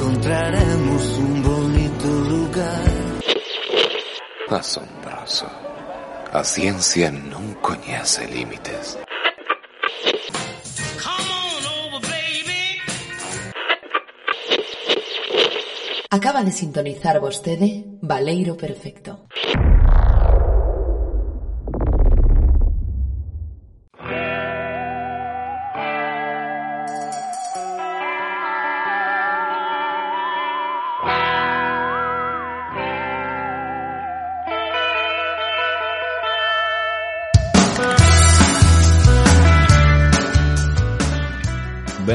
encontraremos 0.00 1.18
un 1.18 1.42
bonito 1.42 2.08
lugar. 2.08 2.84
Asombroso. 4.48 5.46
A 6.32 6.42
ciencia 6.42 7.12
non 7.12 7.60
coñece 7.60 8.24
límites. 8.24 8.96
Acaba 16.08 16.42
de 16.42 16.50
sintonizar 16.50 17.20
vostede 17.20 17.84
Valeiro 18.00 18.56
Perfecto. 18.56 19.19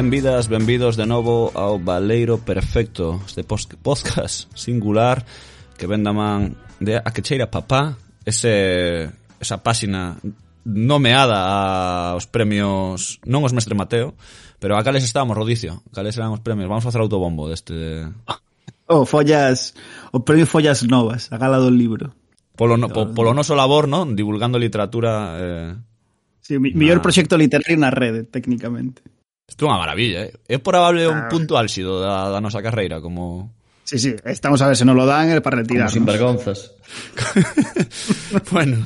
Benvidas, 0.06 0.48
benvidos 0.48 0.98
de 0.98 1.10
novo 1.10 1.50
ao 1.58 1.82
Baleiro 1.82 2.38
Perfecto 2.38 3.26
Este 3.26 3.42
podcast 3.42 4.46
singular 4.54 5.26
que 5.82 5.90
ven 5.90 6.06
da 6.06 6.14
man 6.14 6.54
de 6.78 7.02
A 7.02 7.10
Quecheira 7.10 7.50
Papá 7.50 7.98
Ese, 8.22 9.10
Esa 9.42 9.66
páxina 9.66 10.22
nomeada 10.62 12.14
aos 12.14 12.30
premios 12.30 13.18
Non 13.26 13.42
os 13.42 13.50
Mestre 13.50 13.74
Mateo 13.74 14.14
Pero 14.62 14.78
a 14.78 14.86
cales 14.86 15.02
estábamos, 15.02 15.34
Rodicio? 15.34 15.82
Cales 15.90 16.14
eran 16.22 16.38
os 16.38 16.46
premios? 16.46 16.70
Vamos 16.70 16.86
a 16.86 16.94
facer 16.94 17.02
autobombo 17.02 17.50
deste... 17.50 18.06
O 18.86 19.02
oh, 19.02 19.04
follas... 19.10 19.74
O 20.14 20.22
premio 20.22 20.46
Follas 20.46 20.86
Novas, 20.86 21.34
a 21.34 21.42
gala 21.42 21.58
do 21.58 21.74
libro 21.74 22.14
Polo, 22.54 22.78
no, 22.78 22.94
po, 22.94 23.10
polo 23.10 23.34
noso 23.34 23.58
labor, 23.58 23.90
non? 23.90 24.14
Divulgando 24.14 24.62
literatura... 24.62 25.34
Eh... 25.42 25.74
Sí, 26.46 26.62
mi, 26.62 26.78
na... 26.78 26.78
mellor 26.78 27.02
proxecto 27.02 27.42
literario 27.42 27.74
na 27.82 27.90
rede, 27.90 28.22
técnicamente. 28.22 29.02
Isto 29.48 29.66
é 29.66 29.70
unha 29.70 29.82
maravilla, 29.82 30.26
eh? 30.26 30.34
É 30.50 30.58
probable 30.58 31.06
un 31.06 31.26
ah. 31.26 31.30
punto 31.30 31.56
álxido 31.56 32.02
da, 32.02 32.34
da 32.34 32.42
nosa 32.42 32.66
carreira 32.66 32.98
como... 33.00 33.54
Sí, 33.86 34.02
sí, 34.02 34.18
estamos 34.26 34.66
a 34.66 34.68
ver 34.68 34.78
se 34.78 34.86
non 34.86 34.98
lo 34.98 35.06
dan 35.06 35.30
para 35.46 35.62
retirarnos. 35.62 35.94
Como 35.94 36.02
sin 36.02 36.10
vergonzas. 36.10 36.74
bueno, 38.52 38.82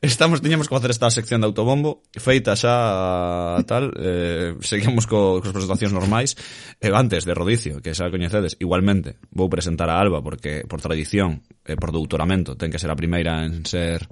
estamos 0.00 0.40
tiñamos 0.40 0.68
que 0.68 0.74
facer 0.74 0.90
esta 0.90 1.10
sección 1.10 1.40
de 1.40 1.46
autobombo 1.46 2.02
feita 2.16 2.56
xa 2.56 3.60
tal 3.68 3.92
eh, 4.00 4.56
seguimos 4.64 5.04
co, 5.04 5.44
cos 5.44 5.52
presentacións 5.52 5.92
normais 5.92 6.36
e 6.80 6.88
eh, 6.88 6.94
antes 6.96 7.28
de 7.28 7.36
Rodicio 7.36 7.84
que 7.84 7.92
xa 7.92 8.08
coñecedes 8.08 8.56
igualmente 8.60 9.20
vou 9.28 9.52
presentar 9.52 9.92
a 9.92 10.00
Alba 10.00 10.24
porque 10.24 10.64
por 10.64 10.80
tradición 10.80 11.44
e 11.64 11.74
eh, 11.74 11.76
por 11.76 11.92
doutoramento 11.92 12.56
ten 12.56 12.72
que 12.72 12.80
ser 12.80 12.88
a 12.88 12.96
primeira 12.96 13.44
en 13.44 13.68
ser 13.68 14.08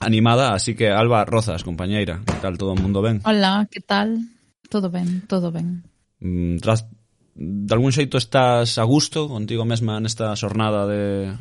animada 0.00 0.56
así 0.56 0.72
que 0.72 0.88
Alba 0.88 1.28
Rozas 1.28 1.60
compañeira 1.60 2.24
que 2.24 2.40
tal 2.40 2.56
todo 2.56 2.72
o 2.72 2.80
mundo 2.80 3.04
ben 3.04 3.20
Hola, 3.28 3.68
que 3.68 3.84
tal? 3.84 4.35
Todo 4.68 4.90
ben, 4.90 5.22
todo 5.26 5.52
ben. 5.52 5.84
Mm, 6.20 6.58
tras, 6.58 6.86
de 7.34 7.72
algún 7.74 7.92
xeito 7.92 8.16
estás 8.16 8.78
a 8.78 8.84
gusto 8.84 9.28
contigo 9.28 9.68
mesma 9.68 10.00
nesta 10.00 10.32
xornada 10.34 10.88
de 10.88 11.32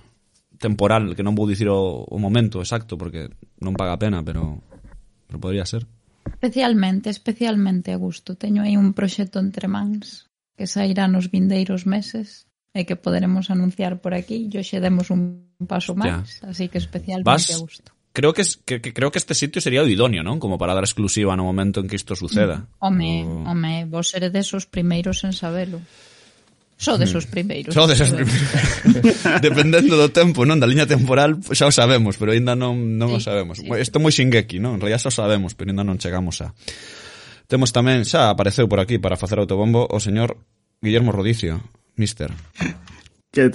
temporal, 0.60 1.16
que 1.16 1.24
non 1.24 1.36
vou 1.36 1.48
dicir 1.48 1.68
o, 1.72 2.04
o 2.06 2.18
momento 2.20 2.60
exacto 2.60 2.96
porque 3.00 3.32
non 3.60 3.76
paga 3.76 3.96
a 3.96 4.02
pena, 4.02 4.20
pero 4.24 4.60
pero 5.28 5.40
podría 5.40 5.66
ser. 5.66 5.88
Especialmente, 6.26 7.10
especialmente 7.10 7.92
a 7.92 7.98
gusto. 7.98 8.36
Teño 8.36 8.64
aí 8.64 8.78
un 8.78 8.94
proxecto 8.94 9.40
entre 9.40 9.68
mans 9.68 10.30
que 10.58 10.68
sairá 10.68 11.08
nos 11.08 11.30
vindeiros 11.32 11.86
meses 11.86 12.48
e 12.76 12.84
que 12.84 13.00
poderemos 13.00 13.48
anunciar 13.48 14.04
por 14.04 14.12
aquí. 14.12 14.52
Yo 14.52 14.60
xe 14.64 14.84
demos 14.84 15.12
un 15.12 15.48
paso 15.64 15.96
máis, 15.96 16.44
así 16.44 16.68
que 16.68 16.80
especialmente 16.80 17.32
vas, 17.32 17.48
a 17.52 17.60
gusto 17.60 17.95
creo 18.16 18.34
que, 18.34 18.42
es, 18.42 18.58
que, 18.64 18.80
que, 18.80 18.96
creo 18.96 19.12
que 19.12 19.20
este 19.20 19.36
sitio 19.36 19.60
sería 19.60 19.84
o 19.84 19.92
idóneo, 19.92 20.24
non? 20.24 20.40
Como 20.40 20.56
para 20.56 20.72
dar 20.72 20.88
exclusiva 20.88 21.36
no 21.36 21.44
momento 21.44 21.84
en 21.84 21.92
que 21.92 22.00
isto 22.00 22.16
suceda. 22.16 22.72
Home, 22.80 23.28
o... 23.28 23.44
home, 23.46 23.86
vos 23.86 24.16
seredes 24.16 24.56
os 24.56 24.66
primeiros 24.66 25.22
en 25.28 25.36
sabelo. 25.36 25.84
Sodes 26.80 27.12
os 27.16 27.28
mm. 27.28 27.32
primeiros. 27.32 27.72
Só 27.76 27.88
de 27.88 27.94
os 27.94 28.12
primeiros. 28.12 28.42
Dependendo 29.46 30.00
do 30.00 30.10
tempo, 30.12 30.48
non? 30.48 30.60
Da 30.60 30.68
liña 30.68 30.88
temporal 30.88 31.40
xa 31.52 31.68
o 31.68 31.74
sabemos, 31.76 32.16
pero 32.16 32.32
ainda 32.32 32.56
non, 32.56 32.96
non 32.96 33.16
sí, 33.16 33.16
o 33.16 33.20
sabemos. 33.20 33.60
Sí. 33.60 33.68
Isto 33.68 34.00
moi 34.00 34.16
Shingeki, 34.16 34.64
non? 34.64 34.80
En 34.80 34.82
realidad 34.84 35.04
xa 35.04 35.12
o 35.12 35.16
sabemos, 35.16 35.52
pero 35.56 35.76
ainda 35.76 35.84
non 35.84 36.00
chegamos 36.00 36.40
a... 36.40 36.56
Temos 37.52 37.76
tamén, 37.76 38.08
xa 38.08 38.32
apareceu 38.32 38.68
por 38.72 38.80
aquí 38.80 39.00
para 39.00 39.20
facer 39.20 39.40
autobombo, 39.40 39.88
o 39.88 40.00
señor 40.00 40.40
Guillermo 40.80 41.12
Rodicio, 41.12 41.60
mister. 42.00 42.32
Que, 43.36 43.52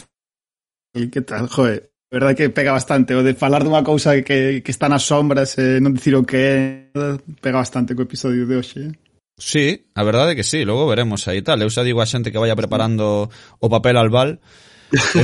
que 1.09 1.23
tal, 1.23 1.49
joe? 1.49 1.89
verdade 2.11 2.35
que 2.35 2.51
pega 2.51 2.73
bastante 2.73 3.15
o 3.15 3.23
de 3.23 3.39
falar 3.39 3.63
dunha 3.63 3.87
cousa 3.87 4.19
que, 4.27 4.67
que 4.67 4.73
está 4.75 4.91
nas 4.91 5.07
sombras 5.07 5.55
e 5.57 5.79
non 5.79 5.95
dicir 5.95 6.19
o 6.19 6.27
que 6.27 6.39
é 6.43 6.91
pega 7.39 7.63
bastante 7.63 7.95
co 7.95 8.03
episodio 8.03 8.51
de 8.51 8.59
hoxe 8.59 8.81
eh? 8.91 8.93
Sí, 9.41 9.87
a 9.95 10.05
verdade 10.05 10.37
que 10.37 10.45
sí, 10.45 10.67
logo 10.67 10.87
veremos 10.87 11.27
aí 11.27 11.41
tal. 11.41 11.63
Eu 11.65 11.73
xa 11.73 11.81
digo 11.81 12.05
a 12.05 12.07
xente 12.07 12.29
que 12.29 12.37
vaya 12.37 12.53
preparando 12.53 13.33
o 13.33 13.69
papel 13.73 13.97
al 13.97 14.13
bal, 14.13 14.37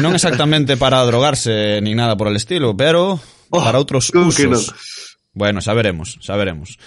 non 0.00 0.16
exactamente 0.16 0.80
para 0.80 1.04
drogarse 1.04 1.84
nin 1.84 2.00
nada 2.00 2.16
por 2.16 2.32
el 2.32 2.40
estilo, 2.40 2.72
pero 2.72 3.20
oh, 3.20 3.60
para 3.60 3.76
outros 3.76 4.08
usos. 4.16 4.48
No. 4.48 4.58
Bueno, 5.36 5.60
xa 5.60 5.76
veremos, 5.76 6.16
xa 6.24 6.32
veremos. 6.32 6.80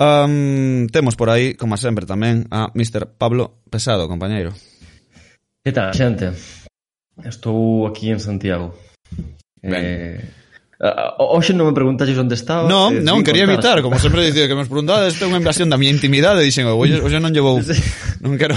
Um, 0.00 0.88
temos 0.88 1.12
por 1.12 1.28
aí, 1.28 1.52
como 1.56 1.76
sempre, 1.76 2.08
tamén 2.08 2.48
a 2.48 2.72
Mr. 2.72 3.04
Pablo 3.20 3.60
Pesado, 3.68 4.08
compañeiro. 4.08 4.56
Que 5.60 5.76
tal, 5.76 5.92
xente? 5.92 6.32
Estou 7.20 7.84
aquí 7.84 8.08
en 8.08 8.20
Santiago. 8.20 8.85
Ben. 9.62 9.82
Eh, 9.82 10.20
eh 10.80 11.12
Oxe 11.16 11.56
non 11.56 11.68
me 11.68 11.74
preguntaxes 11.74 12.20
onde 12.20 12.36
estaba 12.36 12.68
Non, 12.68 12.92
eh, 12.92 13.00
non, 13.00 13.24
quería 13.24 13.48
contar. 13.48 13.80
evitar, 13.80 13.84
como 13.84 13.96
sempre 13.96 14.28
dicía 14.28 14.44
que 14.44 14.54
me 14.54 14.68
preguntades, 14.68 15.16
isto 15.16 15.24
é 15.24 15.28
unha 15.32 15.40
invasión 15.40 15.72
da 15.72 15.80
miña 15.80 15.96
intimidade 15.96 16.44
Dixen, 16.44 16.68
oxe, 16.72 17.00
oxe 17.00 17.16
non 17.16 17.32
llevou 17.32 17.58
Non 18.20 18.36
quero 18.36 18.54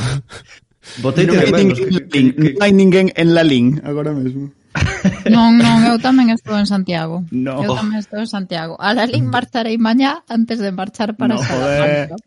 Botei 0.97 1.25
non, 1.29 1.37
hai 1.37 1.51
menos, 1.53 1.77
que, 1.79 2.09
que, 2.09 2.19
que... 2.33 2.57
non 2.57 2.59
hai 2.65 2.71
ninguén 2.73 3.13
en 3.13 3.37
la 3.37 3.45
lin 3.45 3.77
agora 3.85 4.09
mesmo. 4.09 4.49
non, 5.29 5.57
non, 5.61 5.85
eu 5.85 6.01
tamén 6.01 6.33
estou 6.33 6.57
en 6.57 6.65
Santiago. 6.65 7.21
No. 7.29 7.61
Eu 7.61 7.77
tamén 7.77 8.01
estou 8.01 8.17
en 8.17 8.29
Santiago. 8.29 8.73
A 8.81 8.97
la 8.97 9.05
lin 9.05 9.29
mm. 9.29 9.33
marcharei 9.33 9.77
mañá 9.77 10.25
antes 10.25 10.57
de 10.57 10.73
marchar 10.73 11.13
para 11.13 11.37
no, 11.37 11.43
Salamanca. 11.45 12.17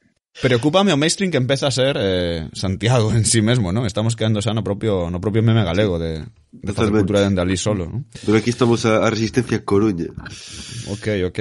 Preocúpame 0.40 0.92
o 0.92 0.96
mainstream 0.96 1.28
que 1.28 1.36
empeza 1.36 1.68
a 1.68 1.74
ser 1.74 1.96
eh, 2.00 2.48
Santiago 2.56 3.12
en 3.12 3.28
sí 3.28 3.44
mesmo, 3.44 3.68
non? 3.68 3.84
Estamos 3.84 4.16
quedando 4.16 4.40
xa 4.40 4.56
no 4.56 4.64
propio, 4.64 5.12
no 5.12 5.20
propio 5.20 5.44
meme 5.44 5.60
galego 5.60 6.00
de, 6.00 6.24
de 6.24 6.72
facer 6.72 6.88
cultura 6.88 7.20
de 7.20 7.36
ali 7.36 7.60
solo, 7.60 7.84
non? 7.84 8.08
Pero 8.24 8.40
aquí 8.40 8.48
estamos 8.48 8.88
a, 8.88 9.04
a 9.04 9.08
resistencia 9.12 9.60
Coruña. 9.60 10.08
Ok, 10.88 11.28
ok. 11.28 11.40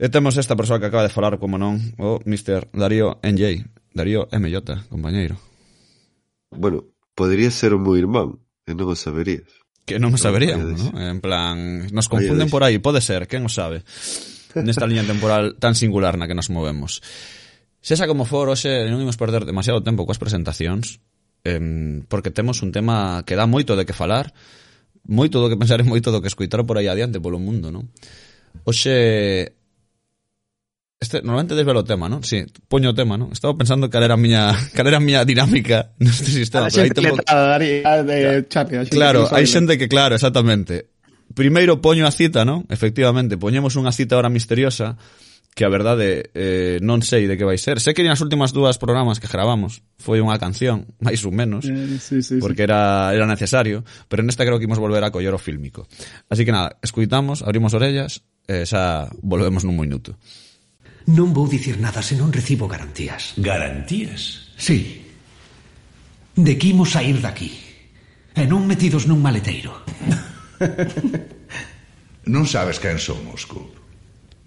E 0.00 0.06
temos 0.08 0.40
esta 0.40 0.56
persoa 0.56 0.80
que 0.80 0.88
acaba 0.88 1.04
de 1.04 1.12
falar, 1.12 1.36
como 1.36 1.60
non, 1.60 1.76
o 2.00 2.16
Mr. 2.24 2.72
Darío 2.72 3.20
NJ. 3.20 3.68
Darío 3.92 4.32
MJ, 4.32 4.88
compañeiro. 4.88 5.36
Bueno, 6.48 6.88
podría 7.12 7.52
ser 7.52 7.76
o 7.76 7.80
meu 7.80 8.00
irmán, 8.00 8.40
e 8.64 8.72
non 8.72 8.88
o 8.88 8.96
saberías. 8.96 9.44
Que 9.84 10.00
non 10.00 10.16
o 10.16 10.18
saberíamos, 10.18 10.72
non? 10.72 10.96
¿no? 10.96 11.04
En 11.04 11.20
plan, 11.20 11.84
nos 11.92 12.08
confunden 12.08 12.48
por 12.48 12.64
aí, 12.64 12.80
pode 12.80 13.04
ser, 13.04 13.28
quen 13.28 13.44
o 13.44 13.52
sabe? 13.52 13.84
Nesta 14.56 14.88
liña 14.88 15.04
temporal 15.04 15.60
tan 15.60 15.76
singular 15.76 16.16
na 16.16 16.24
que 16.24 16.36
nos 16.36 16.48
movemos. 16.48 17.04
Sexa 17.86 18.10
como 18.10 18.26
for, 18.26 18.50
hoxe 18.50 18.90
non 18.90 18.98
imos 18.98 19.14
perder 19.14 19.46
demasiado 19.46 19.78
tempo 19.78 20.02
coas 20.02 20.18
presentacións, 20.18 20.98
eh, 21.46 22.02
porque 22.10 22.34
temos 22.34 22.58
un 22.66 22.74
tema 22.74 23.22
que 23.22 23.38
dá 23.38 23.46
moito 23.46 23.78
de 23.78 23.86
que 23.86 23.94
falar, 23.94 24.34
moito 25.06 25.38
do 25.38 25.46
que 25.46 25.54
pensar 25.62 25.78
e 25.78 25.86
moito 25.86 26.10
do 26.10 26.18
que 26.18 26.26
escuitar 26.26 26.66
por 26.66 26.82
aí 26.82 26.90
adiante 26.90 27.22
polo 27.22 27.38
mundo, 27.38 27.70
non? 27.70 27.86
Hoxe 28.66 29.54
Este, 30.98 31.20
normalmente 31.20 31.54
desvelo 31.54 31.84
o 31.84 31.86
tema, 31.86 32.10
non? 32.10 32.26
Sí, 32.26 32.42
poño 32.66 32.90
o 32.90 32.96
tema, 32.96 33.14
non? 33.14 33.30
Estaba 33.30 33.54
pensando 33.54 33.86
cal 33.86 34.02
era 34.02 34.16
a 34.16 34.20
miña, 34.20 34.50
cal 34.74 34.90
era 34.90 34.98
a 34.98 35.04
miña 35.04 35.22
dinámica 35.22 35.94
neste 36.02 36.26
sistema, 36.26 36.66
a 36.66 36.74
pero 36.74 36.82
aí 36.82 36.90
tempo... 36.90 37.22
de 38.02 38.90
claro, 38.90 39.30
hai 39.30 39.46
xente 39.46 39.78
que, 39.78 39.86
claro, 39.86 40.18
exactamente. 40.18 40.90
Primeiro 41.38 41.78
poño 41.78 42.02
a 42.02 42.10
cita, 42.10 42.42
non? 42.42 42.66
Efectivamente, 42.66 43.38
poñemos 43.38 43.78
unha 43.78 43.94
cita 43.94 44.18
ahora 44.18 44.26
misteriosa 44.26 44.98
que 45.56 45.64
a 45.64 45.72
verdade 45.72 46.28
eh, 46.36 46.76
non 46.84 47.00
sei 47.00 47.24
de 47.24 47.40
que 47.40 47.48
vai 47.48 47.56
ser. 47.56 47.80
Sei 47.80 47.96
que 47.96 48.04
nas 48.04 48.20
últimas 48.20 48.52
dúas 48.52 48.76
programas 48.76 49.16
que 49.16 49.24
gravamos 49.24 49.80
foi 49.96 50.20
unha 50.20 50.36
canción, 50.36 50.84
máis 51.00 51.24
ou 51.24 51.32
menos, 51.32 51.64
eh, 51.64 51.96
sí, 51.96 52.20
sí, 52.20 52.36
porque 52.36 52.60
sí. 52.60 52.68
era 52.68 53.08
era 53.16 53.24
necesario, 53.24 53.80
pero 54.12 54.20
nesta 54.20 54.44
creo 54.44 54.60
que 54.60 54.68
imos 54.68 54.76
volver 54.76 55.00
a 55.00 55.08
coller 55.08 55.32
o 55.32 55.40
fílmico. 55.40 55.88
Así 56.28 56.44
que 56.44 56.52
nada, 56.52 56.76
escuitamos, 56.84 57.40
abrimos 57.40 57.72
orellas 57.72 58.20
e 58.44 58.62
eh, 58.62 58.64
xa 58.68 59.08
volvemos 59.24 59.64
nun 59.64 59.80
minuto. 59.80 60.20
Non 61.08 61.32
vou 61.32 61.48
dicir 61.48 61.80
nada 61.80 62.04
se 62.04 62.20
non 62.20 62.28
recibo 62.28 62.68
garantías. 62.68 63.32
Garantías? 63.40 64.52
Sí. 64.60 65.08
De 66.36 66.52
que 66.60 66.76
imos 66.76 66.92
sair 66.92 67.16
daqui. 67.24 67.48
E 68.36 68.44
non 68.44 68.68
metidos 68.68 69.08
nun 69.08 69.24
maleteiro. 69.24 69.72
non 72.34 72.44
sabes 72.44 72.76
quen 72.76 73.00
somos, 73.00 73.48
Cook. 73.48 73.75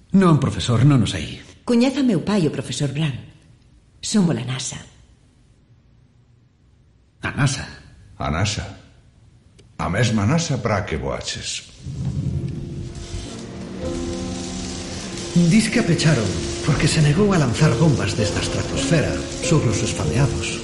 Non, 0.10 0.42
profesor, 0.42 0.82
non 0.90 1.06
os 1.06 1.14
hai. 1.14 1.38
Coñeza 1.62 2.02
meu 2.02 2.26
pai 2.26 2.50
o 2.50 2.54
profesor 2.54 2.90
Blanc. 2.90 3.14
Somos 4.02 4.34
a 4.34 4.42
NASA. 4.42 4.82
A 7.22 7.30
NASA? 7.30 7.66
A 8.18 8.28
NASA. 8.34 8.66
A 9.78 9.86
mesma 9.86 10.26
NASA 10.26 10.58
para 10.58 10.82
que 10.82 10.98
voaches. 10.98 11.70
Diz 15.36 15.70
que 15.70 15.80
apecharon 15.80 16.26
porque 16.66 16.90
se 16.90 17.06
negou 17.06 17.30
a 17.30 17.38
lanzar 17.38 17.70
bombas 17.78 18.18
desde 18.18 18.42
a 18.42 18.46
estratosfera 18.46 19.14
sobre 19.46 19.70
os 19.70 19.78
esfadeados. 19.86 20.58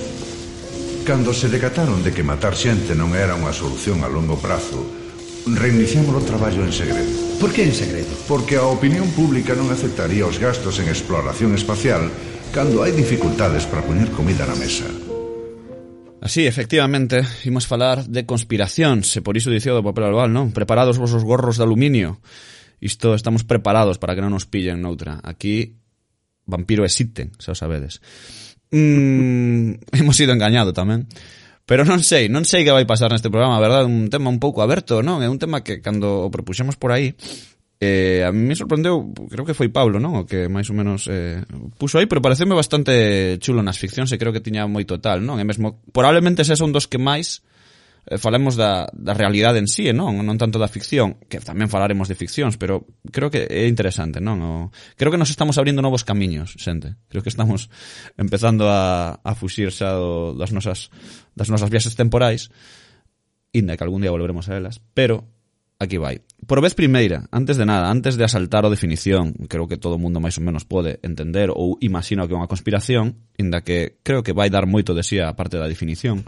Cando 1.06 1.38
se 1.38 1.54
decataron 1.54 2.02
de 2.02 2.10
que 2.18 2.26
matar 2.26 2.58
xente 2.58 2.98
non 2.98 3.14
era 3.14 3.38
unha 3.38 3.54
solución 3.54 4.02
a 4.02 4.10
longo 4.10 4.42
prazo, 4.42 4.82
reiniciamos 5.46 6.18
o 6.18 6.26
traballo 6.26 6.66
en 6.66 6.74
segredo 6.74 7.25
por 7.46 7.54
que 7.54 7.64
en 7.64 7.74
segredo? 7.74 8.10
Porque 8.28 8.56
a 8.58 8.66
opinión 8.66 9.06
pública 9.14 9.54
non 9.54 9.70
aceptaría 9.70 10.26
os 10.26 10.42
gastos 10.42 10.82
en 10.82 10.90
exploración 10.90 11.54
espacial 11.54 12.10
cando 12.50 12.82
hai 12.82 12.90
dificultades 12.90 13.70
para 13.70 13.86
poñer 13.86 14.10
comida 14.18 14.50
na 14.50 14.58
mesa. 14.58 14.90
Así, 16.26 16.50
efectivamente, 16.50 17.22
imos 17.46 17.70
falar 17.70 18.02
de 18.10 18.26
conspiracións, 18.26 19.14
e 19.14 19.22
por 19.22 19.38
iso 19.38 19.54
dicía 19.54 19.78
do 19.78 19.86
papel 19.86 20.10
albal, 20.10 20.34
non? 20.34 20.58
Preparados 20.58 20.98
vosos 20.98 21.22
gorros 21.22 21.62
de 21.62 21.70
aluminio. 21.70 22.18
Isto 22.82 23.14
estamos 23.14 23.46
preparados 23.46 24.02
para 24.02 24.18
que 24.18 24.26
non 24.26 24.34
nos 24.34 24.50
pillen 24.50 24.82
noutra. 24.82 25.22
Aquí 25.22 25.78
vampiro 26.50 26.82
existen, 26.82 27.30
se 27.38 27.54
o 27.54 27.54
sabedes. 27.54 28.02
Mm, 28.74 29.86
hemos 30.02 30.18
sido 30.18 30.34
engañado 30.34 30.74
tamén. 30.74 31.06
Pero 31.66 31.82
non 31.82 32.06
sei, 32.06 32.30
non 32.30 32.46
sei 32.46 32.62
que 32.62 32.74
vai 32.74 32.86
pasar 32.86 33.10
neste 33.10 33.34
programa, 33.34 33.58
verdad? 33.58 33.90
Un 33.90 34.08
tema 34.14 34.30
un 34.30 34.38
pouco 34.38 34.62
aberto, 34.62 35.02
non? 35.02 35.26
É 35.26 35.28
un 35.28 35.42
tema 35.42 35.66
que 35.66 35.82
cando 35.82 36.26
o 36.26 36.30
propuxemos 36.30 36.78
por 36.78 36.94
aí 36.94 37.18
Eh, 37.80 38.24
a 38.24 38.32
mí 38.32 38.40
me 38.40 38.56
sorprendeu, 38.56 39.14
creo 39.30 39.44
que 39.44 39.54
foi 39.54 39.68
Pablo, 39.68 40.00
non? 40.00 40.16
O 40.16 40.24
que 40.24 40.48
máis 40.48 40.72
ou 40.72 40.76
menos 40.80 41.12
eh, 41.12 41.44
puxo 41.76 42.00
aí, 42.00 42.08
pero 42.08 42.24
pareceme 42.24 42.56
bastante 42.56 43.36
chulo 43.44 43.60
nas 43.60 43.76
ficcións 43.76 44.08
e 44.16 44.20
creo 44.20 44.32
que 44.32 44.40
tiña 44.40 44.64
moito 44.64 44.96
tal, 45.04 45.20
non? 45.20 45.44
E 45.44 45.46
mesmo, 45.46 45.84
probablemente 45.92 46.48
ese 46.48 46.56
son 46.56 46.72
dos 46.72 46.88
que 46.88 46.96
máis 46.96 47.44
Eh, 48.06 48.18
falemos 48.18 48.56
da, 48.56 48.86
da 48.94 49.14
realidade 49.18 49.58
en 49.58 49.66
sí, 49.66 49.90
non? 49.90 50.22
Non 50.22 50.38
tanto 50.38 50.62
da 50.62 50.70
ficción, 50.70 51.18
que 51.26 51.42
tamén 51.42 51.74
falaremos 51.74 52.06
de 52.06 52.14
ficcións, 52.14 52.54
pero 52.54 52.86
creo 53.10 53.34
que 53.34 53.50
é 53.50 53.66
interesante, 53.66 54.22
non? 54.22 54.38
O, 54.46 54.52
creo 54.94 55.10
que 55.10 55.18
nos 55.18 55.34
estamos 55.34 55.58
abrindo 55.58 55.82
novos 55.82 56.06
camiños, 56.06 56.54
xente. 56.62 57.02
Creo 57.10 57.26
que 57.26 57.34
estamos 57.34 57.74
empezando 58.22 58.70
a, 58.70 59.18
a 59.26 59.32
fuxir 59.34 59.74
xa 59.74 59.98
do, 59.98 60.38
das, 60.38 60.54
nosas, 60.54 60.94
das 61.34 61.50
nosas 61.50 61.74
viaxes 61.74 61.98
temporais, 61.98 62.54
inda 63.58 63.74
que 63.74 63.82
algún 63.82 64.06
día 64.06 64.14
volveremos 64.14 64.54
a 64.54 64.58
elas, 64.62 64.78
pero 64.94 65.26
aquí 65.82 65.98
vai. 65.98 66.22
Por 66.46 66.62
vez 66.62 66.78
primeira, 66.78 67.26
antes 67.34 67.58
de 67.58 67.66
nada, 67.66 67.90
antes 67.90 68.22
de 68.22 68.24
asaltar 68.24 68.66
a 68.66 68.70
definición, 68.70 69.34
creo 69.50 69.66
que 69.66 69.82
todo 69.82 69.98
o 69.98 70.02
mundo 70.02 70.22
máis 70.22 70.38
ou 70.38 70.46
menos 70.46 70.62
pode 70.62 71.02
entender 71.02 71.50
ou 71.50 71.82
imagino 71.82 72.30
que 72.30 72.38
é 72.38 72.40
unha 72.40 72.52
conspiración, 72.52 73.18
inda 73.34 73.66
que 73.66 73.98
creo 74.06 74.22
que 74.22 74.38
vai 74.38 74.54
dar 74.54 74.70
moito 74.70 74.94
de 74.94 75.02
sí 75.02 75.18
a 75.18 75.34
parte 75.34 75.58
da 75.58 75.66
definición, 75.66 76.22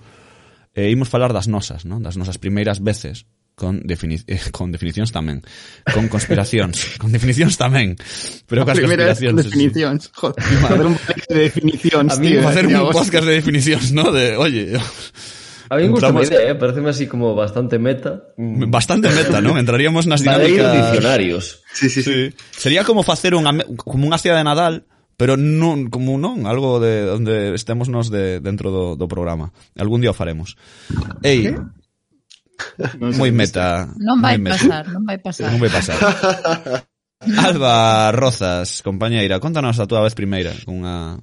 eh, 0.78 0.94
imos 0.94 1.10
falar 1.10 1.34
das 1.34 1.50
nosas, 1.50 1.84
non? 1.90 2.06
das 2.06 2.14
nosas 2.22 2.38
primeiras 2.38 2.80
veces 2.86 3.26
con, 3.58 3.82
defini 3.90 4.22
eh, 4.30 4.38
con 4.54 4.70
definicións 4.70 5.10
tamén, 5.10 5.42
con 5.90 6.06
conspiracións, 6.14 6.78
con 7.02 7.10
definicións 7.10 7.58
tamén, 7.58 7.98
pero 8.46 8.62
con 8.62 8.78
conspiracións. 8.78 9.42
definicións. 9.42 10.02
Joder, 10.14 10.38
facer 10.62 10.86
un 10.86 10.94
podcast 10.94 11.30
de 11.34 11.40
definicións, 11.50 12.10
A 12.14 12.16
mí 12.22 12.28
tío. 12.30 12.46
facer 12.46 12.64
sería 12.70 12.86
un 12.86 12.94
podcast 12.94 13.26
de 13.26 13.34
definicións, 13.42 13.88
¿no? 13.98 14.14
De, 14.14 14.38
oye, 14.38 14.78
A 15.68 15.76
mí 15.76 15.84
me 15.84 15.90
gusta 15.90 16.14
Entramos- 16.14 16.30
a 16.30 16.34
idea, 16.38 16.52
eh? 16.52 16.56
pareceme 16.56 16.90
así 16.94 17.08
como 17.10 17.34
bastante 17.36 17.76
meta. 17.82 18.24
Mm. 18.38 18.70
bastante 18.72 19.10
meta, 19.10 19.42
¿no? 19.42 19.58
Entraríamos 19.60 20.06
nas 20.08 20.22
dinámicas... 20.24 20.72
diccionarios. 20.78 21.60
Sí, 21.74 21.90
sí, 21.90 22.06
sí. 22.06 22.14
Sí. 22.14 22.24
Sería 22.56 22.86
como 22.86 23.02
facer 23.04 23.34
unha 23.36 23.52
como 23.76 24.06
unha 24.08 24.16
cidade 24.22 24.46
de 24.46 24.48
Nadal, 24.48 24.76
pero 25.18 25.36
non 25.36 25.90
como 25.90 26.22
non, 26.22 26.46
algo 26.46 26.78
de 26.78 27.10
onde 27.10 27.58
estemos 27.58 27.90
nos 27.90 28.14
de, 28.14 28.38
dentro 28.40 28.70
do, 28.70 28.94
do 28.94 29.10
programa. 29.10 29.50
Algún 29.74 30.00
día 30.00 30.14
o 30.14 30.18
faremos. 30.18 30.56
Ei, 31.26 31.52
¿Qué? 31.52 31.58
Non 33.02 33.14
moi 33.18 33.30
meta. 33.34 33.90
Non 33.98 34.22
vai 34.22 34.38
meta. 34.38 34.58
pasar, 34.58 34.84
non 34.90 35.04
vai 35.06 35.18
pasar. 35.22 35.50
Non 35.50 35.62
vai 35.62 35.70
pasar. 35.74 35.98
Alba 37.50 38.14
Rozas, 38.14 38.86
compañeira, 38.86 39.42
contanos 39.42 39.82
a 39.82 39.90
túa 39.90 40.06
vez 40.06 40.14
primeira 40.14 40.54
cunha 40.66 41.18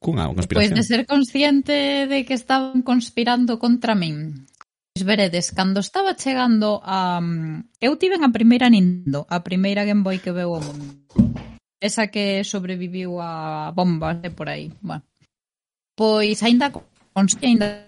cunha 0.00 0.28
conspiración. 0.32 0.72
Pois 0.72 0.76
de 0.76 0.84
ser 0.84 1.02
consciente 1.04 2.08
de 2.08 2.24
que 2.24 2.36
estaban 2.36 2.80
conspirando 2.80 3.60
contra 3.60 3.92
min. 3.92 4.48
Pois 4.96 5.04
veredes, 5.04 5.52
cando 5.52 5.80
estaba 5.80 6.14
chegando 6.16 6.80
a... 6.84 7.20
Mm, 7.20 7.68
eu 7.80 7.98
tiven 8.00 8.24
a 8.24 8.30
primeira 8.32 8.70
Nintendo, 8.70 9.26
a 9.28 9.42
primeira 9.42 9.84
Game 9.84 10.06
Boy 10.06 10.22
que 10.22 10.32
veu 10.32 10.54
o 10.54 10.60
mundo. 10.60 10.94
Esa 11.84 12.08
que 12.08 12.40
sobreviviu 12.48 13.20
a 13.20 13.68
bombas 13.76 14.24
e 14.24 14.32
por 14.32 14.48
aí. 14.48 14.72
Bueno. 14.80 15.04
Pois 15.92 16.40
aínda 16.40 16.72
aínda 17.44 17.84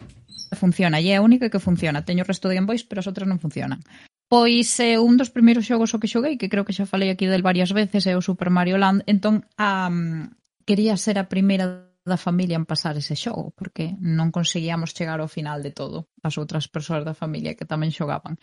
funciona, 0.52 1.00
e 1.00 1.10
é 1.10 1.16
a 1.16 1.25
única 1.25 1.48
que 1.48 1.64
funciona. 1.64 2.04
Teño 2.04 2.22
o 2.22 2.28
resto 2.28 2.46
de 2.46 2.60
Game 2.60 2.69
Boys, 2.69 2.84
pero 2.84 3.00
as 3.00 3.08
outras 3.08 3.25
non 3.25 3.40
funcionan. 3.40 3.81
Pois 4.28 4.69
é 4.84 4.94
eh, 4.94 5.00
un 5.00 5.16
dos 5.16 5.32
primeiros 5.32 5.64
xogos 5.64 5.96
o 5.96 6.00
que 6.02 6.12
xoguei, 6.12 6.37
que 6.37 6.52
creo 6.52 6.66
que 6.69 6.76
xa 6.76 6.84
falei 6.84 7.08
aquí 7.08 7.25
del 7.25 7.46
varias 7.46 7.72
veces, 7.72 8.04
é 8.04 8.12
o 8.12 8.22
Super 8.22 8.52
Mario 8.52 8.76
Land. 8.76 9.08
Entón, 9.08 9.48
um, 9.56 10.28
quería 10.69 10.99
ser 11.00 11.16
a 11.16 11.31
primeira 11.31 11.88
da 12.06 12.20
familia 12.20 12.54
en 12.60 12.69
pasar 12.69 12.94
ese 13.00 13.16
xogo, 13.19 13.50
porque 13.58 13.96
non 13.99 14.31
conseguíamos 14.31 14.94
chegar 14.94 15.19
ao 15.19 15.31
final 15.31 15.64
de 15.64 15.75
todo 15.75 16.06
as 16.22 16.38
outras 16.38 16.70
persoas 16.70 17.02
da 17.02 17.19
familia 17.19 17.56
que 17.58 17.66
tamén 17.66 17.94
xogaban. 17.94 18.38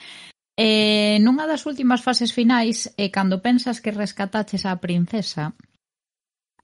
E 0.53 1.17
nunha 1.25 1.50
das 1.50 1.65
últimas 1.65 2.05
fases 2.05 2.29
finais, 2.29 2.94
e 2.94 3.09
cando 3.09 3.41
pensas 3.41 3.81
que 3.81 3.89
rescataches 3.89 4.69
á 4.69 4.77
princesa, 4.77 5.57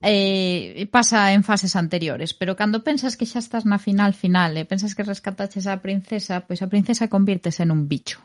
eh, 0.00 0.86
pasa 0.90 1.34
en 1.34 1.42
fases 1.42 1.74
anteriores, 1.74 2.30
pero 2.32 2.54
cando 2.54 2.86
pensas 2.86 3.18
que 3.18 3.26
xa 3.26 3.42
estás 3.42 3.66
na 3.66 3.82
final 3.82 4.14
final 4.14 4.54
e 4.56 4.62
pensas 4.64 4.94
que 4.94 5.02
rescataches 5.02 5.66
a 5.66 5.82
princesa, 5.82 6.46
pois 6.46 6.62
a 6.62 6.70
princesa 6.70 7.10
convirtese 7.10 7.66
nun 7.66 7.90
bicho. 7.90 8.22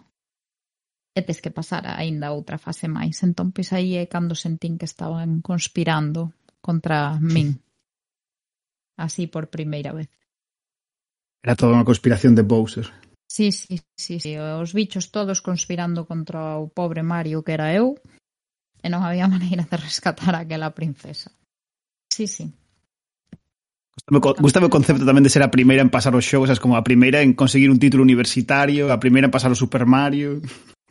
E 1.17 1.23
tes 1.25 1.41
que 1.41 1.49
pasar 1.49 1.87
aínda 1.87 2.35
outra 2.35 2.59
fase 2.61 2.85
máis. 2.85 3.17
Entón, 3.23 3.49
pois 3.49 3.71
aí 3.73 3.97
é 3.97 4.05
cando 4.05 4.35
sentín 4.35 4.77
que 4.77 4.85
estaban 4.85 5.41
conspirando 5.41 6.35
contra 6.61 7.17
min. 7.19 7.57
Así 9.01 9.27
por 9.27 9.49
primeira 9.49 9.91
vez. 9.97 10.11
Era 11.41 11.57
toda 11.57 11.75
unha 11.75 11.87
conspiración 11.87 12.37
de 12.37 12.43
Bowser. 12.45 12.87
Sí, 13.35 13.51
sí, 13.51 13.81
sí, 13.97 14.21
sí, 14.21 14.37
os 14.37 14.71
bichos 14.71 15.11
todos 15.11 15.41
conspirando 15.41 16.07
contra 16.07 16.55
o 16.55 16.71
pobre 16.71 17.03
Mario 17.03 17.43
que 17.43 17.51
era 17.51 17.75
eu 17.75 17.99
e 18.79 18.87
non 18.87 19.03
había 19.03 19.27
maneira 19.35 19.67
de 19.67 19.75
rescatar 19.75 20.39
aquela 20.39 20.71
princesa. 20.71 21.35
Si, 22.07 22.31
si. 22.31 22.47
Gustame 24.07 24.71
o 24.71 24.71
concepto 24.71 25.03
tamén 25.03 25.27
de 25.27 25.27
ser 25.27 25.43
a 25.43 25.51
primeira 25.51 25.83
en 25.83 25.91
pasar 25.91 26.15
os 26.15 26.23
xogos, 26.23 26.47
as 26.47 26.63
como 26.63 26.79
a 26.79 26.87
primeira 26.87 27.19
en 27.19 27.35
conseguir 27.35 27.67
un 27.67 27.75
título 27.75 28.07
universitario, 28.07 28.87
a 28.87 29.03
primeira 29.03 29.27
en 29.27 29.35
pasar 29.35 29.51
o 29.51 29.59
Super 29.59 29.83
Mario. 29.83 30.39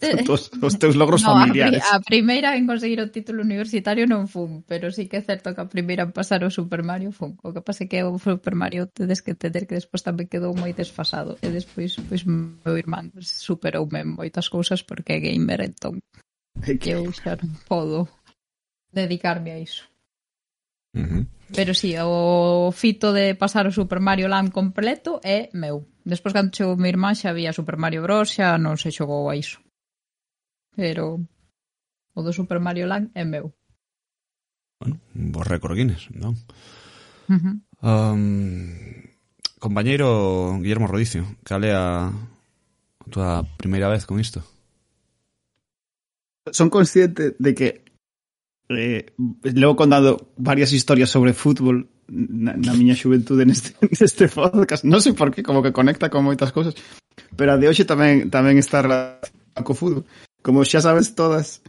Os, 0.28 0.50
os 0.60 0.74
teus 0.80 0.96
logros 0.96 1.22
no, 1.22 1.32
familiares. 1.32 1.82
A, 1.86 1.96
a 1.96 2.00
primeira 2.00 2.56
en 2.56 2.66
conseguir 2.66 3.00
o 3.00 3.10
título 3.10 3.42
universitario 3.42 4.04
non 4.10 4.26
fun, 4.26 4.66
pero 4.66 4.90
sí 4.90 5.06
que 5.06 5.20
é 5.20 5.24
certo 5.24 5.54
que 5.54 5.62
a 5.62 5.70
primeira 5.70 6.04
en 6.04 6.12
pasar 6.12 6.42
o 6.42 6.50
Super 6.50 6.82
Mario 6.82 7.14
fun. 7.14 7.38
O 7.40 7.54
que 7.54 7.62
pasa 7.62 7.86
é 7.86 7.88
que 7.88 8.02
o 8.02 8.18
Super 8.18 8.58
Mario 8.58 8.90
tedes 8.90 9.22
que 9.22 9.32
entender 9.32 9.64
que 9.70 9.78
despois 9.78 10.02
tamén 10.02 10.28
quedou 10.28 10.52
moi 10.52 10.74
desfasado. 10.74 11.38
E 11.40 11.48
despois, 11.48 11.96
pois, 12.10 12.26
meu 12.26 12.74
irmán 12.74 13.14
superoume 13.22 14.02
moitas 14.04 14.50
cousas 14.50 14.82
porque 14.82 15.16
é 15.16 15.22
gamer, 15.22 15.62
entón. 15.62 16.02
Que 16.58 16.98
eu 16.98 17.06
xa 17.14 17.38
non 17.38 17.54
podo 17.64 18.10
dedicarme 18.90 19.54
a 19.54 19.58
iso. 19.62 19.86
Uh 20.94 21.06
-huh. 21.06 21.22
Pero 21.54 21.74
sí, 21.74 21.94
o 22.00 22.70
fito 22.72 23.12
de 23.12 23.34
pasar 23.34 23.66
o 23.66 23.74
Super 23.74 24.00
Mario 24.00 24.28
Land 24.28 24.50
completo 24.50 25.20
é 25.22 25.50
meu. 25.54 25.86
Despois 26.04 26.34
cando 26.34 26.54
chegou 26.54 26.76
meu 26.76 26.90
irmán 26.90 27.14
xa 27.14 27.30
había 27.30 27.56
Super 27.56 27.78
Mario 27.78 28.02
Bros, 28.02 28.34
xa 28.34 28.58
non 28.58 28.76
se 28.76 28.90
xogou 28.90 29.30
a 29.30 29.38
iso. 29.38 29.63
Pero 30.76 31.22
o 32.14 32.20
do 32.22 32.32
Super 32.32 32.58
Mario 32.60 32.86
Land 32.86 33.10
é 33.14 33.24
meu. 33.24 33.54
Bueno, 34.80 35.00
un 35.14 35.32
bo 35.32 35.42
récord 35.42 35.74
Guinness, 35.74 36.10
non? 36.10 36.34
Uh 37.30 37.38
-huh. 37.38 37.56
um, 37.80 39.08
compañeiro 39.58 40.58
Guillermo 40.60 40.86
Rodicio, 40.86 41.24
cal 41.44 41.64
é 41.64 41.72
a, 41.72 42.10
a 42.10 43.06
túa 43.10 43.46
primeira 43.56 43.88
vez 43.88 44.04
con 44.04 44.20
isto? 44.20 44.42
Son 46.52 46.68
consciente 46.68 47.34
de 47.38 47.54
que 47.54 47.84
eh, 48.68 49.12
levo 49.42 49.76
contado 49.76 50.32
varias 50.36 50.72
historias 50.72 51.08
sobre 51.08 51.32
fútbol 51.32 51.88
na, 52.08 52.52
na 52.52 52.74
miña 52.76 52.92
xuventude 52.92 53.48
neste, 53.48 53.72
neste 53.80 54.28
podcast. 54.28 54.84
Non 54.84 55.00
sei 55.00 55.16
por 55.16 55.32
qué, 55.32 55.40
como 55.40 55.64
que 55.64 55.72
conecta 55.72 56.12
con 56.12 56.24
moitas 56.28 56.52
cousas. 56.52 56.76
Pero 57.36 57.54
a 57.54 57.58
de 57.60 57.68
hoxe 57.68 57.88
tamén 57.88 58.28
tamén 58.28 58.60
está 58.60 58.84
relacionada 58.84 59.64
co 59.64 59.72
fútbol 59.72 60.04
como 60.44 60.60
xa 60.68 60.84
sabes 60.84 61.16
todas, 61.16 61.64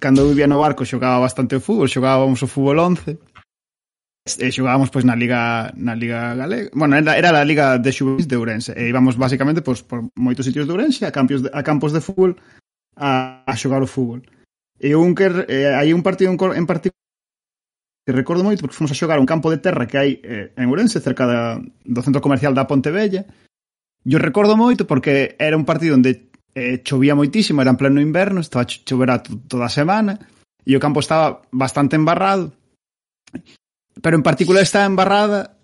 cando 0.00 0.24
vivía 0.24 0.48
no 0.48 0.56
barco 0.56 0.88
xogaba 0.88 1.20
bastante 1.20 1.56
o 1.56 1.60
fútbol, 1.60 1.92
xogábamos 1.92 2.40
o 2.40 2.48
fútbol 2.48 2.80
11, 2.96 3.20
e 4.40 4.48
xogábamos 4.48 4.88
pois 4.88 5.04
na 5.04 5.12
liga 5.12 5.68
na 5.76 5.92
liga 5.92 6.32
galega, 6.32 6.72
bueno, 6.72 6.96
era, 6.96 7.12
era 7.20 7.28
a 7.28 7.44
liga 7.44 7.76
de 7.76 7.92
xuvenis 7.92 8.24
de 8.24 8.36
Ourense, 8.40 8.72
e 8.72 8.88
íbamos 8.88 9.20
basicamente 9.20 9.60
pois 9.60 9.84
por 9.84 10.08
moitos 10.16 10.48
sitios 10.48 10.64
de 10.64 10.72
Ourense 10.72 11.04
a 11.04 11.12
campos 11.12 11.44
de, 11.44 11.52
a 11.52 11.60
campos 11.60 11.92
de 11.92 12.00
fútbol 12.00 12.40
a, 12.96 13.44
a 13.44 13.54
xogar 13.60 13.84
o 13.84 13.88
fútbol. 13.90 14.24
E 14.80 14.96
un 14.96 15.12
que 15.12 15.28
eh, 15.28 15.76
hai 15.76 15.92
un 15.92 16.00
partido 16.00 16.32
en 16.32 16.40
en 16.56 16.64
particular 16.64 17.04
que 18.08 18.16
recordo 18.16 18.40
moito 18.40 18.64
porque 18.64 18.80
fomos 18.80 18.92
a 18.92 18.96
xogar 18.96 19.20
un 19.20 19.28
campo 19.28 19.52
de 19.52 19.60
terra 19.60 19.84
que 19.84 20.00
hai 20.00 20.10
eh, 20.24 20.56
en 20.56 20.72
Ourense 20.72 21.04
cerca 21.04 21.28
da, 21.28 21.60
do 21.60 22.00
centro 22.00 22.24
comercial 22.24 22.56
da 22.56 22.64
Pontevella. 22.64 23.28
Yo 24.08 24.16
recordo 24.16 24.56
moito 24.56 24.88
porque 24.88 25.36
era 25.36 25.60
un 25.60 25.68
partido 25.68 25.92
onde 25.92 26.29
eh, 26.54 26.82
chovía 26.82 27.14
moitísimo, 27.14 27.62
era 27.62 27.70
en 27.70 27.78
pleno 27.78 28.00
inverno, 28.00 28.40
estaba 28.40 28.64
a 28.64 28.66
chover 28.66 29.22
toda 29.46 29.66
a 29.66 29.72
semana, 29.72 30.18
e 30.66 30.76
o 30.76 30.82
campo 30.82 31.00
estaba 31.00 31.42
bastante 31.50 31.96
embarrado, 31.96 32.52
pero 34.02 34.16
en 34.16 34.24
particular 34.24 34.62
estaba 34.62 34.86
embarrada 34.86 35.56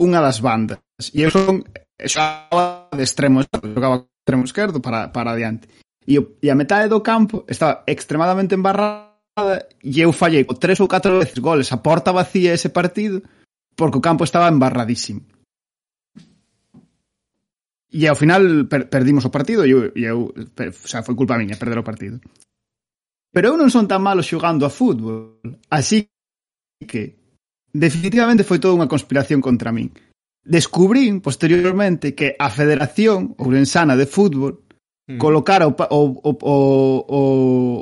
unha 0.00 0.20
das 0.20 0.40
bandas, 0.42 0.80
e 1.12 1.22
eu 1.22 1.30
son 1.30 1.62
xogaba 2.00 2.90
de 2.92 3.04
extremo, 3.04 3.44
xogaba 3.44 4.02
de 4.02 4.08
extremo 4.24 4.44
esquerdo 4.44 4.78
para, 4.82 5.12
para 5.12 5.32
adiante, 5.36 5.68
e, 6.06 6.18
o, 6.18 6.36
e 6.42 6.50
a 6.50 6.58
metade 6.58 6.90
do 6.90 7.04
campo 7.04 7.44
estaba 7.46 7.84
extremadamente 7.86 8.56
embarrada, 8.56 9.68
e 9.80 10.00
eu 10.02 10.12
fallei 10.12 10.44
tres 10.58 10.80
ou 10.80 10.90
catro 10.90 11.20
veces 11.20 11.38
goles 11.38 11.70
a 11.70 11.78
porta 11.80 12.12
vacía 12.12 12.52
ese 12.52 12.68
partido, 12.68 13.22
porque 13.76 13.98
o 13.98 14.04
campo 14.04 14.24
estaba 14.24 14.50
embarradísimo. 14.50 15.22
E 17.92 18.08
ao 18.08 18.16
final 18.16 18.64
per, 18.72 18.88
perdimos 18.88 19.28
o 19.28 19.30
partido 19.30 19.68
e 19.68 19.70
eu, 19.76 19.92
e 19.92 20.08
eu 20.08 20.32
per, 20.56 20.72
o 20.72 20.88
sea, 20.88 21.04
foi 21.04 21.12
culpa 21.12 21.36
miña 21.36 21.60
perder 21.60 21.76
o 21.76 21.84
partido. 21.84 22.16
Pero 23.32 23.52
eu 23.52 23.56
non 23.60 23.68
son 23.68 23.84
tan 23.84 24.00
malo 24.00 24.24
xogando 24.24 24.64
a 24.64 24.72
fútbol, 24.72 25.40
así 25.68 26.08
que 26.88 27.20
definitivamente 27.72 28.48
foi 28.48 28.60
toda 28.60 28.76
unha 28.76 28.88
conspiración 28.88 29.44
contra 29.44 29.72
min. 29.72 29.92
Descubrín 30.44 31.20
posteriormente 31.20 32.16
que 32.16 32.34
a 32.36 32.50
Federación 32.50 33.36
Ourensana 33.38 33.94
de 33.94 34.10
Fútbol 34.10 34.64
mm. 35.08 35.16
colocara 35.16 35.68
o, 35.68 35.72
o, 35.72 36.00
o, 36.26 36.56
o, 37.08 37.20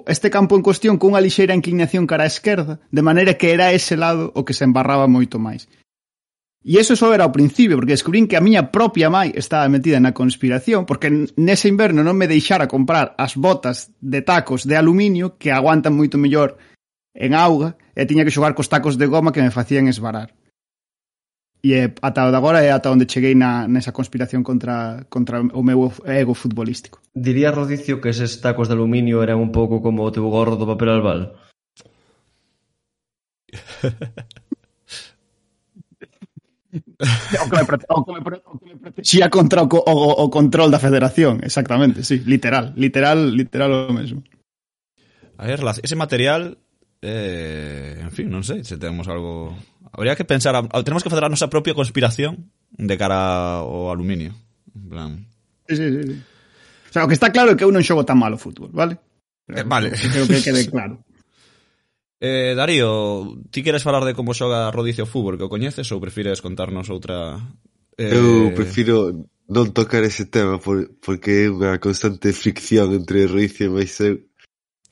este 0.06 0.28
campo 0.28 0.54
en 0.54 0.62
cuestión 0.62 0.98
cunha 0.98 1.22
lixeira 1.22 1.56
inclinación 1.56 2.06
cara 2.06 2.26
á 2.26 2.30
esquerda, 2.30 2.78
de 2.90 3.02
maneira 3.02 3.34
que 3.34 3.50
era 3.50 3.72
ese 3.74 3.98
lado 3.98 4.30
o 4.34 4.44
que 4.46 4.54
se 4.54 4.66
embarraba 4.66 5.10
moito 5.10 5.38
máis. 5.42 5.70
E 6.60 6.76
eso 6.76 6.92
só 6.92 7.16
era 7.16 7.24
o 7.24 7.32
principio, 7.32 7.80
porque 7.80 7.96
descubrín 7.96 8.28
que 8.28 8.36
a 8.36 8.44
miña 8.44 8.68
propia 8.68 9.08
mãe 9.08 9.32
estaba 9.32 9.72
metida 9.72 9.96
na 9.96 10.12
conspiración, 10.12 10.84
porque 10.84 11.08
nese 11.40 11.72
inverno 11.72 12.04
non 12.04 12.20
me 12.20 12.28
deixara 12.28 12.68
comprar 12.68 13.16
as 13.16 13.32
botas 13.32 13.96
de 14.04 14.20
tacos 14.20 14.68
de 14.68 14.76
aluminio 14.76 15.40
que 15.40 15.56
aguantan 15.56 15.96
moito 15.96 16.20
mellor 16.20 16.60
en 17.16 17.32
auga 17.32 17.80
e 17.96 18.04
tiña 18.04 18.28
que 18.28 18.34
xogar 18.36 18.52
cos 18.52 18.68
tacos 18.68 19.00
de 19.00 19.08
goma 19.08 19.32
que 19.32 19.40
me 19.40 19.48
facían 19.48 19.88
esbarar. 19.88 20.36
E 21.64 21.80
eh, 21.80 21.88
ata 22.04 22.28
o 22.28 22.32
de 22.32 22.36
agora 22.36 22.60
é 22.60 22.68
ata 22.68 22.92
onde 22.92 23.08
cheguei 23.08 23.32
na, 23.32 23.64
nesa 23.64 23.96
conspiración 23.96 24.44
contra, 24.44 25.08
contra 25.08 25.40
o 25.40 25.64
meu 25.64 25.88
ego 26.04 26.36
futbolístico. 26.36 27.00
Diría 27.16 27.56
Rodicio 27.56 28.04
que 28.04 28.12
eses 28.12 28.36
tacos 28.44 28.68
de 28.68 28.76
aluminio 28.76 29.24
eran 29.24 29.40
un 29.40 29.48
pouco 29.48 29.80
como 29.80 30.04
o 30.04 30.12
teu 30.12 30.28
gorro 30.28 30.60
do 30.60 30.68
papel 30.68 30.92
albal? 30.92 31.40
o 36.70 37.50
que 37.50 37.56
me, 37.56 37.64
prote 37.64 37.86
o 37.88 38.04
que 38.04 38.12
me, 38.12 38.22
prote 38.22 38.42
o 38.46 38.58
que 38.58 38.66
me 38.66 38.76
protexía 38.76 39.30
contra 39.30 39.62
o, 39.62 39.68
o, 39.68 40.06
o 40.22 40.30
control 40.30 40.70
da 40.70 40.78
federación, 40.78 41.42
exactamente, 41.42 42.04
sí, 42.04 42.22
literal, 42.24 42.72
literal, 42.76 43.34
literal 43.34 43.90
o 43.90 43.92
mesmo. 43.92 44.22
A 45.36 45.46
ver, 45.46 45.60
ese 45.82 45.96
material, 45.96 46.58
eh, 47.02 47.98
en 47.98 48.12
fin, 48.12 48.28
non 48.30 48.44
sei 48.46 48.62
se 48.62 48.78
temos 48.78 49.08
algo... 49.08 49.56
Habría 49.90 50.14
que 50.14 50.28
pensar, 50.28 50.54
a, 50.54 50.62
tenemos 50.84 51.02
que 51.02 51.10
fazer 51.10 51.26
a 51.26 51.32
nosa 51.32 51.50
propia 51.50 51.74
conspiración 51.74 52.52
de 52.76 52.94
cara 52.94 53.64
ao 53.64 53.90
aluminio, 53.90 54.36
en 54.76 54.86
plan... 54.86 55.10
Sí, 55.66 55.74
sí, 55.74 55.88
sí. 56.06 56.14
O 56.14 56.92
sea, 56.92 57.04
o 57.04 57.08
que 57.08 57.14
está 57.14 57.30
claro 57.30 57.54
é 57.54 57.56
que 57.58 57.66
eu 57.66 57.74
non 57.74 57.82
xogo 57.82 58.06
tan 58.06 58.18
malo 58.18 58.38
fútbol, 58.38 58.70
vale? 58.70 58.98
Eh, 59.50 59.66
vale. 59.66 59.90
Creo 59.90 60.26
que 60.26 60.42
quede 60.42 60.66
claro. 60.70 61.02
Eh, 62.20 62.52
Darío, 62.54 63.40
ti 63.50 63.64
queres 63.64 63.82
falar 63.82 64.04
de 64.04 64.12
como 64.12 64.36
xoga 64.36 64.68
Rodicio 64.70 65.08
Fútbol 65.08 65.40
que 65.40 65.48
o 65.48 65.52
coñeces 65.52 65.88
ou 65.88 66.04
prefires 66.04 66.44
contarnos 66.44 66.92
outra... 66.92 67.40
Eh... 67.96 68.12
Eu 68.12 68.52
prefiro 68.52 69.24
non 69.48 69.72
tocar 69.72 70.04
ese 70.04 70.28
tema 70.28 70.60
por, 70.60 70.84
porque 71.00 71.48
é 71.48 71.50
unha 71.50 71.80
constante 71.80 72.36
fricción 72.36 72.92
entre 72.92 73.24
Rodicio 73.24 73.72
e 73.72 73.72
máis 73.72 73.96
eu 74.04 74.20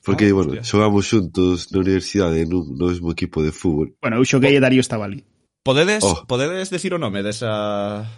Porque, 0.01 0.25
ah, 0.25 0.33
bueno, 0.33 0.57
hostia. 0.57 0.65
xogamos 0.65 1.05
xuntos 1.05 1.69
na 1.69 1.85
universidade 1.85 2.41
nun, 2.49 2.73
no 2.73 2.89
mesmo 2.89 3.13
equipo 3.13 3.45
de 3.45 3.53
fútbol. 3.53 3.93
Bueno, 4.01 4.17
eu 4.17 4.25
xoguei 4.25 4.57
e 4.57 4.63
Darío 4.63 4.81
estaba 4.81 5.05
ali. 5.05 5.21
Podedes, 5.61 6.01
oh. 6.01 6.25
podedes 6.25 6.73
decir 6.73 6.97
o 6.97 6.99
nome 6.99 7.21
desa... 7.21 8.09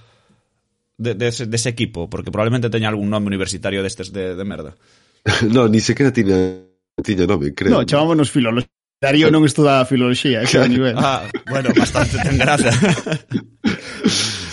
De, 0.95 1.19
dese, 1.19 1.51
de 1.51 1.57
ese 1.57 1.67
equipo? 1.67 2.07
Porque 2.07 2.31
probablemente 2.31 2.71
teña 2.71 2.87
algún 2.87 3.11
nome 3.11 3.27
universitario 3.27 3.83
destes 3.83 4.13
de, 4.15 4.39
de 4.39 4.45
merda. 4.47 4.77
no, 5.51 5.67
ni 5.67 5.83
sequera 5.83 6.15
tiña, 6.15 6.63
tiña 7.03 7.27
nome, 7.27 7.51
creo. 7.51 7.75
No, 7.75 7.83
chamámonos 7.83 8.31
filólogos 8.31 8.71
Darío 9.01 9.33
non 9.33 9.41
estuda 9.49 9.81
filoloxía, 9.89 10.45
ese 10.45 10.61
claro. 10.61 10.69
nivel. 10.69 10.93
Ah, 10.93 11.25
bueno, 11.49 11.73
bastante 11.73 12.21
ten 12.21 12.37
gracia. 12.37 12.69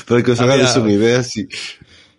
Para 0.08 0.24
que 0.24 0.32
os 0.32 0.40
hagades 0.40 0.72
unha 0.80 0.96
idea, 0.96 1.20
si... 1.20 1.44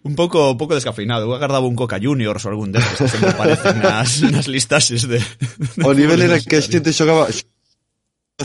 Un 0.06 0.14
pouco 0.14 0.54
un 0.54 0.60
pouco 0.62 0.78
descafeinado. 0.78 1.26
Eu 1.26 1.34
agardaba 1.34 1.66
un 1.66 1.74
Coca 1.74 1.98
Juniors 1.98 2.46
ou 2.46 2.54
algún 2.54 2.70
destes 2.70 3.02
que 3.02 3.10
sempre 3.10 3.34
aparecen 3.34 3.82
nas, 3.82 4.22
nas 4.30 4.46
listaxes 4.46 5.10
de... 5.10 5.18
de 5.18 5.82
o 5.82 5.90
nivel 5.98 6.22
era 6.22 6.38
que 6.38 6.56
a 6.56 6.62
xente 6.62 6.94
xogaba 6.94 7.26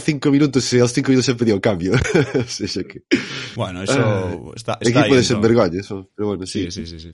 cinco 0.00 0.32
minutos 0.32 0.64
e 0.72 0.80
aos 0.80 0.96
cinco 0.96 1.12
minutos 1.12 1.28
sempre 1.28 1.44
dio 1.44 1.60
cambio. 1.60 1.92
o 2.40 2.48
sea, 2.48 2.88
que... 2.88 3.04
Bueno, 3.52 3.84
eso 3.84 4.00
ah, 4.00 4.32
está, 4.56 4.80
está 4.80 5.04
Equipo 5.04 5.12
ahí, 5.12 5.20
de 5.20 5.20
desenvergoña, 5.20 5.78
eso. 5.84 6.08
Pero 6.16 6.32
bueno, 6.32 6.48
sí. 6.48 6.72
Sí, 6.72 6.88
sí, 6.88 6.88
sí. 6.88 6.98
sí. 7.04 7.12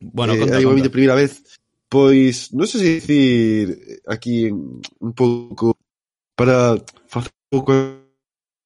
Bueno, 0.00 0.32
eh, 0.32 0.40
conta, 0.40 0.56
conta. 0.56 0.88
a 0.88 0.90
primeira 0.90 1.14
vez, 1.20 1.44
pois, 1.92 2.48
non 2.56 2.64
sei 2.64 2.80
se 2.80 2.88
dicir 2.96 4.00
aquí 4.08 4.48
un 4.48 5.12
pouco 5.12 5.76
para 6.42 6.74
facer 7.06 7.30
un 7.30 7.46
pouco 7.54 7.72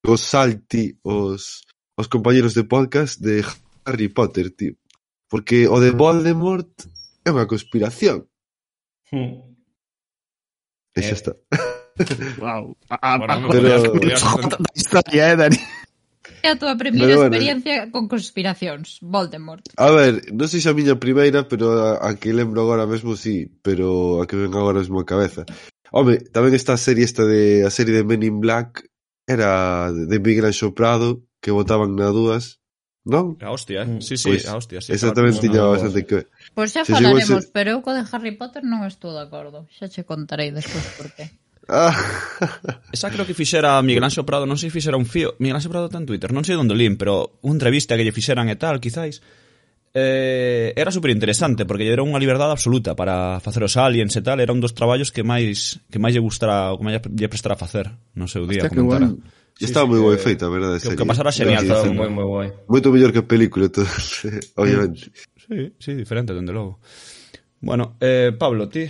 os 0.01 0.21
salti 0.21 0.97
os, 1.05 1.61
os 1.93 2.07
compañeros 2.09 2.57
de 2.57 2.63
podcast 2.65 3.21
de 3.21 3.45
Harry 3.85 4.09
Potter, 4.09 4.49
tío. 4.49 4.73
Porque 5.29 5.69
o 5.69 5.77
de 5.77 5.93
mm. 5.93 5.97
Voldemort 6.01 6.73
é 7.21 7.29
unha 7.29 7.45
conspiración. 7.45 8.25
Hmm. 9.13 9.53
E 10.97 10.99
xa 11.05 11.13
está. 11.13 11.33
Wow. 12.37 12.77
A, 12.93 12.93
a, 12.93 13.13
a, 13.17 13.49
pero... 13.49 13.73
a 13.73 14.61
historia, 14.77 15.33
eh, 15.33 15.35
Dani? 15.35 15.57
É 16.45 16.53
a 16.53 16.59
túa 16.61 16.77
primeira 16.77 17.17
pero, 17.17 17.25
bueno, 17.25 17.33
experiencia 17.33 17.89
con 17.89 18.05
conspiracións, 18.05 19.01
Voldemort. 19.01 19.65
A 19.81 19.89
ver, 19.89 20.29
non 20.29 20.45
sei 20.45 20.61
se 20.61 20.69
a 20.69 20.77
miña 20.77 21.01
primeira, 21.01 21.49
pero 21.49 21.73
a, 21.73 21.97
a 21.97 22.13
que 22.13 22.37
lembro 22.37 22.61
agora 22.61 22.85
mesmo 22.85 23.17
sí, 23.17 23.49
pero 23.65 24.21
a 24.21 24.29
que 24.29 24.37
ven 24.37 24.53
agora 24.53 24.77
mesmo 24.77 25.01
a 25.01 25.09
cabeza. 25.09 25.41
Home, 25.91 26.19
tamén 26.31 26.53
está 26.53 26.75
a 26.75 26.81
serie 26.81 27.07
esta 27.07 27.23
de 27.23 27.63
a 27.63 27.71
serie 27.71 27.95
de 27.95 28.03
Men 28.03 28.23
in 28.23 28.39
Black 28.43 28.87
era 29.27 29.91
de 29.91 30.17
Miguel 30.19 30.47
Anxo 30.47 30.75
Prado 30.75 31.23
que 31.39 31.51
votaban 31.51 31.95
na 31.95 32.11
dúas 32.11 32.59
non? 33.07 33.39
A 33.39 33.55
hostia, 33.55 33.87
eh? 33.87 33.87
Mm. 33.87 34.03
sí, 34.03 34.19
sí, 34.19 34.35
pues, 34.35 34.51
a 34.51 34.59
hostia. 34.59 34.83
Sí, 34.83 34.91
esa 34.91 35.15
tamén 35.15 35.39
tiña 35.39 35.63
bastante 35.63 36.03
que 36.03 36.15
ver. 36.21 36.27
Pois 36.51 36.75
xa 36.75 36.83
falaremos, 36.83 37.47
se... 37.47 37.55
pero 37.55 37.71
eu 37.71 37.79
co 37.79 37.95
de 37.95 38.03
Harry 38.03 38.35
Potter 38.35 38.67
non 38.67 38.83
estou 38.83 39.15
de 39.15 39.23
acordo. 39.23 39.63
Xa 39.71 39.87
che 39.87 40.03
contarei 40.03 40.51
despois 40.51 40.83
por 40.99 41.07
qué. 41.15 41.31
Ah. 41.71 41.95
Esa 42.95 43.11
creo 43.11 43.27
que 43.27 43.35
fixera 43.35 43.79
Miguel 43.83 44.03
Anxo 44.03 44.23
Prado, 44.23 44.43
non 44.43 44.59
sei 44.59 44.67
se 44.71 44.75
fixera 44.75 44.99
un 44.99 45.07
fío. 45.07 45.35
Miguel 45.39 45.55
Anxo 45.55 45.71
Prado 45.71 45.87
ten 45.87 46.03
en 46.03 46.07
Twitter, 46.07 46.35
non 46.35 46.43
sei 46.43 46.59
onde 46.59 46.75
lín, 46.75 46.99
pero 46.99 47.39
unha 47.43 47.55
entrevista 47.55 47.95
que 47.95 48.03
lle 48.03 48.15
fixeran 48.15 48.51
e 48.51 48.59
tal, 48.59 48.83
quizáis 48.83 49.23
eh, 49.93 50.73
era 50.75 50.91
super 50.91 51.11
interesante 51.11 51.65
porque 51.65 51.83
lle 51.83 51.93
deron 51.95 52.11
unha 52.11 52.21
liberdade 52.21 52.53
absoluta 52.53 52.95
para 52.95 53.39
facer 53.39 53.63
os 53.63 53.75
aliens 53.79 54.15
e 54.15 54.21
tal, 54.21 54.39
era 54.39 54.51
un 54.51 54.61
dos 54.61 54.75
traballos 54.75 55.11
que 55.11 55.23
máis 55.23 55.79
que 55.87 55.99
máis 55.99 56.15
lle 56.15 56.23
gustara, 56.23 56.73
que 56.75 56.83
máis 56.83 56.99
lle 57.03 57.31
prestara 57.31 57.55
facer 57.55 57.91
no 58.15 58.27
seu 58.27 58.45
día, 58.45 58.67
Hostia, 58.67 58.73
comentara. 58.73 59.11
Bueno. 59.13 59.45
Sí, 59.57 59.65
Estaba 59.65 59.89
moi 59.89 59.97
moi 59.97 60.21
feita, 60.21 60.45
a 60.45 60.53
verdade, 60.53 60.77
que, 60.77 60.93
que 60.93 61.01
o 61.01 61.09
pasara 61.09 61.33
genial, 61.33 61.65
sí, 61.65 61.73
estaba 61.73 61.89
moi 61.89 62.13
moi 62.13 62.27
guai. 62.29 62.49
Moito 62.69 62.93
mellor 62.93 63.09
que 63.09 63.25
a 63.25 63.27
película, 63.27 63.65
todo, 63.73 63.89
obviamente. 64.61 65.09
Sí, 65.33 65.73
sí, 65.81 65.91
diferente, 65.97 66.37
dende 66.37 66.53
logo. 66.53 66.77
Bueno, 67.57 67.97
eh, 67.97 68.37
Pablo, 68.37 68.69
ti? 68.69 68.85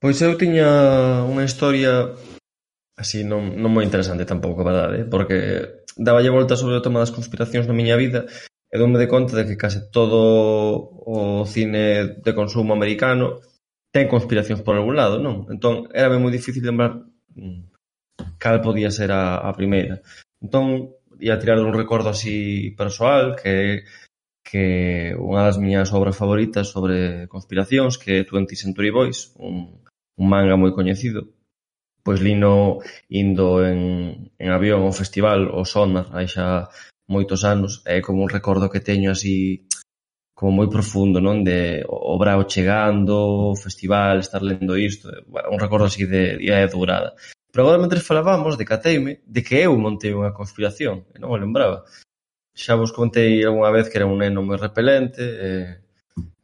Pois 0.00 0.16
eu 0.24 0.32
tiña 0.40 1.22
unha 1.28 1.44
historia 1.44 2.16
así 2.96 3.20
non, 3.20 3.60
non 3.60 3.68
moi 3.68 3.84
interesante 3.84 4.24
tampouco, 4.24 4.64
verdade? 4.64 5.04
Porque 5.04 5.84
daballe 5.92 6.32
volta 6.32 6.56
sobre 6.56 6.80
o 6.80 6.84
tema 6.84 6.96
das 6.96 7.12
conspiracións 7.12 7.68
na 7.68 7.76
miña 7.76 8.00
vida 8.00 8.24
e 8.72 8.78
doume 8.80 8.96
de 8.96 9.06
conta 9.06 9.36
de 9.36 9.44
que 9.44 9.60
case 9.60 9.92
todo 9.92 10.88
o 11.04 11.44
cine 11.44 12.16
de 12.24 12.32
consumo 12.32 12.72
americano 12.72 13.44
ten 13.92 14.08
conspiracións 14.08 14.64
por 14.64 14.74
algún 14.74 14.96
lado, 14.96 15.20
non? 15.20 15.44
Entón, 15.52 15.92
era 15.92 16.16
moi 16.16 16.32
difícil 16.32 16.64
lembrar 16.64 17.04
mm, 17.36 17.60
cal 18.40 18.64
podía 18.64 18.88
ser 18.88 19.12
a, 19.12 19.44
a 19.44 19.52
primeira. 19.52 20.00
Entón, 20.40 20.96
ia 21.20 21.36
tirar 21.36 21.60
un 21.60 21.76
recordo 21.76 22.08
así 22.08 22.72
persoal 22.72 23.36
que 23.36 23.84
que 24.42 25.14
unha 25.16 25.46
das 25.46 25.56
miñas 25.56 25.94
obras 25.94 26.18
favoritas 26.18 26.68
sobre 26.68 27.28
conspiracións 27.30 27.96
que 27.96 28.20
é 28.20 28.26
20 28.26 28.52
Century 28.58 28.90
Boys, 28.90 29.32
un, 29.38 29.80
un 30.18 30.26
manga 30.26 30.58
moi 30.58 30.74
coñecido, 30.74 31.30
pois 32.02 32.18
lino 32.20 32.82
indo 33.08 33.62
en, 33.64 33.80
en 34.36 34.48
avión 34.50 34.82
ao 34.82 34.92
festival 34.92 35.46
o 35.48 35.62
Sonar, 35.62 36.10
aí 36.12 36.26
xa 36.26 36.68
moitos 37.08 37.44
anos, 37.44 37.82
é 37.86 38.00
como 38.00 38.22
un 38.22 38.30
recordo 38.30 38.70
que 38.70 38.80
teño 38.80 39.10
así 39.12 39.66
como 40.34 40.58
moi 40.58 40.68
profundo, 40.68 41.22
non? 41.22 41.46
De 41.46 41.86
o 41.86 42.18
Brao 42.18 42.50
chegando, 42.50 43.52
o 43.52 43.54
festival, 43.54 44.18
estar 44.18 44.42
lendo 44.42 44.74
isto, 44.74 45.06
bueno, 45.30 45.54
un 45.54 45.60
recordo 45.62 45.86
así 45.86 46.02
de 46.02 46.36
día 46.38 46.58
de 46.58 46.66
durada. 46.66 47.14
Pero 47.52 47.68
agora, 47.68 47.78
mentre 47.78 48.00
falábamos 48.00 48.58
de 48.58 48.64
Cateime, 48.64 49.20
de 49.22 49.40
que 49.44 49.62
eu 49.62 49.76
montei 49.78 50.10
unha 50.16 50.32
conspiración, 50.32 51.06
e 51.14 51.20
non 51.20 51.30
o 51.30 51.38
lembraba. 51.38 51.84
Xa 52.56 52.74
vos 52.74 52.90
contei 52.90 53.44
algunha 53.44 53.70
vez 53.70 53.86
que 53.92 54.00
era 54.00 54.08
un 54.08 54.18
neno 54.18 54.42
moi 54.42 54.56
repelente, 54.56 55.20
e, 55.20 55.48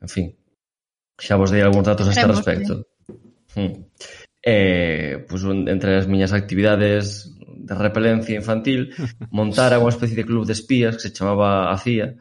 en 0.04 0.08
fin, 0.12 0.36
xa 1.18 1.34
vos 1.40 1.50
dei 1.50 1.64
algúns 1.64 1.88
datos 1.88 2.06
a 2.06 2.12
este 2.12 2.28
respecto. 2.28 2.86
Hmm. 3.56 3.88
Eh, 4.44 5.26
pois, 5.26 5.42
pues, 5.42 5.66
entre 5.66 5.98
as 5.98 6.06
miñas 6.06 6.36
actividades 6.36 7.34
de 7.56 7.74
repelencia 7.74 8.36
infantil, 8.36 8.92
montara 9.30 9.80
unha 9.80 9.92
especie 9.92 10.16
de 10.16 10.28
club 10.28 10.44
de 10.44 10.52
espías 10.52 10.96
que 10.96 11.08
se 11.08 11.14
chamaba 11.14 11.72
a 11.72 11.76
CIA, 11.78 12.18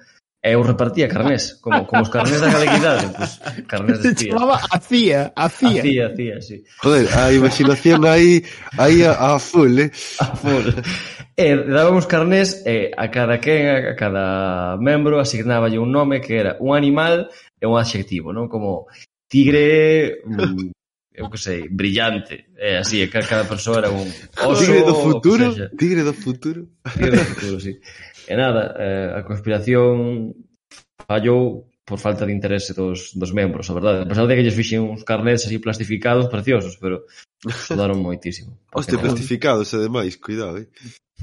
e 0.48 0.54
eu 0.54 0.62
repartía 0.62 1.10
carnés, 1.10 1.60
como, 1.60 1.86
como 1.88 2.04
os 2.04 2.10
carnés 2.10 2.40
da 2.40 2.48
galeguidade, 2.48 3.10
pues, 3.18 3.42
carnés 3.68 4.00
de 4.00 4.10
espías. 4.10 4.20
Se 4.20 4.30
chamaba 4.32 4.62
a 4.70 4.80
CIA, 4.80 5.34
a 5.36 5.50
CIA. 5.50 5.68
A 5.68 5.84
CIA, 5.84 6.08
a 6.08 6.16
CIA, 6.16 6.42
sí. 6.42 6.64
Joder, 6.78 7.06
a 7.18 7.34
imaginación 7.34 8.06
aí, 8.06 8.46
aí 8.78 9.04
a, 9.04 9.36
a 9.36 9.40
full, 9.40 9.80
eh? 9.80 9.92
A 10.20 10.36
full. 10.38 10.72
E 11.38 11.54
dábamos 11.54 12.08
carnés 12.08 12.66
e 12.66 12.94
a 12.96 13.10
cada 13.10 13.38
quen, 13.42 13.70
a 13.70 13.96
cada 13.98 14.78
membro 14.78 15.20
asignáballe 15.20 15.78
un 15.78 15.92
nome 15.92 16.22
que 16.22 16.38
era 16.38 16.58
un 16.62 16.78
animal 16.78 17.30
e 17.60 17.66
un 17.66 17.78
adxectivo, 17.78 18.34
non? 18.34 18.48
Como 18.48 18.88
tigre, 19.28 20.22
mm, 20.26 20.77
eu 21.18 21.30
que 21.30 21.40
sei, 21.42 21.68
brillante. 21.68 22.46
É 22.56 22.78
así, 22.78 23.02
é 23.02 23.08
que 23.10 23.20
cada 23.26 23.50
persoa 23.50 23.82
era 23.82 23.90
un 23.90 24.06
oso. 24.46 24.62
Tigre 24.62 24.86
do 24.86 24.96
futuro, 24.96 25.46
tigre 25.76 26.04
do 26.06 26.14
futuro. 26.14 26.70
Tigre 26.94 27.18
do 27.18 27.26
futuro, 27.26 27.58
sí. 27.60 27.74
E 28.30 28.34
nada, 28.38 28.78
eh, 28.78 29.10
a 29.18 29.26
conspiración 29.26 30.38
fallou 31.10 31.66
por 31.82 31.98
falta 31.98 32.28
de 32.28 32.34
interese 32.36 32.78
dos, 32.78 33.16
dos 33.18 33.34
membros, 33.34 33.66
a 33.70 33.74
verdade. 33.74 34.06
A 34.06 34.08
pesar 34.08 34.28
de 34.28 34.36
que 34.38 34.44
lles 34.46 34.54
fixen 34.54 34.86
uns 34.86 35.02
carnets 35.02 35.50
así 35.50 35.58
plastificados 35.58 36.30
preciosos, 36.30 36.78
pero 36.78 37.10
sudaron 37.66 37.98
moitísimo. 37.98 38.62
Hostia, 38.70 39.02
plastificados, 39.02 39.74
ademais, 39.74 40.22
cuidado, 40.22 40.62
eh. 40.62 40.70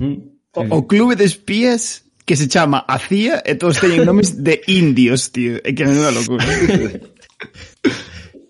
Mm, 0.02 0.34
O, 0.54 0.62
o 0.78 0.86
clube 0.86 1.16
de 1.16 1.24
espías 1.24 2.04
que 2.24 2.36
se 2.36 2.46
chama 2.46 2.84
ACIA 2.86 3.42
e 3.44 3.58
todos 3.58 3.82
teñen 3.82 4.06
nomes 4.06 4.38
de 4.38 4.62
indios, 4.70 5.34
tío. 5.34 5.58
É 5.66 5.74
que 5.74 5.82
menuda 5.84 6.14
locura. 6.14 6.46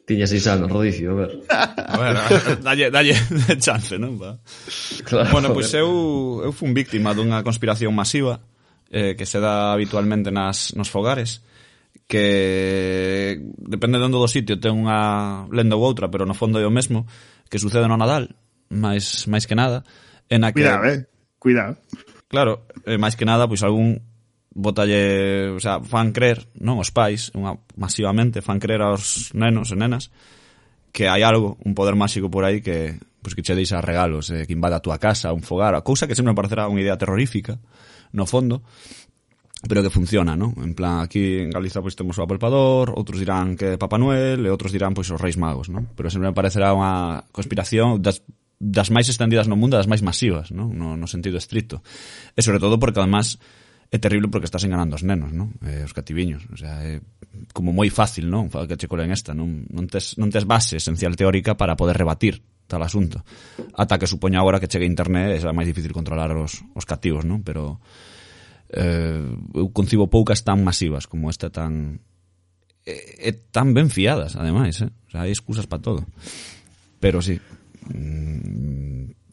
Tiña 0.05 0.27
seis 0.29 0.45
anos, 0.47 0.69
Rodicio, 0.69 1.13
a 1.13 1.15
ver. 1.15 1.31
A 1.49 1.97
ver, 1.97 2.17
a 2.17 2.29
ver 2.29 2.61
dalle, 2.61 2.91
dalle 2.93 3.17
chance, 3.65 3.97
non? 3.97 4.21
Va? 4.21 4.37
Claro, 5.01 5.33
bueno, 5.33 5.49
pois 5.57 5.73
pues 5.73 5.81
eu, 5.81 6.45
eu 6.45 6.53
fun 6.53 6.77
víctima 6.77 7.17
dunha 7.17 7.41
conspiración 7.41 7.97
masiva 7.97 8.45
eh, 8.93 9.17
que 9.17 9.25
se 9.25 9.41
dá 9.41 9.73
habitualmente 9.73 10.29
nas, 10.29 10.77
nos 10.77 10.93
fogares 10.93 11.41
que 12.07 13.41
depende 13.57 13.97
de 13.97 14.05
onde 14.05 14.21
do 14.21 14.29
sitio 14.29 14.61
ten 14.61 14.77
unha 14.77 15.49
lenda 15.49 15.81
ou 15.81 15.83
outra, 15.83 16.13
pero 16.13 16.29
no 16.29 16.37
fondo 16.37 16.61
é 16.61 16.69
o 16.69 16.75
mesmo 16.75 17.09
que 17.49 17.57
sucede 17.57 17.89
no 17.89 17.97
Nadal, 17.97 18.37
máis 18.69 19.25
máis 19.25 19.49
que 19.49 19.57
nada, 19.57 19.89
en 20.29 20.45
a 20.45 20.53
que 20.53 20.61
Cuidado, 20.61 20.85
eh. 20.85 21.01
Cuidado. 21.41 21.81
Claro, 22.29 22.69
eh, 22.85 23.01
máis 23.01 23.17
que 23.17 23.25
nada, 23.25 23.49
pois 23.49 23.65
algún 23.65 24.05
botalle, 24.55 25.51
o 25.51 25.61
sea, 25.61 25.83
fan 25.83 26.15
crer, 26.15 26.47
non 26.63 26.79
os 26.79 26.95
pais, 26.95 27.35
unha, 27.35 27.59
masivamente 27.75 28.41
fan 28.41 28.63
crer 28.63 28.81
aos 28.81 29.35
nenos 29.35 29.75
e 29.75 29.77
nenas 29.77 30.15
que 30.95 31.11
hai 31.11 31.27
algo, 31.27 31.59
un 31.67 31.75
poder 31.75 31.99
máxico 31.99 32.31
por 32.31 32.47
aí 32.47 32.63
que 32.63 33.03
pois 33.25 33.35
pues, 33.35 33.35
que 33.35 33.43
che 33.43 33.59
deixa 33.59 33.83
regalos, 33.83 34.31
eh, 34.31 34.47
que 34.47 34.55
invada 34.55 34.79
a 34.79 34.85
túa 34.85 35.01
casa, 35.03 35.35
un 35.35 35.43
fogar, 35.43 35.75
a 35.75 35.83
cousa 35.83 36.07
que 36.07 36.15
sempre 36.15 36.31
me 36.31 36.39
parecerá 36.39 36.71
unha 36.71 36.79
idea 36.79 36.95
terrorífica 36.95 37.59
no 38.15 38.31
fondo, 38.31 38.63
pero 39.67 39.83
que 39.83 39.91
funciona, 39.91 40.37
non? 40.37 40.55
En 40.61 40.77
plan, 40.77 41.03
aquí 41.03 41.41
en 41.43 41.51
Galiza 41.51 41.83
pois 41.83 41.99
temos 41.99 42.21
o 42.21 42.23
apalpador, 42.23 42.95
outros 42.95 43.19
dirán 43.19 43.59
que 43.59 43.75
é 43.75 43.81
Papá 43.81 43.99
Noel 43.99 44.45
e 44.45 44.53
outros 44.53 44.71
dirán 44.71 44.95
pois 44.95 45.11
os 45.11 45.19
Reis 45.19 45.41
Magos, 45.41 45.67
non? 45.67 45.89
Pero 45.99 46.13
sempre 46.13 46.31
me 46.31 46.37
parecerá 46.37 46.71
unha 46.77 47.27
conspiración 47.35 47.99
das 47.99 48.23
das 48.61 48.89
máis 48.89 49.11
extendidas 49.11 49.51
no 49.51 49.59
mundo, 49.59 49.75
das 49.75 49.91
máis 49.91 50.01
masivas, 50.01 50.55
non? 50.55 50.71
No, 50.77 50.95
no 50.95 51.07
sentido 51.11 51.41
estricto. 51.41 51.83
E 52.39 52.41
sobre 52.45 52.63
todo 52.63 52.79
porque 52.79 53.03
además 53.03 53.43
é 53.91 53.99
terrible 53.99 54.29
porque 54.29 54.47
estás 54.47 54.65
enganando 54.65 54.97
os 54.97 55.05
nenos, 55.05 55.33
non? 55.33 55.53
Eh, 55.65 55.85
os 55.85 55.93
cativiños, 55.93 56.47
o 56.53 56.57
sea, 56.57 56.81
é 56.85 57.01
como 57.53 57.75
moi 57.75 57.91
fácil, 57.91 58.31
non? 58.31 58.49
Fala 58.49 58.69
que 58.69 58.79
che 58.79 58.89
colen 58.89 59.11
esta, 59.11 59.35
non, 59.35 59.67
non, 59.71 59.87
tes, 59.91 60.17
non 60.17 60.31
tes 60.31 60.47
base 60.47 60.79
esencial 60.79 61.19
teórica 61.19 61.59
para 61.59 61.77
poder 61.77 61.99
rebatir 61.99 62.43
tal 62.67 62.83
asunto. 62.83 63.21
Ata 63.77 64.01
que 64.01 64.09
supoña 64.09 64.41
agora 64.41 64.59
que 64.59 64.71
chegue 64.71 64.89
internet, 64.89 65.43
é 65.43 65.53
máis 65.53 65.69
difícil 65.69 65.93
controlar 65.93 66.33
os, 66.33 66.65
os 66.73 66.85
cativos, 66.89 67.27
non? 67.27 67.45
Pero 67.45 67.83
eh, 68.73 69.25
eu 69.55 69.71
concibo 69.71 70.09
poucas 70.09 70.43
tan 70.43 70.65
masivas 70.65 71.07
como 71.07 71.29
esta 71.29 71.53
tan 71.53 72.01
e, 72.85 72.95
e 73.29 73.31
tan 73.53 73.73
ben 73.73 73.89
fiadas, 73.89 74.37
ademais, 74.37 74.81
eh? 74.85 74.91
O 74.91 75.11
sea, 75.13 75.25
hai 75.25 75.33
excusas 75.33 75.69
para 75.69 75.83
todo. 75.83 76.01
Pero 77.01 77.21
sí, 77.21 77.37
mm, 77.93 79.24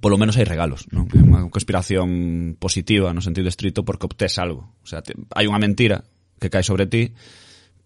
polo 0.00 0.16
menos 0.16 0.40
hai 0.40 0.48
regalos, 0.48 0.88
non? 0.88 1.04
É 1.12 1.20
unha 1.20 1.44
conspiración 1.52 2.56
positiva 2.56 3.12
no 3.12 3.20
sentido 3.20 3.52
estrito 3.52 3.84
porque 3.84 4.08
obtés 4.08 4.40
algo. 4.40 4.72
O 4.80 4.88
sea, 4.88 5.04
te, 5.04 5.12
hai 5.36 5.44
unha 5.44 5.60
mentira 5.60 6.08
que 6.40 6.48
cae 6.48 6.64
sobre 6.64 6.88
ti, 6.88 7.12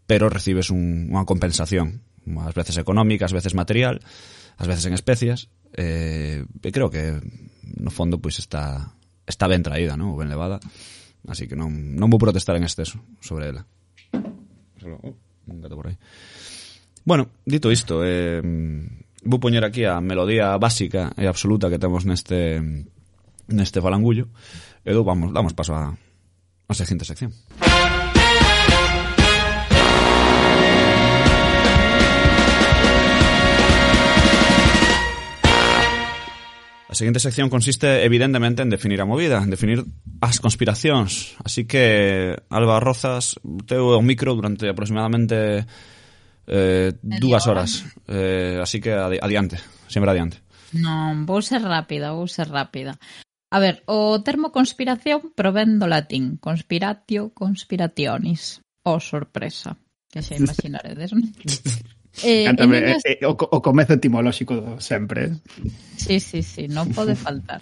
pero 0.06 0.30
recibes 0.30 0.70
un, 0.70 1.10
unha 1.10 1.26
compensación, 1.26 2.06
ás 2.38 2.54
veces 2.54 2.78
económica, 2.78 3.26
ás 3.26 3.34
veces 3.34 3.58
material, 3.58 3.98
ás 4.54 4.66
veces 4.70 4.86
en 4.86 4.94
especias. 4.94 5.50
Eh, 5.74 6.46
e 6.46 6.70
creo 6.70 6.94
que 6.94 7.18
no 7.74 7.90
fondo 7.90 8.22
pois 8.22 8.38
pues, 8.38 8.46
está 8.46 8.94
está 9.26 9.50
ben 9.50 9.66
traída, 9.66 9.98
non? 9.98 10.14
Ben 10.14 10.30
levada. 10.30 10.62
Así 11.26 11.50
que 11.50 11.58
non, 11.58 11.74
non 11.98 12.06
vou 12.06 12.22
protestar 12.22 12.54
en 12.54 12.62
exceso 12.62 13.02
sobre 13.18 13.50
ela. 13.50 13.66
Solo, 14.78 15.02
oh, 15.02 15.18
un 15.50 15.58
gato 15.58 15.74
por 15.74 15.90
aí. 15.90 15.98
Bueno, 17.02 17.34
dito 17.42 17.70
isto, 17.70 18.02
eh, 18.06 18.42
vou 19.26 19.42
poñer 19.42 19.66
aquí 19.66 19.84
a 19.84 20.00
melodía 20.00 20.54
básica 20.56 21.10
e 21.18 21.26
absoluta 21.26 21.68
que 21.68 21.82
temos 21.82 22.06
neste 22.06 22.62
neste 23.50 23.78
falangullo 23.82 24.30
e 24.86 24.90
do, 24.94 25.02
vamos, 25.02 25.34
damos 25.34 25.52
paso 25.54 25.74
a, 25.74 25.90
a 25.90 26.74
seguinte 26.74 27.04
sección. 27.04 27.34
A 36.86 36.94
seguinte 36.94 37.20
sección 37.20 37.50
consiste 37.50 38.06
evidentemente 38.06 38.62
en 38.62 38.70
definir 38.70 39.02
a 39.02 39.04
movida, 39.04 39.42
en 39.42 39.50
definir 39.50 39.84
as 40.22 40.40
conspiracións. 40.40 41.36
Así 41.44 41.68
que, 41.68 42.32
Alba 42.48 42.80
Rozas, 42.80 43.36
teu 43.68 43.92
o 43.92 44.00
micro 44.00 44.32
durante 44.32 44.70
aproximadamente 44.70 45.66
eh, 46.46 46.94
dúas 47.02 47.46
horas. 47.46 47.84
Eh, 48.06 48.58
así 48.62 48.80
que 48.80 48.94
adi 48.94 49.18
adiante, 49.20 49.58
sempre 49.86 50.10
adiante. 50.10 50.42
Non, 50.74 51.26
vou 51.26 51.42
ser 51.42 51.62
rápida, 51.62 52.14
vou 52.14 52.26
ser 52.26 52.50
rápida. 52.50 52.98
A 53.50 53.58
ver, 53.62 53.86
o 53.86 54.18
termo 54.26 54.50
conspiración 54.50 55.30
provén 55.34 55.78
do 55.78 55.86
latín 55.86 56.38
conspiratio 56.42 57.30
conspirationis. 57.30 58.62
Oh, 58.82 58.98
sorpresa. 58.98 59.78
Que 60.10 60.22
xa 60.22 60.38
imaginaredes, 60.38 61.14
non? 61.14 61.30
Eh, 62.24 62.44
Cántame, 62.48 62.78
inglés... 62.78 63.04
Eh, 63.04 63.18
eh, 63.20 63.26
o, 63.26 63.36
o 63.36 63.60
comezo 63.60 63.92
etimolóxico 63.92 64.80
sempre. 64.80 65.36
Eh. 65.36 65.36
Sí, 66.00 66.16
sí, 66.16 66.40
sí, 66.40 66.64
non 66.64 66.88
pode 66.96 67.12
faltar. 67.12 67.60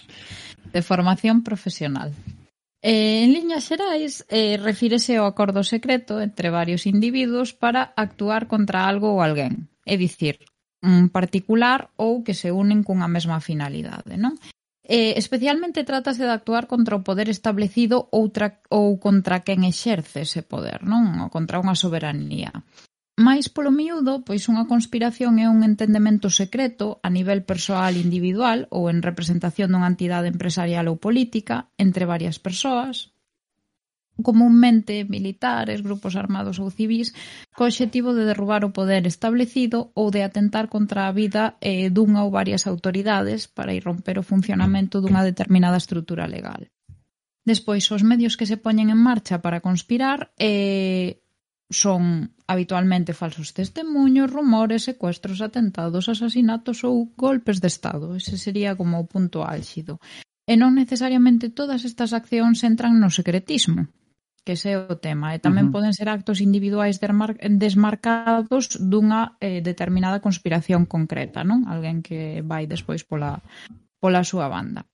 De 0.71 0.79
formación 0.79 1.43
profesional. 1.43 2.15
Eh, 2.87 3.23
en 3.23 3.33
liñas 3.33 3.65
xerais, 3.65 4.29
eh, 4.29 4.61
refírese 4.61 5.17
ao 5.17 5.25
acordo 5.25 5.65
secreto 5.65 6.21
entre 6.21 6.53
varios 6.53 6.85
individuos 6.85 7.49
para 7.57 7.97
actuar 7.97 8.45
contra 8.45 8.85
algo 8.85 9.09
ou 9.09 9.25
alguén, 9.25 9.73
é 9.89 9.97
dicir, 9.97 10.37
un 10.85 11.09
particular 11.09 11.89
ou 11.97 12.21
que 12.21 12.37
se 12.37 12.53
unen 12.53 12.85
cunha 12.85 13.09
mesma 13.09 13.41
finalidade, 13.41 14.21
non? 14.21 14.37
Eh, 14.85 15.17
especialmente 15.17 15.81
trátase 15.81 16.29
de 16.29 16.35
actuar 16.37 16.69
contra 16.69 16.93
o 16.93 17.01
poder 17.01 17.25
establecido 17.25 18.05
outra, 18.13 18.61
ou 18.69 19.01
contra 19.01 19.41
quen 19.41 19.65
exerce 19.65 20.21
ese 20.21 20.45
poder, 20.45 20.85
non? 20.85 21.25
Ou 21.25 21.33
contra 21.33 21.57
unha 21.57 21.73
soberanía. 21.73 22.53
Mais 23.15 23.47
polo 23.47 23.71
miúdo, 23.71 24.27
pois 24.27 24.43
unha 24.51 24.67
conspiración 24.67 25.39
é 25.39 25.47
un 25.47 25.63
entendemento 25.63 26.27
secreto 26.27 26.99
a 26.99 27.07
nivel 27.07 27.47
persoal 27.47 27.95
individual 27.95 28.67
ou 28.75 28.91
en 28.91 28.99
representación 28.99 29.71
dunha 29.71 29.87
entidade 29.87 30.27
empresarial 30.27 30.91
ou 30.91 30.99
política 30.99 31.71
entre 31.79 32.03
varias 32.03 32.43
persoas, 32.43 33.15
comunmente 34.19 35.07
militares, 35.07 35.79
grupos 35.79 36.19
armados 36.19 36.59
ou 36.59 36.67
civís, 36.67 37.15
co 37.55 37.63
obxectivo 37.63 38.11
de 38.11 38.27
derrubar 38.27 38.67
o 38.67 38.75
poder 38.75 39.07
establecido 39.07 39.95
ou 39.95 40.11
de 40.11 40.19
atentar 40.19 40.67
contra 40.67 41.07
a 41.07 41.15
vida 41.15 41.55
eh, 41.63 41.87
dunha 41.87 42.27
ou 42.27 42.35
varias 42.35 42.67
autoridades 42.67 43.47
para 43.47 43.71
irromper 43.71 44.19
o 44.19 44.27
funcionamento 44.27 44.99
dunha 44.99 45.23
determinada 45.23 45.79
estrutura 45.79 46.27
legal. 46.27 46.67
Despois, 47.47 47.87
os 47.95 48.03
medios 48.03 48.35
que 48.35 48.43
se 48.43 48.59
poñen 48.59 48.91
en 48.91 48.99
marcha 48.99 49.39
para 49.39 49.63
conspirar 49.63 50.35
eh, 50.35 51.23
son 51.71 52.34
habitualmente 52.47 53.13
falsos 53.13 53.53
testemunhos, 53.53 54.31
rumores, 54.31 54.85
secuestros, 54.85 55.41
atentados, 55.41 56.09
asasinatos 56.09 56.83
ou 56.85 57.09
golpes 57.17 57.57
de 57.59 57.67
Estado. 57.67 58.15
Ese 58.15 58.37
sería 58.37 58.77
como 58.77 59.01
o 59.01 59.09
punto 59.09 59.41
álxido. 59.41 59.97
E 60.45 60.53
non 60.53 60.77
necesariamente 60.77 61.49
todas 61.49 61.81
estas 61.89 62.13
accións 62.13 62.61
entran 62.61 63.01
no 63.01 63.09
secretismo, 63.09 63.89
que 64.45 64.53
ese 64.53 64.73
é 64.73 64.77
o 64.77 65.01
tema. 65.01 65.33
E 65.33 65.41
tamén 65.41 65.67
uh 65.67 65.67
-huh. 65.69 65.75
poden 65.81 65.93
ser 65.97 66.05
actos 66.05 66.37
individuais 66.37 67.01
desmarcados 67.01 68.77
dunha 68.77 69.41
eh, 69.41 69.65
determinada 69.65 70.21
conspiración 70.21 70.85
concreta, 70.85 71.41
non? 71.41 71.65
Alguén 71.65 72.05
que 72.05 72.45
vai 72.45 72.69
despois 72.69 73.01
pola, 73.01 73.41
pola 73.97 74.21
súa 74.21 74.45
banda. 74.45 74.85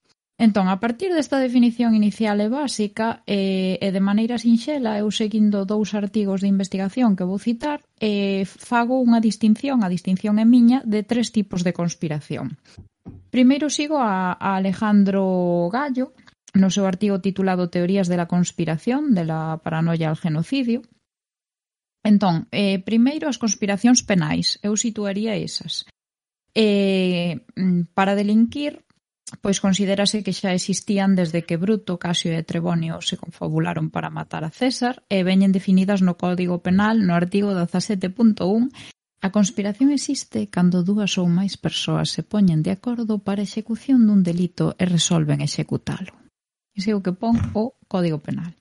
Entón, 0.42 0.66
a 0.66 0.80
partir 0.80 1.14
desta 1.14 1.38
definición 1.38 1.94
inicial 1.94 2.42
e 2.42 2.50
básica, 2.50 3.22
e, 3.30 3.78
e 3.78 3.88
de 3.94 4.02
maneira 4.02 4.42
sinxela, 4.42 4.98
eu 4.98 5.06
seguindo 5.14 5.62
dous 5.62 5.94
artigos 5.94 6.42
de 6.42 6.50
investigación 6.50 7.14
que 7.14 7.22
vou 7.22 7.38
citar, 7.38 7.78
e, 8.02 8.42
fago 8.42 8.98
unha 8.98 9.22
distinción, 9.22 9.86
a 9.86 9.92
distinción 9.94 10.42
é 10.42 10.46
miña, 10.54 10.82
de 10.82 11.06
tres 11.06 11.30
tipos 11.30 11.62
de 11.62 11.70
conspiración. 11.70 12.58
Primeiro 13.30 13.70
sigo 13.70 14.02
a, 14.02 14.34
a 14.34 14.58
Alejandro 14.58 15.70
Gallo, 15.70 16.10
no 16.58 16.74
seu 16.74 16.90
artigo 16.90 17.22
titulado 17.22 17.70
Teorías 17.70 18.10
de 18.10 18.18
la 18.18 18.26
conspiración, 18.26 19.14
de 19.14 19.22
la 19.22 19.62
paranoia 19.62 20.10
al 20.10 20.18
genocidio. 20.18 20.82
Entón, 22.02 22.50
eh, 22.50 22.82
primeiro 22.82 23.30
as 23.30 23.38
conspiracións 23.38 24.02
penais, 24.02 24.58
eu 24.58 24.74
situaría 24.74 25.38
esas. 25.38 25.86
Eh, 26.50 27.46
para 27.94 28.18
delinquir, 28.18 28.82
pois 29.40 29.62
considérase 29.62 30.20
que 30.20 30.36
xa 30.36 30.52
existían 30.52 31.16
desde 31.16 31.46
que 31.46 31.56
Bruto, 31.56 31.96
Casio 31.96 32.34
e 32.36 32.42
Trebonio 32.44 33.00
se 33.00 33.16
confabularon 33.16 33.88
para 33.88 34.12
matar 34.12 34.44
a 34.44 34.52
César 34.52 35.06
e 35.08 35.24
veñen 35.24 35.54
definidas 35.54 36.04
no 36.04 36.20
Código 36.20 36.60
Penal 36.60 37.00
no 37.06 37.16
artigo 37.16 37.54
17.1 37.56 38.42
A 39.22 39.30
conspiración 39.30 39.94
existe 39.94 40.50
cando 40.50 40.82
dúas 40.82 41.14
ou 41.14 41.30
máis 41.30 41.54
persoas 41.54 42.10
se 42.10 42.26
poñen 42.26 42.66
de 42.66 42.74
acordo 42.74 43.22
para 43.22 43.38
a 43.40 43.46
execución 43.46 44.02
dun 44.02 44.26
delito 44.26 44.74
e 44.82 44.84
resolven 44.84 45.38
executalo. 45.38 46.10
Ese 46.74 46.90
é 46.90 46.98
o 46.98 47.04
que 47.06 47.14
pon 47.14 47.38
o 47.54 47.78
Código 47.86 48.18
Penal. 48.18 48.58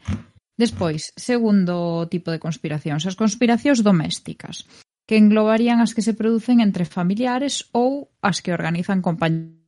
Despois, 0.53 1.17
segundo 1.17 2.05
tipo 2.13 2.29
de 2.29 2.37
conspiracións, 2.37 3.09
as 3.09 3.17
conspiracións 3.17 3.81
domésticas, 3.81 4.69
que 5.09 5.17
englobarían 5.17 5.81
as 5.81 5.97
que 5.97 6.05
se 6.05 6.13
producen 6.13 6.61
entre 6.61 6.85
familiares 6.85 7.65
ou 7.73 8.13
as 8.21 8.45
que 8.45 8.53
organizan 8.53 9.01
compañías 9.01 9.60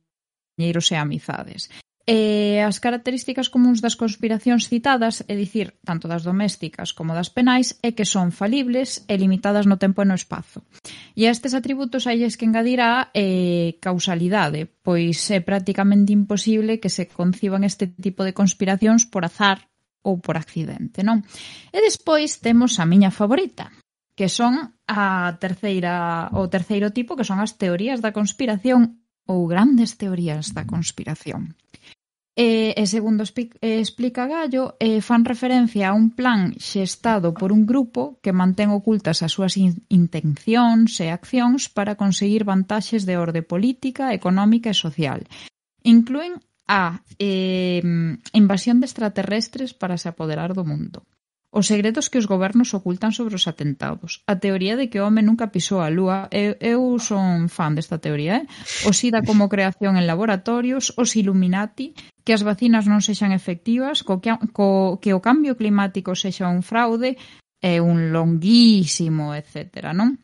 compañeiros 0.54 0.92
e 0.92 0.96
amizades. 0.96 1.68
E 2.06 2.60
as 2.60 2.84
características 2.84 3.48
comuns 3.48 3.80
das 3.80 3.96
conspiracións 3.96 4.68
citadas, 4.68 5.24
é 5.24 5.32
dicir, 5.32 5.80
tanto 5.88 6.04
das 6.04 6.20
domésticas 6.20 6.92
como 6.92 7.16
das 7.16 7.32
penais, 7.32 7.80
é 7.80 7.96
que 7.96 8.04
son 8.04 8.28
falibles 8.28 9.08
e 9.08 9.16
limitadas 9.16 9.64
no 9.64 9.80
tempo 9.80 10.04
e 10.04 10.06
no 10.06 10.12
espazo. 10.12 10.68
E 11.16 11.24
a 11.24 11.32
estes 11.32 11.56
atributos 11.56 12.04
hai 12.04 12.20
que 12.20 12.44
engadirá 12.44 13.08
eh, 13.16 13.80
causalidade, 13.80 14.68
pois 14.84 15.16
é 15.32 15.40
prácticamente 15.40 16.12
imposible 16.12 16.76
que 16.76 16.92
se 16.92 17.08
conciban 17.08 17.64
este 17.64 17.88
tipo 17.88 18.20
de 18.20 18.36
conspiracións 18.36 19.08
por 19.08 19.24
azar 19.24 19.64
ou 20.04 20.20
por 20.20 20.36
accidente, 20.36 21.00
non? 21.00 21.24
E 21.72 21.80
despois 21.80 22.36
temos 22.44 22.76
a 22.76 22.84
miña 22.84 23.08
favorita, 23.08 23.72
que 24.12 24.28
son 24.28 24.76
a 24.84 25.32
terceira 25.40 26.28
o 26.36 26.52
terceiro 26.52 26.92
tipo, 26.92 27.16
que 27.16 27.24
son 27.24 27.40
as 27.40 27.56
teorías 27.56 28.04
da 28.04 28.12
conspiración 28.12 29.03
ou 29.26 29.46
grandes 29.46 29.96
teorías 29.96 30.52
da 30.56 30.64
conspiración. 30.64 31.56
E, 32.34 32.74
e 32.74 32.84
segundo 32.90 33.22
explica 33.22 34.26
Gallo, 34.26 34.74
eh, 34.82 34.98
fan 34.98 35.22
referencia 35.22 35.84
a 35.88 35.94
un 35.94 36.10
plan 36.18 36.50
xestado 36.58 37.30
por 37.30 37.54
un 37.54 37.62
grupo 37.62 38.18
que 38.18 38.34
mantén 38.34 38.74
ocultas 38.74 39.22
as 39.22 39.30
súas 39.30 39.54
intencións 39.54 40.98
e 40.98 41.14
accións 41.14 41.70
para 41.70 41.94
conseguir 41.94 42.42
vantaxes 42.42 43.06
de 43.06 43.14
orde 43.14 43.46
política, 43.46 44.10
económica 44.10 44.74
e 44.74 44.76
social. 44.76 45.22
Incluen 45.86 46.42
a 46.66 47.06
eh, 47.22 47.78
invasión 48.34 48.82
de 48.82 48.90
extraterrestres 48.90 49.70
para 49.70 49.94
se 49.94 50.10
apoderar 50.10 50.58
do 50.58 50.66
mundo 50.66 51.06
Os 51.54 51.70
segredos 51.70 52.10
que 52.10 52.18
os 52.18 52.26
gobernos 52.26 52.74
ocultan 52.74 53.14
sobre 53.14 53.38
os 53.38 53.46
atentados. 53.46 54.26
A 54.26 54.42
teoría 54.42 54.74
de 54.74 54.90
que 54.90 54.98
o 54.98 55.06
home 55.06 55.22
nunca 55.22 55.54
pisou 55.54 55.78
a 55.78 55.86
lúa, 55.86 56.26
eu, 56.34 56.58
eu 56.58 56.98
son 56.98 57.46
fan 57.46 57.78
desta 57.78 58.02
teoría, 58.02 58.42
eh? 58.42 58.44
O 58.82 58.90
SIDA 58.90 59.22
como 59.22 59.46
creación 59.46 59.94
en 59.94 60.10
laboratorios, 60.10 60.90
os 60.98 61.14
Illuminati, 61.14 61.94
que 62.26 62.34
as 62.34 62.42
vacinas 62.42 62.90
non 62.90 62.98
sexan 62.98 63.30
efectivas, 63.30 64.02
co 64.02 64.18
que, 64.18 64.34
co, 64.50 64.98
que 64.98 65.14
o 65.14 65.22
cambio 65.22 65.54
climático 65.54 66.18
sexa 66.18 66.50
un 66.50 66.66
fraude, 66.66 67.14
é 67.62 67.78
un 67.78 68.10
longuísimo, 68.10 69.30
etcétera, 69.38 69.94
non? 69.94 70.18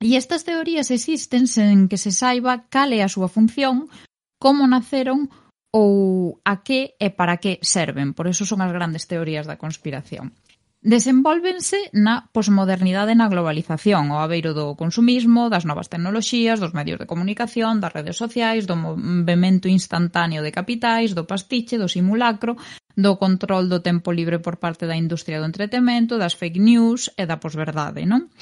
E 0.00 0.16
estas 0.16 0.48
teorías 0.48 0.88
existen 0.88 1.44
sen 1.52 1.84
que 1.84 2.00
se 2.00 2.16
saiba 2.16 2.64
cal 2.72 2.96
é 2.96 3.04
a 3.04 3.12
súa 3.12 3.28
función, 3.28 3.92
como 4.40 4.64
naceron 4.64 5.28
ou 5.70 6.42
a 6.44 6.62
que 6.66 6.94
e 6.98 7.08
para 7.10 7.38
que 7.38 7.62
serven. 7.62 8.14
Por 8.14 8.26
eso 8.26 8.42
son 8.46 8.60
as 8.62 8.74
grandes 8.74 9.06
teorías 9.06 9.46
da 9.46 9.58
conspiración. 9.58 10.34
Desenvólvense 10.80 11.92
na 11.92 12.24
posmodernidade 12.32 13.12
na 13.12 13.28
globalización, 13.28 14.08
ao 14.08 14.24
abeiro 14.24 14.56
do 14.56 14.72
consumismo, 14.80 15.52
das 15.52 15.68
novas 15.68 15.92
tecnoloxías, 15.92 16.56
dos 16.56 16.72
medios 16.72 16.96
de 16.96 17.04
comunicación, 17.04 17.84
das 17.84 17.92
redes 17.92 18.16
sociais, 18.16 18.64
do 18.64 18.80
movimento 18.80 19.68
instantáneo 19.68 20.40
de 20.40 20.48
capitais, 20.48 21.12
do 21.12 21.28
pastiche, 21.28 21.76
do 21.76 21.84
simulacro, 21.84 22.56
do 22.96 23.20
control 23.20 23.68
do 23.68 23.84
tempo 23.84 24.08
libre 24.08 24.40
por 24.40 24.56
parte 24.56 24.88
da 24.88 24.96
industria 24.96 25.36
do 25.36 25.44
entretemento, 25.52 26.16
das 26.16 26.32
fake 26.32 26.56
news 26.56 27.12
e 27.12 27.28
da 27.28 27.36
posverdade, 27.36 28.08
non? 28.08 28.32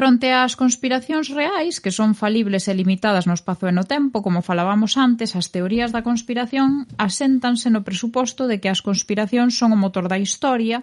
Fronte 0.00 0.32
ás 0.32 0.56
conspiracións 0.56 1.28
reais, 1.28 1.76
que 1.76 1.92
son 1.92 2.16
falibles 2.16 2.64
e 2.68 2.72
limitadas 2.72 3.28
no 3.28 3.36
espazo 3.36 3.68
e 3.68 3.76
no 3.76 3.84
tempo, 3.84 4.24
como 4.24 4.40
falábamos 4.40 4.96
antes, 4.96 5.36
as 5.36 5.52
teorías 5.52 5.92
da 5.92 6.00
conspiración 6.00 6.88
aséntanse 6.96 7.68
no 7.68 7.84
presuposto 7.84 8.48
de 8.48 8.64
que 8.64 8.72
as 8.72 8.80
conspiracións 8.80 9.60
son 9.60 9.76
o 9.76 9.82
motor 9.84 10.08
da 10.08 10.16
historia 10.16 10.80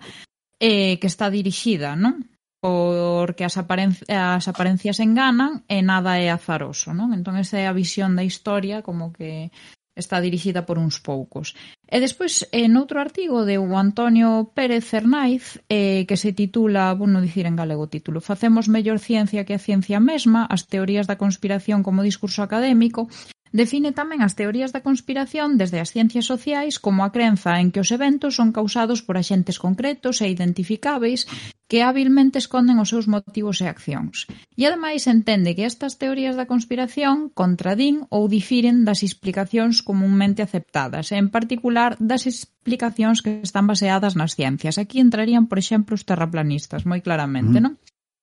eh, 0.62 1.02
que 1.02 1.10
está 1.10 1.34
dirixida, 1.34 1.98
non? 1.98 2.30
porque 2.62 3.42
as, 3.42 3.58
aparen 3.58 3.98
as 4.06 4.46
aparencias 4.46 5.02
enganan 5.02 5.66
e 5.66 5.82
nada 5.82 6.22
é 6.22 6.30
azaroso, 6.30 6.94
non? 6.94 7.10
Entón 7.10 7.42
esa 7.42 7.58
é 7.58 7.66
a 7.66 7.74
visión 7.74 8.14
da 8.14 8.22
historia 8.22 8.86
como 8.86 9.10
que 9.10 9.50
está 9.98 10.22
dirixida 10.22 10.64
por 10.64 10.78
uns 10.78 11.02
poucos. 11.02 11.58
E 11.90 11.98
despois, 11.98 12.46
en 12.54 12.78
outro 12.78 13.02
artigo 13.02 13.44
de 13.44 13.58
o 13.58 13.74
Antonio 13.76 14.54
Pérez 14.54 14.86
Cernaiz, 14.86 15.58
eh, 15.68 16.06
que 16.06 16.16
se 16.16 16.32
titula, 16.38 16.94
vou 16.94 17.10
non 17.10 17.26
dicir 17.26 17.50
en 17.50 17.58
galego 17.58 17.90
o 17.90 17.92
título, 17.92 18.22
Facemos 18.22 18.70
mellor 18.70 19.02
ciencia 19.02 19.44
que 19.44 19.58
a 19.58 19.64
ciencia 19.64 19.98
mesma, 19.98 20.46
as 20.46 20.70
teorías 20.70 21.10
da 21.10 21.20
conspiración 21.20 21.82
como 21.82 22.06
discurso 22.06 22.46
académico, 22.46 23.10
Define 23.58 23.90
tamén 23.90 24.22
as 24.22 24.38
teorías 24.38 24.70
da 24.70 24.86
conspiración 24.86 25.58
desde 25.58 25.82
as 25.82 25.90
ciencias 25.90 26.30
sociais 26.30 26.78
como 26.78 27.02
a 27.02 27.10
crenza 27.10 27.58
en 27.58 27.74
que 27.74 27.82
os 27.82 27.90
eventos 27.90 28.38
son 28.38 28.54
causados 28.54 29.02
por 29.02 29.18
axentes 29.18 29.58
concretos 29.58 30.22
e 30.22 30.30
identificáveis 30.30 31.26
que 31.66 31.82
hábilmente 31.82 32.38
esconden 32.38 32.78
os 32.78 32.94
seus 32.94 33.10
motivos 33.10 33.58
e 33.60 33.66
accións. 33.66 34.30
E 34.54 34.62
ademais 34.70 35.10
entende 35.10 35.58
que 35.58 35.66
estas 35.66 35.98
teorías 35.98 36.38
da 36.38 36.46
conspiración 36.46 37.34
contradín 37.34 38.06
ou 38.14 38.30
difiren 38.30 38.86
das 38.86 39.02
explicacións 39.02 39.82
comúnmente 39.82 40.46
aceptadas, 40.46 41.10
en 41.10 41.34
particular 41.34 41.98
das 41.98 42.30
explicacións 42.30 43.26
que 43.26 43.42
están 43.42 43.66
baseadas 43.66 44.14
nas 44.14 44.38
ciencias. 44.38 44.78
Aquí 44.78 45.02
entrarían, 45.02 45.50
por 45.50 45.58
exemplo, 45.58 45.98
os 45.98 46.06
terraplanistas, 46.06 46.86
moi 46.86 47.02
claramente, 47.02 47.58
mm. 47.58 47.64
non? 47.66 47.74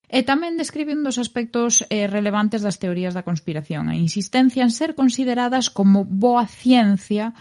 E 0.08 0.20
tamén 0.22 0.60
describe 0.60 0.92
un 0.92 1.02
dos 1.02 1.16
aspectos 1.16 1.82
eh, 1.88 2.06
relevantes 2.06 2.60
das 2.60 2.76
teorías 2.76 3.16
da 3.16 3.24
conspiración, 3.24 3.88
a 3.88 3.96
insistencia 3.96 4.62
en 4.62 4.72
ser 4.72 4.92
consideradas 4.92 5.72
como 5.72 6.04
boa 6.04 6.44
ciencia 6.44 7.32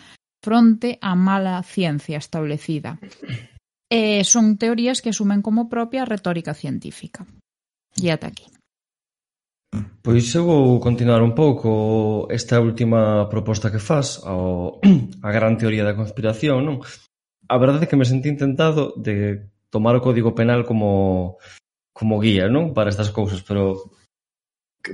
fronte 0.43 0.99
á 0.99 1.15
mala 1.15 1.63
ciencia 1.63 2.19
establecida. 2.19 2.99
Eh, 3.87 4.23
son 4.23 4.57
teorías 4.57 4.99
que 5.03 5.11
asumen 5.11 5.45
como 5.45 5.69
propia 5.69 6.03
a 6.03 6.09
retórica 6.09 6.53
científica. 6.55 7.27
E 7.95 8.09
ata 8.09 8.27
aquí. 8.27 8.47
Pois 10.01 10.29
eu 10.35 10.45
vou 10.45 10.79
continuar 10.79 11.21
un 11.21 11.33
pouco 11.33 12.27
esta 12.29 12.61
última 12.61 13.29
proposta 13.29 13.71
que 13.71 13.81
faz 13.81 14.21
ao, 14.21 14.79
a 15.27 15.29
gran 15.31 15.57
teoría 15.57 15.85
da 15.85 15.97
conspiración, 15.97 16.61
non? 16.65 16.81
A 17.49 17.55
verdade 17.57 17.85
é 17.85 17.89
que 17.89 17.99
me 17.99 18.05
sentí 18.05 18.29
intentado 18.29 18.93
de 18.97 19.49
tomar 19.73 19.97
o 19.97 20.03
Código 20.03 20.37
Penal 20.37 20.65
como 20.65 21.37
como 21.93 22.19
guía, 22.19 22.49
non? 22.49 22.73
Para 22.73 22.89
estas 22.89 23.13
cousas, 23.13 23.45
pero 23.45 23.93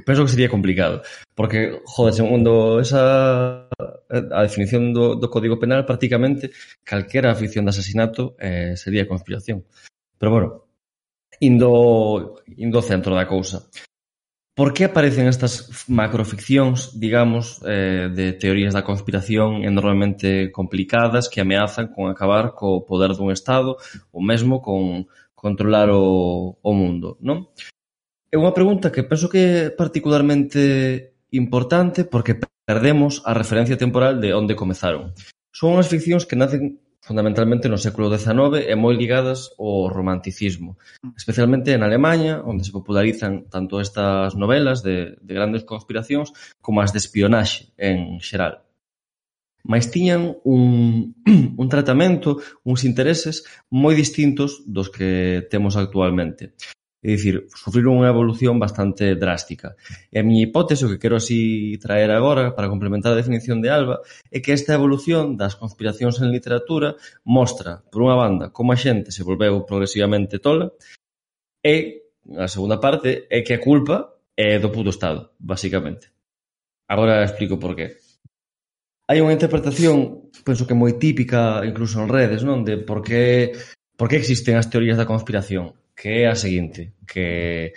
penso 0.06 0.24
que 0.24 0.32
sería 0.32 0.50
complicado, 0.50 1.02
porque, 1.34 1.82
joder, 1.86 2.14
segundo 2.14 2.80
esa 2.80 3.66
a 4.10 4.42
definición 4.44 4.94
do, 4.94 5.16
do 5.16 5.28
Código 5.30 5.58
Penal, 5.58 5.86
prácticamente 5.86 6.52
calquera 6.84 7.32
afición 7.32 7.66
de 7.66 7.72
asasinato 7.74 8.36
eh, 8.38 8.76
sería 8.76 9.08
conspiración. 9.08 9.66
Pero 10.18 10.32
bueno, 10.32 10.48
indo, 11.40 12.42
indo 12.58 12.82
centro 12.82 13.16
da 13.16 13.26
cousa. 13.26 13.66
Por 14.60 14.74
que 14.74 14.84
aparecen 14.84 15.32
estas 15.32 15.88
macroficcións, 15.88 17.00
digamos, 17.00 17.64
eh, 17.64 18.12
de 18.12 18.36
teorías 18.36 18.76
da 18.76 18.84
conspiración 18.84 19.64
enormemente 19.64 20.52
complicadas 20.52 21.32
que 21.32 21.40
ameazan 21.40 21.88
con 21.96 22.12
acabar 22.12 22.52
co 22.52 22.84
poder 22.84 23.16
dun 23.16 23.32
Estado 23.32 23.80
ou 24.12 24.20
mesmo 24.20 24.60
con 24.60 25.08
controlar 25.40 25.88
o, 25.96 26.60
o 26.60 26.72
mundo, 26.76 27.16
non? 27.24 27.48
É 28.28 28.36
unha 28.36 28.52
pregunta 28.52 28.92
que 28.92 29.08
penso 29.08 29.32
que 29.32 29.40
é 29.40 29.74
particularmente 29.74 31.16
importante 31.32 32.04
porque 32.04 32.38
perdemos 32.68 33.24
a 33.24 33.34
referencia 33.34 33.80
temporal 33.80 34.20
de 34.20 34.36
onde 34.36 34.60
comezaron. 34.60 35.16
Son 35.56 35.74
unhas 35.74 35.90
ficcións 35.90 36.28
que 36.28 36.38
nacen 36.38 36.84
fundamentalmente 37.02 37.66
no 37.72 37.82
século 37.82 38.12
XIX 38.14 38.70
e 38.70 38.76
moi 38.78 38.94
ligadas 38.94 39.50
ao 39.58 39.90
romanticismo, 39.90 40.78
especialmente 41.18 41.74
en 41.74 41.82
Alemanha, 41.82 42.46
onde 42.46 42.62
se 42.62 42.76
popularizan 42.76 43.50
tanto 43.50 43.82
estas 43.82 44.38
novelas 44.38 44.86
de, 44.86 45.18
de 45.18 45.34
grandes 45.34 45.66
conspiracións 45.66 46.36
como 46.62 46.86
as 46.86 46.94
de 46.94 47.02
espionaxe 47.02 47.74
en 47.82 48.22
xeral 48.22 48.69
mais 49.64 49.92
tiñan 49.92 50.38
un, 50.44 51.16
un 51.62 51.68
tratamento, 51.70 52.42
uns 52.64 52.84
intereses 52.84 53.44
moi 53.70 53.96
distintos 53.96 54.64
dos 54.66 54.90
que 54.90 55.46
temos 55.52 55.76
actualmente. 55.76 56.56
É 57.00 57.16
dicir, 57.16 57.48
sufriron 57.56 57.96
unha 57.96 58.12
evolución 58.12 58.60
bastante 58.60 59.16
drástica. 59.16 59.80
E 60.12 60.20
a 60.20 60.26
miña 60.28 60.52
hipótese, 60.52 60.84
o 60.84 60.92
que 60.92 61.00
quero 61.00 61.16
así 61.16 61.80
traer 61.80 62.12
agora 62.12 62.52
para 62.52 62.68
complementar 62.68 63.16
a 63.16 63.20
definición 63.20 63.64
de 63.64 63.72
Alba, 63.72 64.04
é 64.28 64.44
que 64.44 64.52
esta 64.52 64.76
evolución 64.76 65.40
das 65.40 65.56
conspiracións 65.56 66.20
en 66.20 66.28
literatura 66.28 67.00
mostra, 67.24 67.88
por 67.88 68.04
unha 68.04 68.20
banda, 68.20 68.52
como 68.52 68.76
a 68.76 68.78
xente 68.80 69.16
se 69.16 69.24
volveu 69.24 69.64
progresivamente 69.64 70.44
tola, 70.44 70.76
e 71.64 72.04
a 72.36 72.52
segunda 72.52 72.84
parte 72.84 73.32
é 73.32 73.48
que 73.48 73.56
a 73.56 73.64
culpa 73.64 74.20
é 74.36 74.60
do 74.60 74.68
puto 74.68 74.92
Estado, 74.92 75.32
basicamente. 75.40 76.12
Agora 76.88 77.24
explico 77.24 77.56
por 77.56 77.80
qué 77.80 77.99
hai 79.10 79.26
unha 79.26 79.34
interpretación, 79.34 80.30
penso 80.46 80.70
que 80.70 80.78
moi 80.78 81.02
típica, 81.02 81.66
incluso 81.66 81.98
en 81.98 82.14
redes, 82.14 82.46
non? 82.46 82.62
De 82.62 82.78
por 82.78 83.02
que, 83.02 83.58
por 83.98 84.06
que 84.06 84.22
existen 84.22 84.54
as 84.54 84.70
teorías 84.70 85.02
da 85.02 85.10
conspiración. 85.10 85.74
Que 85.98 86.24
é 86.24 86.26
a 86.30 86.38
seguinte, 86.38 86.94
que 87.10 87.74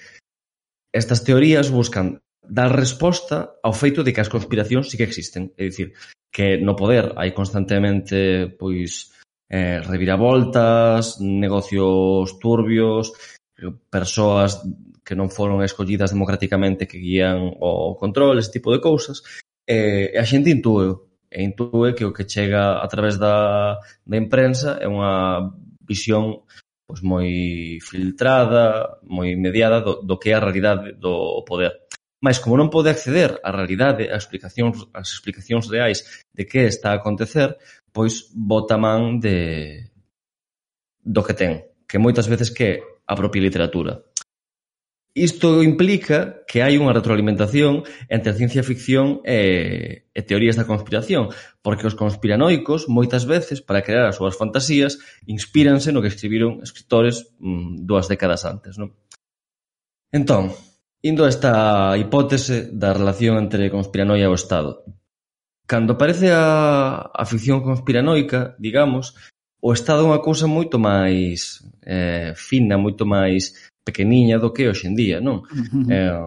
estas 0.93 1.25
teorías 1.25 1.73
buscan 1.73 2.21
dar 2.45 2.77
resposta 2.77 3.57
ao 3.65 3.73
feito 3.73 4.05
de 4.05 4.13
que 4.13 4.21
as 4.21 4.29
conspiracións 4.29 4.93
sí 4.93 5.01
que 5.01 5.09
existen. 5.09 5.57
É 5.57 5.73
dicir, 5.73 5.97
que 6.29 6.61
no 6.61 6.77
poder 6.77 7.17
hai 7.17 7.33
constantemente 7.33 8.53
pois 8.61 9.17
eh, 9.49 9.81
reviravoltas, 9.81 11.17
negocios 11.17 12.37
turbios, 12.37 13.17
persoas 13.89 14.61
que 15.01 15.17
non 15.17 15.33
foron 15.33 15.65
escollidas 15.65 16.13
democráticamente 16.13 16.85
que 16.85 17.01
guían 17.01 17.57
o 17.57 17.97
control, 17.97 18.37
ese 18.37 18.61
tipo 18.61 18.69
de 18.69 18.85
cousas, 18.85 19.25
eh, 19.65 20.13
e 20.13 20.17
eh, 20.17 20.21
a 20.21 20.29
xente 20.29 20.53
intúe 20.53 21.12
e 21.33 21.43
intúe 21.43 21.97
que 21.97 22.05
o 22.05 22.13
que 22.13 22.29
chega 22.29 22.85
a 22.85 22.87
través 22.87 23.17
da, 23.17 23.81
da 24.05 24.17
imprensa 24.17 24.77
é 24.81 24.87
unha 24.87 25.49
visión 25.89 26.45
pois, 26.87 27.01
moi 27.01 27.81
filtrada, 27.81 29.01
moi 29.09 29.33
mediada 29.37 29.81
do, 29.81 30.05
do 30.05 30.21
que 30.21 30.29
é 30.31 30.35
a 30.37 30.45
realidade 30.45 30.93
do 30.93 31.41
poder. 31.49 31.89
Mas 32.21 32.39
como 32.39 32.55
non 32.61 32.69
pode 32.69 32.93
acceder 32.93 33.41
á 33.41 33.51
realidade, 33.51 34.13
ás 34.13 34.29
explicacións, 34.29 34.87
ás 34.93 35.09
explicacións 35.11 35.67
reais 35.73 36.05
de 36.37 36.45
que 36.45 36.69
está 36.69 36.93
a 36.93 37.01
acontecer, 37.01 37.57
pois 37.97 38.29
bota 38.31 38.77
man 38.77 39.19
de 39.19 39.89
do 41.03 41.25
que 41.25 41.35
ten, 41.35 41.65
que 41.89 41.99
moitas 41.99 42.29
veces 42.29 42.53
que 42.53 42.85
a 43.09 43.15
propia 43.17 43.43
literatura. 43.43 44.05
Isto 45.15 45.63
implica 45.63 46.41
que 46.49 46.65
hai 46.65 46.81
unha 46.81 46.97
retroalimentación 46.97 47.85
entre 48.09 48.33
a 48.33 48.39
ciencia 48.39 48.65
ficción 48.65 49.21
e, 49.29 50.09
e 50.09 50.21
teorías 50.25 50.57
da 50.57 50.65
conspiración, 50.65 51.29
porque 51.61 51.85
os 51.85 51.93
conspiranoicos, 51.93 52.89
moitas 52.89 53.29
veces, 53.29 53.61
para 53.61 53.85
crear 53.85 54.09
as 54.09 54.17
súas 54.17 54.41
fantasías, 54.41 54.97
inspíranse 55.29 55.93
no 55.93 56.01
que 56.01 56.09
escribiron 56.09 56.65
escritores 56.65 57.29
mm, 57.45 57.85
dúas 57.85 58.09
décadas 58.09 58.49
antes. 58.49 58.81
Non? 58.81 58.97
Entón, 60.17 60.57
indo 61.05 61.29
a 61.29 61.33
esta 61.33 61.93
hipótese 62.01 62.73
da 62.73 62.97
relación 62.97 63.37
entre 63.37 63.69
conspiranoia 63.69 64.29
e 64.29 64.33
o 64.33 64.39
Estado. 64.39 64.81
Cando 65.69 66.01
aparece 66.01 66.33
a, 66.33 67.13
a 67.13 67.25
ficción 67.29 67.61
conspiranoica, 67.61 68.57
digamos, 68.57 69.13
o 69.61 69.77
Estado 69.77 70.03
é 70.03 70.09
unha 70.09 70.25
cousa 70.25 70.49
moito 70.49 70.81
máis 70.81 71.61
eh, 71.85 72.33
fina, 72.33 72.81
moito 72.81 73.05
máis 73.05 73.72
pequeniña 73.85 74.39
do 74.39 74.55
que 74.55 74.71
hoxe 74.71 74.87
en 74.87 74.95
día, 74.95 75.19
non? 75.19 75.43
Uh 75.47 75.67
-huh. 75.67 75.87
eh, 75.91 76.23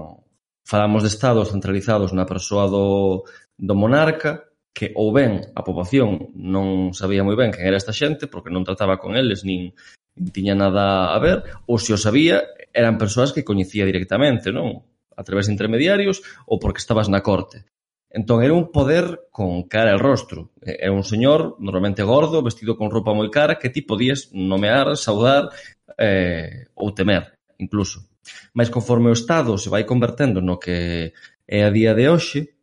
falamos 0.66 1.04
de 1.04 1.10
estados 1.10 1.52
centralizados 1.52 2.12
na 2.12 2.28
persoa 2.28 2.68
do, 2.68 3.24
do 3.58 3.76
monarca, 3.76 4.52
que 4.76 4.92
ou 4.92 5.16
ben 5.16 5.40
a 5.56 5.64
poboación 5.64 6.36
non 6.36 6.92
sabía 6.92 7.24
moi 7.24 7.40
ben 7.40 7.56
quen 7.56 7.64
era 7.64 7.80
esta 7.80 7.96
xente, 7.96 8.28
porque 8.28 8.52
non 8.52 8.68
trataba 8.68 9.00
con 9.00 9.16
eles, 9.16 9.48
nin, 9.48 9.72
nin 10.20 10.30
tiña 10.36 10.52
nada 10.52 11.16
a 11.16 11.20
ver, 11.24 11.48
ou 11.64 11.80
se 11.80 11.96
o 11.96 12.00
sabía, 12.00 12.44
eran 12.76 13.00
persoas 13.00 13.32
que 13.32 13.48
coñecía 13.48 13.88
directamente, 13.88 14.52
non? 14.52 14.84
A 15.16 15.24
través 15.24 15.48
de 15.48 15.56
intermediarios 15.56 16.20
ou 16.44 16.60
porque 16.60 16.84
estabas 16.84 17.08
na 17.08 17.24
corte. 17.24 17.64
Entón, 18.12 18.44
era 18.44 18.52
un 18.56 18.72
poder 18.72 19.28
con 19.32 19.68
cara 19.68 19.92
e 19.92 20.00
rostro. 20.00 20.52
Era 20.64 20.92
un 20.92 21.04
señor 21.04 21.60
normalmente 21.60 22.04
gordo, 22.04 22.44
vestido 22.44 22.76
con 22.76 22.92
roupa 22.92 23.16
moi 23.16 23.28
cara, 23.32 23.60
que 23.60 23.72
ti 23.72 23.84
podías 23.84 24.32
nomear, 24.32 24.96
saudar 25.00 25.52
eh, 26.00 26.68
ou 26.76 26.92
temer 26.92 27.35
incluso. 27.60 28.08
Mais 28.54 28.70
conforme 28.70 29.10
o 29.10 29.18
Estado 29.18 29.58
se 29.58 29.70
vai 29.70 29.84
convertendo 29.84 30.42
no 30.42 30.58
que 30.58 31.14
é 31.48 31.60
a 31.64 31.70
día 31.70 31.94
de 31.94 32.10
hoxe, 32.10 32.56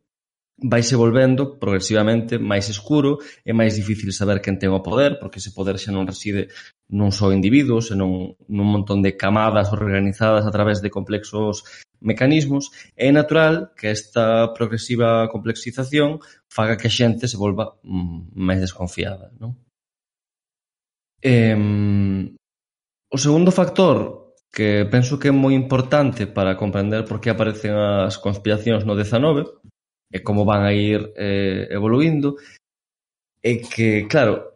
vaise 0.62 0.94
volvendo 0.94 1.58
progresivamente 1.58 2.38
máis 2.38 2.70
escuro 2.70 3.18
e 3.42 3.50
máis 3.52 3.74
difícil 3.74 4.14
saber 4.14 4.38
quen 4.38 4.58
ten 4.58 4.70
o 4.70 4.84
poder, 4.84 5.18
porque 5.18 5.42
ese 5.42 5.50
poder 5.50 5.78
xa 5.78 5.90
non 5.90 6.06
reside 6.06 6.52
non 6.92 7.10
só 7.10 7.34
individuos, 7.34 7.90
senón 7.90 8.38
nun 8.46 8.68
montón 8.70 9.02
de 9.02 9.18
camadas 9.18 9.74
organizadas 9.74 10.46
a 10.46 10.54
través 10.54 10.78
de 10.78 10.92
complexos 10.92 11.66
mecanismos, 12.02 12.70
é 12.94 13.10
natural 13.10 13.74
que 13.74 13.90
esta 13.90 14.54
progresiva 14.54 15.26
complexización 15.30 16.22
faga 16.46 16.78
que 16.78 16.86
a 16.86 16.94
xente 16.94 17.26
se 17.26 17.38
volva 17.38 17.78
mm, 17.82 18.38
máis 18.38 18.62
desconfiada. 18.62 19.34
Non? 19.38 19.58
Eh, 21.22 21.54
o 23.10 23.18
segundo 23.18 23.50
factor 23.50 24.21
que 24.52 24.84
penso 24.84 25.18
que 25.18 25.28
é 25.28 25.34
moi 25.34 25.56
importante 25.56 26.28
para 26.28 26.60
comprender 26.60 27.08
por 27.08 27.24
que 27.24 27.32
aparecen 27.32 27.72
as 27.72 28.20
conspiracións 28.20 28.84
no 28.84 28.92
19 28.92 29.48
e 30.12 30.20
como 30.20 30.44
van 30.44 30.68
a 30.68 30.76
ir 30.76 31.00
eh, 31.16 31.72
evoluindo 31.72 32.36
é 33.42 33.56
que, 33.56 34.04
claro, 34.06 34.52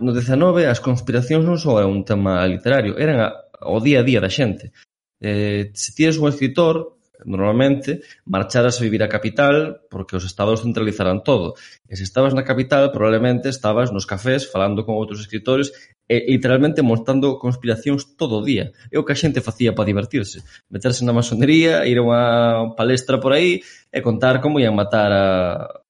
no 0.00 0.16
19 0.16 0.66
as 0.66 0.80
conspiracións 0.80 1.44
non 1.44 1.60
só 1.60 1.76
é 1.78 1.86
un 1.86 2.02
tema 2.08 2.42
literario, 2.48 2.96
eran 2.96 3.20
a, 3.20 3.28
o 3.68 3.78
día 3.84 4.00
a 4.00 4.06
día 4.08 4.18
da 4.24 4.32
xente. 4.32 4.72
Eh, 5.20 5.70
se 5.76 5.92
tires 5.92 6.16
un 6.16 6.26
escritor, 6.32 6.98
normalmente, 7.26 8.04
marcharas 8.24 8.78
a 8.78 8.84
vivir 8.84 9.02
a 9.02 9.08
capital 9.08 9.82
porque 9.90 10.16
os 10.16 10.24
estados 10.24 10.62
centralizarán 10.62 11.24
todo. 11.24 11.58
E 11.88 11.96
se 11.96 12.04
estabas 12.04 12.32
na 12.36 12.46
capital, 12.46 12.92
probablemente 12.92 13.48
estabas 13.48 13.90
nos 13.90 14.06
cafés 14.06 14.46
falando 14.48 14.84
con 14.86 14.96
outros 14.96 15.20
escritores 15.24 15.72
e 16.04 16.20
literalmente 16.28 16.84
montando 16.84 17.40
conspiracións 17.40 18.16
todo 18.20 18.40
o 18.40 18.44
día. 18.44 18.76
É 18.92 19.00
o 19.00 19.04
que 19.04 19.16
a 19.16 19.20
xente 19.20 19.40
facía 19.40 19.72
para 19.72 19.88
divertirse. 19.88 20.44
Meterse 20.68 21.04
na 21.04 21.16
masonería, 21.16 21.88
ir 21.88 21.96
a 21.96 22.04
unha 22.04 22.24
palestra 22.76 23.16
por 23.16 23.32
aí 23.32 23.64
e 23.88 23.98
contar 24.04 24.44
como 24.44 24.60
ian 24.60 24.76
matar 24.76 25.10
a, 25.10 25.24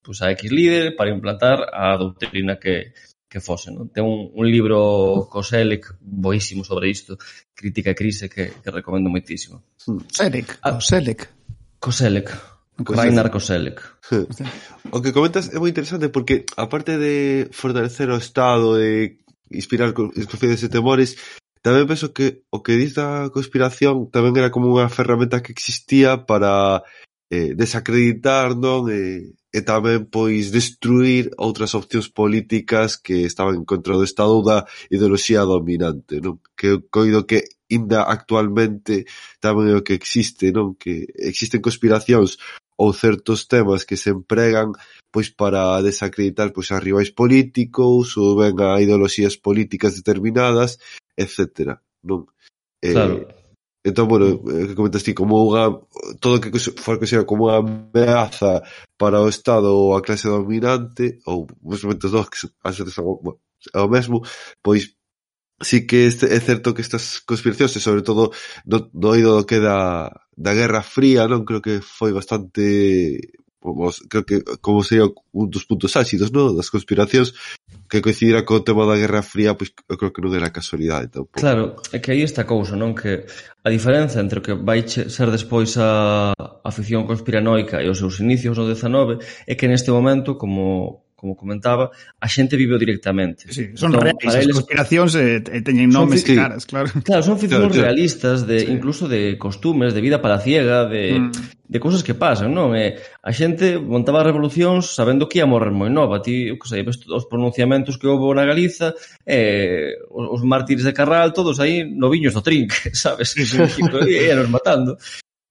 pues, 0.02 0.22
a 0.22 0.30
X 0.38 0.54
líder 0.54 0.94
para 0.94 1.10
implantar 1.10 1.66
a 1.74 1.98
doutrina 1.98 2.62
que, 2.62 2.94
que 3.34 3.42
fose. 3.42 3.74
Non? 3.74 3.90
Ten 3.90 4.06
un, 4.06 4.30
un 4.30 4.46
libro 4.46 5.26
Coselec 5.26 5.98
boísimo 5.98 6.62
sobre 6.62 6.86
isto, 6.86 7.18
Crítica 7.50 7.90
e 7.90 7.98
Crise, 7.98 8.30
que, 8.30 8.62
que 8.62 8.70
recomendo 8.70 9.10
moitísimo. 9.10 9.66
Hmm. 9.90 10.06
Selec, 10.06 10.62
ah, 10.62 10.78
Selec. 10.78 11.26
Co 11.82 11.90
Selec. 11.90 12.30
Ragnar 12.78 13.34
Koselec. 13.34 13.82
O 14.94 15.02
que 15.02 15.10
comentas 15.10 15.50
é 15.50 15.58
moi 15.58 15.74
interesante 15.74 16.14
porque 16.14 16.46
aparte 16.54 16.94
de 16.94 17.50
fortalecer 17.50 18.06
o 18.10 18.18
Estado 18.18 18.78
e 18.78 19.18
inspirar 19.50 19.90
confianzas 19.94 20.62
e 20.62 20.70
temores, 20.70 21.18
tamén 21.58 21.90
penso 21.90 22.14
que 22.14 22.46
o 22.54 22.62
que 22.62 22.78
diz 22.78 22.94
da 22.94 23.30
conspiración 23.34 24.10
tamén 24.14 24.38
era 24.38 24.54
como 24.54 24.70
unha 24.70 24.86
ferramenta 24.86 25.42
que 25.42 25.54
existía 25.54 26.22
para 26.22 26.86
eh, 27.34 27.54
desacreditar 27.58 28.54
non 28.54 28.86
e 28.90 28.94
eh, 28.94 29.43
e 29.54 29.62
tamén 29.62 30.10
pois 30.10 30.50
destruir 30.50 31.30
outras 31.38 31.78
opcións 31.78 32.10
políticas 32.10 32.98
que 32.98 33.22
estaban 33.22 33.62
en 33.62 33.64
contra 33.70 33.94
do 33.94 34.02
Estado 34.02 34.34
ou 34.34 34.42
da 34.42 34.66
ideoloxía 34.90 35.46
dominante, 35.46 36.18
non? 36.18 36.42
Que 36.58 36.74
eu 36.74 36.82
coido 36.90 37.22
que 37.22 37.46
inda 37.70 38.02
actualmente 38.02 39.06
tamén 39.38 39.70
é 39.70 39.74
o 39.78 39.86
que 39.86 39.94
existe, 39.94 40.50
non? 40.50 40.74
Que 40.74 41.06
existen 41.14 41.62
conspiracións 41.62 42.42
ou 42.74 42.90
certos 42.90 43.46
temas 43.46 43.86
que 43.86 43.94
se 43.94 44.10
empregan 44.10 44.74
pois 45.14 45.30
para 45.30 45.78
desacreditar 45.86 46.50
pois 46.50 46.74
a 46.74 46.82
rivais 46.82 47.14
políticos 47.14 48.18
ou 48.18 48.34
ben 48.34 48.58
a 48.58 48.82
ideoloxías 48.82 49.38
políticas 49.38 49.94
determinadas, 49.94 50.82
etcétera, 51.14 51.78
non? 52.02 52.26
Eh, 52.82 52.90
claro. 52.90 53.22
Eh, 53.22 53.43
Entón, 53.84 54.08
bueno, 54.08 54.26
eh, 54.48 54.66
que 54.68 54.74
comentas 54.74 55.04
ti, 55.04 55.12
como 55.12 55.44
unha, 55.44 55.68
todo 56.16 56.40
que 56.40 56.48
for 56.80 56.96
que 56.96 57.04
sea 57.06 57.28
como 57.28 57.52
unha 57.52 57.60
ameaza 57.60 58.64
para 58.96 59.20
o 59.20 59.28
Estado 59.28 59.68
ou 59.76 59.92
a 59.92 60.00
clase 60.00 60.24
dominante, 60.24 61.20
ou 61.28 61.44
os 61.60 61.84
momentos 61.84 62.08
dos 62.08 62.24
que 62.32 62.48
ás 62.64 62.80
veces 62.80 62.96
é 62.96 63.80
o 63.84 63.88
mesmo, 63.92 64.24
pois 64.64 64.96
sí 65.60 65.84
que 65.84 66.08
este, 66.08 66.32
é 66.32 66.40
certo 66.40 66.72
que 66.72 66.80
estas 66.80 67.20
conspiracións, 67.28 67.76
e 67.76 67.80
sobre 67.84 68.00
todo 68.00 68.32
no, 68.64 68.88
no 68.96 69.08
oído 69.12 69.36
do 69.36 69.44
que 69.44 69.60
da, 69.60 70.08
da 70.32 70.56
Guerra 70.56 70.80
Fría, 70.80 71.28
non 71.28 71.44
creo 71.44 71.60
que 71.60 71.84
foi 71.84 72.16
bastante 72.16 73.20
Vamos, 73.64 74.04
creo 74.10 74.24
que 74.28 74.44
como 74.60 74.84
sería 74.84 75.08
un 75.32 75.48
dos 75.48 75.64
puntos 75.64 75.96
ácidos, 75.96 76.28
non? 76.28 76.52
Das 76.52 76.68
conspiracións 76.68 77.32
que 77.88 78.04
coincidira 78.04 78.44
co 78.44 78.60
tema 78.60 78.84
da 78.84 79.00
Guerra 79.00 79.24
Fría, 79.24 79.56
pois 79.56 79.72
eu 79.88 79.96
creo 79.96 80.12
que 80.12 80.20
non 80.20 80.36
era 80.36 80.52
casualidade 80.52 81.08
tampouco. 81.08 81.40
Claro, 81.40 81.80
é 81.88 81.96
que 81.96 82.12
aí 82.12 82.20
esta 82.20 82.44
cousa, 82.44 82.76
non? 82.76 82.92
Que 82.92 83.24
a 83.64 83.68
diferenza 83.72 84.20
entre 84.20 84.38
o 84.40 84.44
que 84.44 84.52
vai 84.52 84.84
ser 84.84 85.32
despois 85.32 85.80
a 85.80 86.36
afición 86.60 87.08
conspiranoica 87.08 87.80
e 87.80 87.88
os 87.88 87.96
seus 87.96 88.20
inicios 88.20 88.60
no 88.60 88.68
19 88.68 89.24
é 89.48 89.56
que 89.56 89.64
neste 89.64 89.88
momento, 89.88 90.36
como 90.36 91.03
como 91.24 91.40
comentaba, 91.40 91.88
a 92.20 92.28
xente 92.28 92.60
viveu 92.60 92.76
directamente. 92.76 93.48
Sí, 93.48 93.72
son 93.80 93.96
entón, 93.96 94.12
reais, 94.12 94.36
eles... 94.36 94.52
as 94.52 94.60
conspiracións 94.60 95.16
eh, 95.16 95.40
teñen 95.64 95.88
nomes 95.88 96.20
e 96.28 96.36
caras, 96.36 96.68
claro. 96.68 96.92
Claro, 97.00 97.24
son 97.24 97.40
ficcións 97.40 97.72
claro, 97.72 97.72
claro. 97.72 97.88
realistas, 97.88 98.44
de, 98.44 98.60
sí. 98.60 98.68
incluso 98.68 99.08
de 99.08 99.40
costumes, 99.40 99.96
de 99.96 100.04
vida 100.04 100.20
palaciega, 100.20 100.84
de, 100.84 101.16
mm. 101.16 101.32
de 101.64 101.78
cosas 101.80 102.04
que 102.04 102.12
pasan, 102.12 102.52
non? 102.52 102.76
Eh, 102.76 103.00
a 103.00 103.32
xente 103.32 103.80
montaba 103.80 104.20
revolucións 104.20 104.92
sabendo 104.92 105.24
que 105.24 105.40
ia 105.40 105.48
morrer 105.48 105.72
moi 105.72 105.88
nova. 105.88 106.20
Ti, 106.20 106.60
que 106.60 106.68
sei, 106.68 106.84
os 106.84 107.24
pronunciamentos 107.24 107.96
que 107.96 108.04
houve 108.04 108.36
na 108.36 108.44
Galiza, 108.44 108.92
eh, 109.24 109.96
os, 110.12 110.28
os 110.28 110.42
mártires 110.44 110.84
de 110.84 110.92
Carral, 110.92 111.32
todos 111.32 111.56
aí 111.56 111.88
noviños 111.88 112.36
do 112.36 112.44
trinque, 112.44 112.92
sabes? 112.92 113.32
Sí, 113.32 113.48
sí. 113.48 113.56
E, 114.04 114.28
e, 114.28 114.46
matando. 114.52 115.00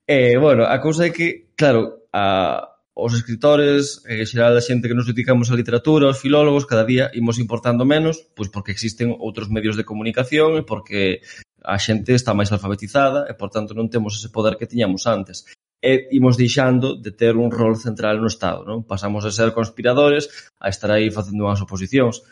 e, 0.05 0.37
e, 0.37 0.37
bueno, 0.37 0.69
a 0.69 0.77
cousa 0.77 1.09
é 1.09 1.09
que, 1.09 1.49
claro, 1.57 2.05
a, 2.13 2.72
os 2.93 3.17
escritores, 3.17 4.05
en 4.05 4.21
xeral 4.29 4.53
a 4.53 4.61
xente 4.61 4.85
que 4.85 4.97
nos 4.97 5.09
dedicamos 5.09 5.49
á 5.49 5.57
literatura, 5.57 6.13
os 6.13 6.21
filólogos, 6.21 6.69
cada 6.69 6.85
día 6.85 7.09
imos 7.17 7.41
importando 7.41 7.89
menos, 7.89 8.21
pois 8.37 8.53
porque 8.53 8.73
existen 8.73 9.09
outros 9.17 9.49
medios 9.49 9.73
de 9.73 9.85
comunicación 9.85 10.61
e 10.61 10.63
porque 10.63 11.25
a 11.65 11.81
xente 11.81 12.13
está 12.13 12.37
máis 12.37 12.53
alfabetizada 12.53 13.25
e, 13.25 13.33
por 13.33 13.49
tanto, 13.49 13.73
non 13.73 13.89
temos 13.89 14.13
ese 14.21 14.29
poder 14.29 14.61
que 14.61 14.69
tiñamos 14.69 15.09
antes 15.09 15.49
e 15.83 16.07
imos 16.15 16.39
deixando 16.39 16.95
de 16.95 17.11
ter 17.11 17.35
un 17.35 17.51
rol 17.51 17.75
central 17.75 18.23
no 18.23 18.31
Estado, 18.31 18.63
non? 18.63 18.87
Pasamos 18.87 19.27
a 19.27 19.35
ser 19.35 19.51
conspiradores 19.51 20.31
a 20.55 20.71
estar 20.71 20.87
aí 20.95 21.11
facendo 21.11 21.43
unhas 21.43 21.59
oposicións. 21.59 22.23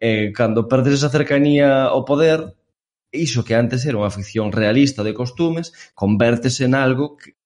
E 0.00 0.32
cando 0.32 0.64
perdes 0.72 0.96
esa 0.96 1.12
cercanía 1.12 1.84
ao 1.84 2.08
poder, 2.08 2.56
iso 3.12 3.44
que 3.44 3.54
antes 3.54 3.84
era 3.84 4.00
unha 4.00 4.08
ficción 4.08 4.56
realista 4.56 5.04
de 5.04 5.12
costumes, 5.12 5.76
convértese 5.92 6.64
en 6.64 6.72
algo 6.72 7.20
que, 7.20 7.36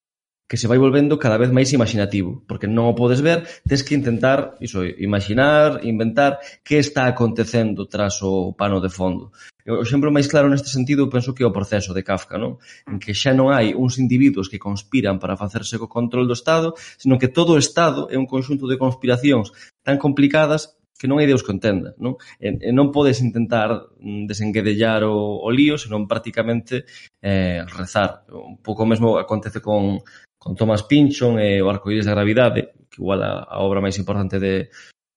que 0.49 0.57
se 0.57 0.67
vai 0.67 0.81
volvendo 0.81 1.21
cada 1.21 1.37
vez 1.37 1.53
máis 1.53 1.71
imaginativo, 1.77 2.41
porque 2.49 2.65
non 2.65 2.89
o 2.89 2.97
podes 2.97 3.21
ver, 3.21 3.45
tes 3.69 3.85
que 3.85 3.93
intentar, 3.93 4.57
iso, 4.65 4.81
imaginar, 4.81 5.85
inventar 5.85 6.41
que 6.65 6.81
está 6.81 7.05
acontecendo 7.05 7.85
tras 7.85 8.25
o 8.25 8.57
pano 8.57 8.81
de 8.81 8.89
fondo. 8.89 9.29
O 9.69 9.85
exemplo 9.85 10.09
máis 10.09 10.25
claro 10.25 10.49
neste 10.49 10.73
sentido 10.73 11.13
penso 11.13 11.37
que 11.37 11.45
é 11.45 11.47
o 11.47 11.53
proceso 11.53 11.93
de 11.93 12.01
Kafka, 12.01 12.41
non? 12.41 12.57
En 12.89 12.97
que 12.97 13.13
xa 13.13 13.37
non 13.37 13.53
hai 13.53 13.77
uns 13.77 14.01
individuos 14.01 14.49
que 14.49 14.57
conspiran 14.57 15.21
para 15.21 15.37
facerse 15.37 15.77
co 15.77 15.93
control 15.93 16.25
do 16.25 16.33
Estado, 16.33 16.73
senón 16.97 17.21
que 17.21 17.29
todo 17.29 17.53
o 17.53 17.61
Estado 17.61 18.09
é 18.09 18.17
un 18.17 18.25
conxunto 18.25 18.65
de 18.65 18.81
conspiracións 18.81 19.53
tan 19.85 20.01
complicadas 20.01 20.81
que 20.99 21.07
non 21.07 21.21
hai 21.21 21.29
Deus 21.31 21.45
que 21.47 21.55
entenda, 21.55 21.95
non? 22.01 22.19
E, 22.43 22.51
e 22.59 22.71
non 22.75 22.91
podes 22.91 23.23
intentar 23.23 23.93
mm, 24.01 24.25
desenguedellar 24.27 25.05
o, 25.07 25.45
o 25.45 25.49
lío, 25.53 25.79
senón 25.79 26.11
prácticamente 26.11 26.89
eh, 27.23 27.63
rezar. 27.69 28.27
Un 28.33 28.59
pouco 28.59 28.83
mesmo 28.83 29.21
acontece 29.21 29.63
con, 29.63 30.03
con 30.39 30.55
Thomas 30.55 30.87
Pynchon 30.87 31.43
e 31.43 31.61
o 31.61 31.69
Arcoíris 31.69 32.07
da 32.07 32.15
Gravidade, 32.15 32.87
que 32.89 33.03
igual 33.03 33.21
a, 33.23 33.45
a 33.45 33.59
obra 33.61 33.83
máis 33.83 33.99
importante 33.99 34.39
de 34.39 34.71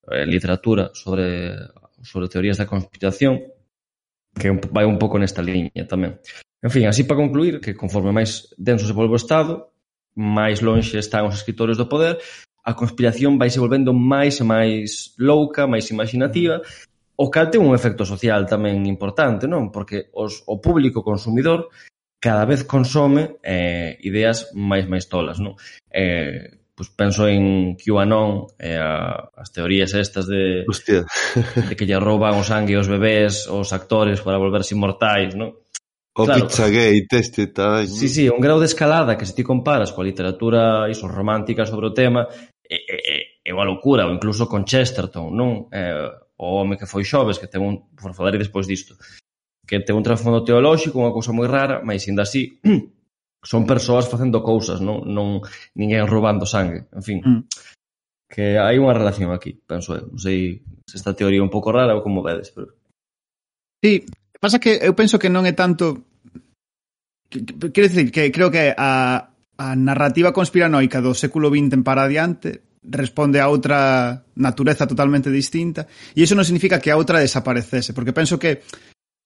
eh, 0.09 0.25
literatura 0.25 0.89
sobre 0.97 1.55
sobre 2.01 2.27
teorías 2.27 2.57
da 2.57 2.65
conspiración, 2.65 3.45
que 4.33 4.49
vai 4.73 4.85
un 4.89 4.97
pouco 4.97 5.21
nesta 5.21 5.45
liña 5.45 5.85
tamén. 5.85 6.17
En 6.61 6.69
fin, 6.73 6.85
así 6.89 7.05
para 7.05 7.21
concluir, 7.21 7.61
que 7.61 7.77
conforme 7.77 8.13
máis 8.13 8.53
denso 8.57 8.85
se 8.89 8.97
volve 8.97 9.17
o 9.17 9.21
Estado, 9.21 9.73
máis 10.17 10.61
lonxe 10.65 10.97
están 10.97 11.29
os 11.29 11.37
escritores 11.37 11.77
do 11.77 11.89
poder, 11.89 12.17
a 12.61 12.73
conspiración 12.77 13.37
vai 13.37 13.49
se 13.49 13.61
volvendo 13.61 13.93
máis 13.93 14.41
e 14.41 14.45
máis 14.45 15.13
louca, 15.17 15.65
máis 15.65 15.89
imaginativa, 15.89 16.61
o 17.17 17.29
cal 17.29 17.49
ten 17.49 17.61
un 17.61 17.73
efecto 17.77 18.05
social 18.05 18.45
tamén 18.49 18.85
importante, 18.85 19.45
non? 19.45 19.69
Porque 19.69 20.09
os, 20.13 20.41
o 20.49 20.57
público 20.57 21.05
consumidor 21.05 21.69
cada 22.21 22.45
vez 22.45 22.63
consome 22.63 23.41
eh, 23.41 23.97
ideas 24.05 24.53
máis 24.53 24.85
máis 24.85 25.09
tolas, 25.09 25.41
non? 25.41 25.57
Eh, 25.89 26.61
pois 26.77 26.93
penso 26.93 27.25
en 27.25 27.73
QAnon, 27.75 28.45
eh, 28.61 28.77
a, 28.77 29.33
as 29.33 29.49
teorías 29.49 29.91
estas 29.97 30.29
de, 30.29 30.63
Hostia. 30.69 31.01
de 31.67 31.73
que 31.73 31.89
lle 31.89 31.97
rouban 31.97 32.37
o 32.37 32.45
sangue 32.45 32.77
aos 32.77 32.87
bebés, 32.87 33.49
os 33.49 33.73
actores 33.73 34.21
para 34.21 34.37
volverse 34.37 34.77
inmortais, 34.77 35.33
non? 35.33 35.57
O 36.13 36.29
claro, 36.29 36.45
Pizzagate 36.45 37.17
este 37.17 37.49
tal... 37.49 37.87
Sí, 37.89 38.05
sí, 38.05 38.29
un 38.29 38.37
grau 38.37 38.61
de 38.61 38.69
escalada 38.69 39.17
que 39.17 39.25
se 39.25 39.33
ti 39.33 39.41
comparas 39.41 39.89
coa 39.89 40.05
literatura 40.05 40.85
iso, 40.93 41.09
romántica 41.09 41.65
sobre 41.65 41.89
o 41.89 41.95
tema 41.95 42.29
é, 42.69 42.77
é, 42.77 43.17
é 43.41 43.51
unha 43.51 43.65
locura, 43.65 44.05
ou 44.05 44.13
incluso 44.13 44.45
con 44.45 44.61
Chesterton, 44.61 45.33
non? 45.33 45.73
Eh, 45.73 46.05
o 46.37 46.45
home 46.61 46.77
que 46.77 46.85
foi 46.85 47.01
xoves, 47.01 47.41
que 47.41 47.49
ten 47.49 47.65
un... 47.65 47.89
por 47.97 48.13
falar 48.13 48.37
despois 48.37 48.69
disto 48.69 48.93
que 49.71 49.79
ten 49.79 49.95
un 49.95 50.03
trasfondo 50.03 50.43
teolóxico, 50.43 50.99
unha 50.99 51.15
cousa 51.15 51.31
moi 51.31 51.47
rara, 51.47 51.79
mas 51.79 52.03
ainda 52.03 52.27
así 52.27 52.59
son 53.39 53.63
persoas 53.63 54.03
facendo 54.03 54.43
cousas, 54.43 54.83
non, 54.83 55.07
non 55.07 55.39
ninguén 55.79 56.11
roubando 56.11 56.43
sangue, 56.43 56.91
en 56.91 56.99
fin. 56.99 57.19
Mm. 57.23 57.41
Que 58.27 58.59
hai 58.59 58.75
unha 58.75 58.91
relación 58.91 59.31
aquí, 59.31 59.55
penso 59.55 59.95
eu. 59.95 60.11
Non 60.11 60.19
sei 60.19 60.59
se 60.83 60.99
esta 60.99 61.15
teoría 61.15 61.39
é 61.39 61.45
un 61.47 61.47
pouco 61.47 61.71
rara 61.71 61.95
ou 61.95 62.03
como 62.03 62.19
vedes, 62.19 62.51
pero... 62.51 62.75
Sí, 63.79 64.03
pasa 64.43 64.59
que 64.59 64.75
eu 64.75 64.91
penso 64.91 65.15
que 65.15 65.31
non 65.31 65.47
é 65.47 65.55
tanto... 65.55 66.03
Quero 67.31 67.87
dicir 67.87 68.11
que 68.11 68.27
creo 68.27 68.51
que 68.51 68.75
a, 68.75 69.31
a 69.55 69.67
narrativa 69.79 70.35
conspiranoica 70.35 70.99
do 70.99 71.15
século 71.15 71.47
XX 71.47 71.79
en 71.79 71.83
para 71.87 72.11
adiante 72.11 72.67
responde 72.83 73.39
a 73.39 73.47
outra 73.47 74.19
natureza 74.35 74.83
totalmente 74.83 75.31
distinta 75.31 75.87
e 76.11 76.27
iso 76.27 76.35
non 76.35 76.43
significa 76.43 76.83
que 76.83 76.91
a 76.91 76.99
outra 76.99 77.23
desaparecese, 77.23 77.95
porque 77.95 78.11
penso 78.11 78.35
que 78.35 78.67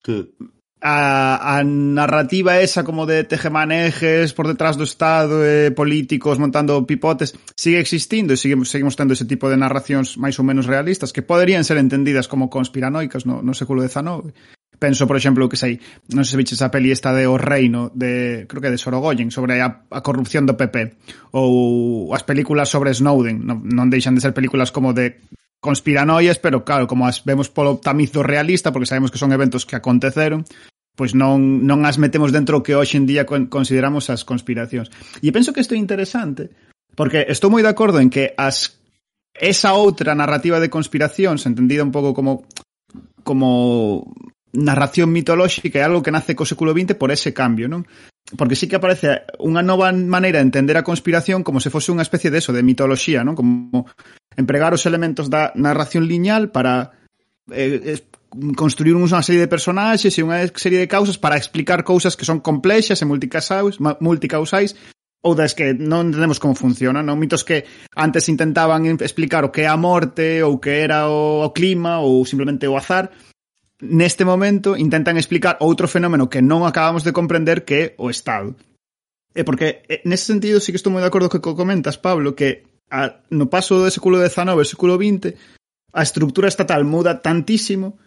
Que... 0.06 0.30
A, 0.78 1.58
a 1.58 1.64
narrativa 1.64 2.60
esa 2.60 2.84
como 2.84 3.10
de 3.10 3.24
tejemanejes 3.24 4.30
por 4.36 4.46
detrás 4.46 4.76
do 4.76 4.84
Estado 4.84 5.42
e 5.42 5.66
eh, 5.66 5.70
políticos 5.72 6.38
montando 6.38 6.84
pipotes 6.86 7.34
sigue 7.56 7.80
existindo 7.80 8.36
e 8.36 8.38
seguimos, 8.38 8.70
seguimos 8.70 8.94
tendo 8.94 9.16
ese 9.16 9.24
tipo 9.24 9.48
de 9.48 9.56
narracións 9.56 10.20
máis 10.20 10.36
ou 10.36 10.44
menos 10.44 10.68
realistas 10.68 11.16
que 11.16 11.24
poderían 11.24 11.64
ser 11.64 11.80
entendidas 11.80 12.28
como 12.28 12.52
conspiranoicas 12.52 13.24
no, 13.24 13.40
no 13.40 13.56
século 13.56 13.82
XIX 13.82 14.30
Penso, 14.78 15.06
por 15.06 15.16
exemplo, 15.16 15.48
que 15.48 15.56
sei, 15.56 15.80
non 16.12 16.28
sei 16.28 16.36
se 16.36 16.40
viches 16.40 16.60
a 16.60 16.68
peli 16.68 16.92
esta 16.92 17.08
de 17.16 17.24
O 17.24 17.40
Reino, 17.40 17.88
de, 17.96 18.44
creo 18.44 18.60
que 18.60 18.68
de 18.68 18.76
Sorogoyen, 18.76 19.32
sobre 19.32 19.56
a, 19.64 19.88
a 19.88 20.00
corrupción 20.04 20.44
do 20.44 20.52
PP, 20.52 21.00
ou 21.32 22.12
as 22.12 22.20
películas 22.28 22.68
sobre 22.68 22.92
Snowden, 22.92 23.40
non, 23.40 23.64
non 23.64 23.88
deixan 23.88 24.12
de 24.12 24.20
ser 24.20 24.36
películas 24.36 24.68
como 24.68 24.92
de 24.92 25.16
conspiranoias, 25.60 26.38
pero 26.38 26.64
claro, 26.64 26.86
como 26.86 27.06
as 27.06 27.24
vemos 27.24 27.48
polo 27.48 27.78
tamiz 27.78 28.12
do 28.12 28.22
realista, 28.22 28.72
porque 28.72 28.86
sabemos 28.86 29.10
que 29.10 29.18
son 29.18 29.32
eventos 29.32 29.66
que 29.66 29.76
aconteceron, 29.76 30.44
pois 30.96 31.12
non, 31.12 31.64
non 31.68 31.84
as 31.84 32.00
metemos 32.00 32.32
dentro 32.32 32.64
que 32.64 32.74
hoxe 32.74 32.96
en 32.96 33.04
día 33.04 33.26
consideramos 33.26 34.08
as 34.08 34.24
conspiracións. 34.24 34.88
E 35.20 35.28
penso 35.34 35.52
que 35.52 35.60
isto 35.60 35.76
é 35.76 35.80
interesante, 35.80 36.48
porque 36.96 37.28
estou 37.28 37.52
moi 37.52 37.60
de 37.60 37.70
acordo 37.70 38.00
en 38.00 38.08
que 38.08 38.32
as 38.36 38.80
esa 39.36 39.76
outra 39.76 40.16
narrativa 40.16 40.56
de 40.60 40.72
conspiracións, 40.72 41.44
entendida 41.44 41.84
un 41.84 41.92
pouco 41.92 42.16
como 42.16 42.48
como 43.20 44.08
narración 44.56 45.12
mitolóxica 45.12 45.78
é 45.78 45.84
algo 45.84 46.02
que 46.02 46.10
nace 46.10 46.34
co 46.34 46.48
século 46.48 46.72
XX 46.72 46.96
por 46.96 47.12
ese 47.12 47.36
cambio, 47.36 47.68
non? 47.68 47.84
Porque 48.34 48.58
sí 48.58 48.66
que 48.66 48.80
aparece 48.80 49.28
unha 49.38 49.62
nova 49.62 49.92
maneira 49.94 50.42
de 50.42 50.48
entender 50.48 50.74
a 50.80 50.86
conspiración 50.86 51.46
como 51.46 51.62
se 51.62 51.70
fose 51.70 51.94
unha 51.94 52.02
especie 52.02 52.32
de 52.32 52.40
eso, 52.42 52.50
de 52.50 52.66
mitoloxía, 52.66 53.22
non? 53.22 53.38
Como 53.38 53.86
empregar 54.34 54.74
os 54.74 54.88
elementos 54.88 55.30
da 55.30 55.54
narración 55.54 56.08
lineal 56.08 56.50
para 56.50 56.96
eh, 57.52 58.02
construir 58.56 58.98
unha 58.98 59.22
serie 59.22 59.44
de 59.44 59.52
personaxes 59.52 60.16
e 60.18 60.24
unha 60.24 60.42
serie 60.58 60.82
de 60.82 60.90
causas 60.90 61.20
para 61.20 61.38
explicar 61.38 61.86
cousas 61.86 62.18
que 62.18 62.26
son 62.26 62.42
complexas 62.42 62.98
e 63.00 63.06
multicausais, 63.06 63.78
multicausais 63.78 64.74
ou 65.26 65.34
das 65.34 65.58
que 65.58 65.74
non 65.74 66.10
entendemos 66.10 66.38
como 66.38 66.54
funcionan, 66.54 67.02
non? 67.02 67.18
Mitos 67.18 67.42
que 67.42 67.66
antes 67.98 68.30
intentaban 68.30 68.86
explicar 69.02 69.42
o 69.42 69.50
que 69.50 69.66
é 69.66 69.68
a 69.70 69.74
morte, 69.74 70.42
ou 70.46 70.62
que 70.62 70.86
era 70.86 71.10
o, 71.10 71.42
o 71.42 71.50
clima, 71.50 71.98
ou 71.98 72.22
simplemente 72.22 72.70
o 72.70 72.78
azar, 72.78 73.10
neste 73.80 74.24
momento 74.24 74.76
intentan 74.76 75.20
explicar 75.20 75.60
outro 75.60 75.88
fenómeno 75.88 76.32
que 76.32 76.40
non 76.40 76.64
acabamos 76.64 77.04
de 77.04 77.12
comprender 77.12 77.68
que 77.68 77.76
é 77.76 77.84
o 78.00 78.08
Estado. 78.08 78.56
E 79.36 79.44
porque 79.44 79.84
nese 80.08 80.32
sentido 80.32 80.64
sí 80.64 80.72
que 80.72 80.80
estou 80.80 80.92
moi 80.92 81.04
de 81.04 81.10
acordo 81.12 81.28
co 81.28 81.44
que 81.44 81.58
comentas, 81.58 82.00
Pablo, 82.00 82.32
que 82.32 82.64
a, 82.88 83.20
no 83.28 83.52
paso 83.52 83.76
do 83.76 83.92
século 83.92 84.16
XIX 84.16 84.56
ao 84.56 84.64
século 84.64 84.96
XX 84.96 85.36
a 85.92 86.02
estructura 86.02 86.48
estatal 86.48 86.84
muda 86.84 87.20
tantísimo 87.20 87.98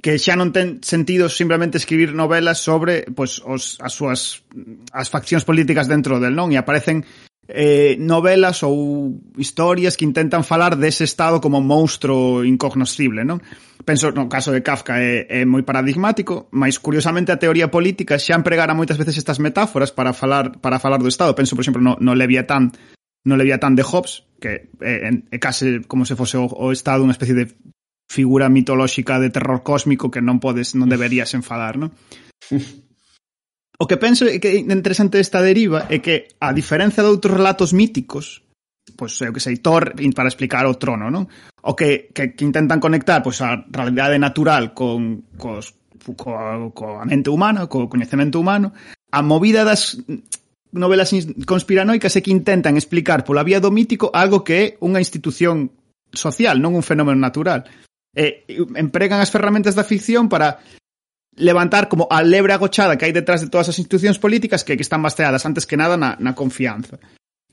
que 0.00 0.16
xa 0.16 0.36
non 0.36 0.52
ten 0.52 0.80
sentido 0.80 1.28
simplemente 1.28 1.76
escribir 1.76 2.16
novelas 2.16 2.60
sobre 2.60 3.04
pois, 3.12 3.40
os, 3.44 3.76
as 3.80 3.92
súas 3.92 4.44
as 4.92 5.08
faccións 5.12 5.44
políticas 5.44 5.88
dentro 5.88 6.20
del 6.20 6.36
non 6.36 6.52
e 6.52 6.56
aparecen 6.56 7.04
eh, 7.50 7.96
novelas 7.98 8.62
ou 8.62 9.18
historias 9.36 9.98
que 9.98 10.06
intentan 10.06 10.46
falar 10.46 10.78
dese 10.78 11.04
estado 11.04 11.42
como 11.42 11.58
monstro 11.58 12.46
incognoscible, 12.46 13.26
non? 13.26 13.42
Penso 13.82 14.14
no 14.14 14.30
caso 14.30 14.54
de 14.54 14.62
Kafka 14.62 15.02
é, 15.02 15.26
é 15.28 15.40
moi 15.42 15.66
paradigmático, 15.66 16.46
mas 16.54 16.78
curiosamente 16.78 17.34
a 17.34 17.40
teoría 17.40 17.68
política 17.68 18.20
xa 18.22 18.38
empregara 18.38 18.76
moitas 18.76 18.96
veces 19.00 19.18
estas 19.18 19.42
metáforas 19.42 19.90
para 19.90 20.14
falar 20.14 20.62
para 20.62 20.78
falar 20.78 21.02
do 21.02 21.10
estado. 21.10 21.34
Penso, 21.34 21.58
por 21.58 21.62
exemplo, 21.66 21.82
no, 21.82 21.98
no 21.98 22.14
Leviatán, 22.14 22.70
no 23.26 23.34
Leviatán 23.34 23.74
de 23.74 23.82
Hobbes, 23.82 24.24
que 24.38 24.70
é, 24.80 25.08
é, 25.08 25.10
é 25.10 25.38
case 25.42 25.82
como 25.90 26.06
se 26.06 26.14
fose 26.14 26.38
o, 26.38 26.46
o 26.46 26.70
estado 26.70 27.02
unha 27.02 27.14
especie 27.14 27.34
de 27.34 27.50
figura 28.10 28.50
mitolóxica 28.50 29.18
de 29.18 29.30
terror 29.30 29.62
cósmico 29.62 30.10
que 30.10 30.22
non 30.22 30.42
podes 30.42 30.74
non 30.74 30.90
deberías 30.90 31.34
enfadar, 31.34 31.78
non? 31.78 31.94
O 33.80 33.88
que 33.88 33.96
penso 33.96 34.28
é 34.28 34.36
que 34.36 34.60
é 34.60 34.60
interesante 34.60 35.16
esta 35.16 35.40
deriva 35.40 35.88
é 35.88 36.04
que, 36.04 36.36
a 36.36 36.52
diferencia 36.52 37.00
de 37.00 37.08
outros 37.08 37.32
relatos 37.32 37.72
míticos, 37.72 38.44
pois 38.92 39.16
é 39.24 39.32
o 39.32 39.32
que 39.32 39.40
sei, 39.40 39.56
Thor 39.56 39.96
para 40.12 40.28
explicar 40.28 40.68
o 40.68 40.76
trono, 40.76 41.08
non? 41.08 41.24
O 41.64 41.72
que, 41.72 42.12
que, 42.12 42.36
que 42.36 42.44
intentan 42.44 42.76
conectar 42.76 43.24
pois, 43.24 43.40
a 43.40 43.64
realidade 43.72 44.20
natural 44.20 44.76
con, 44.76 45.32
cos, 45.40 45.72
co, 46.12 46.36
co 46.76 47.00
a 47.00 47.08
mente 47.08 47.32
humana, 47.32 47.72
co 47.72 47.88
coñecemento 47.88 48.36
humano, 48.36 48.76
a 49.08 49.24
movida 49.24 49.64
das 49.64 49.96
novelas 50.76 51.16
conspiranoicas 51.48 52.12
é 52.12 52.20
que 52.20 52.36
intentan 52.36 52.76
explicar 52.76 53.24
pola 53.24 53.48
vía 53.48 53.64
do 53.64 53.72
mítico 53.72 54.12
algo 54.12 54.44
que 54.44 54.54
é 54.60 54.64
unha 54.84 55.00
institución 55.00 55.72
social, 56.12 56.60
non 56.60 56.76
un 56.76 56.84
fenómeno 56.84 57.16
natural. 57.16 57.64
E 58.12 58.44
empregan 58.76 59.24
as 59.24 59.32
ferramentas 59.32 59.72
da 59.72 59.88
ficción 59.88 60.28
para 60.28 60.60
levantar 61.36 61.88
como 61.88 62.08
a 62.10 62.22
lebre 62.22 62.52
agochada 62.52 62.98
que 62.98 63.06
hai 63.06 63.14
detrás 63.14 63.40
de 63.40 63.48
todas 63.48 63.70
as 63.70 63.78
institucións 63.78 64.18
políticas 64.18 64.64
que, 64.64 64.74
que 64.74 64.86
están 64.86 65.02
basteadas 65.02 65.46
antes 65.46 65.66
que 65.66 65.78
nada 65.78 65.96
na, 65.96 66.16
na 66.18 66.34
confianza. 66.34 66.98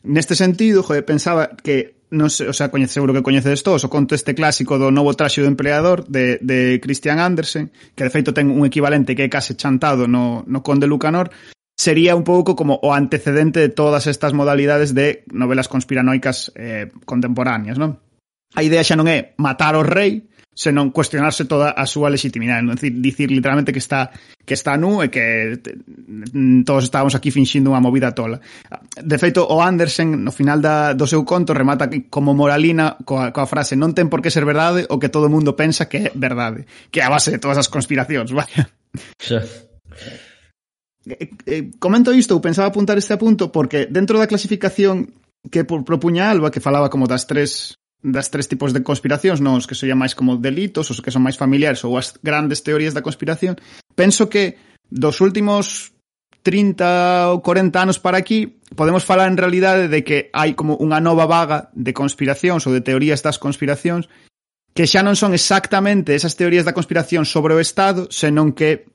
Neste 0.03 0.35
sentido, 0.35 0.83
joder, 0.83 1.05
pensaba 1.05 1.53
que 1.59 1.97
non 2.07 2.31
sei, 2.31 2.47
o 2.47 2.55
sea, 2.55 2.71
coñece, 2.71 2.95
seguro 2.95 3.11
que 3.11 3.25
coñecedes 3.25 3.67
todos 3.67 3.83
o 3.83 3.91
conto 3.91 4.15
este 4.15 4.31
clásico 4.31 4.79
do 4.79 4.87
novo 4.95 5.11
traxe 5.11 5.43
do 5.43 5.51
empleador 5.51 6.07
de, 6.07 6.39
de 6.39 6.79
Christian 6.79 7.19
Andersen, 7.19 7.67
que 7.91 8.07
de 8.07 8.13
feito 8.13 8.31
ten 8.31 8.47
un 8.47 8.63
equivalente 8.63 9.11
que 9.11 9.27
é 9.27 9.29
case 9.29 9.59
chantado 9.59 10.07
no, 10.07 10.47
no 10.47 10.63
Conde 10.63 10.87
Lucanor, 10.87 11.27
sería 11.75 12.15
un 12.15 12.23
pouco 12.23 12.55
como 12.55 12.79
o 12.79 12.95
antecedente 12.95 13.59
de 13.59 13.69
todas 13.69 14.07
estas 14.07 14.31
modalidades 14.31 14.95
de 14.95 15.27
novelas 15.35 15.67
conspiranoicas 15.67 16.55
eh, 16.55 16.87
contemporáneas, 17.03 17.75
non? 17.75 17.99
A 18.55 18.63
idea 18.63 18.87
xa 18.87 18.95
non 18.95 19.11
é 19.11 19.35
matar 19.35 19.75
o 19.75 19.83
rei, 19.83 20.31
senón 20.57 20.89
cuestionarse 20.89 21.45
toda 21.45 21.69
a 21.69 21.85
súa 21.85 22.09
legitimidade, 22.09 22.65
non? 22.65 22.73
Dicir, 22.73 22.97
dicir 22.97 23.29
literalmente 23.29 23.69
que 23.69 23.77
está 23.77 24.09
que 24.41 24.57
está 24.57 24.73
nu 24.73 25.05
e 25.05 25.13
que 25.13 25.53
mm, 25.61 26.65
todos 26.65 26.89
estábamos 26.89 27.13
aquí 27.13 27.29
finxindo 27.29 27.69
unha 27.69 27.83
movida 27.83 28.17
tola. 28.17 28.41
De 28.97 29.17
feito, 29.21 29.45
o 29.45 29.61
Andersen 29.61 30.17
no 30.17 30.33
final 30.33 30.57
da, 30.57 30.97
do 30.97 31.05
seu 31.05 31.21
conto 31.29 31.53
remata 31.53 31.85
como 32.09 32.33
moralina 32.33 32.97
coa, 33.05 33.29
coa 33.29 33.45
frase 33.45 33.77
non 33.77 33.93
ten 33.93 34.09
por 34.09 34.25
que 34.25 34.33
ser 34.33 34.49
verdade 34.49 34.89
o 34.89 34.97
que 34.97 35.13
todo 35.13 35.29
o 35.29 35.33
mundo 35.33 35.53
pensa 35.53 35.85
que 35.85 36.09
é 36.09 36.11
verdade, 36.17 36.65
que 36.89 36.99
é 36.99 37.05
a 37.05 37.13
base 37.13 37.29
de 37.29 37.37
todas 37.37 37.61
as 37.61 37.69
conspiracións, 37.69 38.33
vaya. 38.33 38.65
Xa. 39.21 39.45
Eh, 41.05 41.29
eh, 41.45 41.63
comento 41.77 42.17
isto, 42.17 42.33
eu 42.33 42.41
pensaba 42.41 42.73
apuntar 42.73 42.97
este 42.97 43.13
apunto 43.13 43.53
porque 43.53 43.85
dentro 43.85 44.17
da 44.17 44.25
clasificación 44.25 45.13
que 45.53 45.63
propuña 45.63 46.33
Alba, 46.33 46.49
que 46.49 46.65
falaba 46.65 46.89
como 46.89 47.05
das 47.05 47.29
tres 47.29 47.77
das 48.07 48.31
tres 48.31 48.47
tipos 48.47 48.71
de 48.71 48.83
conspiracións, 48.83 49.43
non 49.43 49.59
os 49.59 49.67
que 49.67 49.75
se 49.75 49.91
máis 49.91 50.15
como 50.15 50.39
delitos, 50.39 50.87
os 50.87 51.03
que 51.03 51.11
son 51.11 51.27
máis 51.27 51.35
familiares 51.35 51.83
ou 51.83 51.99
as 51.99 52.15
grandes 52.23 52.63
teorías 52.63 52.95
da 52.95 53.03
conspiración, 53.03 53.59
penso 53.99 54.31
que 54.31 54.55
dos 54.87 55.19
últimos 55.19 55.91
30 56.47 57.35
ou 57.35 57.43
40 57.43 57.75
anos 57.75 57.99
para 57.99 58.15
aquí, 58.15 58.63
podemos 58.71 59.03
falar 59.03 59.27
en 59.27 59.35
realidade 59.35 59.91
de 59.91 60.07
que 60.07 60.31
hai 60.31 60.55
como 60.55 60.79
unha 60.79 61.03
nova 61.03 61.27
vaga 61.27 61.67
de 61.75 61.91
conspiracións 61.91 62.63
ou 62.63 62.71
de 62.71 62.79
teorías 62.79 63.19
das 63.19 63.35
conspiracións 63.35 64.07
que 64.71 64.87
xa 64.87 65.03
non 65.03 65.19
son 65.19 65.35
exactamente 65.35 66.15
esas 66.15 66.39
teorías 66.39 66.63
da 66.63 66.71
conspiración 66.71 67.27
sobre 67.27 67.51
o 67.51 67.59
Estado, 67.59 68.07
senón 68.13 68.55
que 68.55 68.87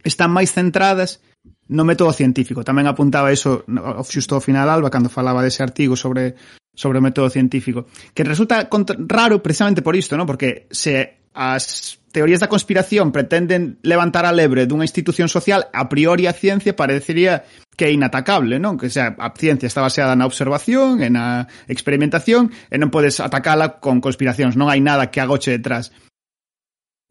están 0.00 0.32
máis 0.32 0.54
centradas 0.54 1.20
no 1.68 1.84
método 1.84 2.14
científico. 2.14 2.62
Tamén 2.62 2.88
apuntaba 2.88 3.34
iso 3.34 3.68
xusto 4.08 4.38
ao 4.38 4.44
final 4.44 4.70
Alba 4.70 4.88
cando 4.94 5.12
falaba 5.12 5.44
dese 5.44 5.60
artigo 5.60 5.98
sobre 5.98 6.38
sobre 6.74 6.98
o 6.98 7.04
método 7.04 7.30
científico, 7.30 7.86
que 8.12 8.26
resulta 8.26 8.68
raro 9.08 9.42
precisamente 9.42 9.82
por 9.82 9.96
isto, 9.96 10.16
¿no? 10.16 10.26
Porque 10.26 10.66
se 10.70 11.24
as 11.34 11.98
teorías 12.14 12.38
da 12.38 12.46
conspiración 12.46 13.10
pretenden 13.10 13.82
levantar 13.82 14.22
a 14.22 14.30
lebre 14.30 14.70
dunha 14.70 14.86
institución 14.86 15.26
social, 15.26 15.66
a 15.74 15.90
priori 15.90 16.30
a 16.30 16.34
ciencia 16.34 16.78
parecería 16.78 17.42
que 17.74 17.90
é 17.90 17.90
inatacable, 17.90 18.62
non? 18.62 18.78
Que 18.78 18.86
sea, 18.86 19.18
a 19.18 19.34
ciencia 19.34 19.66
está 19.66 19.82
baseada 19.82 20.14
na 20.14 20.30
observación 20.30 21.02
e 21.02 21.10
na 21.10 21.50
experimentación 21.66 22.54
e 22.70 22.78
non 22.78 22.94
podes 22.94 23.18
atacala 23.18 23.82
con 23.82 23.98
conspiracións, 23.98 24.54
non 24.54 24.70
hai 24.70 24.78
nada 24.78 25.10
que 25.10 25.18
agoche 25.18 25.50
detrás. 25.50 25.90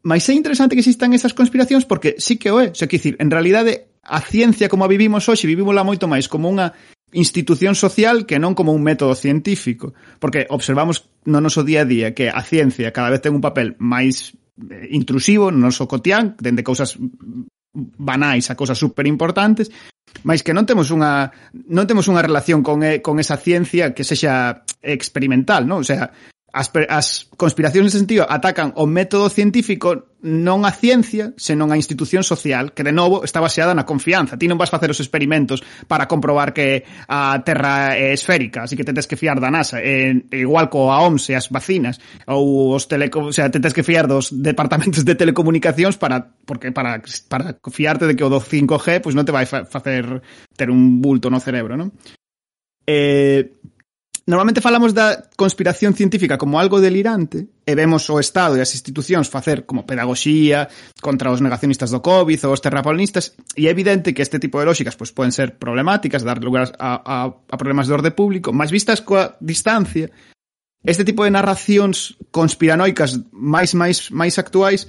Mas 0.07 0.23
é 0.31 0.33
interesante 0.35 0.79
que 0.79 0.83
existan 0.83 1.11
esas 1.11 1.35
conspiracións 1.35 1.83
porque 1.83 2.15
sí 2.15 2.39
que 2.39 2.51
o 2.51 2.63
é. 2.63 2.71
O 2.71 2.75
sea, 2.75 2.87
que 2.87 2.95
dicir, 2.95 3.19
en 3.19 3.27
realidade, 3.27 3.91
a 4.03 4.23
ciencia 4.23 4.71
como 4.71 4.87
a 4.87 4.91
vivimos 4.91 5.27
hoxe, 5.27 5.47
vivimosla 5.47 5.83
moito 5.83 6.07
máis 6.07 6.31
como 6.31 6.47
unha 6.47 6.71
institución 7.13 7.73
social 7.77 8.25
que 8.25 8.41
non 8.41 8.57
como 8.57 8.73
un 8.73 8.83
método 8.83 9.13
científico, 9.15 9.93
porque 10.19 10.49
observamos 10.49 11.09
no 11.29 11.39
noso 11.39 11.63
día 11.63 11.85
a 11.85 11.89
día 11.89 12.13
que 12.13 12.29
a 12.29 12.41
ciencia 12.41 12.91
cada 12.91 13.09
vez 13.13 13.21
ten 13.21 13.37
un 13.37 13.45
papel 13.45 13.77
máis 13.79 14.33
eh, 14.57 14.89
intrusivo 14.91 15.53
no 15.53 15.69
noso 15.69 15.87
cotián, 15.87 16.35
dende 16.41 16.65
cousas 16.65 16.97
banais 17.73 18.49
a 18.49 18.57
cousas 18.57 18.77
super 18.77 19.05
importantes, 19.09 19.71
mais 20.21 20.45
que 20.45 20.53
non 20.53 20.69
temos 20.69 20.93
unha 20.93 21.33
non 21.69 21.89
temos 21.89 22.05
unha 22.05 22.21
relación 22.21 22.61
con 22.61 22.85
con 23.01 23.17
esa 23.17 23.37
ciencia 23.37 23.97
que 23.97 24.05
sexa 24.05 24.65
experimental, 24.81 25.65
non? 25.65 25.81
O 25.81 25.87
sea, 25.87 26.13
as, 26.53 26.69
as 26.89 27.07
conspiracións 27.33 27.89
nese 27.89 27.97
sentido 27.97 28.29
atacan 28.29 28.77
o 28.77 28.85
método 28.85 29.25
científico 29.27 30.13
non 30.23 30.63
a 30.63 30.71
ciencia, 30.71 31.35
senón 31.35 31.73
a 31.73 31.79
institución 31.81 32.23
social, 32.23 32.71
que 32.71 32.85
de 32.85 32.95
novo 32.95 33.27
está 33.27 33.43
baseada 33.43 33.75
na 33.75 33.83
confianza. 33.83 34.39
Ti 34.39 34.47
non 34.47 34.61
vas 34.61 34.71
facer 34.71 34.87
os 34.87 35.01
experimentos 35.01 35.65
para 35.89 36.07
comprobar 36.07 36.55
que 36.55 36.87
a 37.09 37.41
Terra 37.43 37.97
é 37.99 38.15
esférica, 38.15 38.63
así 38.63 38.79
que 38.79 38.87
tedes 38.87 39.09
que 39.09 39.19
fiar 39.19 39.41
da 39.43 39.51
NASA, 39.51 39.83
e, 39.83 40.23
igual 40.31 40.71
co 40.71 40.93
a 40.93 41.03
OMS 41.03 41.27
e 41.27 41.35
as 41.35 41.51
vacinas, 41.51 41.99
ou 42.29 42.77
os 42.77 42.87
teleco, 42.87 43.27
o 43.27 43.35
sea, 43.35 43.51
tedes 43.51 43.73
que 43.75 43.83
fiar 43.83 44.07
dos 44.07 44.31
departamentos 44.31 45.03
de 45.03 45.17
telecomunicacións 45.17 45.99
para 45.99 46.21
porque 46.45 46.71
para 46.71 47.01
para 47.27 47.57
fiarte 47.73 48.07
de 48.07 48.15
que 48.15 48.23
o 48.23 48.31
do 48.31 48.39
5G 48.39 49.03
pois 49.03 49.11
pues, 49.11 49.15
non 49.17 49.25
te 49.27 49.35
vai 49.35 49.49
fa 49.49 49.65
facer 49.65 50.21
ter 50.55 50.69
un 50.69 51.01
bulto 51.01 51.27
no 51.27 51.43
cerebro, 51.43 51.75
non? 51.75 51.91
Eh, 52.85 53.62
Normalmente 54.25 54.61
falamos 54.61 54.95
da 54.95 55.27
conspiración 55.35 55.93
científica 55.99 56.37
como 56.37 56.55
algo 56.55 56.79
delirante 56.79 57.51
e 57.67 57.75
vemos 57.75 58.07
o 58.07 58.23
Estado 58.23 58.55
e 58.55 58.63
as 58.63 58.71
institucións 58.71 59.27
facer 59.27 59.67
como 59.67 59.83
pedagogía 59.83 60.71
contra 61.03 61.27
os 61.27 61.43
negacionistas 61.43 61.91
do 61.91 61.99
COVID 61.99 62.39
ou 62.47 62.55
os 62.55 62.63
terraplanistas 62.63 63.35
e 63.59 63.67
é 63.67 63.71
evidente 63.75 64.15
que 64.15 64.23
este 64.23 64.39
tipo 64.39 64.63
de 64.63 64.71
lógicas 64.71 64.95
pois, 64.95 65.11
poden 65.11 65.35
ser 65.35 65.59
problemáticas, 65.59 66.23
dar 66.23 66.39
lugar 66.39 66.71
a, 66.79 67.03
a, 67.03 67.17
a 67.35 67.55
problemas 67.59 67.91
de 67.91 67.99
orde 67.99 68.15
público, 68.15 68.55
máis 68.55 68.71
vistas 68.71 69.03
coa 69.03 69.35
distancia. 69.43 70.07
Este 70.87 71.03
tipo 71.03 71.27
de 71.27 71.35
narracións 71.35 72.15
conspiranoicas 72.31 73.19
máis 73.35 73.75
máis 73.75 74.07
máis 74.07 74.39
actuais 74.39 74.87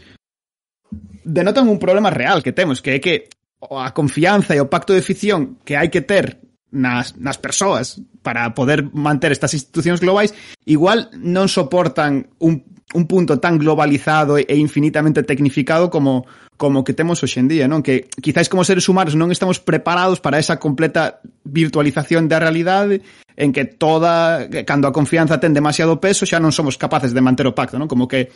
denotan 1.26 1.66
un 1.66 1.82
problema 1.82 2.14
real 2.14 2.38
que 2.38 2.54
temos, 2.54 2.78
que 2.78 2.94
é 2.94 2.98
que 3.02 3.26
a 3.58 3.90
confianza 3.90 4.54
e 4.54 4.62
o 4.62 4.70
pacto 4.70 4.94
de 4.94 5.02
ficción 5.02 5.58
que 5.66 5.74
hai 5.74 5.90
que 5.90 6.06
ter 6.06 6.38
nas, 6.74 7.14
nas 7.16 7.38
persoas 7.38 8.02
para 8.26 8.52
poder 8.52 8.90
manter 8.92 9.30
estas 9.30 9.54
institucións 9.54 10.02
globais, 10.02 10.34
igual 10.66 11.08
non 11.14 11.46
soportan 11.46 12.28
un, 12.42 12.66
un 12.92 13.04
punto 13.06 13.38
tan 13.38 13.56
globalizado 13.56 14.36
e 14.36 14.54
infinitamente 14.58 15.22
tecnificado 15.22 15.88
como 15.88 16.26
como 16.56 16.84
que 16.84 16.94
temos 16.94 17.18
hoxe 17.22 17.40
en 17.42 17.50
día, 17.50 17.66
non? 17.66 17.82
Que 17.82 18.06
quizáis 18.22 18.46
como 18.46 18.62
seres 18.62 18.86
humanos 18.86 19.18
non 19.18 19.34
estamos 19.34 19.58
preparados 19.58 20.22
para 20.22 20.38
esa 20.38 20.62
completa 20.62 21.18
virtualización 21.42 22.30
da 22.30 22.38
realidade 22.38 23.02
en 23.34 23.50
que 23.50 23.66
toda 23.66 24.46
cando 24.62 24.86
a 24.86 24.94
confianza 24.94 25.42
ten 25.42 25.50
demasiado 25.50 25.98
peso 25.98 26.22
xa 26.22 26.38
non 26.38 26.54
somos 26.54 26.78
capaces 26.78 27.10
de 27.10 27.24
manter 27.24 27.50
o 27.50 27.56
pacto, 27.58 27.74
non? 27.74 27.90
Como 27.90 28.06
que 28.06 28.30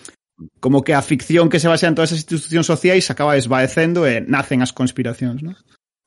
como 0.58 0.82
que 0.82 0.94
a 0.94 1.02
ficción 1.02 1.46
que 1.46 1.62
se 1.62 1.70
basea 1.70 1.90
en 1.90 1.98
todas 1.98 2.10
as 2.10 2.22
institucións 2.26 2.66
sociais 2.66 3.06
acaba 3.10 3.38
esvaecendo 3.38 4.02
e 4.06 4.22
nacen 4.26 4.66
as 4.66 4.74
conspiracións, 4.74 5.38
non? 5.42 5.54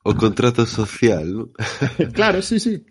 O 0.04 0.14
contrato 0.18 0.66
social, 0.66 1.26
non? 1.30 1.48
claro, 2.18 2.42
sí, 2.42 2.58
sí. 2.60 2.82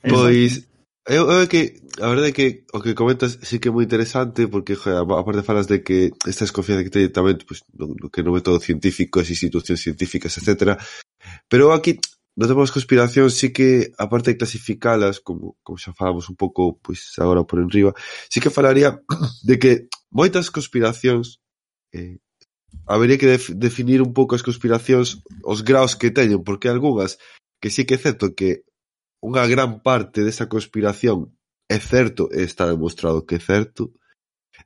Pois, 0.00 0.64
Eu, 1.06 1.30
eh, 1.30 1.34
eu 1.36 1.42
eh, 1.42 1.46
que, 1.48 1.82
a 2.00 2.08
verdade 2.08 2.28
é 2.30 2.32
que 2.32 2.64
o 2.72 2.80
que 2.80 2.94
comentas 2.94 3.38
sí 3.42 3.60
que 3.60 3.68
é 3.68 3.72
moi 3.72 3.84
interesante 3.84 4.48
porque, 4.48 4.72
joder, 4.72 5.04
aparte 5.04 5.44
falas 5.44 5.68
de 5.68 5.84
que 5.84 6.16
esta 6.24 6.48
desconfianza 6.48 6.80
que 6.84 6.88
teñe 6.88 7.12
tamén 7.12 7.36
pues, 7.44 7.60
no, 7.76 7.92
no 7.92 8.08
que 8.08 8.24
non 8.24 8.32
é 8.36 8.40
todo 8.40 8.56
científico, 8.56 9.20
as 9.20 9.28
institucións 9.28 9.84
científicas, 9.84 10.32
etc. 10.40 10.80
Pero 11.44 11.76
aquí 11.76 12.00
non 12.40 12.48
temos 12.48 12.72
conspiración, 12.72 13.28
sí 13.28 13.52
que 13.52 13.92
aparte 14.00 14.32
de 14.32 14.40
clasificalas, 14.40 15.20
como, 15.20 15.60
como 15.60 15.76
xa 15.76 15.92
falamos 15.92 16.32
un 16.32 16.40
pouco 16.40 16.80
pois 16.80 17.04
pues, 17.04 17.20
agora 17.20 17.44
por 17.44 17.60
enriba, 17.60 17.92
sí 18.32 18.40
que 18.40 18.48
falaría 18.48 18.96
de 19.44 19.60
que 19.60 19.72
moitas 20.08 20.48
conspiracións 20.48 21.44
eh, 21.92 22.16
habería 22.86 23.18
que 23.18 23.26
def 23.26 23.50
definir 23.54 24.02
un 24.02 24.12
pouco 24.12 24.34
as 24.34 24.42
conspiracións 24.42 25.22
os 25.42 25.62
graos 25.62 25.96
que 25.96 26.10
teñen, 26.10 26.44
porque 26.44 26.68
algunhas 26.68 27.18
que 27.60 27.70
sí 27.70 27.86
que 27.86 27.96
é 27.96 28.00
certo 28.00 28.34
que 28.38 28.64
unha 29.24 29.44
gran 29.48 29.80
parte 29.80 30.20
desa 30.26 30.50
conspiración 30.50 31.32
é 31.68 31.78
certo 31.80 32.28
e 32.28 32.44
está 32.44 32.68
demostrado 32.68 33.24
que 33.24 33.36
é 33.36 33.42
certo, 33.42 33.92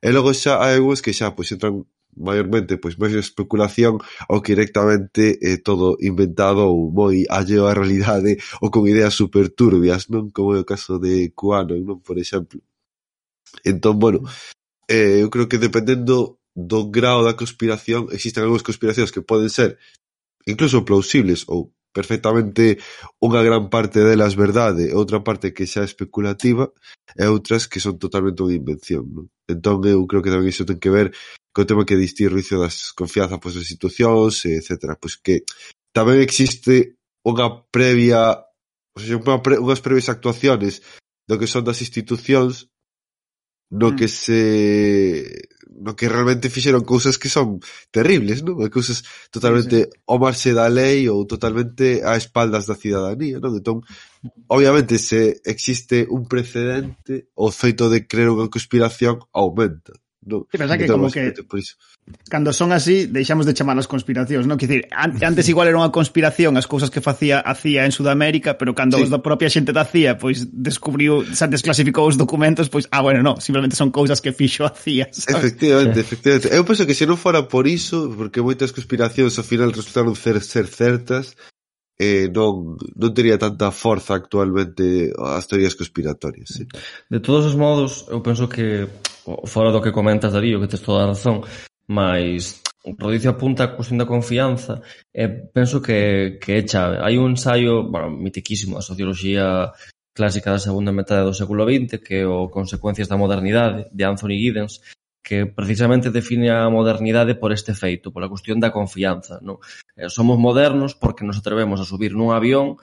e 0.03 0.09
logo 0.11 0.35
xa 0.35 0.59
hai 0.59 0.75
algúns 0.77 1.01
que 1.03 1.15
xa 1.15 1.31
pois 1.35 1.49
entran 1.55 1.87
maiormente 2.19 2.77
pois 2.77 2.95
máis 2.99 3.13
especulación 3.15 3.97
ou 4.27 4.41
que 4.43 4.53
directamente 4.53 5.39
é 5.39 5.57
todo 5.57 5.95
inventado 6.03 6.67
ou 6.67 6.91
moi 6.91 7.23
alleo 7.29 7.63
á 7.69 7.73
realidade 7.73 8.37
ou 8.63 8.67
con 8.73 8.83
ideas 8.85 9.15
super 9.15 9.49
turbias, 9.53 10.11
non? 10.11 10.29
Como 10.35 10.55
é 10.55 10.59
o 10.59 10.67
caso 10.67 10.99
de 10.99 11.31
QAnon, 11.31 11.81
non? 11.87 11.97
Por 12.03 12.17
exemplo. 12.19 12.59
Entón, 13.65 13.97
bueno, 13.99 14.19
eh, 14.87 15.21
eu 15.23 15.29
creo 15.29 15.47
que 15.49 15.57
dependendo 15.57 16.38
do 16.55 16.89
grao 16.89 17.23
da 17.23 17.37
conspiración 17.37 18.09
existen 18.11 18.43
algunhas 18.43 18.65
conspiracións 18.65 19.13
que 19.13 19.25
poden 19.25 19.49
ser 19.49 19.77
incluso 20.45 20.85
plausibles 20.85 21.45
ou 21.47 21.73
perfectamente 21.89 22.77
unha 23.17 23.41
gran 23.41 23.69
parte 23.73 24.05
delas 24.05 24.37
verdade 24.37 24.93
outra 24.93 25.25
parte 25.25 25.53
que 25.53 25.65
xa 25.65 25.81
é 25.81 25.89
especulativa 25.89 26.69
e 27.17 27.25
outras 27.25 27.65
que 27.65 27.81
son 27.81 27.97
totalmente 27.97 28.45
unha 28.45 28.59
invención. 28.61 29.03
Non? 29.09 29.25
Entón 29.49 29.81
eu 29.89 30.05
creo 30.05 30.21
que 30.21 30.33
tamén 30.33 30.53
iso 30.53 30.67
ten 30.69 30.77
que 30.77 30.93
ver 30.93 31.09
co 31.49 31.65
tema 31.65 31.85
que 31.85 31.97
distí 31.97 32.29
ruizo 32.29 32.61
das 32.61 32.93
confianzas 32.93 33.41
pois, 33.41 33.57
das 33.57 33.65
institucións, 33.65 34.45
etc. 34.45 34.93
Pois 35.01 35.17
que 35.17 35.41
tamén 35.89 36.21
existe 36.21 37.01
unha 37.25 37.65
previa 37.73 38.37
ou 38.93 38.99
sea, 39.01 39.17
unha 39.17 39.41
pre, 39.41 39.57
unhas 39.57 39.81
previas 39.81 40.13
actuaciones 40.13 40.85
do 41.25 41.41
que 41.41 41.49
son 41.49 41.65
das 41.65 41.81
institucións 41.81 42.69
no 43.69 43.91
mm. 43.91 43.95
que 43.95 44.07
se 44.07 44.41
no 45.79 45.95
que 45.95 46.09
realmente 46.09 46.49
fixeron 46.49 46.83
cousas 46.83 47.17
que 47.17 47.29
son 47.29 47.63
terribles, 47.89 48.43
non? 48.43 48.59
Cousas 48.67 49.05
totalmente 49.31 49.87
sí, 49.87 49.87
sí. 49.87 50.03
ao 50.11 50.19
marxe 50.19 50.51
da 50.51 50.67
lei 50.67 51.07
ou 51.07 51.23
totalmente 51.23 52.03
a 52.03 52.19
espaldas 52.19 52.67
da 52.67 52.75
cidadanía, 52.75 53.39
non? 53.39 53.55
Entón, 53.55 53.85
mm. 54.21 54.51
obviamente, 54.51 54.99
se 54.99 55.39
existe 55.47 56.03
un 56.09 56.27
precedente, 56.27 57.31
o 57.37 57.47
feito 57.53 57.87
de 57.87 58.03
crer 58.03 58.27
unha 58.27 58.51
conspiración 58.51 59.23
aumenta 59.31 59.95
do, 60.29 60.45
sí, 60.51 60.57
pensa 60.61 60.77
que 60.77 60.85
como 60.85 61.09
que 61.09 61.33
por 61.49 61.57
iso. 61.57 61.73
cando 62.29 62.53
son 62.53 62.69
así 62.71 63.09
deixamos 63.09 63.49
de 63.49 63.57
chamar 63.57 63.73
as 63.81 63.89
conspiracións, 63.89 64.45
non? 64.45 64.61
Quer 64.61 64.69
dicir, 64.69 64.83
antes 64.93 65.49
igual 65.49 65.65
era 65.65 65.81
unha 65.81 65.89
conspiración 65.89 66.53
as 66.61 66.69
cousas 66.69 66.93
que 66.93 67.01
facía 67.01 67.41
a 67.41 67.57
CIA 67.57 67.89
en 67.89 67.93
Sudamérica, 67.93 68.61
pero 68.61 68.77
cando 68.77 69.01
sí. 69.01 69.03
os 69.03 69.09
da 69.09 69.17
propia 69.25 69.49
xente 69.49 69.73
da 69.73 69.89
CIA 69.89 70.21
pois 70.21 70.45
descubriu, 70.53 71.25
xa 71.25 71.49
desclasificou 71.49 72.05
os 72.05 72.21
documentos, 72.21 72.69
pois 72.69 72.85
ah, 72.93 73.01
bueno, 73.01 73.25
non, 73.25 73.41
simplemente 73.41 73.73
son 73.73 73.89
cousas 73.89 74.21
que 74.21 74.29
fixo 74.29 74.69
a 74.69 74.71
CIA, 74.71 75.09
sabes? 75.15 75.57
Efectivamente, 75.57 75.97
efectivamente. 75.97 76.53
Eu 76.53 76.61
penso 76.61 76.85
que 76.85 76.93
se 76.93 77.09
non 77.09 77.17
fora 77.17 77.49
por 77.49 77.65
iso, 77.65 78.13
porque 78.13 78.45
moitas 78.45 78.69
conspiracións 78.69 79.33
ao 79.41 79.45
final 79.47 79.73
resultaron 79.73 80.13
ser, 80.13 80.37
ser 80.45 80.69
certas, 80.69 81.33
eh, 81.99 82.31
non, 82.31 82.79
non 82.95 83.11
tería 83.11 83.35
tanta 83.35 83.75
forza 83.75 84.15
actualmente 84.15 85.11
as 85.19 85.45
teorías 85.51 85.75
conspiratorias. 85.75 86.47
Sí. 86.55 86.63
De 87.11 87.19
todos 87.19 87.43
os 87.43 87.59
modos, 87.59 88.07
eu 88.07 88.23
penso 88.23 88.47
que 88.47 88.87
fora 89.45 89.71
do 89.71 89.81
que 89.81 89.91
comentas, 89.91 90.33
Darío, 90.33 90.59
que 90.59 90.71
tes 90.71 90.81
toda 90.81 91.03
a 91.03 91.11
razón, 91.11 91.43
mas 91.87 92.61
Rodicio 92.97 93.31
apunta 93.31 93.63
a 93.63 93.73
cuestión 93.75 93.99
da 93.99 94.07
confianza 94.07 94.81
e 95.11 95.27
penso 95.27 95.83
que, 95.83 96.39
que 96.39 96.51
é 96.57 96.61
chave. 96.63 96.97
Hai 97.03 97.19
un 97.19 97.35
ensaio, 97.35 97.83
bueno, 97.83 98.09
mitiquísimo, 98.09 98.79
a 98.79 98.85
socioloxía 98.85 99.75
clásica 100.15 100.51
da 100.51 100.63
segunda 100.63 100.95
metade 100.95 101.27
do 101.27 101.35
século 101.35 101.67
XX, 101.67 101.99
que 101.99 102.23
é 102.23 102.27
o 102.27 102.47
Consecuencias 102.47 103.11
da 103.11 103.19
Modernidade, 103.19 103.91
de 103.91 104.03
Anthony 104.07 104.39
Giddens, 104.39 104.79
que 105.19 105.45
precisamente 105.45 106.09
define 106.09 106.49
a 106.49 106.71
modernidade 106.71 107.35
por 107.35 107.51
este 107.51 107.75
feito, 107.75 108.15
pola 108.15 108.31
cuestión 108.31 108.63
da 108.63 108.71
confianza. 108.71 109.43
Non? 109.43 109.59
Eh, 109.99 110.07
somos 110.07 110.39
modernos 110.39 110.95
porque 110.95 111.27
nos 111.27 111.37
atrevemos 111.37 111.83
a 111.83 111.85
subir 111.85 112.15
nun 112.15 112.31
avión 112.31 112.79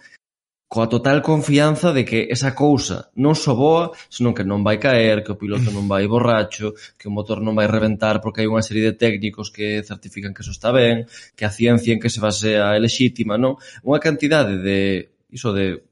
coa 0.66 0.90
total 0.90 1.22
confianza 1.22 1.92
de 1.92 2.04
que 2.04 2.26
esa 2.26 2.50
cousa 2.50 3.14
non 3.14 3.38
só 3.38 3.54
boa, 3.54 3.94
senón 4.10 4.34
que 4.34 4.42
non 4.42 4.66
vai 4.66 4.82
caer, 4.82 5.22
que 5.22 5.30
o 5.30 5.38
piloto 5.38 5.70
non 5.70 5.86
vai 5.86 6.10
borracho, 6.10 6.74
que 6.98 7.06
o 7.06 7.14
motor 7.14 7.38
non 7.38 7.54
vai 7.54 7.70
reventar 7.70 8.18
porque 8.18 8.42
hai 8.42 8.50
unha 8.50 8.66
serie 8.66 8.82
de 8.82 8.98
técnicos 8.98 9.54
que 9.54 9.86
certifican 9.86 10.34
que 10.34 10.42
eso 10.42 10.50
está 10.50 10.74
ben, 10.74 11.06
que 11.38 11.46
a 11.46 11.54
ciencia 11.54 11.94
en 11.94 12.02
que 12.02 12.10
se 12.10 12.18
basea 12.18 12.74
é 12.74 12.78
lexítima, 12.82 13.38
non? 13.38 13.54
Unha 13.86 14.02
cantidade 14.02 14.58
de 14.58 15.14
iso 15.30 15.54
de, 15.54 15.86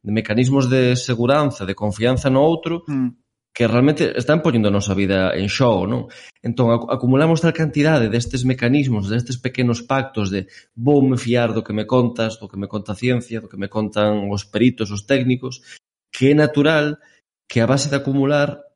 de 0.00 0.10
mecanismos 0.12 0.72
de 0.72 0.96
seguranza, 0.96 1.68
de 1.68 1.76
confianza 1.76 2.32
no 2.32 2.40
outro, 2.40 2.88
mm 2.88 3.23
que 3.54 3.68
realmente 3.68 4.18
están 4.18 4.42
poñendo 4.42 4.66
a 4.66 4.74
nosa 4.74 4.98
vida 4.98 5.30
en 5.30 5.46
xogo, 5.46 5.86
non? 5.86 6.10
Entón, 6.42 6.74
acumulamos 6.90 7.38
tal 7.38 7.54
cantidade 7.54 8.10
destes 8.10 8.42
mecanismos, 8.42 9.06
destes 9.06 9.38
pequenos 9.38 9.78
pactos 9.86 10.34
de 10.34 10.50
voume 10.74 11.14
fiar 11.14 11.54
do 11.54 11.62
que 11.62 11.70
me 11.70 11.86
contas, 11.86 12.34
do 12.42 12.50
que 12.50 12.58
me 12.58 12.66
conta 12.66 12.92
a 12.92 12.98
ciencia, 12.98 13.38
do 13.38 13.46
que 13.46 13.56
me 13.56 13.70
contan 13.70 14.26
os 14.26 14.42
peritos, 14.42 14.90
os 14.90 15.06
técnicos, 15.06 15.62
que 16.10 16.30
é 16.30 16.34
natural 16.34 16.98
que 17.46 17.62
a 17.62 17.70
base 17.70 17.86
de 17.86 17.96
acumular 18.02 18.66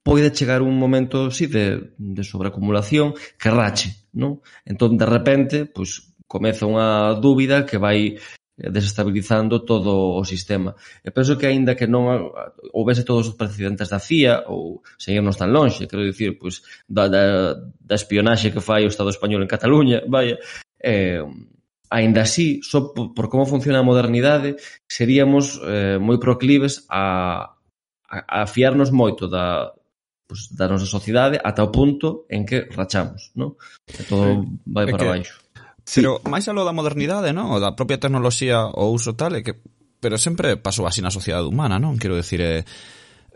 poida 0.00 0.32
chegar 0.32 0.64
un 0.64 0.80
momento, 0.80 1.28
sí, 1.28 1.44
de, 1.44 1.92
de 2.00 2.24
sobreacumulación 2.24 3.12
que 3.36 3.52
rache, 3.52 4.08
non? 4.16 4.40
Entón, 4.64 4.96
de 4.96 5.04
repente, 5.04 5.68
pois, 5.68 6.16
comeza 6.24 6.64
unha 6.64 7.12
dúbida 7.20 7.68
que 7.68 7.76
vai 7.76 8.16
Eh, 8.58 8.70
desestabilizando 8.70 9.60
todo 9.64 10.18
o 10.18 10.24
sistema. 10.24 10.74
E 11.06 11.14
penso 11.14 11.38
que 11.38 11.46
aínda 11.46 11.78
que 11.78 11.86
non 11.86 12.34
houvese 12.74 13.06
todos 13.06 13.30
os 13.30 13.38
precedentes 13.38 13.86
da 13.86 14.02
CIA 14.02 14.50
ou 14.50 14.82
seguirnos 14.98 15.38
tan 15.38 15.54
lonxe, 15.54 15.86
quero 15.86 16.02
dicir, 16.02 16.34
pois 16.34 16.66
da, 16.90 17.06
da, 17.06 17.54
da 17.54 17.94
espionaxe 17.94 18.50
que 18.50 18.58
fai 18.58 18.82
o 18.82 18.90
Estado 18.90 19.14
español 19.14 19.46
en 19.46 19.52
Cataluña, 19.54 20.02
vaya, 20.10 20.42
eh, 20.82 21.22
aínda 21.86 22.26
así, 22.26 22.58
só 22.66 22.90
por, 22.90 23.14
por 23.14 23.30
como 23.30 23.46
funciona 23.46 23.78
a 23.78 23.86
modernidade, 23.86 24.58
seríamos 24.90 25.62
eh, 25.62 26.02
moi 26.02 26.18
proclives 26.18 26.82
a, 26.90 27.54
a, 28.10 28.42
a 28.42 28.50
fiarnos 28.50 28.90
moito 28.90 29.30
da, 29.30 29.70
pues, 30.26 30.50
da 30.50 30.66
nosa 30.66 30.90
sociedade 30.90 31.38
ata 31.38 31.62
o 31.62 31.70
punto 31.70 32.26
en 32.26 32.42
que 32.42 32.66
rachamos, 32.74 33.30
non? 33.38 33.54
E 33.86 34.02
todo 34.02 34.26
eh, 34.34 34.42
vai 34.66 34.90
para 34.90 34.98
que, 34.98 35.10
baixo. 35.14 35.34
Sí. 35.88 36.04
Pero 36.04 36.20
máis 36.28 36.44
aló 36.52 36.68
da 36.68 36.76
modernidade, 36.76 37.32
non? 37.32 37.56
Da 37.56 37.72
propia 37.72 37.96
tecnoloxía 37.96 38.68
o 38.68 38.92
uso 38.92 39.16
tal, 39.16 39.32
é 39.32 39.40
que 39.40 39.56
pero 40.04 40.20
sempre 40.20 40.60
pasou 40.60 40.84
así 40.84 41.00
na 41.00 41.08
sociedade 41.08 41.48
humana, 41.48 41.80
non? 41.80 41.96
Quero 41.96 42.12
dicir, 42.12 42.44
eh, 42.44 42.60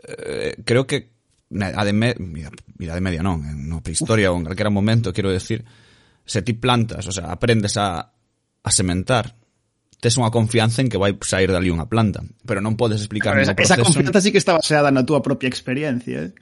eh, 0.05 0.53
creo 0.61 0.85
que 0.85 1.17
na 1.49 1.73
de 1.81 1.97
me, 1.97 2.13
mira, 2.21 2.53
mira 2.77 2.93
de 2.93 3.01
media 3.01 3.25
non, 3.25 3.41
en 3.41 3.65
no 3.65 3.81
prehistoria 3.81 4.29
ou 4.29 4.37
en 4.37 4.45
calquera 4.45 4.69
momento, 4.69 5.09
quero 5.17 5.33
decir, 5.33 5.65
se 6.29 6.45
ti 6.45 6.53
plantas, 6.53 7.09
o 7.09 7.13
sea, 7.13 7.33
aprendes 7.33 7.73
a, 7.81 8.13
a 8.61 8.69
sementar, 8.69 9.33
tes 9.97 10.13
unha 10.21 10.29
confianza 10.29 10.85
en 10.85 10.93
que 10.93 11.01
vai 11.01 11.17
sair 11.25 11.49
dali 11.49 11.73
unha 11.73 11.89
planta, 11.89 12.21
pero 12.45 12.61
non 12.61 12.77
podes 12.77 13.01
explicar 13.01 13.33
pero 13.33 13.49
esa, 13.49 13.57
esa 13.57 13.81
confianza 13.81 14.21
sí 14.21 14.29
que 14.29 14.37
está 14.37 14.53
baseada 14.53 14.93
na 14.93 15.01
túa 15.01 15.25
propia 15.25 15.49
experiencia, 15.49 16.29
eh? 16.29 16.37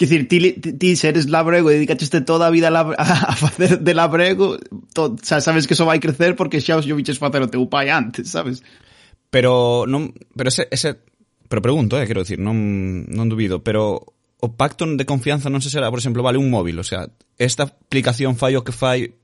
Quer 0.00 0.08
dicir, 0.08 0.28
ti, 0.28 0.72
ti 0.78 0.96
se 0.96 1.12
eres 1.12 1.28
labrego 1.28 1.68
e 1.68 1.76
dedicaste 1.76 2.24
toda 2.24 2.48
a 2.48 2.50
vida 2.50 2.72
a, 2.72 2.80
a 2.96 3.36
facer 3.36 3.84
de 3.84 3.92
labrego, 3.92 4.56
to, 4.96 5.20
xa 5.20 5.44
sabes 5.44 5.68
que 5.68 5.76
eso 5.76 5.84
vai 5.84 6.00
crecer 6.00 6.40
porque 6.40 6.64
xa 6.64 6.80
os 6.80 6.88
yo 6.88 6.96
viches 6.96 7.20
facer 7.20 7.44
o 7.44 7.52
teu 7.52 7.68
pai 7.68 7.92
antes, 7.92 8.32
sabes? 8.32 8.64
Pero 9.28 9.84
non, 9.84 10.16
pero 10.32 10.48
ese, 10.48 10.72
ese 10.72 11.04
pero 11.52 11.60
pregunto, 11.60 12.00
eh, 12.00 12.08
quero 12.08 12.24
dicir, 12.24 12.40
non, 12.40 13.04
non 13.12 13.28
dubido, 13.28 13.60
pero 13.60 14.16
o 14.40 14.48
pacto 14.56 14.88
de 14.88 15.04
confianza 15.04 15.52
non 15.52 15.60
se 15.60 15.68
será, 15.68 15.92
por 15.92 16.00
exemplo, 16.00 16.24
vale 16.24 16.40
un 16.40 16.48
móvil, 16.48 16.80
o 16.80 16.86
sea, 16.88 17.04
esta 17.36 17.68
aplicación 17.68 18.40
fai 18.40 18.56
o 18.56 18.64
que 18.64 18.72
fai 18.72 19.20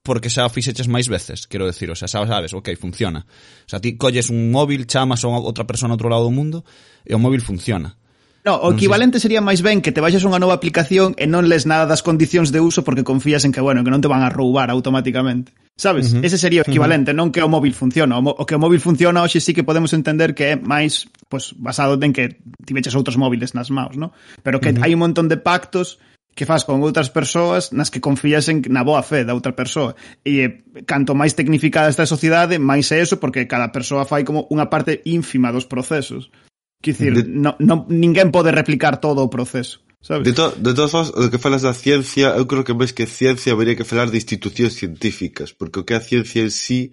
porque 0.00 0.32
xa 0.32 0.48
fixeches 0.48 0.88
máis 0.88 1.12
veces, 1.12 1.44
quero 1.44 1.68
decir, 1.68 1.92
o 1.92 1.96
sea, 2.00 2.08
xa 2.08 2.24
sabes, 2.24 2.56
ok, 2.56 2.72
funciona. 2.80 3.28
O 3.28 3.68
sea, 3.68 3.84
ti 3.84 4.00
colles 4.00 4.32
un 4.32 4.48
móvil, 4.48 4.88
chamas 4.88 5.20
a 5.20 5.28
outra 5.28 5.68
persona 5.68 5.92
a 5.92 6.00
outro 6.00 6.08
lado 6.08 6.24
do 6.24 6.32
mundo 6.32 6.64
e 7.04 7.12
o 7.12 7.20
móvil 7.20 7.44
funciona. 7.44 7.99
No, 8.44 8.56
o 8.56 8.72
equivalente 8.72 9.20
sería 9.20 9.44
máis 9.44 9.60
ben 9.60 9.84
que 9.84 9.92
te 9.92 10.00
baixas 10.00 10.24
unha 10.24 10.40
nova 10.40 10.56
aplicación 10.56 11.12
e 11.20 11.28
non 11.28 11.44
les 11.44 11.68
nada 11.68 11.84
das 11.84 12.00
condicións 12.00 12.48
de 12.48 12.64
uso 12.64 12.80
porque 12.80 13.04
confías 13.04 13.44
en 13.44 13.52
que, 13.52 13.60
bueno, 13.60 13.84
que 13.84 13.92
non 13.92 14.00
te 14.00 14.08
van 14.08 14.24
a 14.24 14.32
roubar 14.32 14.72
automáticamente. 14.72 15.52
Sabes? 15.76 16.12
Uh 16.12 16.20
-huh. 16.20 16.24
Ese 16.24 16.40
sería 16.40 16.64
o 16.64 16.66
equivalente, 16.68 17.12
uh 17.12 17.14
-huh. 17.14 17.20
non 17.20 17.32
que 17.32 17.44
o 17.44 17.52
móvil 17.52 17.76
funciona. 17.76 18.16
O, 18.16 18.24
o 18.24 18.44
que 18.48 18.56
o 18.56 18.62
móvil 18.62 18.80
funciona 18.80 19.20
hoxe 19.20 19.44
sí 19.44 19.52
que 19.52 19.64
podemos 19.64 19.92
entender 19.92 20.32
que 20.32 20.52
é 20.52 20.56
máis 20.56 21.04
pues, 21.28 21.52
basado 21.52 22.00
en 22.00 22.16
que 22.16 22.40
tiveches 22.64 22.96
outros 22.96 23.20
móviles 23.20 23.52
nas 23.52 23.68
maus, 23.68 24.00
¿no? 24.00 24.16
Pero 24.40 24.56
que 24.56 24.72
uh 24.72 24.80
-huh. 24.80 24.84
hai 24.88 24.92
un 24.96 25.04
montón 25.04 25.28
de 25.28 25.36
pactos 25.36 26.00
que 26.34 26.46
faz 26.46 26.64
con 26.64 26.80
outras 26.80 27.12
persoas 27.12 27.76
nas 27.76 27.92
que 27.92 28.00
confías 28.00 28.48
en 28.48 28.64
na 28.72 28.80
boa 28.80 29.04
fe 29.04 29.28
da 29.28 29.36
outra 29.36 29.52
persoa. 29.52 29.92
E 30.24 30.32
eh, 30.40 30.50
canto 30.88 31.12
máis 31.12 31.36
tecnificada 31.36 31.92
está 31.92 32.08
sociedade, 32.08 32.56
máis 32.56 32.88
é 32.88 33.04
eso 33.04 33.20
porque 33.20 33.44
cada 33.44 33.68
persoa 33.68 34.08
fai 34.08 34.24
como 34.24 34.48
unha 34.48 34.72
parte 34.72 35.04
ínfima 35.04 35.52
dos 35.52 35.68
procesos. 35.68 36.32
Quer 36.80 36.92
dicir, 36.96 37.12
de, 37.12 37.22
no, 37.28 37.56
no, 37.60 37.84
ninguén 37.88 38.32
pode 38.32 38.50
replicar 38.52 39.00
todo 39.00 39.20
o 39.20 39.28
proceso. 39.28 39.84
Sabes? 40.00 40.24
De, 40.24 40.32
to, 40.32 40.50
de 40.56 40.72
todas 40.72 40.90
formas, 40.90 41.12
o 41.12 41.28
que 41.28 41.36
falas 41.36 41.60
da 41.60 41.76
ciencia, 41.76 42.32
eu 42.32 42.48
creo 42.48 42.64
que 42.64 42.72
máis 42.72 42.96
que 42.96 43.04
ciencia 43.04 43.52
habería 43.52 43.76
que 43.76 43.84
falar 43.84 44.08
de 44.08 44.16
institucións 44.16 44.72
científicas, 44.72 45.52
porque 45.52 45.80
o 45.80 45.84
que 45.84 45.92
é 45.92 46.00
a 46.00 46.04
ciencia 46.04 46.40
en 46.40 46.50
sí 46.50 46.92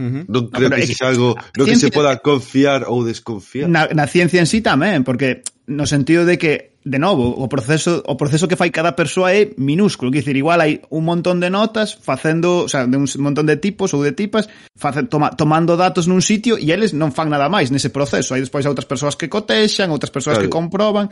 Uh 0.00 0.08
-huh. 0.08 0.24
Non 0.24 0.48
creo 0.48 0.72
no, 0.72 0.76
que 0.80 0.88
sexa 0.88 1.12
algo 1.12 1.36
no 1.36 1.68
que 1.68 1.76
se 1.76 1.92
poda 1.92 2.16
confiar 2.16 2.88
ou 2.88 3.04
desconfiar. 3.04 3.68
Na, 3.68 3.92
na 3.92 4.08
ciencia 4.08 4.40
en 4.40 4.48
sí 4.48 4.64
tamén, 4.64 5.04
porque 5.04 5.44
no 5.68 5.84
sentido 5.84 6.24
de 6.24 6.40
que 6.40 6.71
de 6.84 6.98
novo, 6.98 7.30
o 7.30 7.46
proceso 7.46 8.02
o 8.06 8.18
proceso 8.18 8.50
que 8.50 8.58
fai 8.58 8.74
cada 8.74 8.98
persoa 8.98 9.30
é 9.30 9.54
minúsculo, 9.54 10.10
quer 10.10 10.26
dizer, 10.26 10.34
igual 10.34 10.58
hai 10.58 10.82
un 10.90 11.06
montón 11.06 11.38
de 11.38 11.46
notas 11.46 11.94
facendo, 11.94 12.66
o 12.66 12.68
sea, 12.68 12.90
de 12.90 12.98
un 12.98 13.06
montón 13.22 13.46
de 13.46 13.54
tipos 13.54 13.94
ou 13.94 14.02
de 14.02 14.10
tipas, 14.10 14.50
face, 14.74 15.06
toma, 15.06 15.30
tomando 15.38 15.78
datos 15.78 16.10
nun 16.10 16.18
sitio 16.18 16.58
e 16.58 16.74
eles 16.74 16.90
non 16.90 17.14
fan 17.14 17.30
nada 17.30 17.46
máis 17.46 17.70
nese 17.70 17.94
proceso. 17.94 18.34
Hai 18.34 18.42
despois 18.42 18.66
outras 18.66 18.86
persoas 18.86 19.14
que 19.14 19.30
cotexan, 19.30 19.94
outras 19.94 20.10
persoas 20.10 20.42
claro. 20.42 20.50
que 20.50 20.50
comproban. 20.50 21.06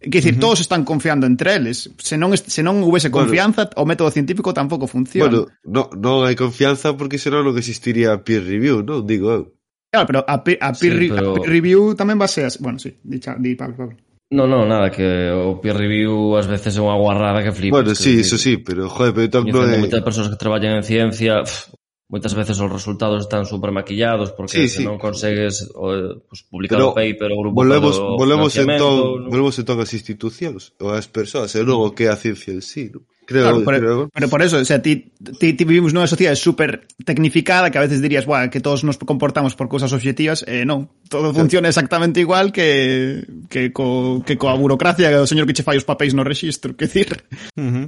Quer 0.00 0.24
dizer, 0.24 0.32
uh 0.32 0.36
-huh. 0.40 0.44
todos 0.48 0.64
están 0.64 0.88
confiando 0.88 1.28
entre 1.28 1.60
eles. 1.60 1.92
Se 2.00 2.16
non, 2.16 2.32
se 2.32 2.64
non 2.64 2.80
houvese 2.80 3.12
confianza, 3.12 3.68
bueno, 3.68 3.84
o 3.84 3.84
método 3.84 4.08
científico 4.08 4.56
tampouco 4.56 4.88
funciona. 4.88 5.28
Bueno, 5.28 5.52
no, 5.68 5.92
non 5.92 6.24
hai 6.24 6.32
confianza 6.32 6.96
porque 6.96 7.20
senón 7.20 7.44
non 7.44 7.60
existiría 7.60 8.16
peer 8.24 8.48
review, 8.48 8.80
non? 8.80 9.04
Digo 9.04 9.28
eu. 9.28 9.44
Claro, 9.92 10.06
pero 10.08 10.20
a, 10.24 10.40
pe, 10.40 10.56
a, 10.56 10.72
peer, 10.72 10.96
sí, 10.96 11.08
pero... 11.12 11.36
a 11.36 11.44
peer 11.44 11.50
review 11.52 11.92
tamén 11.92 12.16
baseas... 12.16 12.56
Bueno, 12.62 12.80
sí, 12.80 12.96
di, 13.04 13.20
di 13.20 13.52
Pablo, 13.58 13.76
Pablo. 13.76 14.09
No, 14.30 14.46
no, 14.46 14.64
nada, 14.64 14.90
que 14.94 15.30
o 15.34 15.58
peer 15.58 15.74
review 15.74 16.38
ás 16.38 16.46
veces 16.46 16.78
é 16.78 16.82
unha 16.82 16.94
guarrada 16.94 17.42
que 17.42 17.50
flipas. 17.50 17.82
Bueno, 17.82 17.98
sí, 17.98 18.22
iso 18.22 18.38
sí, 18.38 18.62
pero 18.62 18.86
joder, 18.86 19.10
pero 19.10 19.26
tanto 19.26 19.58
é... 19.66 19.82
Moitas 19.82 20.06
persoas 20.06 20.30
que 20.30 20.38
traballan 20.38 20.78
en 20.78 20.86
ciencia, 20.86 21.42
pff, 21.42 21.74
moitas 22.06 22.34
veces 22.38 22.54
os 22.62 22.70
resultados 22.70 23.26
están 23.26 23.42
super 23.42 23.74
maquillados 23.74 24.30
porque 24.30 24.54
sí, 24.54 24.68
se 24.70 24.78
sí. 24.78 24.84
non 24.86 25.02
consegues 25.02 25.66
o, 25.74 26.22
pues, 26.30 26.46
publicar 26.46 26.78
pero 26.78 26.90
o 26.90 26.94
paper 26.94 27.30
o 27.34 27.38
grupo 27.42 27.58
volvemos, 27.58 27.98
pero 27.98 28.14
volvemos 28.18 28.50
entón, 28.54 29.26
¿no? 29.26 29.30
volvemos 29.30 29.54
entón 29.58 29.78
as 29.82 29.90
institucións 29.94 30.78
ou 30.82 30.94
as 30.94 31.10
persoas 31.10 31.54
e 31.54 31.62
logo 31.66 31.90
que 31.90 32.06
a 32.06 32.14
ciencia 32.14 32.54
en 32.54 32.62
sí, 32.62 32.86
non? 32.90 33.06
Creo, 33.30 33.44
claro, 33.44 33.62
pero, 33.64 33.78
creo. 33.78 34.10
pero 34.12 34.28
por 34.28 34.42
eso, 34.42 34.56
o 34.56 34.64
sea, 34.64 34.82
ti, 34.82 35.12
ti, 35.38 35.52
ti 35.54 35.62
vivimos 35.62 35.94
nunha 35.94 36.10
sociedade 36.10 36.34
super 36.34 36.90
tecnificada 37.06 37.70
que 37.70 37.78
a 37.78 37.86
veces 37.86 38.02
dirías, 38.02 38.26
bueno, 38.26 38.50
que 38.50 38.58
todos 38.58 38.82
nos 38.82 38.98
comportamos 38.98 39.54
por 39.54 39.70
cousas 39.70 39.94
objetivas, 39.94 40.42
eh, 40.50 40.66
non, 40.66 40.90
todo 41.06 41.30
funciona 41.30 41.70
exactamente 41.70 42.18
igual 42.18 42.50
que 42.50 43.22
que 43.46 43.70
co, 43.70 44.18
que 44.26 44.34
coa 44.34 44.58
burocracia 44.58 45.14
o 45.14 45.30
señor 45.30 45.46
que 45.46 45.54
che 45.54 45.62
fai 45.62 45.78
os 45.78 45.86
papéis 45.86 46.10
no 46.10 46.26
rexistro, 46.26 46.74
que 46.74 46.90
decir. 46.90 47.22
Uh 47.54 47.70
-huh. 47.70 47.86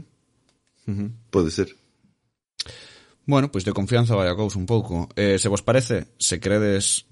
Uh 0.87 0.95
-huh. 0.95 1.09
Pode 1.35 1.51
ser. 1.51 1.75
Bueno, 3.27 3.51
pois 3.51 3.67
pues 3.67 3.67
de 3.67 3.75
confianza 3.75 4.15
vai 4.15 4.31
a 4.31 4.39
cousa 4.39 4.63
un 4.63 4.71
pouco. 4.71 5.11
Eh, 5.19 5.43
se 5.43 5.51
vos 5.51 5.67
parece, 5.67 6.07
se 6.23 6.39
credes 6.39 7.11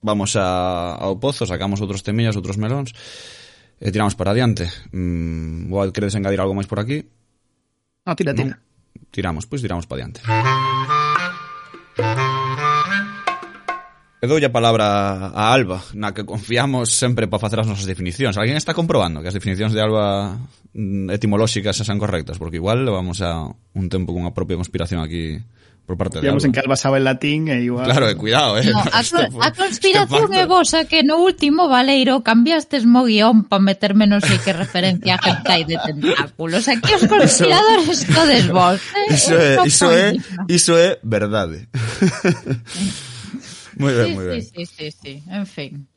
vamos 0.00 0.40
a, 0.40 0.96
ao 0.96 1.20
pozo, 1.20 1.44
sacamos 1.44 1.84
outros 1.84 2.00
temillas, 2.00 2.32
outros 2.32 2.56
melóns 2.56 2.96
e 3.76 3.92
tiramos 3.92 4.16
para 4.16 4.32
adiante. 4.32 4.72
Mm, 4.88 5.68
igual, 5.68 5.92
credes 5.92 6.16
engadir 6.16 6.40
algo 6.40 6.56
máis 6.56 6.64
por 6.64 6.80
aquí? 6.80 7.04
Ah, 8.04 8.16
tira, 8.16 8.34
tira. 8.34 8.58
Tiramos, 9.10 9.46
pois 9.46 9.62
tiramos 9.62 9.86
para 9.86 9.98
diante. 10.02 10.20
E 14.22 14.26
doulle 14.26 14.46
a 14.46 14.54
palabra 14.54 15.30
a 15.30 15.50
Alba, 15.54 15.82
na 15.94 16.14
que 16.14 16.26
confiamos 16.26 16.94
sempre 16.94 17.26
para 17.26 17.42
facer 17.42 17.62
as 17.62 17.66
nosas 17.70 17.86
definicións. 17.86 18.38
Alguén 18.38 18.58
está 18.58 18.74
comprobando 18.74 19.22
que 19.22 19.30
as 19.30 19.38
definicións 19.38 19.74
de 19.74 19.82
Alba 19.82 20.34
mm, 20.74 21.14
etimolóxicas 21.14 21.78
xa 21.78 21.86
sean 21.86 21.98
correctas, 22.02 22.38
porque 22.42 22.58
igual 22.58 22.82
vamos 22.90 23.22
a 23.22 23.46
un 23.50 23.86
tempo 23.86 24.10
cunha 24.14 24.34
propia 24.34 24.58
conspiración 24.58 24.98
aquí 25.02 25.38
por 25.86 25.98
parte 25.98 26.20
Digamos 26.20 26.42
de 26.42 26.46
Alba. 26.46 26.46
en 26.46 26.52
que 26.52 26.60
Alba 26.60 26.76
sabe 26.76 27.00
latín 27.00 27.48
e 27.48 27.60
igual... 27.60 27.84
Claro, 27.84 28.08
e 28.08 28.14
cuidado, 28.14 28.58
eh. 28.58 28.70
No, 28.70 28.78
a, 28.92 29.02
col, 29.02 29.42
a 29.42 29.50
conspiración 29.50 30.32
é 30.32 30.46
vosa 30.46 30.86
que 30.86 31.02
no 31.02 31.18
último 31.18 31.66
Valeiro 31.66 32.22
cambiastes 32.22 32.86
mo 32.86 33.02
guión 33.02 33.50
para 33.50 33.58
meterme 33.58 34.06
non 34.06 34.22
sei 34.22 34.38
que 34.38 34.54
referencia 34.54 35.18
a 35.18 35.20
hentai 35.20 35.66
de 35.66 35.74
tentáculos. 35.82 36.70
Aquí 36.70 36.94
os 36.94 37.02
conspiradores 37.10 38.06
eso, 38.06 38.14
todes 38.14 38.46
vos. 38.46 38.78
Eh? 38.78 39.14
Iso 39.18 39.34
é, 39.34 39.58
iso 39.66 39.90
é, 39.90 40.14
iso 40.46 40.72
é 40.78 41.02
verdade. 41.02 41.66
moi 43.82 43.92
ben, 43.92 44.06
sí, 44.06 44.14
moi 44.14 44.26
ben. 44.30 44.38
Sí, 44.38 44.54
sí, 44.54 44.64
sí, 44.70 44.86
sí, 44.94 45.14
en 45.26 45.46
fin. 45.50 45.90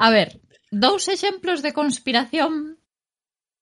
A 0.00 0.08
ver, 0.08 0.40
dous 0.72 1.12
exemplos 1.12 1.60
de 1.60 1.76
conspiración 1.76 2.77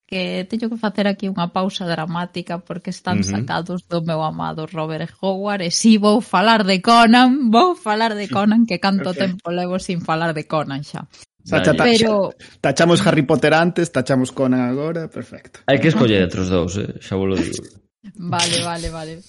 que 0.07 0.47
teño 0.49 0.71
que 0.71 0.79
facer 0.79 1.05
aquí 1.05 1.27
unha 1.27 1.51
pausa 1.51 1.83
dramática 1.83 2.63
porque 2.63 2.95
están 2.95 3.19
uh 3.19 3.27
-huh. 3.27 3.43
sacados 3.43 3.83
do 3.91 3.99
meu 3.99 4.23
amado 4.23 4.63
Robert 4.63 5.11
Howard 5.19 5.67
e 5.67 5.69
si 5.69 5.99
vou 5.99 6.23
falar 6.23 6.63
de 6.63 6.79
Conan, 6.79 7.51
vou 7.51 7.75
falar 7.75 8.15
de 8.15 8.31
Conan 8.31 8.63
que 8.63 8.79
canto 8.79 9.11
okay. 9.11 9.27
tempo 9.27 9.51
levo 9.51 9.75
sin 9.83 9.99
falar 9.99 10.31
de 10.31 10.47
Conan 10.47 10.87
xa. 10.87 11.05
Pero... 11.47 12.35
Tachamos 12.59 12.99
Harry 13.07 13.23
Potter 13.23 13.53
antes, 13.53 13.91
tachamos 13.91 14.31
Conan 14.31 14.67
agora, 14.67 15.11
perfecto. 15.11 15.59
Hai 15.67 15.79
que 15.83 15.91
escoller 15.91 16.23
entre 16.23 16.39
os 16.43 16.49
dous, 16.49 16.79
eh? 16.79 17.03
xa 17.03 17.19
vos 17.19 17.27
lo 17.27 17.35
digo. 17.35 17.59
Vale, 18.15 18.63
vale, 18.63 18.87
vale. 18.87 19.19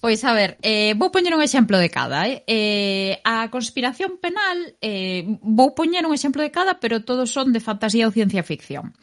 Pois 0.00 0.22
a 0.24 0.32
ver, 0.32 0.56
eh, 0.62 0.94
vou 0.94 1.10
poñer 1.10 1.34
un 1.34 1.42
exemplo 1.42 1.76
de 1.76 1.90
cada. 1.90 2.24
Eh? 2.24 2.46
Eh, 2.46 3.20
a 3.26 3.50
conspiración 3.50 4.16
penal, 4.16 4.56
eh, 4.80 5.26
vou 5.42 5.74
poñer 5.74 6.06
un 6.06 6.14
exemplo 6.14 6.40
de 6.40 6.54
cada, 6.54 6.78
pero 6.78 7.04
todos 7.04 7.28
son 7.28 7.52
de 7.52 7.60
fantasía 7.60 8.06
ou 8.08 8.14
ciencia 8.14 8.46
ficción. 8.46 8.96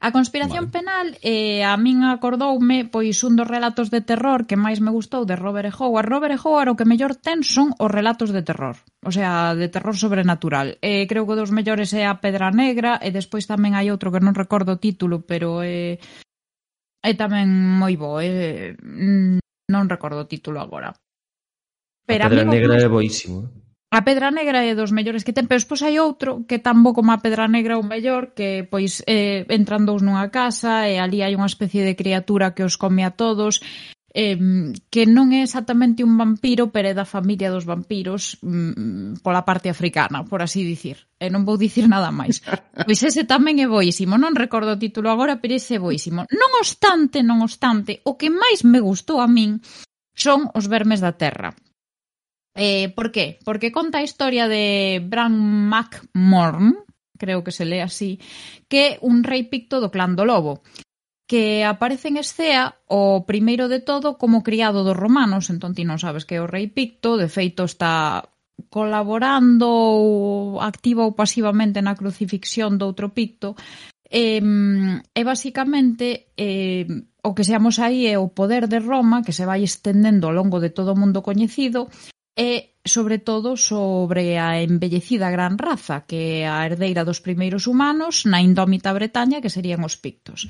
A 0.00 0.12
conspiración 0.12 0.68
vale. 0.68 0.76
penal 0.76 1.06
eh, 1.24 1.64
a 1.64 1.76
min 1.80 2.04
acordoume 2.04 2.84
pois 2.84 3.24
un 3.24 3.34
dos 3.36 3.48
relatos 3.48 3.88
de 3.88 4.04
terror 4.04 4.44
que 4.44 4.60
máis 4.60 4.84
me 4.84 4.92
gustou 4.92 5.24
de 5.24 5.36
Robert 5.36 5.68
E. 5.68 5.72
Howard. 5.72 6.08
Robert 6.08 6.36
E. 6.36 6.40
Howard 6.40 6.70
o 6.72 6.76
que 6.76 6.84
mellor 6.88 7.16
ten 7.16 7.40
son 7.40 7.72
os 7.80 7.90
relatos 7.90 8.30
de 8.30 8.44
terror, 8.44 8.76
o 9.00 9.10
sea, 9.10 9.56
de 9.56 9.72
terror 9.72 9.96
sobrenatural. 9.96 10.76
Eh, 10.84 11.08
creo 11.08 11.24
que 11.24 11.38
dos 11.38 11.50
mellores 11.50 11.96
é 11.96 12.04
a 12.04 12.20
Pedra 12.20 12.52
Negra 12.52 13.00
e 13.00 13.08
despois 13.08 13.48
tamén 13.48 13.72
hai 13.72 13.88
outro 13.88 14.12
que 14.12 14.20
non 14.20 14.36
recordo 14.36 14.76
o 14.76 14.80
título, 14.80 15.24
pero 15.24 15.64
é 15.64 15.96
eh, 15.96 17.10
é 17.10 17.12
tamén 17.16 17.48
moi 17.48 17.96
bo, 17.96 18.20
eh, 18.20 18.76
mm, 18.76 19.40
non 19.72 19.88
recordo 19.88 20.22
o 20.22 20.30
título 20.30 20.60
agora. 20.60 20.92
Pero 22.06 22.22
a 22.26 22.30
Pedra 22.30 22.46
a 22.46 22.52
Negra 22.52 22.74
é 22.78 22.88
boísimo. 22.90 23.48
Eh. 23.48 23.65
A 23.96 24.04
Pedra 24.04 24.30
Negra 24.30 24.60
é 24.60 24.76
dos 24.76 24.92
mellores 24.92 25.24
que 25.24 25.32
ten, 25.32 25.48
pero 25.48 25.56
despois 25.56 25.80
hai 25.80 25.96
outro 25.96 26.44
que 26.44 26.60
tan 26.60 26.84
bo 26.84 26.92
como 26.92 27.16
a 27.16 27.22
Pedra 27.24 27.48
Negra 27.48 27.80
ou 27.80 27.84
mellor, 27.92 28.36
que 28.36 28.68
pois 28.68 29.00
eh, 29.08 29.48
entran 29.48 29.88
dous 29.88 30.04
nunha 30.04 30.28
casa 30.28 30.84
e 30.84 31.00
ali 31.00 31.24
hai 31.24 31.32
unha 31.32 31.48
especie 31.48 31.80
de 31.80 31.96
criatura 31.96 32.52
que 32.52 32.60
os 32.60 32.76
come 32.76 33.08
a 33.08 33.16
todos, 33.16 33.64
eh, 34.12 34.36
que 34.92 35.08
non 35.08 35.32
é 35.32 35.40
exactamente 35.40 36.04
un 36.04 36.12
vampiro, 36.20 36.68
pero 36.68 36.92
é 36.92 36.94
da 36.96 37.08
familia 37.08 37.48
dos 37.48 37.64
vampiros 37.64 38.36
mm, 38.44 39.24
pola 39.24 39.48
parte 39.48 39.72
africana, 39.72 40.28
por 40.28 40.44
así 40.44 40.60
dicir. 40.60 41.08
E 41.16 41.32
non 41.32 41.48
vou 41.48 41.56
dicir 41.56 41.88
nada 41.88 42.12
máis. 42.12 42.44
Pois 42.84 43.00
ese 43.00 43.24
tamén 43.24 43.64
é 43.64 43.66
boísimo, 43.66 44.20
non 44.20 44.36
recordo 44.36 44.76
o 44.76 44.82
título 44.84 45.08
agora, 45.08 45.40
pero 45.40 45.56
ese 45.56 45.76
é 45.76 45.80
boísimo. 45.80 46.28
Non 46.36 46.50
obstante, 46.60 47.24
non 47.24 47.40
obstante, 47.40 48.04
o 48.04 48.20
que 48.20 48.28
máis 48.28 48.60
me 48.60 48.76
gustou 48.84 49.24
a 49.24 49.28
min 49.28 49.64
son 50.12 50.52
os 50.52 50.68
vermes 50.68 51.00
da 51.00 51.16
terra 51.16 51.56
Eh, 52.56 52.88
¿Por 52.96 53.12
qué? 53.12 53.38
Porque 53.44 53.70
conta 53.70 53.98
a 53.98 54.02
historia 54.02 54.48
de 54.48 55.04
Bran 55.04 55.36
MacMorn, 55.68 56.76
creo 57.18 57.44
que 57.44 57.52
se 57.52 57.64
lee 57.64 57.80
así, 57.80 58.18
que 58.66 58.98
un 59.02 59.22
rei 59.22 59.44
picto 59.44 59.80
do 59.80 59.92
clan 59.92 60.16
do 60.16 60.24
Lobo 60.24 60.64
que 61.26 61.64
aparece 61.64 62.08
en 62.08 62.16
Escea 62.16 62.78
o 62.86 63.26
primeiro 63.26 63.66
de 63.68 63.80
todo 63.80 64.16
como 64.16 64.46
criado 64.46 64.86
dos 64.86 64.96
romanos, 64.96 65.50
entón 65.50 65.74
ti 65.74 65.82
non 65.82 65.98
sabes 65.98 66.22
que 66.22 66.38
é 66.38 66.40
o 66.40 66.46
rei 66.46 66.70
Picto, 66.70 67.18
de 67.18 67.26
feito 67.26 67.66
está 67.66 68.22
colaborando 68.70 69.66
ou 69.66 70.62
activa 70.62 71.02
ou 71.02 71.18
pasivamente 71.18 71.82
na 71.82 71.98
crucifixión 71.98 72.78
do 72.78 72.86
outro 72.86 73.10
Picto, 73.10 73.58
e, 74.06 74.38
e 74.38 75.22
basicamente 75.26 76.30
eh, 76.38 76.86
o 77.26 77.34
que 77.34 77.42
seamos 77.42 77.82
aí 77.82 78.06
é 78.06 78.22
o 78.22 78.30
poder 78.30 78.70
de 78.70 78.78
Roma 78.78 79.26
que 79.26 79.34
se 79.34 79.42
vai 79.42 79.66
estendendo 79.66 80.30
ao 80.30 80.36
longo 80.38 80.62
de 80.62 80.70
todo 80.70 80.94
o 80.94 81.00
mundo 81.00 81.26
coñecido 81.26 81.90
e, 82.36 82.76
sobre 82.84 83.18
todo, 83.18 83.56
sobre 83.56 84.36
a 84.38 84.60
embellecida 84.60 85.32
gran 85.32 85.56
raza 85.56 86.04
que 86.04 86.44
é 86.44 86.48
a 86.48 86.62
herdeira 86.68 87.02
dos 87.02 87.24
primeiros 87.24 87.66
humanos 87.66 88.28
na 88.28 88.44
indómita 88.44 88.92
Bretaña 88.92 89.40
que 89.40 89.50
serían 89.50 89.82
os 89.82 89.96
pictos. 89.96 90.46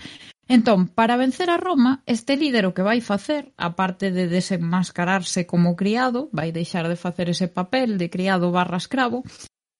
Entón, 0.51 0.91
para 0.91 1.17
vencer 1.17 1.51
a 1.51 1.59
Roma, 1.59 2.03
este 2.07 2.35
líder 2.37 2.67
o 2.67 2.75
que 2.75 2.83
vai 2.83 3.01
facer, 3.03 3.55
aparte 3.57 4.11
de 4.11 4.27
desenmascararse 4.27 5.47
como 5.47 5.75
criado, 5.75 6.31
vai 6.35 6.51
deixar 6.51 6.87
de 6.91 6.99
facer 6.99 7.31
ese 7.31 7.49
papel 7.49 7.99
de 7.99 8.11
criado 8.11 8.51
barra 8.51 8.79
escravo, 8.79 9.23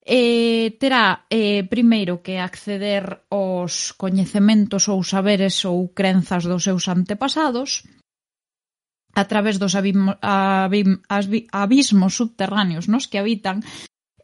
eh, 0.07 0.79
terá 0.79 1.27
eh, 1.31 1.67
primeiro 1.67 2.23
que 2.23 2.39
acceder 2.39 3.27
aos 3.31 3.91
coñecementos 3.95 4.87
ou 4.87 5.03
saberes 5.03 5.67
ou 5.67 5.91
crenzas 5.91 6.47
dos 6.47 6.63
seus 6.63 6.87
antepasados, 6.87 7.83
a 9.17 9.25
través 9.25 9.57
dos 9.59 9.75
abismo, 9.75 10.13
abim, 10.21 11.01
abismos 11.51 12.13
subterráneos 12.21 12.85
nos 12.87 13.09
que 13.09 13.19
habitan 13.19 13.65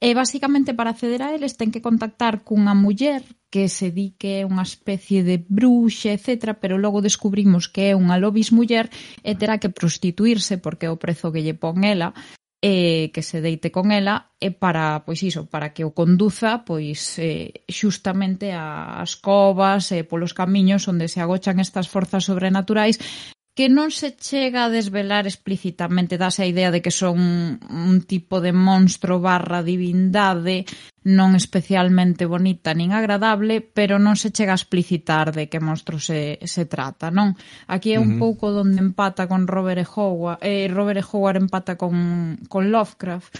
E 0.02 0.18
basicamente 0.18 0.74
para 0.74 0.90
acceder 0.90 1.22
a 1.22 1.30
eles 1.30 1.54
ten 1.54 1.70
que 1.70 1.78
contactar 1.78 2.42
cunha 2.42 2.74
muller 2.74 3.22
que 3.54 3.70
se 3.70 3.94
di 3.94 4.18
que 4.18 4.42
é 4.42 4.48
unha 4.50 4.66
especie 4.66 5.22
de 5.22 5.38
bruxa, 5.38 6.10
etc. 6.10 6.58
Pero 6.58 6.74
logo 6.74 6.98
descubrimos 6.98 7.70
que 7.70 7.82
é 7.86 7.92
unha 7.94 8.18
lobis 8.18 8.50
muller 8.50 8.90
e 9.22 9.38
terá 9.38 9.62
que 9.62 9.70
prostituirse 9.70 10.58
porque 10.58 10.90
é 10.90 10.90
o 10.90 10.98
prezo 10.98 11.30
que 11.30 11.46
lle 11.46 11.54
pon 11.54 11.86
ela 11.86 12.10
e 12.58 13.14
que 13.14 13.22
se 13.22 13.38
deite 13.38 13.70
con 13.70 13.94
ela 13.94 14.34
e 14.42 14.50
para, 14.50 15.06
pois 15.06 15.22
iso, 15.22 15.46
para 15.46 15.70
que 15.70 15.86
o 15.86 15.94
conduza 15.94 16.66
pois 16.66 17.22
eh, 17.22 17.62
xustamente 17.70 18.50
ás 18.50 19.14
covas 19.14 19.94
e 19.94 20.02
eh, 20.02 20.06
polos 20.06 20.34
camiños 20.34 20.90
onde 20.90 21.06
se 21.06 21.22
agochan 21.22 21.62
estas 21.62 21.86
forzas 21.86 22.26
sobrenaturais 22.26 22.98
que 23.52 23.68
non 23.68 23.92
se 23.92 24.16
chega 24.16 24.64
a 24.64 24.72
desvelar 24.72 25.28
explicitamente, 25.28 26.16
dase 26.16 26.40
a 26.40 26.48
idea 26.48 26.72
de 26.72 26.80
que 26.80 26.94
son 26.94 27.60
un 27.60 27.96
tipo 28.08 28.40
de 28.40 28.56
monstro 28.56 29.20
barra 29.20 29.60
divindade 29.60 30.64
non 31.04 31.34
especialmente 31.36 32.24
bonita 32.24 32.72
nin 32.72 32.96
agradable, 32.96 33.60
pero 33.60 34.00
non 34.00 34.16
se 34.16 34.32
chega 34.32 34.56
a 34.56 34.60
explicitar 34.60 35.36
de 35.36 35.52
que 35.52 35.60
monstro 35.60 36.00
se, 36.00 36.40
se 36.46 36.64
trata, 36.64 37.12
non? 37.12 37.36
Aquí 37.68 37.92
é 37.92 38.00
un 38.00 38.16
uh 38.16 38.16
-huh. 38.16 38.22
pouco 38.24 38.44
onde 38.56 38.80
empata 38.80 39.28
con 39.28 39.44
Robert 39.44 39.82
e. 39.82 39.86
Howard, 39.86 40.40
eh, 40.40 40.70
Robert 40.72 41.02
e. 41.02 41.04
Howard 41.04 41.42
empata 41.42 41.76
con, 41.76 42.38
con 42.48 42.72
Lovecraft, 42.72 43.36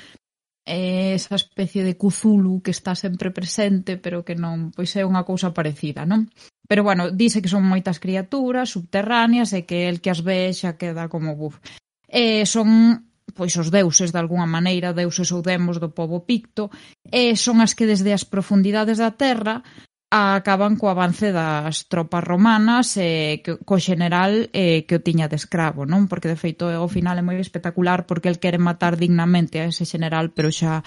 eh, 0.67 1.15
esa 1.15 1.41
especie 1.41 1.85
de 1.87 1.97
Cthulhu 1.97 2.61
que 2.61 2.71
está 2.71 2.95
sempre 2.95 3.31
presente, 3.31 3.97
pero 3.97 4.27
que 4.27 4.35
non, 4.35 4.75
pois 4.75 4.93
é 4.99 5.07
unha 5.07 5.25
cousa 5.25 5.55
parecida, 5.55 6.05
non? 6.05 6.29
Pero 6.73 6.85
bueno, 6.85 7.11
dice 7.11 7.43
que 7.43 7.53
son 7.53 7.69
moitas 7.69 8.01
criaturas 8.01 8.73
subterráneas 8.73 9.53
e 9.53 9.69
que 9.69 9.93
el 9.93 10.01
que 10.01 10.09
as 10.09 10.25
ve 10.25 10.57
xa 10.57 10.81
queda 10.81 11.13
como 11.13 11.37
buf. 11.37 11.61
Eh, 12.09 12.49
son 12.49 13.13
pois 13.37 13.53
os 13.61 13.69
deuses 13.69 14.09
de 14.09 14.17
algunha 14.17 14.49
maneira, 14.49 14.97
deuses 14.97 15.29
ou 15.37 15.45
demos 15.45 15.77
do 15.77 15.93
povo 15.93 16.25
picto, 16.25 16.73
e 17.13 17.37
son 17.37 17.61
as 17.61 17.77
que 17.77 17.85
desde 17.85 18.17
as 18.17 18.25
profundidades 18.25 18.97
da 19.05 19.13
terra 19.13 19.61
acaban 20.09 20.81
co 20.81 20.89
avance 20.89 21.29
das 21.29 21.85
tropas 21.93 22.25
romanas 22.25 22.97
e 22.97 23.45
eh, 23.45 23.61
co 23.69 23.77
general 23.77 24.49
eh, 24.57 24.89
que 24.89 24.97
o 24.97 25.05
tiña 25.05 25.29
de 25.29 25.37
escravo, 25.37 25.85
non? 25.85 26.09
Porque 26.09 26.33
de 26.33 26.41
feito 26.41 26.73
ao 26.73 26.89
final 26.89 27.21
é 27.21 27.25
moi 27.25 27.37
espectacular 27.37 28.09
porque 28.09 28.33
el 28.33 28.41
quere 28.41 28.57
matar 28.57 28.97
dignamente 28.97 29.61
a 29.61 29.69
ese 29.69 29.85
general, 29.85 30.33
pero 30.33 30.49
xa 30.49 30.81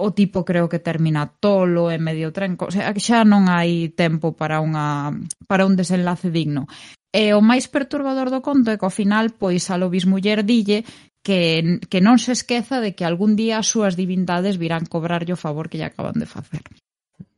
o 0.00 0.10
tipo 0.16 0.44
creo 0.44 0.68
que 0.68 0.80
termina 0.80 1.28
tolo 1.28 1.92
e 1.92 2.00
medio 2.00 2.32
trenco, 2.32 2.66
o 2.66 2.72
sea, 2.72 2.90
xa 2.96 3.22
non 3.28 3.52
hai 3.52 3.92
tempo 3.92 4.32
para 4.32 4.64
unha 4.64 5.12
para 5.44 5.68
un 5.68 5.76
desenlace 5.76 6.32
digno. 6.32 6.64
E 7.12 7.34
o 7.34 7.42
máis 7.42 7.66
perturbador 7.66 8.30
do 8.30 8.40
conto 8.40 8.70
é 8.70 8.78
que 8.78 8.86
ao 8.86 8.94
final 8.94 9.34
pois 9.36 9.68
a 9.68 9.76
Lobis 9.76 10.06
muller 10.06 10.46
dille 10.46 10.86
que, 11.22 11.80
que 11.90 12.00
non 12.00 12.16
se 12.16 12.32
esqueza 12.32 12.80
de 12.80 12.96
que 12.96 13.04
algún 13.04 13.36
día 13.36 13.60
as 13.60 13.68
súas 13.68 13.98
divindades 13.98 14.56
virán 14.56 14.88
cobrarlle 14.88 15.36
o 15.36 15.40
favor 15.40 15.68
que 15.68 15.76
lle 15.76 15.90
acaban 15.90 16.16
de 16.16 16.26
facer. 16.26 16.64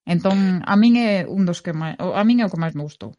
Entón, 0.07 0.63
a 0.67 0.75
min 0.77 0.99
é 0.99 1.27
un 1.27 1.47
dos 1.47 1.63
que 1.63 1.75
máis, 1.75 1.99
a 1.99 2.23
min 2.23 2.43
é 2.43 2.45
o 2.47 2.53
que 2.53 2.61
máis 2.61 2.75
me 2.75 2.87
gustou. 2.87 3.15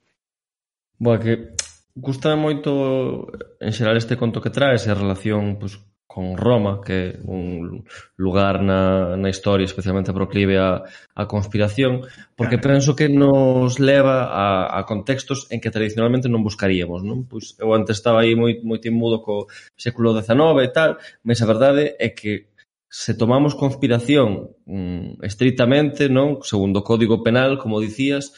Boa, 0.99 1.19
que 1.19 1.55
gusta 1.95 2.35
moito 2.35 3.27
en 3.59 3.71
xeral 3.75 3.97
este 3.97 4.15
conto 4.15 4.41
que 4.41 4.53
traes 4.53 4.87
e 4.87 4.89
a 4.91 4.99
relación 4.99 5.59
pois, 5.59 5.79
con 6.13 6.37
Roma, 6.37 6.77
que 6.85 6.93
é 6.93 7.19
un 7.25 7.81
lugar 8.21 8.61
na, 8.61 9.17
na 9.17 9.33
historia 9.33 9.65
especialmente 9.65 10.13
proclive 10.13 10.61
a, 10.61 10.85
a 11.17 11.25
conspiración, 11.25 12.05
porque 12.37 12.61
penso 12.61 12.93
que 12.93 13.09
nos 13.09 13.81
leva 13.81 14.29
a, 14.29 14.77
a 14.77 14.85
contextos 14.85 15.49
en 15.49 15.57
que 15.57 15.73
tradicionalmente 15.73 16.29
non 16.29 16.45
buscaríamos. 16.45 17.01
Non? 17.01 17.25
Pois 17.25 17.57
eu 17.57 17.73
antes 17.73 17.97
estaba 17.97 18.21
aí 18.21 18.37
moi, 18.37 18.61
moi 18.61 18.77
timudo 18.77 19.25
co 19.25 19.49
século 19.73 20.13
XIX 20.13 20.61
e 20.61 20.69
tal, 20.69 21.01
mas 21.25 21.41
a 21.41 21.49
verdade 21.49 21.97
é 21.97 22.13
que 22.13 22.53
se 22.93 23.17
tomamos 23.17 23.57
conspiración 23.57 24.53
mm, 24.69 25.25
estritamente, 25.25 26.13
non 26.13 26.45
segundo 26.45 26.85
o 26.85 26.85
Código 26.85 27.25
Penal, 27.25 27.57
como 27.57 27.81
dicías, 27.81 28.37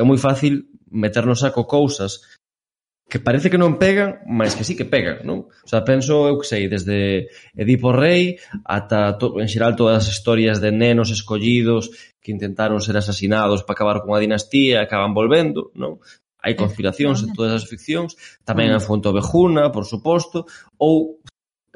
é 0.00 0.02
moi 0.02 0.16
fácil 0.16 0.64
meternos 0.88 1.44
a 1.44 1.52
co 1.52 1.68
cousas 1.68 2.40
que 3.12 3.20
parece 3.20 3.52
que 3.52 3.60
non 3.60 3.76
pegan, 3.76 4.24
mas 4.24 4.56
que 4.56 4.64
sí 4.64 4.72
que 4.72 4.88
pegan, 4.88 5.20
non? 5.28 5.52
O 5.52 5.68
sea, 5.68 5.84
penso, 5.84 6.24
eu 6.32 6.40
que 6.40 6.48
sei, 6.48 6.64
desde 6.64 7.28
Edipo 7.52 7.92
Rei 7.92 8.40
ata, 8.64 9.20
to, 9.20 9.36
en 9.36 9.52
xeral, 9.52 9.76
todas 9.76 10.00
as 10.00 10.08
historias 10.08 10.64
de 10.64 10.72
nenos 10.72 11.12
escollidos 11.12 11.92
que 12.24 12.32
intentaron 12.32 12.80
ser 12.80 12.96
asasinados 12.96 13.68
para 13.68 13.76
acabar 13.76 14.00
con 14.00 14.16
a 14.16 14.22
dinastía 14.24 14.80
e 14.80 14.84
acaban 14.88 15.12
volvendo, 15.12 15.68
non? 15.76 16.00
Hai 16.40 16.56
conspiracións 16.56 17.20
en 17.20 17.36
todas 17.36 17.52
as 17.52 17.68
ficcións, 17.68 18.16
tamén 18.48 18.72
en 18.72 18.80
Fonte 18.80 19.12
Ovejuna, 19.12 19.68
por 19.68 19.84
suposto, 19.84 20.48
ou, 20.80 21.20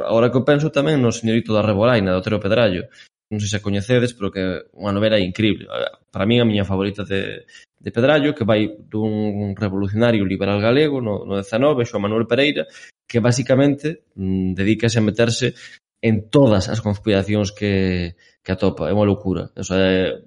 agora 0.01 0.33
que 0.33 0.41
o 0.41 0.49
penso, 0.49 0.73
tamén 0.73 1.05
no 1.05 1.13
Señorito 1.13 1.53
da 1.53 1.61
Rebolaina, 1.61 2.17
do 2.17 2.25
Otero 2.25 2.41
Pedrallo, 2.41 2.89
non 3.31 3.43
sei 3.43 3.51
se 3.51 3.59
a 3.59 3.65
coñecedes, 3.65 4.15
pero 4.15 4.31
que 4.31 4.41
é 4.41 4.51
unha 4.79 4.95
novela 4.95 5.19
increíble. 5.19 5.67
Para 6.15 6.29
min 6.29 6.39
a 6.39 6.47
miña 6.47 6.63
favorita 6.63 7.03
de, 7.03 7.43
de 7.83 7.91
Pedrallo, 7.91 8.35
que 8.39 8.47
vai 8.47 8.71
dun 8.87 9.59
revolucionario 9.59 10.23
liberal 10.23 10.63
galego 10.63 11.03
no, 11.03 11.27
no 11.27 11.35
19, 11.43 11.83
Xoa 11.83 12.03
Manuel 12.03 12.31
Pereira, 12.31 12.71
que 13.03 13.19
basicamente 13.19 14.07
mmm, 14.15 14.55
dedícase 14.55 15.03
a 15.03 15.07
meterse 15.07 15.59
en 15.99 16.31
todas 16.31 16.71
as 16.71 16.79
conspiracións 16.79 17.51
que, 17.51 18.15
que 18.47 18.53
atopa. 18.55 18.87
É 18.87 18.95
unha 18.95 19.11
locura. 19.11 19.51
O 19.59 19.67
sea, 19.67 19.83
é, 19.83 20.23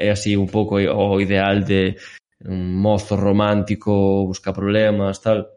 é 0.00 0.08
así 0.08 0.32
un 0.32 0.48
pouco 0.48 0.80
o 0.80 1.20
ideal 1.20 1.60
de 1.60 2.00
un 2.48 2.80
mozo 2.80 3.20
romántico, 3.20 4.24
busca 4.24 4.56
problemas, 4.56 5.20
tal. 5.20 5.52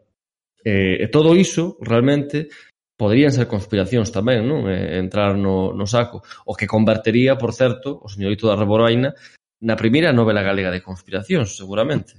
E, 0.60 1.00
e 1.00 1.06
todo 1.08 1.32
iso 1.32 1.80
realmente 1.80 2.52
Poderían 2.98 3.30
ser 3.30 3.46
conspiracións 3.46 4.10
tamén, 4.10 4.42
non? 4.42 4.66
E, 4.66 4.74
eh, 4.74 4.98
entrar 4.98 5.38
no, 5.38 5.70
no 5.70 5.86
saco. 5.86 6.26
O 6.42 6.58
que 6.58 6.66
convertería, 6.66 7.38
por 7.38 7.54
certo, 7.54 7.94
o 8.02 8.10
señorito 8.10 8.50
da 8.50 8.58
Reboroaina 8.58 9.14
na 9.62 9.78
primeira 9.78 10.10
novela 10.10 10.42
galega 10.42 10.74
de 10.74 10.82
conspiracións, 10.82 11.54
seguramente. 11.54 12.18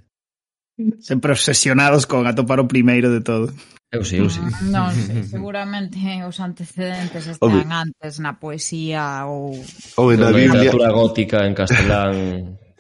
Sempre 1.04 1.36
obsesionados 1.36 2.08
con 2.08 2.24
atopar 2.24 2.64
o 2.64 2.72
primeiro 2.72 3.12
de 3.12 3.20
todo. 3.20 3.52
Eu 3.92 4.08
sei, 4.08 4.24
eu 4.24 4.32
sí. 4.32 4.40
Mm, 4.40 4.72
non, 4.72 4.88
sei, 4.96 5.28
seguramente 5.28 6.00
os 6.24 6.40
antecedentes 6.40 7.28
están 7.28 7.52
Obvio. 7.52 7.68
antes 7.68 8.24
na 8.24 8.40
poesía 8.40 9.28
ou... 9.28 9.52
Ou 10.00 10.08
na 10.16 10.32
Biblia... 10.32 10.64
literatura 10.64 10.96
gótica 10.96 11.44
en 11.44 11.58
castelán... 11.60 12.16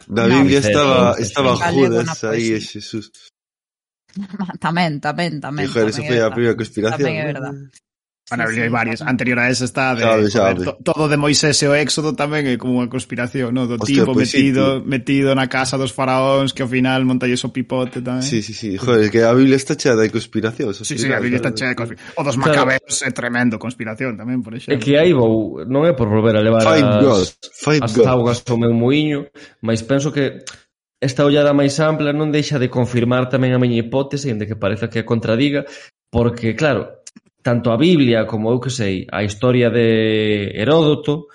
Na 0.07 0.23
Biblia 0.23 0.63
Vicente, 0.63 0.71
estaba, 0.71 1.19
estaba 1.19 1.51
Judas 1.67 2.23
aí, 2.23 2.55
e 2.55 2.61
Xesús. 2.63 3.11
tamén, 4.65 5.01
tamén, 5.01 5.41
tamén. 5.41 5.65
Joder, 5.67 5.91
tamén 5.91 6.07
foi 6.07 6.17
a 6.17 6.29
verdad. 6.29 6.33
primeira 6.33 6.55
conspiración. 6.57 7.01
Tamén 7.03 7.17
é 7.19 7.25
verdade. 7.25 7.57
Bueno, 8.29 8.45
sí, 8.53 8.61
hai 8.61 8.69
varias. 8.69 9.01
Anterior 9.01 9.39
a 9.41 9.49
esa 9.49 9.65
está 9.65 9.95
de, 9.97 10.05
sabe, 10.05 10.29
sabe. 10.29 10.65
Joder, 10.65 10.77
todo 10.85 11.09
de 11.09 11.17
Moisés 11.17 11.57
e 11.63 11.67
o 11.67 11.73
Éxodo 11.73 12.13
tamén 12.13 12.45
é 12.45 12.55
como 12.61 12.77
unha 12.77 12.85
conspiración, 12.85 13.57
no? 13.57 13.65
Do 13.65 13.81
Hostia, 13.81 14.05
tipo 14.05 14.13
pois 14.13 14.29
pues 14.29 14.37
metido 14.37 14.79
sí, 14.79 14.85
metido 14.85 15.29
na 15.33 15.49
casa 15.49 15.81
dos 15.81 15.89
faraóns 15.89 16.53
que 16.53 16.61
ao 16.61 16.69
final 16.69 17.09
montalle 17.09 17.33
o 17.33 17.49
pipote 17.49 18.05
tamén. 18.05 18.21
Sí, 18.21 18.45
sí, 18.45 18.53
sí. 18.53 18.77
Joder, 18.77 19.09
que 19.09 19.25
a 19.25 19.33
Biblia 19.33 19.57
está 19.57 19.73
chea 19.73 19.97
de 19.97 20.13
conspiracións. 20.13 20.85
Sí, 20.85 21.01
sí, 21.01 21.09
a 21.09 21.17
Biblia 21.17 21.41
está 21.41 21.49
chea 21.51 21.73
de 21.73 21.77
conspiracións. 21.77 22.13
O 22.15 22.23
dos 22.23 22.37
macabeos 22.37 23.01
é 23.01 23.09
tremendo 23.09 23.57
conspiración 23.57 24.13
tamén, 24.13 24.45
por 24.45 24.53
exemplo. 24.53 24.77
É 24.77 24.77
que 24.77 24.93
aí 24.93 25.09
vou, 25.09 25.65
non 25.65 25.89
é 25.89 25.97
por 25.97 26.05
volver 26.05 26.37
a 26.37 26.45
levar 26.45 26.61
Fight 26.61 26.85
as, 26.85 27.01
God. 27.01 27.27
Fight 27.49 27.81
as 27.81 27.97
God. 27.97 28.05
augas 28.05 28.45
ao 28.45 28.61
meu 28.61 28.77
moinho, 28.77 29.25
mas 29.65 29.81
penso 29.81 30.13
que 30.13 30.45
esta 31.01 31.23
ollada 31.23 31.55
máis 31.55 31.79
ampla 31.79 32.11
non 32.11 32.29
deixa 32.29 32.59
de 32.59 32.67
confirmar 32.67 33.31
tamén 33.31 33.55
a 33.55 33.59
miña 33.61 33.79
hipótese, 33.79 34.35
de 34.35 34.45
que 34.45 34.59
parece 34.59 34.91
que 34.91 35.01
a 35.01 35.07
contradiga, 35.07 35.63
porque, 36.11 36.55
claro, 36.59 36.98
tanto 37.41 37.71
a 37.71 37.77
Biblia 37.77 38.25
como 38.25 38.51
eu 38.51 38.59
que 38.59 38.69
sei, 38.69 39.07
a 39.11 39.23
historia 39.23 39.69
de 39.69 40.51
Heródoto, 40.55 41.27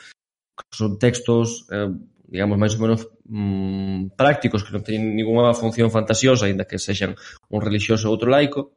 que 0.55 0.64
son 0.70 0.98
textos, 0.98 1.66
eh, 1.72 1.90
digamos, 2.28 2.59
máis 2.59 2.74
ou 2.76 2.80
menos 2.84 3.00
mm, 3.24 4.14
prácticos, 4.16 4.62
que 4.62 4.74
non 4.74 4.84
teñen 4.84 5.16
ninguna 5.16 5.57
función 5.57 5.88
fantasiosa, 5.88 6.46
aínda 6.46 6.68
que 6.68 6.78
sexan 6.78 7.16
un 7.48 7.61
relixioso 7.64 8.09
ou 8.09 8.14
outro 8.14 8.28
laico, 8.28 8.76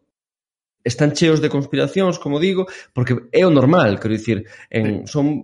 están 0.87 1.11
cheos 1.11 1.43
de 1.43 1.51
conspiracións, 1.51 2.15
como 2.15 2.39
digo, 2.39 2.65
porque 2.95 3.27
é 3.35 3.43
o 3.43 3.51
normal, 3.51 3.99
quero 3.99 4.15
dicir, 4.15 4.47
en, 4.71 5.03
son 5.03 5.43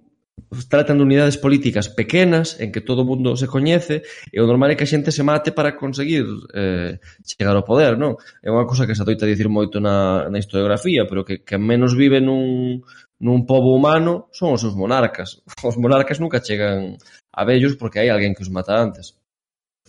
tratan 0.69 0.97
de 0.97 1.03
unidades 1.03 1.37
políticas 1.37 1.89
pequenas 1.89 2.59
en 2.59 2.71
que 2.71 2.81
todo 2.81 3.01
o 3.01 3.05
mundo 3.05 3.35
se 3.35 3.47
coñece 3.47 4.03
e 4.31 4.37
o 4.41 4.49
normal 4.49 4.73
é 4.73 4.75
que 4.77 4.85
a 4.85 4.89
xente 4.89 5.13
se 5.13 5.25
mate 5.25 5.53
para 5.53 5.77
conseguir 5.77 6.25
eh, 6.53 6.97
chegar 7.25 7.55
ao 7.55 7.65
poder, 7.65 7.97
non? 7.97 8.17
É 8.41 8.49
unha 8.49 8.65
cosa 8.69 8.85
que 8.85 8.93
se 8.97 9.01
adoita 9.01 9.29
dicir 9.29 9.49
moito 9.49 9.77
na, 9.77 10.29
na 10.29 10.41
historiografía, 10.41 11.05
pero 11.09 11.25
que, 11.25 11.41
que 11.41 11.57
menos 11.57 11.93
vive 11.93 12.21
nun, 12.21 12.81
nun 13.21 13.45
pobo 13.45 13.73
humano 13.73 14.29
son 14.33 14.53
os 14.53 14.61
seus 14.61 14.77
monarcas. 14.77 15.41
Os 15.67 15.77
monarcas 15.77 16.19
nunca 16.21 16.41
chegan 16.41 16.97
a 17.33 17.41
vellos 17.45 17.77
porque 17.77 18.01
hai 18.01 18.09
alguén 18.09 18.33
que 18.37 18.45
os 18.45 18.53
mata 18.53 18.77
antes. 18.77 19.17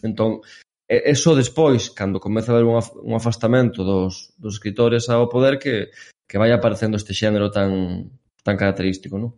Entón, 0.05 0.45
é, 0.89 1.13
é 1.13 1.15
só 1.17 1.33
despois, 1.33 1.89
cando 1.93 2.21
comeza 2.21 2.53
a 2.53 2.55
haber 2.57 2.69
un, 2.69 2.77
af, 2.77 2.93
un 3.01 3.17
afastamento 3.17 3.85
dos, 3.85 4.33
dos 4.37 4.61
escritores 4.61 5.09
ao 5.09 5.29
poder 5.29 5.57
que, 5.57 5.89
que 6.29 6.41
vai 6.41 6.53
aparecendo 6.53 6.97
este 6.97 7.17
xénero 7.17 7.49
tan, 7.49 8.13
tan 8.45 8.57
característico, 8.57 9.17
non? 9.17 9.33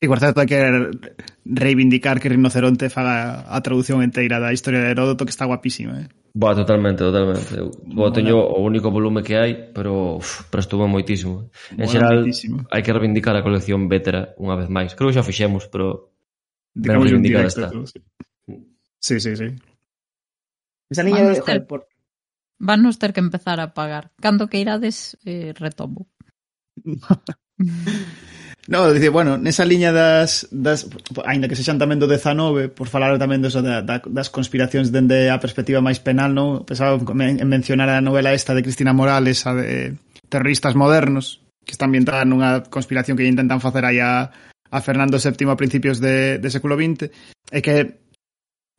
Igual 0.00 0.20
certo 0.22 0.38
hai 0.38 0.46
que 0.46 0.62
reivindicar 1.42 2.22
que 2.22 2.30
Rinoceronte 2.30 2.86
faga 2.86 3.42
a 3.50 3.58
traducción 3.66 3.98
inteira 4.06 4.38
da 4.38 4.54
historia 4.54 4.78
de 4.78 4.94
Heródoto 4.94 5.26
que 5.26 5.34
está 5.34 5.42
guapísima, 5.42 6.06
eh? 6.06 6.08
Boa, 6.38 6.54
totalmente, 6.54 7.02
totalmente. 7.02 7.50
Boa, 7.82 8.14
teño 8.14 8.38
o 8.38 8.62
único 8.62 8.94
volume 8.94 9.26
que 9.26 9.34
hai, 9.34 9.74
pero 9.74 10.22
uf, 10.22 10.46
prestuvo 10.54 10.86
moitísimo. 10.86 11.50
Eh. 11.74 11.82
En 11.82 11.90
bueno, 11.90 11.90
xeral, 11.90 12.16
hai 12.70 12.82
que 12.86 12.94
reivindicar 12.94 13.34
a 13.34 13.42
colección 13.42 13.90
Vetera 13.90 14.38
unha 14.38 14.54
vez 14.54 14.70
máis. 14.70 14.94
Creo 14.94 15.10
que 15.10 15.18
xa 15.18 15.26
fixemos, 15.26 15.66
pero... 15.66 16.14
Digamos 16.70 17.10
un 17.10 17.26
directo, 17.26 17.66
está. 17.66 17.74
Tú, 17.74 17.82
sí. 17.82 17.98
sí, 19.02 19.18
sí, 19.18 19.34
sí. 19.34 19.48
Esa 20.86 21.02
niña 21.02 21.26
de... 21.26 21.42
ter... 21.42 21.66
por... 21.66 21.90
Van 22.62 22.86
a 22.86 22.92
ter 22.94 23.10
que 23.10 23.18
empezar 23.18 23.58
a 23.58 23.74
pagar. 23.74 24.14
Cando 24.22 24.46
que 24.46 24.62
irades, 24.62 25.18
eh, 25.26 25.50
retomo. 25.58 26.06
No, 28.68 28.92
dice, 28.92 29.08
bueno, 29.08 29.38
nesa 29.38 29.64
liña 29.64 29.96
das, 29.96 30.46
das 30.52 30.84
aínda 31.24 31.48
que 31.48 31.56
sexan 31.56 31.80
tamén 31.80 31.96
do 31.96 32.04
19, 32.04 32.68
por 32.68 32.92
falar 32.92 33.16
tamén 33.16 33.40
dos, 33.40 33.56
da, 33.56 33.80
das 33.80 34.28
conspiracións 34.28 34.92
dende 34.92 35.32
a 35.32 35.40
perspectiva 35.40 35.80
máis 35.80 36.04
penal, 36.04 36.36
non? 36.36 36.68
Pensaba 36.68 37.00
en 37.00 37.48
mencionar 37.48 37.88
a 37.88 38.04
novela 38.04 38.36
esta 38.36 38.52
de 38.52 38.60
Cristina 38.60 38.92
Morales, 38.92 39.48
a 39.48 39.56
de 39.56 39.96
terroristas 40.28 40.76
modernos, 40.76 41.40
que 41.64 41.72
está 41.72 41.88
ambientada 41.88 42.28
nunha 42.28 42.60
conspiración 42.68 43.16
que 43.16 43.24
intentan 43.24 43.64
facer 43.64 43.88
aí 43.88 44.04
a, 44.04 44.28
a 44.68 44.78
Fernando 44.84 45.16
VII 45.16 45.48
a 45.48 45.56
principios 45.56 45.96
de, 45.96 46.36
de 46.36 46.48
século 46.52 46.76
XX, 46.76 47.08
e 47.48 47.64
que 47.64 48.04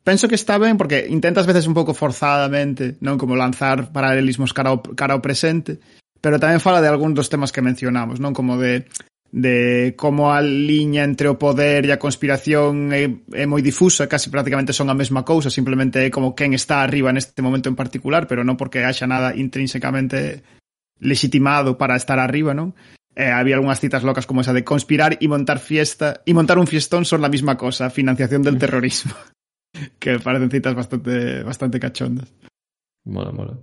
penso 0.06 0.30
que 0.30 0.38
está 0.38 0.54
ben 0.62 0.78
porque 0.78 1.10
intentas 1.10 1.50
veces 1.50 1.66
un 1.66 1.74
pouco 1.74 1.98
forzadamente, 1.98 2.94
non 3.02 3.18
como 3.18 3.34
lanzar 3.34 3.90
paralelismos 3.90 4.54
cara 4.54 4.70
ao, 4.70 4.86
cara 4.94 5.18
ao 5.18 5.24
presente, 5.24 5.82
pero 6.22 6.38
tamén 6.38 6.62
fala 6.62 6.78
de 6.78 6.86
algúns 6.86 7.18
dos 7.18 7.26
temas 7.26 7.50
que 7.50 7.58
mencionamos, 7.58 8.22
non 8.22 8.30
como 8.30 8.54
de 8.54 8.86
de 9.32 9.94
como 9.96 10.32
a 10.32 10.42
liña 10.42 11.04
entre 11.04 11.30
o 11.30 11.38
poder 11.38 11.86
e 11.86 11.94
a 11.94 12.02
conspiración 12.02 12.90
é, 12.90 13.06
é 13.30 13.46
moi 13.46 13.62
difusa, 13.62 14.10
casi 14.10 14.26
prácticamente 14.26 14.74
son 14.74 14.90
a 14.90 14.98
mesma 14.98 15.22
cousa, 15.22 15.54
simplemente 15.54 16.02
é 16.02 16.10
como 16.10 16.34
quen 16.34 16.50
está 16.50 16.82
arriba 16.82 17.14
neste 17.14 17.38
momento 17.38 17.70
en 17.70 17.78
particular, 17.78 18.26
pero 18.26 18.42
non 18.42 18.58
porque 18.58 18.82
haxa 18.82 19.06
nada 19.06 19.30
intrínsecamente 19.38 20.42
legitimado 20.98 21.78
para 21.78 21.94
estar 21.94 22.18
arriba, 22.18 22.52
non? 22.52 22.74
Eh, 23.14 23.30
había 23.30 23.54
algunhas 23.54 23.78
citas 23.78 24.02
locas 24.02 24.26
como 24.26 24.42
esa 24.42 24.54
de 24.54 24.66
conspirar 24.66 25.18
y 25.22 25.26
montar 25.30 25.58
fiesta 25.58 26.22
y 26.26 26.34
montar 26.34 26.58
un 26.58 26.66
fiestón 26.66 27.06
son 27.06 27.22
la 27.22 27.30
misma 27.30 27.56
cosa, 27.56 27.90
financiación 27.90 28.42
del 28.42 28.58
terrorismo. 28.58 29.14
que 29.98 30.18
parecen 30.18 30.50
citas 30.50 30.74
bastante 30.74 31.42
bastante 31.42 31.78
cachondas. 31.78 32.32
Mola, 33.04 33.30
mola. 33.30 33.54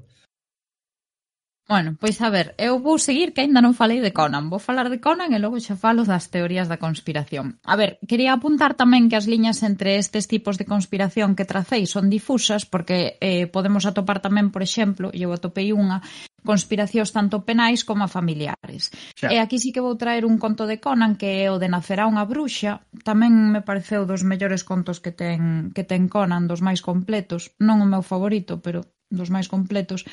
Bueno, 1.68 1.98
pois 2.00 2.22
a 2.22 2.30
ver, 2.30 2.56
eu 2.58 2.80
vou 2.80 2.96
seguir 2.96 3.36
que 3.36 3.44
aínda 3.44 3.60
non 3.60 3.76
falei 3.76 4.00
de 4.00 4.16
Conan. 4.16 4.48
Vou 4.48 4.56
falar 4.56 4.88
de 4.88 5.04
Conan 5.04 5.36
e 5.36 5.40
logo 5.44 5.60
xa 5.60 5.76
falo 5.76 6.08
das 6.08 6.32
teorías 6.32 6.72
da 6.72 6.80
conspiración. 6.80 7.60
A 7.68 7.76
ver, 7.76 8.00
quería 8.08 8.32
apuntar 8.32 8.80
tamén 8.80 9.12
que 9.12 9.20
as 9.20 9.28
liñas 9.28 9.60
entre 9.68 10.00
estes 10.00 10.32
tipos 10.32 10.56
de 10.56 10.64
conspiración 10.64 11.36
que 11.36 11.44
tracei 11.44 11.84
son 11.84 12.08
difusas 12.08 12.64
porque 12.64 13.20
eh, 13.20 13.52
podemos 13.52 13.84
atopar 13.84 14.24
tamén, 14.24 14.48
por 14.48 14.64
exemplo, 14.64 15.12
eu 15.12 15.36
atopei 15.36 15.76
unha 15.76 16.00
conspiracións 16.48 17.12
tanto 17.12 17.44
penais 17.44 17.84
como 17.84 18.08
familiares. 18.08 18.88
Xa. 19.20 19.28
E 19.28 19.36
aquí 19.44 19.60
sí 19.60 19.76
que 19.76 19.84
vou 19.84 20.00
traer 20.00 20.24
un 20.24 20.40
conto 20.40 20.72
de 20.72 20.80
Conan 20.80 21.20
que 21.20 21.44
é 21.44 21.52
o 21.52 21.60
de 21.60 21.68
Nacerá 21.68 22.08
unha 22.08 22.24
bruxa, 22.24 22.88
tamén 23.04 23.52
me 23.52 23.60
pareceu 23.60 24.08
dos 24.08 24.24
mellores 24.24 24.64
contos 24.64 25.04
que 25.04 25.12
ten 25.12 25.76
que 25.76 25.84
ten 25.84 26.08
Conan, 26.08 26.48
dos 26.48 26.64
máis 26.64 26.80
completos, 26.80 27.52
non 27.60 27.84
o 27.84 27.88
meu 27.92 28.08
favorito, 28.08 28.64
pero 28.64 28.88
dos 29.12 29.28
máis 29.32 29.52
completos 29.52 30.08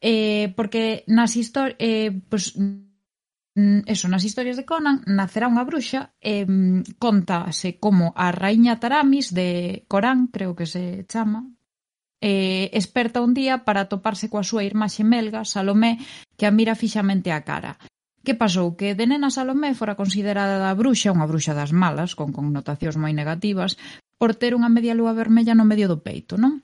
eh, 0.00 0.52
porque 0.56 1.04
nas 1.06 1.36
historias 1.36 1.76
eh, 1.78 2.10
pues, 2.28 2.54
mm, 2.56 3.86
eso, 3.86 4.08
nas 4.08 4.24
historias 4.24 4.56
de 4.56 4.64
Conan 4.64 5.02
nacerá 5.06 5.50
unha 5.50 5.66
bruxa 5.66 6.14
e 6.22 6.42
eh, 6.42 6.46
contase 6.98 7.82
como 7.82 8.14
a 8.14 8.30
raíña 8.30 8.78
Taramis 8.78 9.34
de 9.34 9.84
Corán, 9.90 10.30
creo 10.30 10.54
que 10.54 10.66
se 10.66 11.04
chama 11.10 11.50
eh, 12.20 12.70
esperta 12.74 13.22
un 13.22 13.34
día 13.34 13.66
para 13.66 13.86
toparse 13.86 14.30
coa 14.30 14.46
súa 14.46 14.66
irmá 14.66 14.86
xemelga 14.90 15.46
Salomé 15.46 15.98
que 16.38 16.46
a 16.46 16.54
mira 16.54 16.78
fixamente 16.78 17.30
a 17.30 17.42
cara 17.46 17.78
Que 18.28 18.34
pasou? 18.34 18.76
Que 18.76 18.92
de 18.92 19.06
nena 19.08 19.32
Salomé 19.32 19.72
fora 19.72 19.96
considerada 19.96 20.60
a 20.68 20.76
bruxa, 20.76 21.14
unha 21.16 21.24
bruxa 21.24 21.56
das 21.56 21.72
malas, 21.72 22.12
con 22.12 22.28
connotacións 22.36 23.00
moi 23.00 23.16
negativas, 23.16 23.80
por 24.20 24.36
ter 24.36 24.52
unha 24.52 24.68
media 24.68 24.92
lúa 24.92 25.16
vermella 25.16 25.56
no 25.56 25.64
medio 25.64 25.88
do 25.88 26.02
peito, 26.04 26.36
non? 26.36 26.60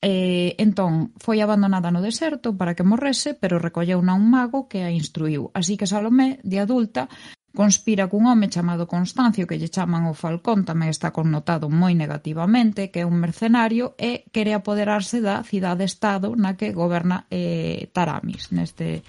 Eh, 0.00 0.54
entón, 0.62 1.10
foi 1.18 1.42
abandonada 1.42 1.90
no 1.90 1.98
deserto 1.98 2.54
para 2.54 2.78
que 2.78 2.86
morrese, 2.86 3.34
pero 3.34 3.58
recolleuna 3.58 4.14
un 4.14 4.30
mago 4.30 4.70
que 4.70 4.86
a 4.86 4.94
instruiu. 4.94 5.50
Así 5.58 5.74
que 5.74 5.90
Salomé, 5.90 6.38
de 6.46 6.62
adulta, 6.62 7.10
conspira 7.50 8.06
cun 8.06 8.30
home 8.30 8.46
chamado 8.46 8.86
Constancio 8.86 9.42
que 9.50 9.58
lle 9.58 9.72
chaman 9.74 10.06
o 10.06 10.14
Falcón, 10.14 10.62
tamén 10.62 10.94
está 10.94 11.10
connotado 11.10 11.66
moi 11.66 11.98
negativamente, 11.98 12.94
que 12.94 13.02
é 13.02 13.08
un 13.08 13.18
mercenario 13.18 13.98
e 13.98 14.22
quere 14.30 14.54
apoderarse 14.54 15.18
da 15.18 15.42
cidade-estado 15.42 16.30
na 16.38 16.54
que 16.54 16.70
goberna 16.70 17.26
eh, 17.26 17.90
Taramis, 17.90 18.54
neste 18.54 19.02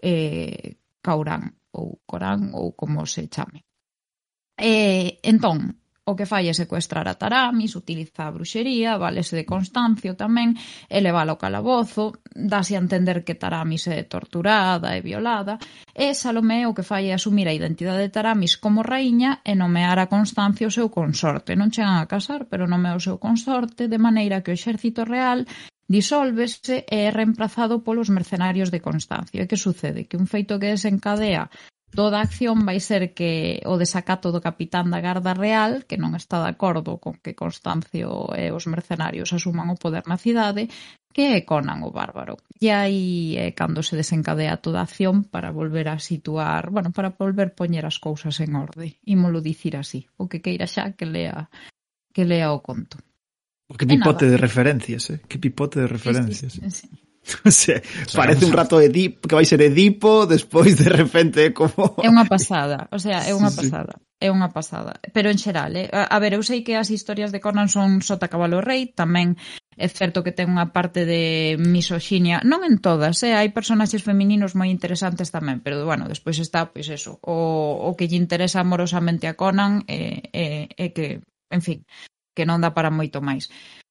eh, 0.00 0.80
Caurán 1.04 1.52
ou 1.76 2.00
Corán 2.08 2.56
ou 2.56 2.72
como 2.72 3.04
se 3.04 3.28
chame. 3.28 3.68
Eh, 4.56 5.20
entón, 5.20 5.76
o 6.04 6.16
que 6.16 6.26
fai 6.26 6.48
é 6.48 6.54
secuestrar 6.54 7.06
a 7.08 7.14
Taramis, 7.14 7.76
utiliza 7.76 8.26
a 8.26 8.32
bruxería, 8.32 8.96
valese 8.96 9.36
de 9.36 9.44
Constancio 9.44 10.16
tamén, 10.16 10.56
e 10.88 10.98
leva 10.98 11.22
ao 11.22 11.36
calabozo, 11.36 12.18
dase 12.32 12.74
a 12.74 12.82
entender 12.82 13.22
que 13.22 13.36
Taramis 13.36 13.86
é 13.86 14.02
torturada 14.08 14.96
e 14.96 15.04
violada, 15.04 15.60
e 15.92 16.16
Salomé 16.16 16.64
o 16.66 16.74
que 16.74 16.82
fai 16.82 17.12
é 17.12 17.14
asumir 17.14 17.46
a 17.46 17.56
identidade 17.56 18.02
de 18.02 18.14
Taramis 18.14 18.56
como 18.56 18.82
raíña 18.82 19.44
e 19.44 19.52
nomear 19.54 20.00
a 20.00 20.08
Constancio 20.08 20.72
o 20.72 20.74
seu 20.74 20.88
consorte. 20.88 21.52
Non 21.54 21.70
chegan 21.70 22.00
a 22.00 22.08
casar, 22.08 22.48
pero 22.50 22.64
nomea 22.64 22.96
o 22.96 23.04
seu 23.04 23.20
consorte 23.20 23.86
de 23.86 23.98
maneira 24.00 24.42
que 24.42 24.50
o 24.50 24.56
exército 24.56 25.04
real 25.04 25.44
disólvese 25.90 26.86
e 26.86 27.06
é 27.06 27.10
reemplazado 27.10 27.82
polos 27.82 28.08
mercenarios 28.14 28.70
de 28.70 28.80
Constancio. 28.80 29.42
E 29.42 29.50
que 29.50 29.58
sucede? 29.58 30.06
Que 30.08 30.16
un 30.16 30.30
feito 30.30 30.58
que 30.58 30.70
desencadea 30.70 31.50
toda 31.94 32.18
a 32.18 32.24
acción 32.24 32.62
vai 32.64 32.78
ser 32.78 33.14
que 33.14 33.60
o 33.66 33.74
desacato 33.76 34.30
do 34.30 34.40
capitán 34.40 34.90
da 34.90 35.02
Garda 35.02 35.34
Real, 35.34 35.84
que 35.84 35.98
non 35.98 36.14
está 36.14 36.38
de 36.42 36.50
acordo 36.50 37.02
con 37.02 37.18
que 37.18 37.34
Constancio 37.34 38.30
e 38.34 38.50
os 38.54 38.64
mercenarios 38.70 39.34
asuman 39.34 39.70
o 39.70 39.76
poder 39.76 40.06
na 40.06 40.16
cidade, 40.16 40.70
que 41.10 41.34
é 41.34 41.42
Conan 41.42 41.82
o 41.82 41.90
Bárbaro. 41.90 42.38
E 42.62 42.70
aí 42.70 43.34
é 43.34 43.50
cando 43.50 43.82
se 43.82 43.98
desencadea 43.98 44.62
toda 44.62 44.80
a 44.80 44.86
acción 44.86 45.26
para 45.26 45.50
volver 45.50 45.90
a 45.90 45.98
situar, 45.98 46.70
bueno, 46.70 46.94
para 46.94 47.10
volver 47.10 47.58
poñer 47.58 47.84
as 47.84 47.98
cousas 47.98 48.38
en 48.38 48.54
orde. 48.54 48.98
Imolo 49.04 49.42
dicir 49.42 49.74
así, 49.74 50.06
o 50.14 50.30
que 50.30 50.38
queira 50.38 50.70
xa 50.70 50.94
que 50.94 51.06
lea 51.06 51.50
que 52.14 52.24
lea 52.24 52.54
o 52.54 52.62
conto. 52.62 52.98
O 53.70 53.74
que 53.74 53.86
pipote 53.86 54.26
de 54.26 54.38
referencias, 54.38 55.10
eh? 55.10 55.18
Que 55.30 55.38
pipote 55.38 55.78
de 55.78 55.86
referencias. 55.86 56.54
Sí, 56.54 56.62
sí, 56.66 56.86
sí. 56.86 57.09
O 57.44 57.50
sea, 57.50 57.80
parece 58.14 58.44
un 58.44 58.52
rato 58.52 58.78
de 58.78 58.86
Edipo, 58.86 59.28
que 59.28 59.34
vai 59.34 59.44
ser 59.44 59.60
Edipo, 59.62 60.26
despois 60.26 60.76
de 60.76 60.88
repente 60.88 61.52
como... 61.52 62.00
É 62.02 62.08
unha 62.08 62.26
pasada, 62.26 62.88
o 62.90 62.98
sea, 62.98 63.22
é 63.28 63.32
unha 63.36 63.52
pasada. 63.52 63.94
Sí. 63.96 64.04
É 64.20 64.28
unha 64.28 64.52
pasada, 64.52 65.00
pero 65.16 65.32
en 65.32 65.40
xeral, 65.40 65.72
eh? 65.80 65.88
a 65.88 66.18
ver, 66.20 66.36
eu 66.36 66.44
sei 66.44 66.60
que 66.60 66.76
as 66.76 66.92
historias 66.92 67.32
de 67.32 67.40
Conan 67.40 67.72
son 67.72 68.04
sota 68.04 68.28
cabalo 68.28 68.60
rei, 68.60 68.92
tamén 68.92 69.40
é 69.80 69.88
certo 69.88 70.20
que 70.20 70.36
ten 70.36 70.52
unha 70.52 70.76
parte 70.76 71.08
de 71.08 71.56
misoxinia, 71.56 72.44
non 72.44 72.60
en 72.68 72.84
todas, 72.84 73.16
eh? 73.24 73.32
hai 73.32 73.48
personaxes 73.48 74.04
femininos 74.04 74.52
moi 74.52 74.68
interesantes 74.68 75.32
tamén, 75.32 75.64
pero 75.64 75.88
bueno, 75.88 76.04
despois 76.04 76.36
está, 76.36 76.68
pois 76.68 76.92
eso, 76.92 77.16
o, 77.24 77.80
o 77.80 77.96
que 77.96 78.12
lle 78.12 78.20
interesa 78.20 78.60
amorosamente 78.60 79.24
a 79.24 79.40
Conan 79.40 79.88
é 79.88 80.20
eh, 80.36 80.68
eh, 80.68 80.68
eh, 80.76 80.90
que, 80.92 81.24
en 81.48 81.62
fin, 81.64 81.80
que 82.36 82.44
non 82.44 82.60
dá 82.60 82.76
para 82.76 82.92
moito 82.92 83.24
máis 83.24 83.48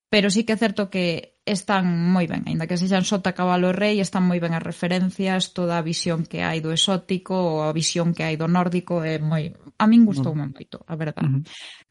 pero 0.10 0.30
sí 0.30 0.44
que 0.44 0.54
é 0.54 0.58
certo 0.58 0.90
que 0.90 1.38
están 1.46 1.86
moi 1.86 2.26
ben, 2.30 2.46
aínda 2.46 2.70
que 2.70 2.78
sexan 2.78 3.06
sota 3.06 3.34
cabalo 3.34 3.74
rei, 3.74 4.02
están 4.02 4.26
moi 4.26 4.42
ben 4.42 4.54
as 4.54 4.66
referencias, 4.66 5.54
toda 5.54 5.78
a 5.78 5.86
visión 5.86 6.26
que 6.26 6.42
hai 6.42 6.62
do 6.62 6.74
exótico 6.74 7.34
ou 7.34 7.56
a 7.66 7.74
visión 7.74 8.14
que 8.14 8.26
hai 8.26 8.38
do 8.38 8.50
nórdico 8.50 9.02
é 9.06 9.22
moi 9.22 9.54
a 9.78 9.86
min 9.88 10.06
gustoume 10.06 10.46
mm. 10.46 10.50
uh 10.50 10.54
moito, 10.54 10.78
a 10.86 10.96
verdade. 10.98 11.30
Uh 11.30 11.40
-huh. 11.40 11.44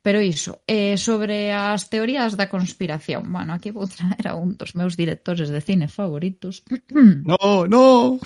Pero 0.02 0.18
iso, 0.22 0.62
eh, 0.66 0.96
sobre 0.98 1.50
as 1.54 1.90
teorías 1.90 2.36
da 2.38 2.50
conspiración, 2.50 3.26
bueno, 3.30 3.54
aquí 3.54 3.70
vou 3.70 3.86
traer 3.86 4.26
a 4.30 4.34
un 4.34 4.54
dos 4.54 4.74
meus 4.74 4.94
directores 4.94 5.48
de 5.50 5.60
cine 5.62 5.86
favoritos. 5.88 6.62
no, 7.26 7.66
no. 7.66 8.18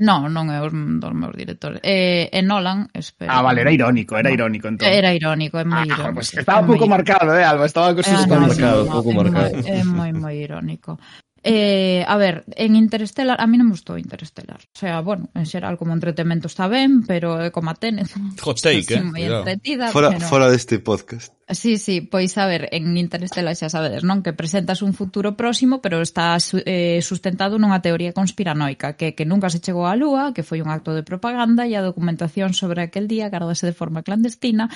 Non, 0.00 0.32
non 0.32 0.48
é 0.48 0.64
un 0.64 0.96
dos 0.96 1.12
meus 1.12 1.36
directores. 1.36 1.84
E, 1.84 2.32
eh, 2.32 2.32
e 2.32 2.40
eh, 2.40 2.42
Nolan, 2.42 2.88
espero. 2.96 3.28
Ah, 3.28 3.44
vale, 3.44 3.60
era 3.60 3.68
irónico, 3.68 4.16
era 4.16 4.32
irónico 4.32 4.64
entón. 4.64 4.88
Era 4.88 5.12
irónico, 5.12 5.60
é 5.60 5.64
moi 5.68 5.84
ah, 5.84 5.92
irónico. 5.92 6.08
Ah, 6.08 6.16
pues 6.16 6.32
estaba 6.32 6.64
un 6.64 6.72
pouco 6.72 6.88
marcado, 6.88 7.36
eh, 7.36 7.44
Alba, 7.44 7.68
estaba 7.68 7.92
cos 7.92 8.08
eh, 8.08 8.16
no, 8.24 8.48
marcado, 8.48 8.88
no, 8.88 8.92
pouco 8.96 9.12
marcado. 9.12 9.60
É 9.68 9.84
moi 9.84 10.08
moi 10.16 10.40
irónico. 10.40 10.96
Eh, 11.42 12.04
a 12.06 12.16
ver, 12.18 12.44
en 12.52 12.76
Interstellar, 12.76 13.40
a 13.40 13.46
mí 13.48 13.56
non 13.56 13.72
me 13.72 13.72
gustou 13.72 13.96
Interstellar. 13.96 14.60
O 14.60 14.76
sea, 14.76 15.00
bueno, 15.00 15.32
en 15.32 15.48
xeral 15.48 15.80
como 15.80 15.96
entretemento 15.96 16.52
está 16.52 16.68
ben, 16.68 17.00
pero 17.08 17.40
eh, 17.40 17.48
como 17.48 17.72
a 17.72 17.76
Tenet, 17.80 18.12
hot 18.44 18.60
take, 18.60 19.00
eh? 19.00 19.00
moi 19.00 19.24
entretida, 19.24 19.88
fora, 19.88 20.12
pero... 20.12 20.28
fora 20.28 20.52
deste 20.52 20.84
podcast. 20.84 21.32
Sí, 21.48 21.80
sí, 21.80 22.04
pois 22.04 22.36
a 22.36 22.44
ver, 22.44 22.68
en 22.76 22.92
Interstellar 22.92 23.56
xa 23.56 23.72
sabedes, 23.72 24.04
non? 24.04 24.20
Que 24.20 24.36
presentas 24.36 24.84
un 24.84 24.92
futuro 24.92 25.32
próximo, 25.32 25.80
pero 25.80 26.04
está 26.04 26.36
eh, 26.68 27.00
sustentado 27.00 27.56
nunha 27.56 27.80
teoría 27.80 28.12
conspiranoica, 28.12 29.00
que, 29.00 29.16
que 29.16 29.24
nunca 29.24 29.48
se 29.48 29.64
chegou 29.64 29.88
á 29.88 29.96
Lúa, 29.96 30.36
que 30.36 30.44
foi 30.44 30.60
un 30.60 30.68
acto 30.68 30.92
de 30.92 31.08
propaganda 31.08 31.64
e 31.64 31.72
a 31.72 31.80
documentación 31.80 32.52
sobre 32.52 32.84
aquel 32.84 33.08
día 33.08 33.32
gardase 33.32 33.64
de 33.64 33.72
forma 33.72 34.04
clandestina, 34.04 34.68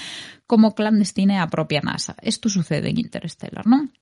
como 0.49 0.73
clandestina 0.73 1.37
é 1.37 1.41
a 1.45 1.53
propia 1.53 1.85
NASA. 1.85 2.17
Isto 2.25 2.49
sucede 2.49 2.89
en 2.89 2.97
Interstellar, 2.97 3.69
non? 3.69 3.93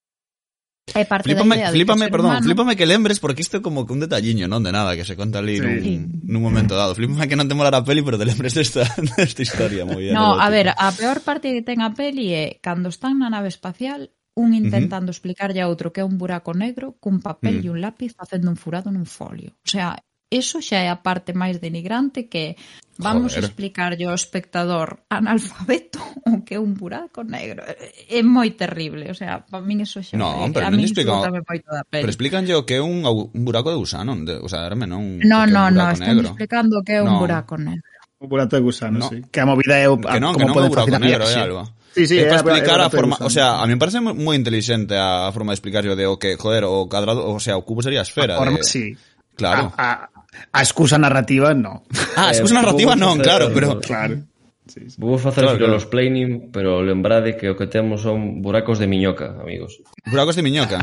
É 0.91 1.07
parte 1.07 1.31
flipame, 1.31 1.55
da 1.55 1.71
idea 1.71 1.71
flipame, 1.71 2.11
perdón, 2.11 2.43
humano. 2.43 2.45
flipame 2.45 2.75
que 2.75 2.87
lembres 2.91 3.23
porque 3.23 3.41
isto 3.41 3.59
é 3.59 3.63
como 3.63 3.87
que 3.87 3.95
un 3.95 4.03
detalliño, 4.03 4.51
non 4.51 4.67
de 4.67 4.75
nada 4.75 4.99
que 4.99 5.07
se 5.07 5.15
conta 5.15 5.39
ali 5.39 5.63
sí. 5.63 5.63
nun, 5.63 6.27
nun 6.27 6.43
momento 6.43 6.75
dado. 6.75 6.99
Flipame 6.99 7.31
que 7.31 7.39
non 7.39 7.47
te 7.47 7.55
mola 7.55 7.71
a 7.71 7.87
peli, 7.87 8.03
pero 8.03 8.19
te 8.19 8.27
lembres 8.27 8.53
desta, 8.59 8.83
desta 9.17 9.43
historia 9.47 9.87
moi 9.87 10.11
No, 10.11 10.35
a 10.35 10.51
ver, 10.51 10.75
a 10.75 10.91
peor 10.91 11.23
parte 11.23 11.55
que 11.55 11.63
ten 11.63 11.87
a 11.87 11.95
peli 11.95 12.35
é 12.35 12.59
cando 12.59 12.91
están 12.91 13.23
na 13.23 13.31
nave 13.31 13.47
espacial 13.47 14.11
un 14.35 14.59
intentando 14.59 15.07
uh 15.07 15.15
-huh. 15.15 15.17
explicarlle 15.17 15.63
a 15.63 15.71
outro 15.71 15.95
que 15.95 16.03
é 16.03 16.09
un 16.09 16.19
buraco 16.19 16.51
negro 16.51 16.99
cun 16.99 17.23
papel 17.23 17.57
uh 17.57 17.61
-huh. 17.63 17.67
e 17.69 17.73
un 17.73 17.81
lápiz 17.81 18.11
facendo 18.19 18.51
un 18.51 18.59
furado 18.59 18.91
nun 18.91 19.07
folio. 19.07 19.55
O 19.63 19.69
sea, 19.71 19.95
Eso 20.33 20.65
xa 20.65 20.81
é 20.81 20.89
a 20.89 21.05
parte 21.05 21.37
máis 21.37 21.61
denigrante 21.61 22.25
que 22.25 22.57
vamos 22.97 23.37
Joder. 23.37 23.53
explicarlle 23.53 24.09
ao 24.09 24.17
espectador 24.17 25.05
analfabeto 25.13 26.01
o 26.33 26.41
que 26.41 26.57
é 26.57 26.61
un 26.61 26.73
buraco 26.73 27.21
negro. 27.21 27.61
É 28.09 28.25
moi 28.25 28.57
terrible, 28.57 29.13
o 29.13 29.17
sea, 29.17 29.45
para 29.45 29.61
min 29.61 29.85
eso 29.85 30.01
xa 30.01 30.17
no, 30.17 30.49
me, 30.49 30.57
pero 30.57 30.69
a 30.69 30.73
non 30.73 30.81
explica, 30.81 31.29
moito 31.29 31.69
da 31.69 31.85
pele. 31.85 32.09
Pero 32.09 32.13
explícanlle 32.17 32.57
o 32.57 32.65
que 32.65 32.81
é 32.81 32.83
un, 32.83 33.05
un 33.05 33.43
buraco 33.45 33.69
de 33.69 33.77
gusano, 33.77 34.17
de, 34.25 34.41
o 34.41 34.49
sea, 34.49 34.65
arme 34.65 34.89
non 34.89 35.21
No, 35.21 35.45
no, 35.45 35.69
no, 35.69 35.93
están 35.93 36.17
negro. 36.17 36.33
explicando 36.33 36.81
o 36.81 36.83
que 36.83 36.97
é 36.97 37.05
un 37.05 37.13
no. 37.13 37.21
buraco 37.21 37.61
negro. 37.61 37.85
Un 38.17 38.29
buraco 38.33 38.57
de 38.57 38.63
gusano, 38.65 39.05
no. 39.05 39.09
sí. 39.13 39.21
Que 39.29 39.41
a 39.43 39.47
movida 39.49 39.77
é 39.77 39.85
o 39.85 40.01
que 40.01 40.17
non, 40.17 40.33
como 40.33 40.41
que 40.41 40.49
non 40.49 40.57
poden 40.57 40.73
facer 40.73 40.97
a 40.97 41.01
negro, 41.01 41.29
é 41.29 41.37
algo. 41.45 41.63
Sí, 41.93 42.09
sí, 42.09 42.17
é 42.17 42.25
para 42.25 42.41
explicar 42.41 42.81
a 42.81 42.89
forma, 42.89 43.21
o 43.21 43.29
sea, 43.29 43.61
a 43.61 43.69
mí 43.69 43.77
me 43.77 43.81
parece 43.81 44.01
moi 44.01 44.33
inteligente 44.33 44.97
a 44.97 45.29
forma 45.29 45.53
de 45.53 45.61
explicarlo 45.61 45.93
de 45.93 46.09
o 46.09 46.17
que, 46.17 46.41
joder, 46.41 46.65
o 46.65 46.89
cuadrado, 46.89 47.29
o 47.29 47.37
sea, 47.37 47.61
o 47.61 47.69
cubo 47.69 47.85
sería 47.85 48.01
a 48.01 48.09
esfera. 48.09 48.37
A 48.37 48.41
forma, 48.41 48.61
de, 48.61 48.65
sí. 48.65 48.97
Claro. 49.37 49.73
A, 49.77 50.09
a, 50.09 50.12
A 50.53 50.61
excusa 50.63 50.99
narrativa, 50.99 51.55
no. 51.55 51.85
Ah, 52.17 52.29
a 52.29 52.33
eh, 52.33 52.37
excusa 52.37 52.57
narrativa 52.57 52.97
non, 52.97 53.21
facer, 53.21 53.25
claro, 53.25 53.45
pero... 53.53 53.69
Claro. 53.81 54.15
Sí, 54.63 54.89
sí. 54.89 54.97
Vou 54.97 55.19
facer 55.19 55.43
claro, 55.43 55.59
claro. 55.59 55.77
os 55.77 55.91
planning, 55.91 56.55
pero 56.55 56.81
lembrade 56.87 57.35
que 57.35 57.51
o 57.51 57.59
que 57.59 57.67
temos 57.67 58.07
son 58.07 58.41
buracos 58.41 58.79
de 58.79 58.87
miñoca, 58.87 59.35
amigos. 59.43 59.83
Buracos 60.07 60.39
de 60.39 60.43
miñoca? 60.47 60.79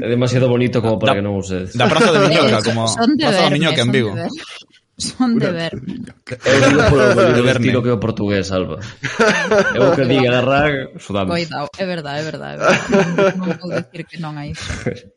é 0.00 0.08
demasiado 0.08 0.48
bonito 0.48 0.80
como 0.80 0.96
para 0.96 1.12
da, 1.12 1.16
que 1.20 1.24
non 1.28 1.36
usedes. 1.36 1.76
Da 1.76 1.86
praza 1.86 2.10
de 2.10 2.24
miñoca, 2.24 2.64
como 2.64 2.88
son 2.88 3.20
de 3.20 3.22
praza 3.28 3.46
de 3.46 3.52
miñoca 3.52 3.80
en 3.84 3.90
Vigo. 3.92 4.12
Son 4.96 5.36
de 5.36 5.50
ver. 5.50 5.74
Eu 5.76 6.58
digo 6.70 6.80
polo 6.88 7.04
de 7.12 7.52
estilo 7.52 7.82
que 7.82 7.92
o 7.92 8.00
portugués, 8.00 8.48
Alba. 8.48 8.80
Eu 9.76 9.92
que 9.92 10.08
diga 10.08 10.40
garrag, 10.40 10.94
sudame. 11.02 11.36
Coidado, 11.36 11.68
é 11.76 11.84
verdade, 11.84 12.18
é 12.22 12.24
verdade. 12.24 12.58
Non 13.36 13.58
vou 13.60 13.70
dicir 13.76 14.08
que 14.08 14.16
non 14.16 14.40
hai 14.40 14.56
iso. 14.56 14.66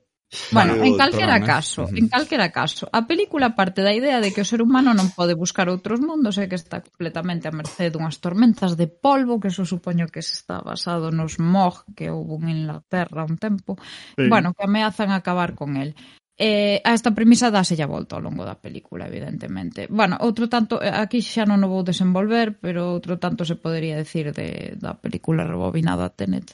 Bueno, 0.51 0.73
en 0.83 0.97
calquera 0.97 1.37
¿eh? 1.37 1.41
caso, 1.41 1.87
en 1.87 2.09
calquera 2.09 2.51
caso, 2.51 2.89
a 2.91 3.07
película 3.07 3.55
parte 3.55 3.81
da 3.81 3.95
idea 3.95 4.19
de 4.19 4.35
que 4.35 4.43
o 4.43 4.49
ser 4.49 4.59
humano 4.59 4.91
non 4.91 5.07
pode 5.15 5.39
buscar 5.39 5.71
outros 5.71 6.03
mundos 6.03 6.35
e 6.35 6.51
que 6.51 6.59
está 6.59 6.83
completamente 6.83 7.47
a 7.47 7.55
merced 7.55 7.95
dunhas 7.95 8.19
tormentas 8.19 8.75
de 8.75 8.91
polvo, 8.91 9.39
que 9.39 9.47
eso 9.47 9.63
supoño 9.63 10.11
que 10.11 10.19
está 10.19 10.59
basado 10.59 11.15
nos 11.15 11.39
smog 11.39 11.87
que 11.95 12.11
houve 12.11 12.43
en 12.43 12.67
Inglaterra 12.67 13.23
un 13.23 13.39
tempo, 13.39 13.79
sí. 14.19 14.27
bueno, 14.27 14.51
que 14.51 14.67
ameazan 14.67 15.15
acabar 15.15 15.55
con 15.55 15.79
el. 15.79 15.95
Eh, 16.35 16.83
a 16.83 16.91
esta 16.93 17.15
premisa 17.15 17.47
dáse 17.47 17.79
a 17.79 17.87
volta 17.87 18.19
ao 18.19 18.21
longo 18.21 18.43
da 18.43 18.59
película, 18.59 19.07
evidentemente. 19.07 19.87
Bueno, 19.87 20.19
outro 20.19 20.51
tanto, 20.51 20.83
eh, 20.83 20.91
aquí 20.91 21.23
xa 21.23 21.47
non 21.47 21.63
o 21.63 21.71
vou 21.71 21.87
desenvolver, 21.87 22.59
pero 22.59 22.91
outro 22.91 23.15
tanto 23.15 23.47
se 23.47 23.55
podería 23.55 23.95
decir 23.95 24.35
de, 24.35 24.75
da 24.75 24.91
película 24.99 25.47
rebobinada 25.47 26.11
Tenet 26.11 26.51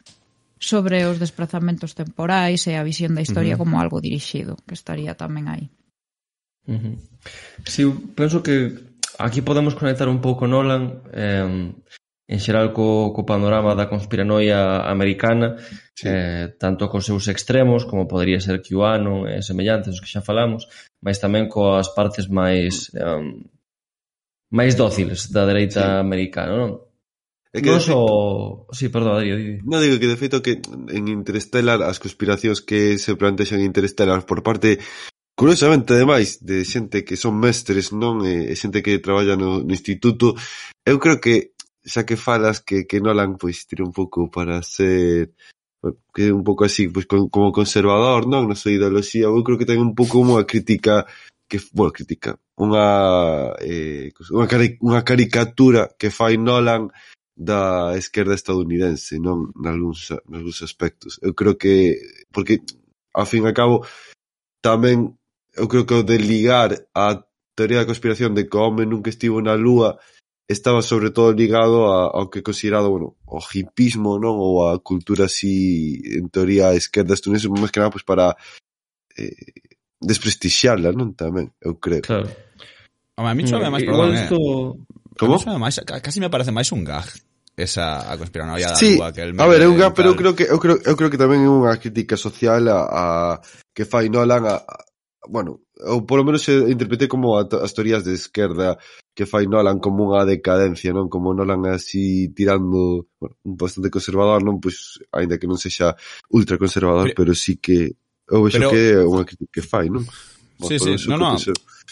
sobre 0.59 1.05
os 1.05 1.19
desplazamentos 1.19 1.93
temporais 1.93 2.65
e 2.67 2.73
a 2.75 2.83
visión 2.83 3.13
da 3.15 3.25
historia 3.25 3.55
uh 3.55 3.61
-huh. 3.61 3.63
como 3.63 3.79
algo 3.81 4.01
dirixido, 4.01 4.57
que 4.67 4.73
estaría 4.77 5.13
tamén 5.13 5.45
aí. 5.47 5.65
Uh 6.67 6.79
-huh. 6.79 6.95
Si, 7.67 7.83
sí, 7.83 7.91
penso 8.15 8.43
que 8.43 8.73
aquí 9.19 9.41
podemos 9.41 9.75
conectar 9.75 10.07
un 10.07 10.21
pouco 10.21 10.47
Nolan 10.47 11.03
eh, 11.11 11.73
en 12.33 12.39
xeral 12.39 12.71
co, 12.71 13.11
co 13.11 13.27
panorama 13.27 13.75
da 13.75 13.91
conspiranoia 13.91 14.87
americana 14.87 15.59
sí. 15.93 16.07
eh, 16.07 16.55
tanto 16.57 16.87
cos 16.87 17.05
seus 17.05 17.27
extremos 17.27 17.83
como 17.85 18.07
podría 18.07 18.39
ser 18.39 18.63
QAnon 18.63 19.27
e 19.27 19.43
semellantes 19.43 19.99
os 19.99 20.01
que 20.01 20.07
xa 20.07 20.23
falamos 20.23 20.65
mas 21.03 21.19
tamén 21.19 21.51
coas 21.51 21.91
partes 21.91 22.31
máis 22.31 22.89
eh, 22.95 23.43
máis 24.55 24.73
dóciles 24.79 25.29
da 25.35 25.43
dereita 25.43 25.83
sí. 25.83 25.99
americana 25.99 26.53
non? 26.55 26.71
É 27.53 27.61
que 27.61 27.69
Nos 27.69 27.85
feito, 27.85 28.01
o... 28.01 28.67
Sí, 28.73 28.89
perdón, 28.89 29.21
Adri, 29.21 29.29
di. 29.37 29.61
No 29.61 29.77
digo 29.77 30.01
que 30.01 30.09
de 30.09 30.17
feito 30.17 30.41
que 30.41 30.57
en 30.89 31.05
Interstellar 31.05 31.85
as 31.85 32.01
conspiracións 32.01 32.65
que 32.65 32.97
se 32.97 33.13
plantexan 33.13 33.61
en 33.61 33.69
Interstellar 33.69 34.25
por 34.25 34.41
parte 34.41 34.81
curiosamente 35.37 35.93
ademais 35.93 36.41
de 36.41 36.65
xente 36.65 37.05
que 37.05 37.13
son 37.13 37.37
mestres, 37.37 37.93
non? 37.93 38.25
E, 38.25 38.49
e 38.49 38.53
xente 38.57 38.81
que 38.81 38.97
traballa 38.97 39.37
no, 39.37 39.61
no 39.61 39.73
instituto, 39.73 40.33
eu 40.81 40.97
creo 40.97 41.21
que 41.21 41.53
xa 41.85 42.01
que 42.09 42.17
falas 42.17 42.65
que, 42.65 42.89
que 42.89 42.97
Nolan 42.97 43.37
pois 43.37 43.69
tira 43.69 43.85
un 43.85 43.93
pouco 43.93 44.33
para 44.33 44.65
ser 44.65 45.37
que 46.15 46.31
un 46.31 46.41
pouco 46.41 46.65
así, 46.65 46.87
pois 46.89 47.05
con, 47.05 47.29
como 47.29 47.53
conservador, 47.53 48.25
non? 48.25 48.49
Na 48.49 48.57
súa 48.57 48.73
ideoloxía, 48.73 49.29
eu 49.29 49.45
creo 49.45 49.61
que 49.61 49.69
ten 49.69 49.77
un 49.77 49.93
pouco 49.93 50.25
unha 50.25 50.41
crítica 50.47 51.05
que, 51.45 51.61
bueno, 51.69 51.93
crítica, 51.93 52.39
unha 52.57 53.53
eh, 53.61 54.09
unha, 54.33 54.47
cari 54.49 54.79
unha 54.81 55.05
caricatura 55.05 55.91
que 55.99 56.09
fai 56.09 56.39
Nolan 56.39 56.89
da 57.35 57.97
esquerda 57.97 58.37
estadounidense, 58.37 59.17
non, 59.17 59.49
nalgúns, 59.57 60.13
nalgúns 60.29 60.61
aspectos. 60.61 61.17
Eu 61.21 61.33
creo 61.33 61.57
que, 61.57 61.97
porque, 62.29 62.61
ao 63.13 63.25
fin 63.25 63.43
e 63.45 63.49
a 63.49 63.53
cabo, 63.53 63.85
tamén, 64.61 65.17
eu 65.57 65.65
creo 65.67 65.85
que 65.85 65.97
o 65.97 66.05
de 66.05 66.17
ligar 66.17 66.77
a 66.93 67.25
teoría 67.57 67.81
da 67.81 67.89
conspiración 67.89 68.33
de 68.37 68.45
que 68.45 68.57
o 68.57 68.61
home 68.61 68.85
nunca 68.85 69.09
estivo 69.09 69.41
na 69.41 69.57
lúa 69.57 69.97
estaba 70.47 70.81
sobre 70.81 71.09
todo 71.09 71.33
ligado 71.33 71.89
a, 71.89 72.13
ao 72.13 72.29
que 72.29 72.39
é 72.39 72.45
considerado, 72.45 72.89
bueno, 72.89 73.17
o 73.25 73.39
hipismo, 73.41 74.21
non? 74.21 74.37
Ou 74.37 74.69
a 74.69 74.77
cultura 74.77 75.25
así, 75.25 76.01
en 76.05 76.29
teoría, 76.29 76.77
esquerda 76.77 77.17
estadounidense, 77.17 77.49
máis 77.49 77.73
que 77.73 77.81
nada, 77.81 77.89
pois 77.89 78.05
pues, 78.05 78.09
para 78.13 78.37
eh, 79.17 79.57
desprestixiarla, 79.97 80.93
non? 80.93 81.17
Tamén, 81.17 81.49
eu 81.57 81.81
creo. 81.81 82.05
Claro. 82.05 82.29
Home, 83.17 83.29
a 83.29 83.33
mí 83.33 83.41
chove 83.45 83.65
mm, 83.65 83.73
máis, 83.73 83.85
perdón, 83.85 84.09
eh. 84.13 84.21
isto... 84.21 84.37
eh. 84.37 85.02
Como? 85.17 85.37
Casi 85.39 86.19
me 86.19 86.29
parece 86.29 86.51
máis 86.51 86.71
un 86.71 86.83
gag 86.83 87.07
esa 87.55 88.11
a 88.11 88.17
conspiranoia 88.17 88.73
da 88.73 88.75
sí, 88.75 88.97
lúa 88.97 89.13
que 89.13 89.21
el 89.21 89.39
A 89.39 89.45
ver, 89.45 89.61
é 89.61 89.67
un 89.69 89.77
gag, 89.77 89.93
pero 89.93 90.09
eu 90.09 90.15
creo 90.17 90.33
que 90.33 90.43
eu 90.49 90.57
creo, 90.57 90.77
eu 90.81 90.95
creo 90.97 91.09
que 91.13 91.21
tamén 91.21 91.45
é 91.45 91.49
unha 91.49 91.77
crítica 91.77 92.17
social 92.17 92.65
a, 92.65 92.79
a 92.89 93.05
que 93.77 93.85
fai 93.85 94.09
Nolan 94.09 94.49
a, 94.49 94.57
a 94.57 94.75
bueno, 95.29 95.61
ou 95.85 96.01
polo 96.01 96.25
menos 96.25 96.41
se 96.41 96.65
interprete 96.65 97.07
como 97.07 97.37
a, 97.37 97.45
as 97.45 97.73
teorías 97.77 98.03
de 98.03 98.17
esquerda 98.17 98.81
que 99.13 99.29
fai 99.29 99.45
Nolan 99.45 99.77
como 99.77 100.09
unha 100.09 100.25
decadencia, 100.25 100.89
non? 100.89 101.05
Como 101.13 101.37
Nolan 101.37 101.69
así 101.69 102.33
tirando, 102.33 103.05
bueno, 103.21 103.37
un 103.45 103.53
bastante 103.53 103.93
conservador, 103.93 104.41
non? 104.41 104.57
Pois, 104.57 104.97
aínda 105.13 105.37
que 105.37 105.45
non 105.45 105.61
sexa 105.61 105.93
ultra 106.33 106.57
conservador, 106.57 107.13
pero, 107.13 107.29
pero 107.29 107.31
sí 107.37 107.61
que 107.61 107.93
eu 108.25 108.41
vexo 108.41 108.65
que 108.73 108.97
é 108.97 109.05
unha 109.05 109.29
crítica 109.29 109.53
que 109.53 109.61
fai, 109.61 109.93
non? 109.93 110.01
Sí, 110.65 110.81
sí, 110.81 110.95
no, 111.05 111.21
no. 111.21 111.37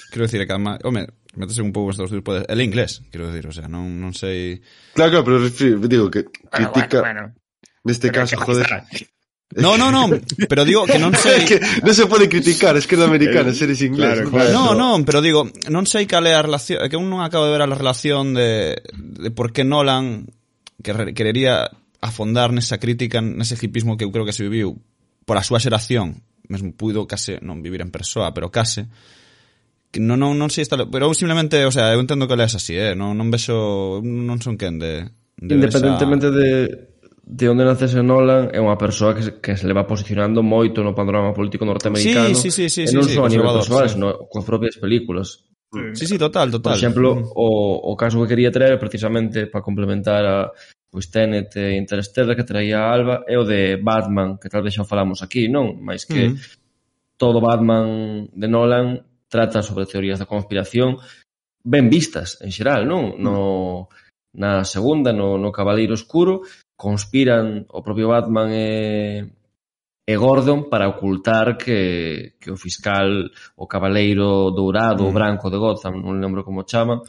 Quero 0.09 0.25
dicir 0.25 0.47
que, 0.47 0.53
además, 0.53 0.79
home, 0.83 1.05
métese 1.35 1.61
un 1.61 1.71
pouco 1.71 1.89
en 1.89 1.91
Estados 1.91 2.11
Unidos 2.11 2.25
pode... 2.25 2.41
El 2.47 2.61
inglés, 2.61 3.01
quero 3.11 3.31
dicir, 3.31 3.47
o 3.47 3.53
sea, 3.55 3.67
non, 3.67 3.99
non 3.99 4.11
sei... 4.11 4.59
Claro, 4.93 5.23
claro, 5.23 5.25
pero 5.25 5.87
digo 5.87 6.11
que 6.11 6.27
critica... 6.51 7.01
Bueno, 7.01 7.31
bueno. 7.31 7.35
Neste 7.83 8.11
caso, 8.11 8.37
joder... 8.37 8.67
No, 9.55 9.75
no, 9.75 9.91
no, 9.91 10.07
pero 10.47 10.63
digo 10.63 10.85
que 10.87 10.99
non 10.99 11.11
sei... 11.15 11.43
que 11.49 11.59
non 11.59 11.91
se 11.95 12.07
pode 12.07 12.31
criticar, 12.31 12.75
es 12.79 12.87
que 12.87 12.95
é 12.95 13.03
americana, 13.03 13.51
eh, 13.51 13.57
seres 13.57 13.83
inglés. 13.83 14.27
Claro, 14.27 14.31
claro. 14.31 14.51
No, 14.51 14.65
no, 14.75 14.89
pero 15.03 15.19
digo, 15.19 15.47
non 15.67 15.83
sei 15.87 16.07
cal 16.07 16.23
é 16.27 16.35
a 16.35 16.43
relación... 16.43 16.79
Que 16.87 16.95
un 16.95 17.11
non 17.11 17.23
acabo 17.23 17.47
de 17.47 17.53
ver 17.55 17.63
a 17.63 17.71
relación 17.71 18.35
de, 18.35 18.79
de 18.95 19.29
por 19.31 19.51
que 19.51 19.67
Nolan 19.67 20.27
que 20.81 21.13
querería 21.13 21.69
afondar 22.01 22.51
nesa 22.51 22.81
crítica, 22.81 23.21
nese 23.21 23.55
hipismo 23.55 23.95
que 23.95 24.03
eu 24.03 24.11
creo 24.11 24.25
que 24.25 24.33
se 24.33 24.43
viviu 24.43 24.81
por 25.23 25.37
a 25.37 25.45
súa 25.45 25.61
xeración, 25.61 26.25
mesmo 26.49 26.73
puido 26.73 27.05
case 27.05 27.37
non 27.39 27.61
vivir 27.61 27.79
en 27.85 27.93
persoa, 27.93 28.33
pero 28.33 28.49
case, 28.49 28.89
non, 29.99 30.21
non, 30.21 30.39
non 30.39 30.47
sei 30.47 30.63
estar, 30.63 30.79
pero 30.87 31.11
simplemente, 31.11 31.67
o 31.67 31.73
sea, 31.73 31.91
eu 31.91 31.99
entendo 31.99 32.29
que 32.29 32.39
leas 32.39 32.55
así, 32.55 32.79
eh? 32.79 32.95
non, 32.95 33.17
non 33.19 33.27
vexo, 33.27 33.99
non 33.99 34.39
son 34.39 34.55
quen 34.55 34.79
de, 34.79 35.09
de 35.35 35.51
Independentemente 35.57 36.31
esa... 36.31 36.37
de, 36.37 36.51
de 37.31 37.45
onde 37.49 37.63
naces 37.63 37.95
en 37.95 38.07
Nolan 38.07 38.51
é 38.55 38.59
unha 38.59 38.79
persoa 38.79 39.15
que, 39.15 39.23
se, 39.23 39.31
que 39.43 39.53
se 39.59 39.67
leva 39.67 39.83
posicionando 39.87 40.39
moito 40.43 40.79
no 40.83 40.95
panorama 40.95 41.35
político 41.35 41.67
norteamericano 41.67 42.31
sí, 42.35 42.51
sí, 42.51 42.67
sí, 42.67 42.87
sí, 42.87 42.87
e 42.87 42.95
non 42.95 43.03
sí, 43.03 43.15
só 43.15 43.23
sí, 43.23 43.27
a 43.27 43.31
nivel 43.35 43.51
personal, 43.51 43.87
sí. 43.87 43.95
sino 43.95 44.27
coas 44.31 44.47
propias 44.47 44.75
películas. 44.79 45.43
Sí, 45.95 46.03
sí, 46.03 46.19
total, 46.19 46.51
total. 46.51 46.75
Por 46.75 46.79
exemplo, 46.79 47.07
mm. 47.15 47.31
o, 47.35 47.47
o 47.87 47.93
caso 47.95 48.19
que 48.19 48.27
quería 48.27 48.51
traer 48.51 48.75
precisamente 48.75 49.47
para 49.47 49.63
complementar 49.63 50.23
a 50.27 50.51
pois 50.91 51.07
Tenet 51.07 51.55
e 51.55 51.79
Interstellar 51.79 52.35
que 52.35 52.43
traía 52.43 52.83
a 52.83 52.91
Alba 52.91 53.23
é 53.23 53.39
o 53.39 53.47
de 53.47 53.79
Batman, 53.79 54.35
que 54.35 54.51
tal 54.51 54.63
vez 54.63 54.75
xa 54.75 54.83
falamos 54.83 55.23
aquí, 55.23 55.47
non? 55.47 55.79
Mais 55.79 56.03
que 56.03 56.35
mm. 56.35 56.35
todo 57.15 57.39
Batman 57.39 58.27
de 58.35 58.47
Nolan 58.51 59.10
trata 59.31 59.63
sobre 59.63 59.87
teorías 59.87 60.19
da 60.19 60.27
conspiración 60.27 60.99
ben 61.63 61.87
vistas 61.87 62.35
en 62.43 62.51
xeral, 62.51 62.83
non? 62.83 63.15
No, 63.15 63.87
na 64.35 64.67
segunda, 64.67 65.15
no, 65.15 65.39
no 65.39 65.55
Cabaleiro 65.55 65.95
Escuro, 65.95 66.43
conspiran 66.75 67.63
o 67.71 67.79
propio 67.79 68.11
Batman 68.11 68.51
e, 68.51 68.67
e 70.03 70.13
Gordon 70.17 70.67
para 70.67 70.89
ocultar 70.89 71.55
que, 71.55 72.35
que 72.41 72.51
o 72.51 72.57
fiscal, 72.57 73.31
o 73.55 73.69
Cabaleiro 73.69 74.51
Dourado, 74.51 75.07
mm. 75.07 75.13
Branco 75.13 75.47
de 75.47 75.61
Gotham, 75.61 76.01
non 76.01 76.19
lembro 76.19 76.43
como 76.43 76.67
chaman, 76.67 76.99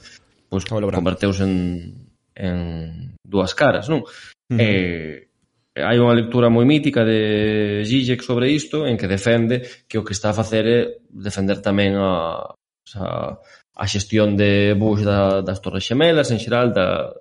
pois 0.46 0.62
pues, 0.62 0.94
converteuse 0.94 1.42
en, 1.42 1.56
en 2.36 3.16
dúas 3.24 3.56
caras, 3.56 3.88
non? 3.88 4.04
Mm. 4.52 4.58
Eh, 4.60 5.31
hai 5.72 5.96
unha 5.96 6.12
lectura 6.12 6.52
moi 6.52 6.68
mítica 6.68 7.00
de 7.00 7.80
Zizek 7.88 8.20
sobre 8.20 8.52
isto 8.52 8.84
en 8.84 9.00
que 9.00 9.08
defende 9.08 9.64
que 9.88 9.96
o 9.96 10.04
que 10.04 10.12
está 10.12 10.30
a 10.30 10.38
facer 10.38 10.64
é 10.68 10.80
defender 11.08 11.64
tamén 11.64 11.96
a, 11.96 12.44
a, 13.00 13.40
a 13.40 13.84
xestión 13.88 14.36
de 14.36 14.76
Bush 14.76 15.00
da, 15.00 15.40
das 15.40 15.64
Torres 15.64 15.88
Xemelas 15.88 16.28
en 16.28 16.36
xeral 16.44 16.76
da, 16.76 17.16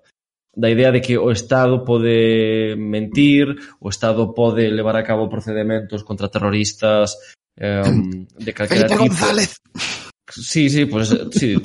da 0.51 0.67
idea 0.67 0.91
de 0.91 0.99
que 0.99 1.15
o 1.15 1.31
Estado 1.31 1.87
pode 1.87 2.75
mentir, 2.75 3.55
o 3.79 3.87
Estado 3.87 4.35
pode 4.35 4.67
levar 4.67 4.99
a 4.99 5.07
cabo 5.07 5.31
procedementos 5.31 6.03
contra 6.03 6.27
terroristas 6.27 7.15
eh, 7.55 7.87
de 8.35 8.51
calquera 8.51 8.87
Felipe 8.87 8.99
tipo. 8.99 9.03
González. 9.07 9.55
Sí, 10.31 10.69
sí, 10.69 10.85
pues, 10.85 11.09
sí. 11.31 11.55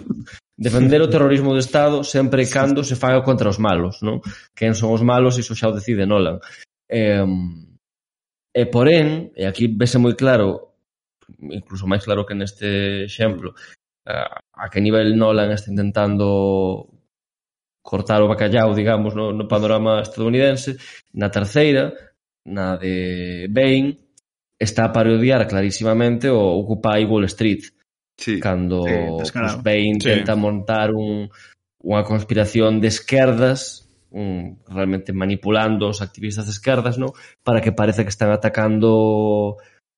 Defender 0.58 1.02
o 1.02 1.10
terrorismo 1.10 1.52
do 1.52 1.62
Estado 1.62 2.02
sempre 2.02 2.42
e 2.42 2.50
cando 2.50 2.82
se 2.82 2.96
faga 2.96 3.22
contra 3.22 3.50
os 3.50 3.58
malos, 3.58 4.02
non? 4.02 4.22
Quen 4.56 4.74
son 4.74 4.90
os 4.94 5.04
malos, 5.04 5.38
iso 5.38 5.54
xa 5.54 5.70
o 5.70 5.76
decide 5.76 6.06
Nolan. 6.06 6.40
E, 6.88 7.22
e 8.54 8.62
porén, 8.70 9.34
e 9.34 9.44
aquí 9.44 9.68
vese 9.68 9.98
moi 9.98 10.14
claro, 10.14 10.78
incluso 11.42 11.90
máis 11.90 12.06
claro 12.06 12.24
que 12.24 12.38
neste 12.38 13.04
exemplo, 13.04 13.52
a, 14.06 14.38
a 14.54 14.64
que 14.70 14.80
nivel 14.80 15.18
Nolan 15.18 15.50
está 15.50 15.70
intentando 15.70 16.88
cortar 17.82 18.22
o 18.22 18.28
bacallau, 18.28 18.74
digamos, 18.74 19.14
no, 19.14 19.30
no 19.30 19.46
panorama 19.46 20.02
estadounidense, 20.02 20.78
na 21.14 21.30
terceira, 21.30 21.94
na 22.46 22.76
de 22.76 23.46
Bane, 23.50 23.98
está 24.58 24.86
a 24.86 24.92
parodiar 24.92 25.46
clarísimamente 25.46 26.30
o 26.30 26.40
Occupy 26.62 27.04
Wall 27.06 27.30
Street. 27.30 27.62
Sí, 28.16 28.40
cando 28.40 28.82
sí, 28.82 29.30
pues, 29.32 29.62
Bane 29.62 30.00
sí. 30.00 30.08
tenta 30.08 30.34
montar 30.34 30.90
un, 30.90 31.28
unha 31.84 32.02
conspiración 32.02 32.82
de 32.82 32.88
esquerdas 32.90 33.85
um, 34.12 34.56
realmente 34.68 35.12
manipulando 35.12 35.88
os 35.88 36.02
activistas 36.02 36.46
de 36.46 36.52
esquerdas, 36.52 36.98
no? 36.98 37.12
Para 37.42 37.60
que 37.60 37.72
parece 37.72 38.02
que 38.02 38.10
están 38.10 38.30
atacando 38.30 39.56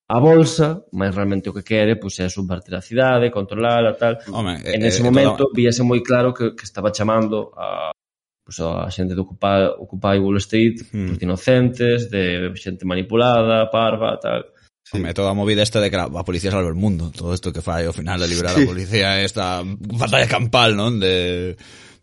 a 0.09 0.19
bolsa, 0.19 0.83
mas 0.91 1.13
realmente 1.13 1.49
o 1.49 1.53
que 1.53 1.61
quere 1.61 1.95
pois, 1.95 2.17
é 2.19 2.29
subvertir 2.29 2.73
a 2.73 2.81
cidade, 2.81 3.29
controlala 3.29 3.93
tal. 3.93 4.17
Home, 4.33 4.57
eh, 4.65 4.73
en 4.73 4.81
eh, 4.81 4.87
ese 4.89 5.01
eh, 5.01 5.05
momento 5.05 5.45
todo... 5.45 5.53
víase 5.53 5.85
moi 5.85 6.01
claro 6.01 6.33
que, 6.33 6.57
que 6.57 6.65
estaba 6.65 6.89
chamando 6.89 7.53
a, 7.53 7.93
pois, 8.41 8.57
a 8.57 8.89
xente 8.89 9.13
de 9.13 9.21
Occupy, 9.21 9.77
Occupy 9.77 10.17
Wall 10.17 10.41
Street, 10.41 10.81
hmm. 10.89 11.13
pois, 11.13 11.17
de 11.21 11.25
inocentes, 11.29 12.09
de 12.09 12.49
xente 12.57 12.89
manipulada, 12.89 13.69
parva, 13.69 14.17
tal. 14.17 14.49
Sí. 14.81 14.97
Home, 14.97 15.13
toda 15.13 15.29
a 15.29 15.37
movida 15.37 15.61
esta 15.61 15.77
de 15.77 15.93
que 15.93 16.01
a 16.01 16.25
policía 16.25 16.49
salva 16.49 16.73
el 16.73 16.73
mundo, 16.73 17.13
todo 17.13 17.37
isto 17.37 17.53
que 17.53 17.61
fai 17.61 17.85
ao 17.85 17.93
final 17.93 18.17
de 18.17 18.25
liberar 18.25 18.57
sí. 18.57 18.65
a 18.65 18.65
policía 18.65 19.21
esta 19.21 19.61
batalla 19.61 20.25
campal, 20.25 20.73
non? 20.73 20.97
De 20.97 21.53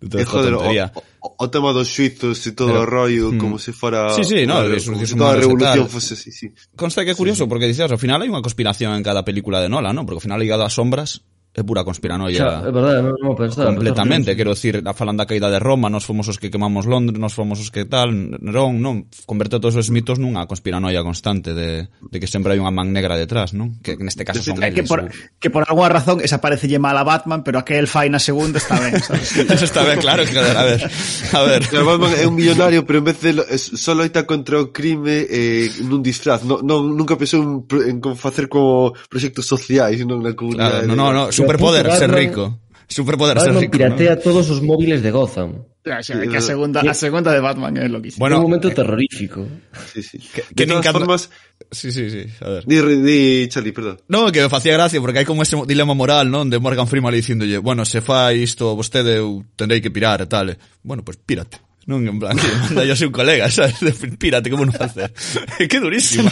de 0.00 0.22
e, 0.22 0.24
joder, 0.24 0.54
o, 0.54 0.62
o, 0.62 1.44
o 1.44 1.46
tema 1.48 1.72
dos 1.72 1.88
suizos 1.88 2.44
e 2.46 2.52
todo 2.52 2.68
Pero, 2.68 2.82
o 2.82 2.86
rollo 2.86 3.32
mm, 3.32 3.38
como 3.38 3.56
se 3.58 3.72
fora 3.72 4.12
sí, 4.12 4.24
sí, 4.24 4.44
no, 4.44 4.60
como, 4.60 4.98
como 4.98 5.06
se 5.06 5.16
toda 5.16 5.32
a 5.32 5.40
revolución 5.40 5.88
fose 5.88 6.14
así, 6.14 6.30
sí. 6.32 6.52
Consta 6.76 7.04
que 7.04 7.12
é 7.12 7.18
curioso 7.18 7.44
sí, 7.44 7.48
porque 7.48 7.66
dices, 7.66 7.88
ao 7.88 8.00
final 8.00 8.20
hai 8.20 8.28
unha 8.28 8.44
conspiración 8.44 8.92
en 8.92 9.04
cada 9.04 9.24
película 9.24 9.60
de 9.60 9.72
Nolan, 9.72 9.96
non? 9.96 10.04
Porque 10.04 10.20
ao 10.20 10.26
final 10.26 10.40
ligado 10.40 10.64
ás 10.64 10.76
sombras 10.76 11.24
é 11.56 11.64
pura 11.64 11.82
conspiranoia. 11.88 12.36
Xa, 12.36 12.68
é 12.68 12.70
verdade, 12.70 13.00
non, 13.00 13.16
non 13.16 13.32
pensaba, 13.32 13.72
completamente, 13.72 14.36
quero 14.36 14.52
dicir, 14.52 14.84
a 14.84 14.92
falan 14.92 15.16
da 15.16 15.24
caída 15.24 15.48
de 15.48 15.56
Roma, 15.56 15.88
nós 15.88 16.04
fomos 16.04 16.28
os 16.28 16.36
que 16.36 16.52
quemamos 16.52 16.84
Londres, 16.84 17.16
nós 17.16 17.32
fomos 17.32 17.56
os 17.56 17.72
que 17.72 17.88
tal, 17.88 18.12
Nerón, 18.12 18.84
non, 18.84 19.08
converte 19.24 19.56
todos 19.56 19.72
os 19.80 19.88
mitos 19.88 20.20
nunha 20.20 20.44
conspiranoia 20.44 21.00
constante 21.00 21.56
de, 21.56 21.88
de 21.88 22.16
que 22.20 22.28
sempre 22.28 22.52
hai 22.52 22.60
unha 22.60 22.68
man 22.68 22.92
negra 22.92 23.16
detrás, 23.16 23.56
non? 23.56 23.80
Que 23.80 23.96
neste 23.96 24.28
caso 24.28 24.44
son 24.44 24.60
eles. 24.60 24.76
Que 24.76 24.84
por, 24.84 25.08
que 25.40 25.48
por 25.48 25.64
alguna 25.64 25.88
razón 25.88 26.20
esa 26.20 26.44
parecelle 26.44 26.76
mal 26.76 26.92
a 26.92 27.08
Batman, 27.08 27.40
pero 27.40 27.56
aquel 27.56 27.88
fai 27.88 28.12
na 28.12 28.20
segunda 28.20 28.60
está 28.60 28.76
ben, 28.76 29.00
sabes? 29.00 29.32
Eso 29.56 29.64
está 29.64 29.80
ben, 29.80 29.96
claro, 29.96 30.28
que, 30.28 30.36
a 30.36 30.44
ver, 30.44 30.84
a 31.32 31.40
ver. 31.40 31.62
Claro, 31.72 31.88
Batman 31.88 32.12
é 32.20 32.28
un 32.28 32.36
millonario, 32.36 32.84
pero 32.84 33.00
en 33.00 33.06
vez 33.08 33.24
de 33.24 33.32
lo, 33.32 33.42
es, 33.48 33.64
só 33.64 33.96
loita 33.96 34.28
contra 34.28 34.60
o 34.60 34.76
crime 34.76 35.24
eh, 35.24 35.72
nun 35.88 36.04
disfraz, 36.04 36.44
non, 36.44 36.60
non 36.60 36.92
nunca 36.92 37.16
pensou 37.16 37.40
en, 37.40 37.64
en 37.96 37.96
facer 38.12 38.52
como 38.52 38.92
proxectos 39.08 39.48
sociais, 39.48 40.04
non 40.04 40.20
na 40.20 40.36
comunidade. 40.36 40.84
Claro, 40.84 40.92
non, 40.92 41.00
non, 41.00 41.08
no, 41.16 41.22
no, 41.24 41.32
no 41.32 41.45
superpoder, 41.46 41.86
ser 41.92 42.10
Batman- 42.10 42.18
rico. 42.18 42.58
Superpoder, 42.88 43.40
ser 43.40 43.54
rico. 43.54 43.72
piratea 43.72 44.14
¿no? 44.14 44.20
todos 44.22 44.50
os 44.50 44.62
móviles 44.62 45.02
de 45.02 45.10
Gotham. 45.10 45.64
O 45.86 46.02
sea, 46.02 46.18
que 46.18 46.36
a 46.36 46.40
segunda, 46.40 46.80
a 46.82 46.94
segunda 46.94 47.30
de 47.30 47.38
Batman 47.38 47.76
é 47.78 47.86
loquísimo. 47.86 48.18
Bueno, 48.18 48.36
un 48.38 48.50
momento 48.50 48.70
terrorífico. 48.74 49.46
Sí, 49.94 50.02
sí. 50.02 50.18
que 50.18 50.66
de 50.66 50.66
todas 50.66 50.90
formas, 50.90 51.30
Sí, 51.70 51.90
sí, 51.90 52.10
sí, 52.10 52.26
a 52.42 52.48
ver. 52.50 52.64
di, 52.66 52.78
di 53.02 53.48
Charlie, 53.48 53.72
perdón. 53.72 53.98
No, 54.08 54.30
que 54.30 54.42
me 54.42 54.48
facía 54.50 54.74
gracia 54.74 55.00
porque 55.00 55.18
hai 55.22 55.26
como 55.26 55.42
ese 55.42 55.54
dilema 55.66 55.94
moral, 55.94 56.26
non? 56.30 56.50
De 56.50 56.58
Morgan 56.58 56.86
Freeman 56.90 57.10
ali 57.14 57.22
dicíndolle, 57.22 57.58
bueno, 57.58 57.82
se 57.86 58.02
fai 58.02 58.42
isto 58.42 58.74
vostede 58.74 59.18
eu 59.18 59.42
tendrei 59.58 59.78
que 59.82 59.90
pirar 59.90 60.22
e 60.22 60.26
tal. 60.30 60.54
Bueno, 60.82 61.02
pues 61.06 61.18
pírate. 61.18 61.58
Non, 61.86 62.02
en 62.02 62.18
plan, 62.18 62.34
que 62.34 62.50
manda 62.50 62.82
yo 62.82 62.98
seu 62.98 63.14
colega, 63.14 63.46
sabes? 63.46 63.78
De, 63.78 63.94
pírate, 63.94 64.50
como 64.50 64.66
non 64.66 64.74
facer? 64.74 65.14
Que 65.70 65.78
durísimo. 65.78 66.26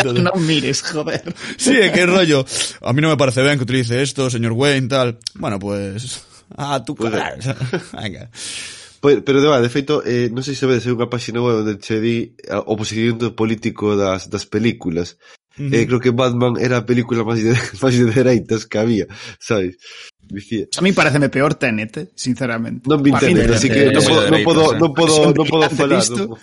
No, 0.00 0.32
non 0.32 0.40
mires, 0.40 0.80
joder. 0.80 1.20
Sí, 1.60 1.76
é 1.76 1.92
que 1.92 2.08
rollo. 2.08 2.48
A 2.80 2.96
mí 2.96 3.04
non 3.04 3.12
me 3.12 3.20
parece 3.20 3.44
ben 3.44 3.60
que 3.60 3.68
utilice 3.68 4.00
esto, 4.00 4.32
señor 4.32 4.56
Wayne, 4.56 4.88
tal. 4.88 5.20
Bueno, 5.36 5.60
pues... 5.60 6.24
Ah, 6.56 6.80
tú, 6.80 6.96
pues, 6.96 7.12
claro. 7.12 7.36
Venga. 7.92 8.30
Pues, 9.00 9.20
pero 9.20 9.42
de, 9.42 9.48
va, 9.48 9.60
de 9.60 9.68
feito, 9.68 10.00
eh, 10.00 10.32
non 10.32 10.40
sei 10.40 10.56
se 10.56 10.64
vedes, 10.64 10.88
é 10.88 10.96
unha 10.96 11.12
página 11.12 11.44
web 11.44 11.60
onde 11.60 11.76
che 11.76 12.00
di 12.00 12.32
o 12.48 12.72
posicionamento 12.72 13.36
político 13.36 13.92
das, 13.94 14.32
das 14.32 14.48
películas 14.48 15.20
-huh. 15.58 15.74
eh, 15.74 15.86
creo 15.86 16.00
que 16.00 16.10
Batman 16.10 16.54
era 16.56 16.78
a 16.78 16.86
película 16.86 17.26
máis 17.26 17.42
de, 17.42 17.52
máis 17.82 17.98
de 17.98 18.06
dereitas 18.06 18.64
que 18.64 18.78
había, 18.78 19.06
sabes? 19.38 19.76
Dicía. 20.28 20.66
A 20.76 20.82
mí 20.82 20.92
pareceme 20.92 21.28
peor 21.28 21.54
Tenet, 21.54 21.96
eh, 21.96 22.08
sinceramente. 22.14 22.84
Non 22.86 23.02
vi 23.02 23.12
Tenet, 23.12 23.48
así 23.50 23.68
que 23.72 23.90
non 23.90 24.04
podo, 24.04 24.28
non 24.28 24.40
podo, 24.44 24.64
non 24.76 24.90
podo, 24.92 25.14
non 25.32 25.46
podo 25.48 25.66
falar. 25.72 26.04
No 26.12 26.36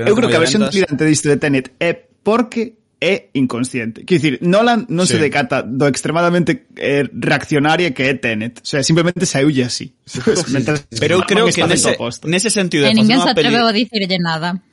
Eu 0.00 0.12
eh. 0.12 0.16
creo 0.16 0.28
que 0.28 0.38
a 0.38 0.42
versión 0.42 0.64
tirante 0.72 1.04
disto 1.04 1.28
de 1.28 1.36
Tenet 1.36 1.76
é 1.78 1.92
porque 2.24 2.80
é 3.00 3.28
inconsciente. 3.34 4.04
Quer 4.04 4.18
dicir, 4.18 4.34
Nolan 4.40 4.88
non 4.88 5.04
sí. 5.04 5.14
se 5.14 5.18
decata 5.20 5.60
do 5.60 5.84
extremadamente 5.84 6.64
eh, 6.80 7.04
reaccionaria 7.12 7.92
que 7.92 8.08
é 8.08 8.16
Tenet. 8.16 8.64
O 8.64 8.66
sea, 8.66 8.80
simplemente 8.80 9.28
saiulle 9.28 9.68
así. 9.68 9.92
Mientras, 10.52 10.88
Pero 10.96 11.20
eu 11.20 11.22
creo 11.28 11.44
que 11.52 11.60
nese, 11.68 11.92
nese 12.24 12.48
sentido... 12.48 12.88
E 12.88 12.96
ninguén 12.96 13.20
se 13.20 13.28
atreveu 13.28 13.68
a 13.68 13.72
dicirlle 13.76 14.16
nada. 14.16 14.64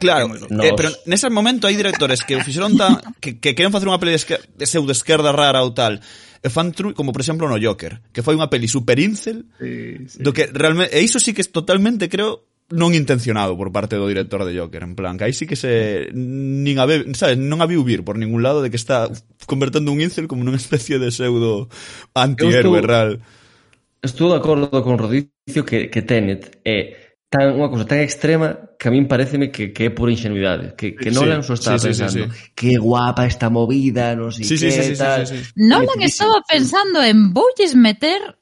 Claro, 0.00 0.32
eh, 0.34 0.48
nos... 0.48 0.64
eh, 0.64 0.72
pero 0.76 0.88
nese 1.04 1.28
momento 1.28 1.68
hai 1.68 1.76
directores 1.76 2.24
que 2.24 2.36
o 2.36 2.40
fixeron 2.40 2.72
tan, 2.80 2.96
que, 3.22 3.36
que 3.36 3.52
queren 3.52 3.68
facer 3.68 3.88
unha 3.88 4.00
peli 4.00 4.16
de, 4.16 4.20
esquer, 4.20 4.40
de 4.40 4.64
pseudo 4.64 4.96
esquerda 4.96 5.28
rara 5.30 5.60
ou 5.60 5.76
tal 5.76 6.00
e 6.44 6.48
fan 6.52 6.72
tru, 6.72 6.92
como 6.92 7.12
por 7.12 7.20
exemplo 7.20 7.48
no 7.48 7.60
Joker 7.60 8.00
que 8.12 8.24
foi 8.24 8.36
unha 8.36 8.48
peli 8.48 8.68
super 8.68 8.96
incel 8.96 9.44
sí, 9.60 10.08
sí. 10.08 10.20
do 10.24 10.32
que 10.32 10.48
realmente, 10.48 10.92
e 10.96 11.04
iso 11.04 11.20
sí 11.20 11.36
que 11.36 11.44
é 11.44 11.48
totalmente 11.48 12.08
creo 12.08 12.48
non 12.72 12.96
intencionado 12.96 13.60
por 13.60 13.68
parte 13.68 14.00
do 14.00 14.08
director 14.08 14.40
de 14.48 14.56
Joker 14.56 14.88
en 14.88 14.96
plan, 14.96 15.20
que 15.20 15.28
aí 15.28 15.36
sí 15.36 15.44
que 15.44 15.56
se 15.56 16.08
nin 16.16 16.80
a 16.80 16.88
be, 16.88 17.12
sabes, 17.12 17.36
non 17.36 17.60
a 17.60 17.68
viu 17.68 17.84
vir 17.84 18.08
por 18.08 18.16
ningún 18.16 18.40
lado 18.40 18.64
de 18.64 18.72
que 18.72 18.80
está 18.80 19.12
convertendo 19.44 19.92
un 19.92 20.00
incel 20.00 20.28
como 20.28 20.44
nunha 20.44 20.60
especie 20.64 20.96
de 20.96 21.12
pseudo 21.12 21.68
antihéroe 22.16 22.80
real 22.80 23.20
Estou 24.04 24.28
de 24.28 24.36
acordo 24.36 24.68
con 24.84 25.00
Rodicio 25.00 25.64
que, 25.64 25.88
que 25.88 26.04
Tenet 26.04 26.60
é 26.60 26.76
eh, 26.76 26.86
tan 27.34 27.58
unha 27.58 27.66
cousa 27.66 27.82
tan 27.82 27.98
extrema 27.98 28.78
que 28.78 28.86
a 28.86 28.94
min 28.94 29.10
pareceme 29.10 29.50
que, 29.50 29.74
que 29.74 29.82
é 29.86 29.90
pura 29.90 30.14
ingenuidade, 30.14 30.78
que, 30.78 30.94
que 30.94 31.10
Nolan 31.10 31.42
só 31.42 31.58
estaba 31.58 31.82
sí, 31.82 31.90
sí, 31.90 31.98
pensando, 31.98 32.30
sí, 32.30 32.38
sí. 32.38 32.50
que 32.54 32.78
guapa 32.78 33.26
esta 33.26 33.50
movida, 33.50 34.14
non 34.14 34.30
sei 34.30 34.46
sí, 34.46 34.54
que 34.54 34.70
sí, 34.70 34.94
sí, 34.94 34.94
tal. 34.94 35.26
Sí, 35.26 35.34
sí, 35.34 35.42
sí, 35.42 35.50
sí. 35.50 35.58
Nolan 35.58 35.98
estaba 36.06 36.38
pensando 36.46 37.02
en 37.02 37.34
voulles 37.34 37.74
meter, 37.74 38.38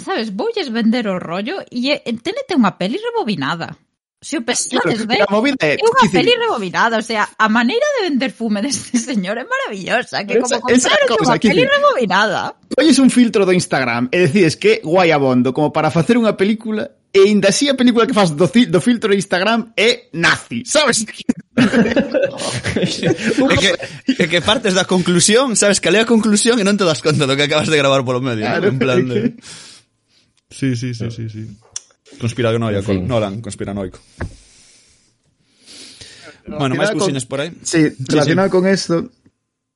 sabes, 0.00 0.32
voulles 0.32 0.72
vender 0.72 1.04
o 1.12 1.20
rollo 1.20 1.60
e 1.68 2.00
eh, 2.00 2.00
tenete 2.16 2.56
unha 2.56 2.80
peli 2.80 2.96
rebobinada. 2.96 3.76
Se 4.20 4.36
o 4.36 4.44
pensades 4.44 5.04
ben, 5.08 5.20
é 5.20 5.76
unha 5.76 6.04
peli 6.08 6.32
rebobinada, 6.32 7.00
o 7.00 7.04
sea, 7.04 7.28
a 7.36 7.48
maneira 7.52 7.84
de 8.00 8.08
vender 8.08 8.32
fume 8.32 8.64
deste 8.64 8.96
señor 8.96 9.36
é 9.36 9.44
maravillosa, 9.44 10.24
que 10.24 10.40
como 10.40 10.64
contaron 10.64 11.28
unha 11.28 11.36
peli 11.36 11.68
rebobinada. 11.68 12.56
Colles 12.72 12.96
un 12.96 13.12
filtro 13.12 13.44
do 13.44 13.52
Instagram 13.52 14.08
e 14.08 14.24
decides 14.24 14.56
que 14.56 14.80
guai 14.80 15.12
abondo 15.12 15.52
como 15.52 15.68
para 15.72 15.92
facer 15.92 16.16
unha 16.16 16.36
película 16.40 16.99
e 17.12 17.18
ainda 17.26 17.50
así 17.50 17.68
a 17.68 17.74
película 17.74 18.06
que 18.06 18.14
faz 18.14 18.30
do, 18.30 18.46
do 18.46 18.80
filtro 18.80 19.10
de 19.10 19.18
Instagram 19.18 19.74
é 19.76 20.08
nazi, 20.14 20.62
sabes? 20.64 21.02
é, 21.58 23.56
que, 23.58 24.22
é 24.22 24.26
que 24.30 24.40
partes 24.40 24.74
da 24.74 24.86
conclusión, 24.86 25.56
sabes, 25.58 25.80
que 25.82 25.90
lea 25.90 26.06
a 26.06 26.10
conclusión 26.10 26.62
e 26.62 26.64
non 26.64 26.78
te 26.78 26.86
das 26.86 27.02
conta 27.02 27.26
do 27.26 27.34
que 27.34 27.50
acabas 27.50 27.66
de 27.66 27.74
gravar 27.74 28.06
polo 28.06 28.22
medio. 28.22 28.46
Claro. 28.46 28.70
En 28.70 28.78
plan 28.78 29.02
de... 29.10 29.34
Sí, 30.50 30.78
sí, 30.78 30.94
sí, 30.94 31.10
sí, 31.10 31.26
sí. 31.30 31.46
Conspiranoia, 32.18 32.82
con 32.82 33.06
Nolan, 33.06 33.42
conspiranoico. 33.42 33.98
Bueno, 36.46 36.74
máis 36.74 36.90
cusiñas 36.90 37.26
por 37.26 37.42
aí. 37.42 37.54
Sí, 37.62 37.90
relacionado 38.06 38.46
sí, 38.46 38.50
sí. 38.50 38.54
con 38.54 38.62
esto, 38.66 38.94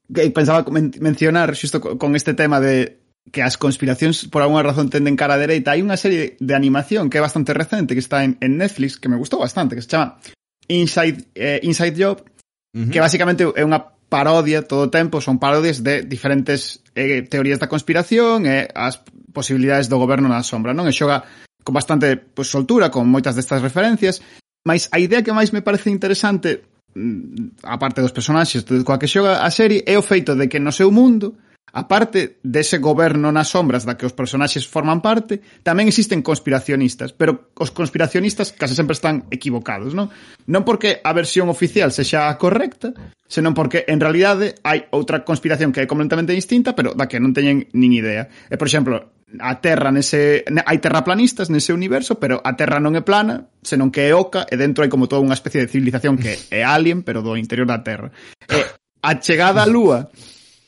que 0.07 0.31
pensaba 0.31 0.63
men 0.71 0.95
mencionar 0.99 1.55
xusto 1.55 1.81
con 1.81 2.15
este 2.15 2.35
tema 2.35 2.59
de 2.59 3.04
que 3.33 3.41
as 3.41 3.57
conspiracións 3.57 4.29
por 4.29 4.43
alguna 4.43 4.63
razón 4.63 4.91
tenden 4.93 5.17
cara 5.17 5.35
a 5.35 5.41
dereita, 5.41 5.73
hai 5.73 5.81
unha 5.81 5.97
serie 5.97 6.37
de 6.37 6.55
animación 6.55 7.09
que 7.09 7.19
é 7.19 7.25
bastante 7.25 7.57
recente, 7.57 7.97
que 7.97 8.05
está 8.05 8.23
en, 8.23 8.37
en 8.45 8.61
Netflix, 8.61 9.01
que 9.01 9.09
me 9.09 9.17
gustou 9.17 9.41
bastante, 9.41 9.75
que 9.75 9.83
se 9.83 9.89
chama 9.89 10.21
Inside, 10.69 11.33
eh, 11.35 11.61
Inside 11.65 11.97
Job, 11.97 12.21
uh 12.21 12.25
-huh. 12.25 12.91
que 12.93 13.01
basicamente 13.01 13.45
é 13.45 13.65
unha 13.65 13.81
parodia 14.13 14.63
todo 14.63 14.87
o 14.87 14.93
tempo, 14.93 15.25
son 15.25 15.41
parodias 15.41 15.83
de 15.83 16.05
diferentes 16.05 16.85
eh, 16.95 17.25
teorías 17.25 17.59
da 17.59 17.67
conspiración 17.67 18.47
e 18.47 18.69
eh, 18.69 18.69
as 18.71 19.01
posibilidades 19.33 19.89
do 19.89 19.99
goberno 19.99 20.29
na 20.29 20.45
sombra, 20.45 20.77
non? 20.77 20.87
E 20.87 20.95
xoga 20.95 21.25
con 21.65 21.75
bastante 21.75 22.21
pues, 22.21 22.53
soltura, 22.53 22.93
con 22.93 23.09
moitas 23.09 23.35
destas 23.35 23.65
referencias, 23.65 24.21
mas 24.69 24.93
a 24.93 25.01
idea 25.01 25.25
que 25.25 25.33
máis 25.33 25.51
me 25.51 25.65
parece 25.65 25.91
interesante 25.91 26.63
mm, 26.95 27.65
aparte 27.65 28.05
dos 28.05 28.13
personaxes 28.13 28.63
coa 28.85 29.01
que 29.01 29.11
xoga 29.11 29.43
a 29.43 29.51
serie 29.51 29.83
é 29.89 29.97
o 29.97 30.05
feito 30.05 30.37
de 30.37 30.47
que 30.47 30.61
no 30.61 30.71
seu 30.71 30.93
mundo 30.93 31.35
A 31.75 31.91
parte 31.91 32.39
dese 32.47 32.79
goberno 32.79 33.35
nas 33.35 33.51
sombras 33.51 33.83
da 33.83 33.99
que 33.99 34.07
os 34.07 34.15
personaxes 34.15 34.63
forman 34.63 35.03
parte, 35.03 35.43
tamén 35.67 35.91
existen 35.91 36.23
conspiracionistas, 36.23 37.11
pero 37.11 37.51
os 37.59 37.75
conspiracionistas 37.75 38.55
case 38.55 38.79
sempre 38.79 38.95
están 38.95 39.27
equivocados, 39.35 39.91
non? 39.91 40.07
Non 40.47 40.63
porque 40.63 41.03
a 41.03 41.11
versión 41.11 41.51
oficial 41.51 41.91
sexa 41.91 42.31
a 42.31 42.39
correcta, 42.39 42.95
senón 43.27 43.59
porque 43.59 43.83
en 43.91 43.99
realidade 43.99 44.55
hai 44.63 44.87
outra 44.95 45.27
conspiración 45.27 45.75
que 45.75 45.83
é 45.83 45.91
completamente 45.91 46.31
distinta, 46.31 46.79
pero 46.79 46.95
da 46.95 47.11
que 47.11 47.19
non 47.19 47.35
teñen 47.35 47.67
nin 47.75 47.91
idea. 47.91 48.31
E, 48.47 48.55
por 48.55 48.71
exemplo, 48.71 49.11
a 49.43 49.59
Terra 49.59 49.91
nese 49.91 50.47
hai 50.47 50.79
terraplanistas 50.79 51.51
nese 51.51 51.75
universo, 51.75 52.23
pero 52.23 52.39
a 52.39 52.55
Terra 52.55 52.79
non 52.79 52.95
é 52.95 53.03
plana, 53.03 53.51
senón 53.67 53.91
que 53.91 54.07
é 54.07 54.15
oca 54.15 54.47
e 54.47 54.55
dentro 54.55 54.87
hai 54.87 54.91
como 54.95 55.11
toda 55.11 55.27
unha 55.27 55.35
especie 55.35 55.59
de 55.59 55.67
civilización 55.67 56.15
que 56.23 56.39
é 56.55 56.63
alien, 56.63 57.03
pero 57.03 57.19
do 57.19 57.35
interior 57.35 57.67
da 57.67 57.83
Terra. 57.83 58.15
E 58.47 58.63
a 59.03 59.19
chegada 59.19 59.67
á 59.67 59.69
Lúa 59.69 60.07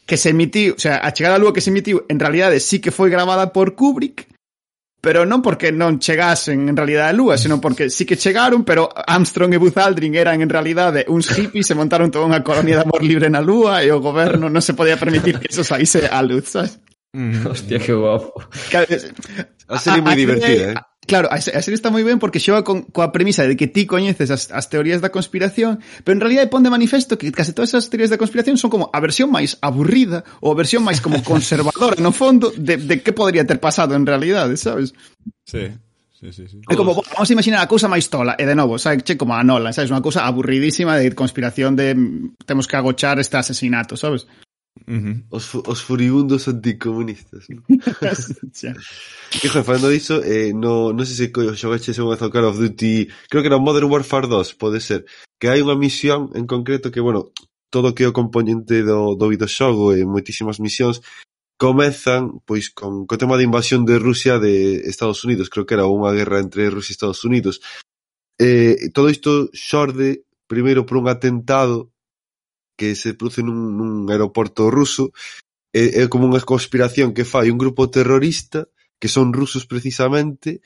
que 0.06 0.16
se 0.16 0.30
emitiu, 0.30 0.74
o 0.74 0.80
sea, 0.80 1.02
a 1.02 1.10
chegar 1.10 1.34
á 1.34 1.38
lúa 1.38 1.52
que 1.52 1.60
se 1.60 1.74
emitiu, 1.74 2.06
en 2.06 2.22
realidade 2.22 2.62
sí 2.62 2.78
que 2.78 2.94
foi 2.94 3.10
gravada 3.10 3.50
por 3.50 3.74
Kubrick, 3.74 4.30
pero 5.02 5.26
non 5.26 5.42
porque 5.42 5.74
non 5.74 5.98
chegasen 5.98 6.70
en 6.70 6.74
realidade 6.78 7.10
a 7.10 7.16
lúa, 7.18 7.34
senón 7.34 7.58
porque 7.58 7.90
sí 7.90 8.06
que 8.06 8.14
chegaron, 8.14 8.62
pero 8.62 8.86
Armstrong 8.90 9.54
e 9.54 9.58
Buzz 9.58 9.76
Aldrin 9.76 10.14
eran 10.14 10.42
en 10.42 10.50
realidade 10.50 11.06
uns 11.10 11.26
hippies, 11.30 11.66
se 11.66 11.74
montaron 11.74 12.14
toda 12.14 12.26
unha 12.26 12.46
colonia 12.46 12.78
de 12.78 12.86
amor 12.86 13.02
libre 13.02 13.26
na 13.26 13.42
lúa 13.42 13.82
e 13.82 13.90
o 13.90 13.98
goberno 13.98 14.46
non 14.46 14.62
se 14.62 14.78
podía 14.78 14.98
permitir 14.98 15.42
que 15.42 15.50
eso 15.50 15.66
saíse 15.66 16.06
á 16.06 16.22
luz, 16.22 16.54
sabes? 16.54 16.78
Mm, 17.14 17.46
hostia, 17.46 17.78
que 17.78 17.94
guapo. 17.94 18.34
Que, 18.70 18.76
a, 18.76 18.82
a, 18.82 19.74
a, 19.74 19.78
serie 19.78 20.02
moi 20.02 20.18
divertida, 20.18 20.74
eh? 20.74 20.76
Claro, 21.06 21.28
a 21.30 21.38
serie 21.38 21.78
está 21.78 21.94
moi 21.94 22.02
ben 22.02 22.18
porque 22.18 22.42
xoga 22.42 22.66
con, 22.66 22.82
coa 22.90 23.14
premisa 23.14 23.46
de 23.46 23.54
que 23.54 23.70
ti 23.70 23.86
coñeces 23.86 24.34
as, 24.34 24.50
as 24.50 24.66
teorías 24.66 24.98
da 24.98 25.14
conspiración, 25.14 25.78
pero 26.02 26.18
en 26.18 26.20
realidad 26.20 26.50
pon 26.50 26.66
de 26.66 26.70
manifesto 26.70 27.14
que 27.14 27.30
case 27.30 27.54
todas 27.54 27.70
esas 27.70 27.86
teorías 27.86 28.10
da 28.10 28.18
conspiración 28.18 28.58
son 28.58 28.74
como 28.74 28.90
a 28.90 28.98
versión 28.98 29.30
máis 29.30 29.54
aburrida 29.62 30.26
ou 30.42 30.50
a 30.50 30.58
versión 30.58 30.82
máis 30.82 30.98
como 30.98 31.22
conservadora 31.22 32.02
no 32.02 32.10
fondo 32.10 32.50
de, 32.50 32.74
de 32.76 33.06
que 33.06 33.14
podría 33.14 33.46
ter 33.46 33.62
pasado 33.62 33.94
en 33.94 34.02
realidade, 34.02 34.58
sabes? 34.58 34.92
Sí. 35.46 35.70
Sí, 36.16 36.32
sí, 36.32 36.48
sí. 36.48 36.56
É 36.64 36.74
como, 36.74 36.96
vamos 36.96 37.28
a 37.28 37.32
imaginar 37.36 37.60
a 37.60 37.68
cousa 37.68 37.92
máis 37.92 38.08
tola, 38.08 38.40
e 38.40 38.48
de 38.48 38.56
novo, 38.56 38.80
sabe, 38.80 39.04
che, 39.04 39.20
como 39.20 39.36
a 39.36 39.44
Nolan, 39.44 39.76
sabes, 39.76 39.92
unha 39.92 40.00
cousa 40.00 40.24
aburridísima 40.24 40.96
de 40.96 41.12
conspiración 41.12 41.76
de 41.76 41.92
temos 42.48 42.64
que 42.64 42.80
agochar 42.80 43.20
este 43.20 43.36
asesinato, 43.36 44.00
sabes? 44.00 44.24
Uh 44.84 44.92
-huh. 44.92 45.16
os, 45.30 45.54
os 45.54 45.80
furibundos 45.80 46.46
anticomunistas 46.48 47.48
¿no? 47.48 47.64
que 49.40 49.48
joder, 49.48 49.64
falando 49.64 49.88
diso 49.88 50.22
eh, 50.22 50.52
no, 50.52 50.92
no 50.92 51.02
sei 51.08 51.16
se 51.16 51.32
xogaches 51.32 51.96
unha 51.98 52.12
vez 52.14 52.20
Call 52.28 52.44
of 52.44 52.60
Duty 52.60 53.08
creo 53.26 53.42
que 53.42 53.50
era 53.50 53.58
Modern 53.58 53.88
Warfare 53.88 54.28
2 54.28 54.54
pode 54.54 54.78
ser 54.84 55.08
que 55.40 55.48
hai 55.48 55.64
unha 55.64 55.74
misión 55.74 56.30
en 56.36 56.44
concreto 56.44 56.92
que 56.92 57.00
bueno 57.00 57.32
todo 57.72 57.90
o 57.90 57.94
que 57.96 58.04
é 58.04 58.08
o 58.08 58.14
componente 58.14 58.84
do, 58.84 59.16
do 59.18 59.26
videoxogo 59.32 59.96
e 59.96 60.04
moitísimas 60.04 60.60
misións 60.60 61.00
comezan 61.56 62.44
pois 62.44 62.68
con, 62.68 63.08
co 63.08 63.16
tema 63.16 63.40
de 63.40 63.48
invasión 63.48 63.88
de 63.88 63.96
Rusia 63.98 64.38
de 64.38 64.84
Estados 64.84 65.24
Unidos 65.24 65.48
creo 65.48 65.64
que 65.64 65.74
era 65.74 65.88
unha 65.88 66.12
guerra 66.12 66.38
entre 66.44 66.68
Rusia 66.68 66.92
e 66.92 66.96
Estados 66.96 67.24
Unidos 67.24 67.64
eh, 68.38 68.92
todo 68.92 69.08
isto 69.08 69.48
xorde 69.56 70.28
primeiro 70.46 70.84
por 70.84 71.00
un 71.00 71.08
atentado 71.08 71.95
que 72.76 72.94
se 72.94 73.16
produce 73.16 73.42
nun, 73.42 73.74
nun 73.74 74.06
aeroporto 74.12 74.70
ruso 74.70 75.10
é, 75.72 76.02
é 76.02 76.08
como 76.08 76.28
unha 76.28 76.44
conspiración 76.44 77.16
que 77.16 77.24
fai 77.24 77.50
un 77.50 77.58
grupo 77.58 77.88
terrorista 77.90 78.68
que 79.00 79.08
son 79.08 79.32
rusos 79.32 79.64
precisamente 79.66 80.60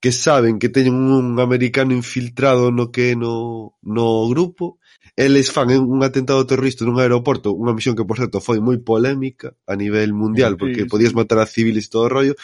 que 0.00 0.12
saben 0.12 0.58
que 0.58 0.72
teñen 0.72 0.96
un 0.96 1.36
americano 1.40 1.92
infiltrado 1.92 2.72
no 2.72 2.88
que 2.88 3.16
no, 3.16 3.76
no 3.84 4.28
grupo 4.32 4.80
eles 5.16 5.52
fan 5.52 5.68
un 5.76 6.00
atentado 6.00 6.46
terrorista 6.48 6.88
nun 6.88 6.96
aeroporto 6.96 7.52
unha 7.52 7.76
misión 7.76 7.92
que 7.92 8.08
por 8.08 8.16
certo 8.16 8.40
foi 8.40 8.64
moi 8.64 8.80
polémica 8.80 9.52
a 9.68 9.76
nivel 9.76 10.16
mundial 10.16 10.56
porque 10.56 10.84
sí, 10.84 10.88
sí. 10.88 10.92
podías 10.92 11.12
matar 11.12 11.44
a 11.44 11.50
civiles 11.50 11.92
todo 11.92 12.08
o 12.08 12.12
rollo 12.12 12.34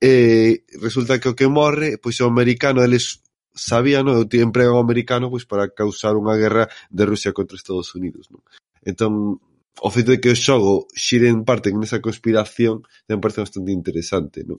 e 0.00 0.64
resulta 0.80 1.20
que 1.20 1.28
o 1.28 1.36
que 1.36 1.44
morre 1.44 2.00
pois 2.00 2.16
é 2.20 2.24
o 2.24 2.32
americano 2.32 2.80
eles 2.80 3.23
sabíano, 3.54 4.12
eu 4.12 4.26
ti 4.26 4.42
emprego 4.42 4.76
americano 4.78 5.30
pois 5.30 5.46
para 5.46 5.70
causar 5.70 6.18
unha 6.18 6.34
guerra 6.34 6.66
de 6.90 7.02
Rusia 7.06 7.32
contra 7.32 7.56
Estados 7.56 7.94
Unidos, 7.94 8.28
non? 8.28 8.42
Entón, 8.82 9.38
o 9.80 9.90
feito 9.90 10.10
de 10.10 10.20
que 10.20 10.34
o 10.34 10.36
xogo 10.36 10.90
xire 10.94 11.30
en 11.30 11.46
parte 11.46 11.70
nesa 11.70 12.02
conspiración 12.02 12.82
me 13.08 13.18
parece 13.22 13.46
bastante 13.46 13.70
interesante, 13.70 14.42
non? 14.42 14.58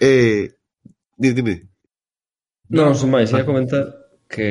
Eh, 0.00 0.56
dime, 1.16 1.34
dime. 1.36 1.54
Non, 2.72 2.96
son 2.96 3.12
máis, 3.12 3.30
ia 3.30 3.44
comentar 3.44 3.84
que 4.30 4.48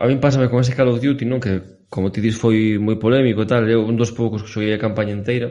a 0.00 0.08
min 0.08 0.20
pásame 0.20 0.48
con 0.48 0.60
ese 0.60 0.74
Call 0.74 0.92
of 0.92 1.00
Duty, 1.00 1.24
non? 1.24 1.40
Que, 1.40 1.86
como 1.92 2.10
ti 2.10 2.20
dis, 2.20 2.36
foi 2.36 2.80
moi 2.80 2.96
polémico 2.96 3.44
e 3.44 3.48
tal. 3.48 3.68
Eu 3.68 3.84
un 3.84 3.96
dos 4.00 4.12
poucos 4.16 4.42
que 4.42 4.52
xoguei 4.52 4.72
a 4.74 4.80
campaña 4.80 5.12
inteira. 5.12 5.48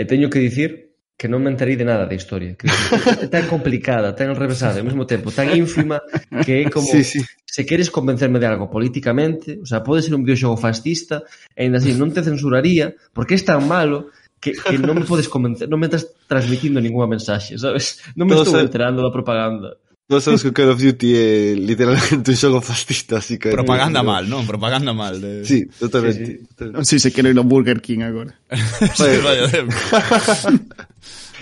E 0.00 0.02
teño 0.08 0.32
que 0.32 0.40
dicir 0.40 0.89
que 1.20 1.28
non 1.28 1.44
me 1.44 1.52
enterei 1.52 1.76
de 1.76 1.84
nada 1.84 2.08
da 2.08 2.16
historia. 2.16 2.56
Que 2.56 2.64
é 2.64 3.28
tan 3.28 3.44
complicada, 3.44 4.16
tan 4.16 4.32
enrevesada, 4.32 4.80
ao 4.80 4.88
mesmo 4.88 5.04
tempo, 5.04 5.28
tan 5.28 5.52
ínfima, 5.52 6.00
que 6.40 6.64
é 6.64 6.72
como... 6.72 6.88
Sí, 6.88 7.04
sí. 7.04 7.20
Se 7.44 7.68
queres 7.68 7.92
convencerme 7.92 8.40
de 8.40 8.48
algo 8.48 8.72
políticamente, 8.72 9.60
o 9.60 9.66
sea, 9.68 9.84
pode 9.84 10.00
ser 10.00 10.16
un 10.16 10.24
videoxogo 10.24 10.56
fascista, 10.56 11.20
e 11.52 11.68
ainda 11.68 11.76
así 11.76 11.92
non 11.92 12.08
te 12.08 12.24
censuraría, 12.24 12.96
porque 13.12 13.36
é 13.36 13.42
tan 13.44 13.68
malo 13.68 14.08
que, 14.40 14.56
que 14.56 14.80
non 14.80 14.96
me 14.96 15.04
podes 15.04 15.28
convencer, 15.28 15.68
non 15.68 15.76
me 15.76 15.92
estás 15.92 16.08
transmitindo 16.24 16.80
ninguna 16.80 17.04
mensaxe, 17.04 17.60
sabes? 17.60 18.00
Non 18.16 18.24
me 18.24 18.32
Todo 18.32 18.48
estou 18.48 18.56
se... 18.56 18.64
enterando 18.64 19.04
da 19.04 19.12
propaganda. 19.12 19.76
Non 20.10 20.18
sabes 20.18 20.42
que 20.42 20.50
o 20.50 20.56
Call 20.56 20.74
of 20.74 20.82
Duty 20.82 21.10
é 21.14 21.54
literalmente 21.54 22.34
un 22.34 22.36
xogo 22.36 22.58
fascista, 22.58 23.22
así 23.22 23.38
que... 23.38 23.54
Propaganda 23.54 24.02
mal, 24.02 24.26
non? 24.26 24.42
Propaganda 24.42 24.90
mal. 24.90 25.22
De... 25.22 25.46
Sí, 25.46 25.70
totalmente. 25.78 26.26
Sí, 26.26 26.34
sí. 26.34 26.46
totalmente. 26.50 26.74
Non 26.74 26.82
sei 26.82 26.98
se 26.98 27.14
quero 27.14 27.30
ir 27.30 27.38
ao 27.38 27.46
Burger 27.46 27.78
King 27.78 28.02
agora. 28.02 28.34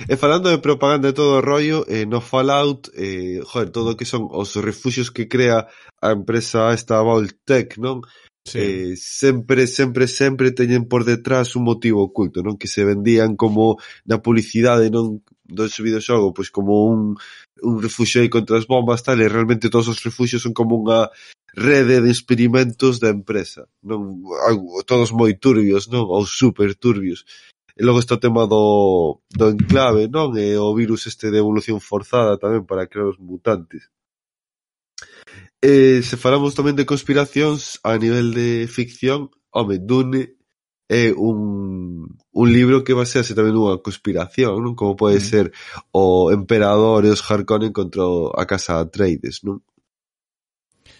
E 0.07 0.15
eh, 0.15 0.17
falando 0.17 0.47
de 0.53 0.63
propaganda 0.63 1.09
e 1.09 1.17
todo 1.17 1.41
o 1.41 1.43
rollo, 1.43 1.83
eh, 1.89 2.07
no 2.07 2.21
Fallout, 2.21 2.87
eh, 2.95 3.43
joder, 3.43 3.75
todo 3.75 3.97
o 3.97 3.97
que 3.99 4.07
son 4.07 4.31
os 4.31 4.55
refugios 4.55 5.11
que 5.11 5.27
crea 5.27 5.67
a 5.99 6.15
empresa 6.15 6.71
esta 6.71 7.03
Vault 7.03 7.35
Tech, 7.43 7.75
non? 7.83 8.07
Sí. 8.49 8.59
Eh, 8.59 8.95
sempre, 8.97 9.69
sempre, 9.69 10.09
sempre 10.09 10.57
teñen 10.57 10.89
por 10.89 11.05
detrás 11.05 11.57
un 11.57 11.69
motivo 11.69 12.01
oculto, 12.01 12.41
non? 12.41 12.57
Que 12.57 12.67
se 12.67 12.83
vendían 12.89 13.37
como 13.37 13.77
na 14.09 14.25
publicidade, 14.25 14.89
non? 14.89 15.21
do 15.49 15.65
videoxogo, 15.65 16.33
pois 16.37 16.51
como 16.51 16.87
un, 16.93 17.17
un 17.63 17.83
refugio 17.83 18.21
aí 18.21 18.29
contra 18.29 18.59
as 18.59 18.67
bombas, 18.67 19.03
tal, 19.03 19.21
e 19.21 19.29
realmente 19.29 19.71
todos 19.73 19.89
os 19.89 20.03
refugios 20.05 20.43
son 20.45 20.53
como 20.53 20.77
unha 20.77 21.09
rede 21.57 22.05
de 22.05 22.11
experimentos 22.13 23.01
da 23.01 23.09
empresa, 23.09 23.67
non? 23.81 24.21
Algo, 24.45 24.85
todos 24.85 25.11
moi 25.11 25.35
turbios, 25.41 25.89
non? 25.89 26.05
Ou 26.05 26.29
super 26.29 26.77
turbios. 26.77 27.25
E 27.79 27.83
logo 27.87 27.99
está 28.03 28.19
o 28.19 28.23
tema 28.23 28.45
do, 28.45 29.23
do 29.33 29.49
enclave, 29.49 30.07
non? 30.13 30.37
E 30.37 30.55
o 30.61 30.77
virus 30.77 31.09
este 31.09 31.33
de 31.33 31.41
evolución 31.41 31.81
forzada 31.81 32.37
tamén 32.37 32.69
para 32.69 32.87
crear 32.87 33.09
os 33.09 33.19
mutantes. 33.19 33.89
E 35.59 36.07
se 36.07 36.17
falamos 36.17 36.55
tamén 36.55 36.79
de 36.79 36.87
conspiracións 36.87 37.83
a 37.83 37.99
nivel 37.99 38.31
de 38.31 38.71
ficción, 38.71 39.35
home, 39.51 39.83
Dune 39.83 40.39
é 40.89 41.13
un, 41.13 42.17
un 42.33 42.49
libro 42.53 42.81
que 42.87 42.97
basease 42.97 43.37
tamén 43.37 43.53
nunha 43.53 43.83
conspiración, 43.83 44.57
non? 44.63 44.73
Como 44.79 44.97
pode 44.97 45.21
mm. 45.21 45.27
ser 45.27 45.47
o 45.93 46.33
emperador 46.33 47.05
e 47.05 47.13
os 47.13 47.21
Harkonnen 47.21 47.77
contra 47.77 48.07
a 48.33 48.47
casa 48.49 48.81
Atreides, 48.81 49.45
non? 49.45 49.61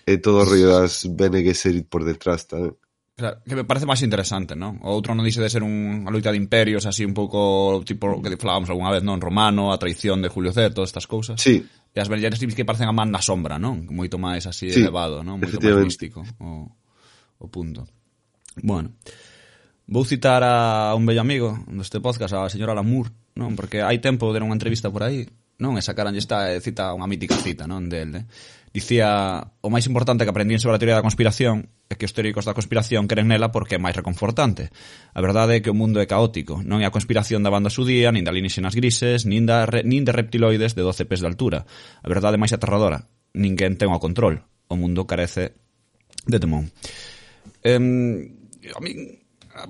E 0.05 0.21
todo 0.21 0.43
o 0.43 0.49
rollo 0.49 0.69
das 0.69 1.09
Bene 1.09 1.41
Gesserit 1.41 1.89
por 1.89 2.05
detrás 2.05 2.45
tamén. 2.45 2.77
Claro, 3.19 3.43
que 3.43 3.57
me 3.57 3.65
parece 3.65 3.89
máis 3.89 4.05
interesante, 4.05 4.53
non? 4.55 4.79
O 4.85 4.93
outro 4.93 5.17
non 5.17 5.25
dixe 5.25 5.41
de 5.41 5.51
ser 5.51 5.65
un, 5.65 6.05
unha 6.05 6.13
loita 6.13 6.31
de 6.31 6.39
imperios 6.39 6.85
así 6.85 7.03
un 7.03 7.17
pouco 7.17 7.81
tipo 7.83 8.21
que 8.21 8.37
falábamos 8.37 8.69
algunha 8.69 8.93
vez, 8.93 9.03
non? 9.03 9.19
Romano, 9.19 9.73
a 9.73 9.81
traición 9.81 10.21
de 10.21 10.29
Julio 10.29 10.53
Ceto, 10.53 10.85
estas 10.85 11.09
cousas. 11.09 11.41
Sí, 11.41 11.65
E 11.95 11.99
as 11.99 12.09
vermellas 12.09 12.39
que 12.39 12.69
parecen 12.69 12.89
a 12.89 12.95
man 12.95 13.11
na 13.11 13.25
sombra, 13.25 13.57
non? 13.57 13.89
Moito 13.89 14.21
máis 14.21 14.45
así 14.45 14.69
sí, 14.71 14.85
elevado, 14.85 15.25
non? 15.25 15.41
Moito 15.41 15.59
máis 15.59 15.89
místico 15.89 16.23
o, 16.39 16.69
o 17.41 17.47
punto. 17.49 17.89
Bueno, 18.61 18.93
vou 19.89 20.05
citar 20.05 20.45
a 20.45 20.93
un 20.95 21.09
bello 21.09 21.25
amigo 21.25 21.57
deste 21.73 21.99
podcast, 21.99 22.35
a 22.37 22.53
señora 22.53 22.77
Lamour, 22.77 23.11
non? 23.35 23.57
Porque 23.57 23.81
hai 23.81 23.99
tempo 23.99 24.31
de 24.35 24.45
unha 24.45 24.55
entrevista 24.55 24.93
por 24.93 25.07
aí, 25.07 25.25
non? 25.59 25.75
E 25.75 25.83
sacaran 25.83 26.15
esta 26.15 26.53
eh, 26.53 26.61
cita, 26.61 26.93
unha 26.95 27.09
mítica 27.09 27.35
cita, 27.35 27.65
non? 27.65 27.89
Del, 27.89 28.15
eh? 28.21 28.25
dicía 28.73 29.53
o 29.61 29.69
máis 29.73 29.89
importante 29.89 30.25
que 30.25 30.33
aprendín 30.33 30.61
sobre 30.61 30.77
a 30.77 30.81
teoría 30.81 30.99
da 30.99 31.07
conspiración 31.07 31.73
é 31.89 31.97
que 31.97 32.05
os 32.05 32.13
teóricos 32.13 32.45
da 32.45 32.53
conspiración 32.53 33.09
creen 33.09 33.33
nela 33.33 33.49
porque 33.49 33.77
é 33.77 33.81
máis 33.81 33.97
reconfortante. 33.97 34.69
A 35.17 35.21
verdade 35.25 35.57
é 35.57 35.63
que 35.65 35.73
o 35.73 35.77
mundo 35.77 35.99
é 35.99 36.07
caótico, 36.07 36.61
non 36.65 36.85
é 36.85 36.87
a 36.87 36.95
conspiración 36.95 37.41
da 37.41 37.53
banda 37.53 37.73
sudía, 37.73 38.13
nin 38.13 38.25
de 38.25 38.31
alienígenas 38.31 38.77
grises, 38.77 39.25
nin, 39.25 39.49
da, 39.49 39.65
re, 39.65 39.85
nin 39.85 40.05
de 40.05 40.13
reptiloides 40.13 40.77
de 40.77 40.83
12 40.85 41.09
pés 41.09 41.25
de 41.25 41.29
altura. 41.29 41.65
A 42.05 42.09
verdade 42.09 42.37
é 42.37 42.43
máis 42.43 42.53
aterradora, 42.53 43.09
ninguén 43.33 43.81
ten 43.81 43.89
o 43.89 44.01
control, 44.03 44.45
o 44.69 44.75
mundo 44.77 45.09
carece 45.09 45.57
de 46.29 46.39
temón. 46.39 46.69
Eh, 47.65 47.81
a 48.69 48.81
mí 48.85 48.93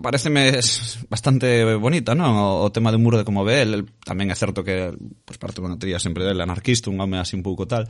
pareceme 0.02 0.60
bastante 1.08 1.64
bonita, 1.76 2.14
non? 2.14 2.36
O, 2.36 2.68
o 2.68 2.72
tema 2.74 2.92
de 2.92 3.00
muro 3.00 3.16
de 3.16 3.24
como 3.24 3.46
ve, 3.46 3.64
el, 3.64 3.88
tamén 4.04 4.28
é 4.28 4.36
certo 4.36 4.60
que 4.60 4.92
pues, 5.24 5.40
parte 5.40 5.64
unha 5.64 5.78
teoría 5.80 6.02
sempre 6.02 6.26
del 6.26 6.42
anarquista, 6.42 6.92
un 6.92 7.00
home 7.00 7.16
así 7.16 7.38
un 7.38 7.46
pouco 7.46 7.64
tal, 7.64 7.88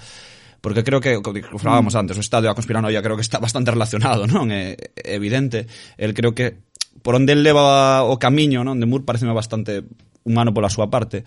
porque 0.60 0.82
creo 0.82 1.01
que, 1.01 1.22
que 1.22 1.59
falábamos 1.59 1.94
antes, 1.94 2.16
o 2.18 2.24
estado 2.24 2.47
da 2.51 2.56
conspiranoia 2.59 3.02
creo 3.02 3.14
que 3.14 3.22
está 3.22 3.39
bastante 3.39 3.70
relacionado, 3.70 4.26
non? 4.26 4.51
É, 4.51 4.74
é 4.98 5.14
evidente. 5.14 5.70
El 5.94 6.14
creo 6.14 6.35
que 6.35 6.66
por 7.02 7.14
onde 7.14 7.32
el 7.32 7.47
leva 7.47 8.02
o 8.02 8.18
camiño, 8.18 8.66
non? 8.66 8.78
De 8.78 8.86
Moore 8.86 9.06
pareceme 9.06 9.30
bastante 9.30 9.86
humano 10.26 10.51
pola 10.51 10.72
súa 10.72 10.90
parte. 10.90 11.22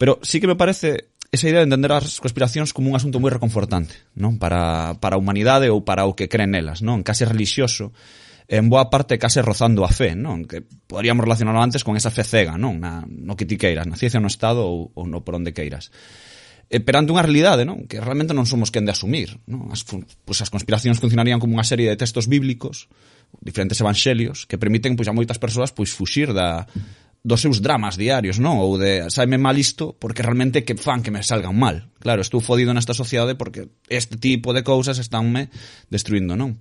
Pero 0.00 0.18
sí 0.24 0.40
que 0.40 0.48
me 0.48 0.56
parece 0.56 1.14
esa 1.30 1.48
idea 1.48 1.60
de 1.60 1.68
entender 1.68 1.92
as 1.92 2.18
conspiracións 2.22 2.72
como 2.72 2.90
un 2.90 2.96
asunto 2.96 3.20
moi 3.20 3.30
reconfortante, 3.30 4.08
non? 4.16 4.40
Para, 4.40 4.96
para 4.96 5.16
a 5.16 5.20
humanidade 5.20 5.68
ou 5.68 5.84
para 5.84 6.08
o 6.08 6.16
que 6.16 6.30
creen 6.30 6.54
nelas, 6.54 6.80
non? 6.80 7.04
Case 7.04 7.28
religioso 7.28 7.92
en 8.46 8.68
boa 8.68 8.92
parte 8.92 9.18
case 9.18 9.40
rozando 9.40 9.84
a 9.84 9.90
fe, 9.90 10.12
non? 10.14 10.44
Que 10.44 10.60
poderíamos 10.60 11.24
relacionarlo 11.24 11.60
antes 11.60 11.82
con 11.82 11.96
esa 11.96 12.12
fe 12.12 12.24
cega, 12.24 12.56
non? 12.60 12.80
Na, 12.80 13.04
no 13.04 13.36
que 13.36 13.48
ti 13.48 13.56
queiras, 13.56 13.88
na 13.88 13.96
ciencia, 13.96 14.20
no 14.20 14.28
estado 14.28 14.64
ou, 14.64 14.92
ou 14.94 15.04
no 15.08 15.24
por 15.24 15.36
onde 15.36 15.56
queiras 15.56 15.88
eh, 16.70 16.80
perante 16.80 17.12
unha 17.12 17.24
realidade, 17.24 17.68
non? 17.68 17.84
Que 17.84 18.00
realmente 18.00 18.32
non 18.32 18.48
somos 18.48 18.72
quen 18.72 18.88
de 18.88 18.92
asumir, 18.92 19.40
non? 19.48 19.68
As, 19.72 19.84
pues, 19.84 20.38
as 20.40 20.50
conspiracións 20.52 21.00
funcionarían 21.00 21.40
como 21.40 21.56
unha 21.56 21.66
serie 21.66 21.90
de 21.90 21.98
textos 21.98 22.28
bíblicos, 22.30 22.88
diferentes 23.40 23.80
evangelios, 23.80 24.48
que 24.48 24.60
permiten 24.60 24.96
pois, 24.96 25.08
a 25.10 25.16
moitas 25.16 25.40
persoas 25.40 25.74
pois, 25.74 25.92
fuxir 25.92 26.32
da, 26.32 26.68
dos 27.24 27.40
seus 27.40 27.64
dramas 27.64 27.96
diarios, 27.96 28.36
non? 28.36 28.60
Ou 28.60 28.76
de 28.76 29.08
saime 29.08 29.40
mal 29.40 29.56
isto 29.56 29.96
porque 29.96 30.20
realmente 30.20 30.60
que 30.60 30.76
fan 30.76 31.00
que 31.00 31.08
me 31.08 31.24
salgan 31.24 31.56
mal. 31.56 31.88
Claro, 31.96 32.20
estou 32.20 32.44
fodido 32.44 32.76
nesta 32.76 32.92
sociedade 32.92 33.32
porque 33.32 33.72
este 33.88 34.20
tipo 34.20 34.52
de 34.52 34.60
cousas 34.60 35.00
estánme 35.00 35.48
destruindo, 35.88 36.36
non? 36.36 36.60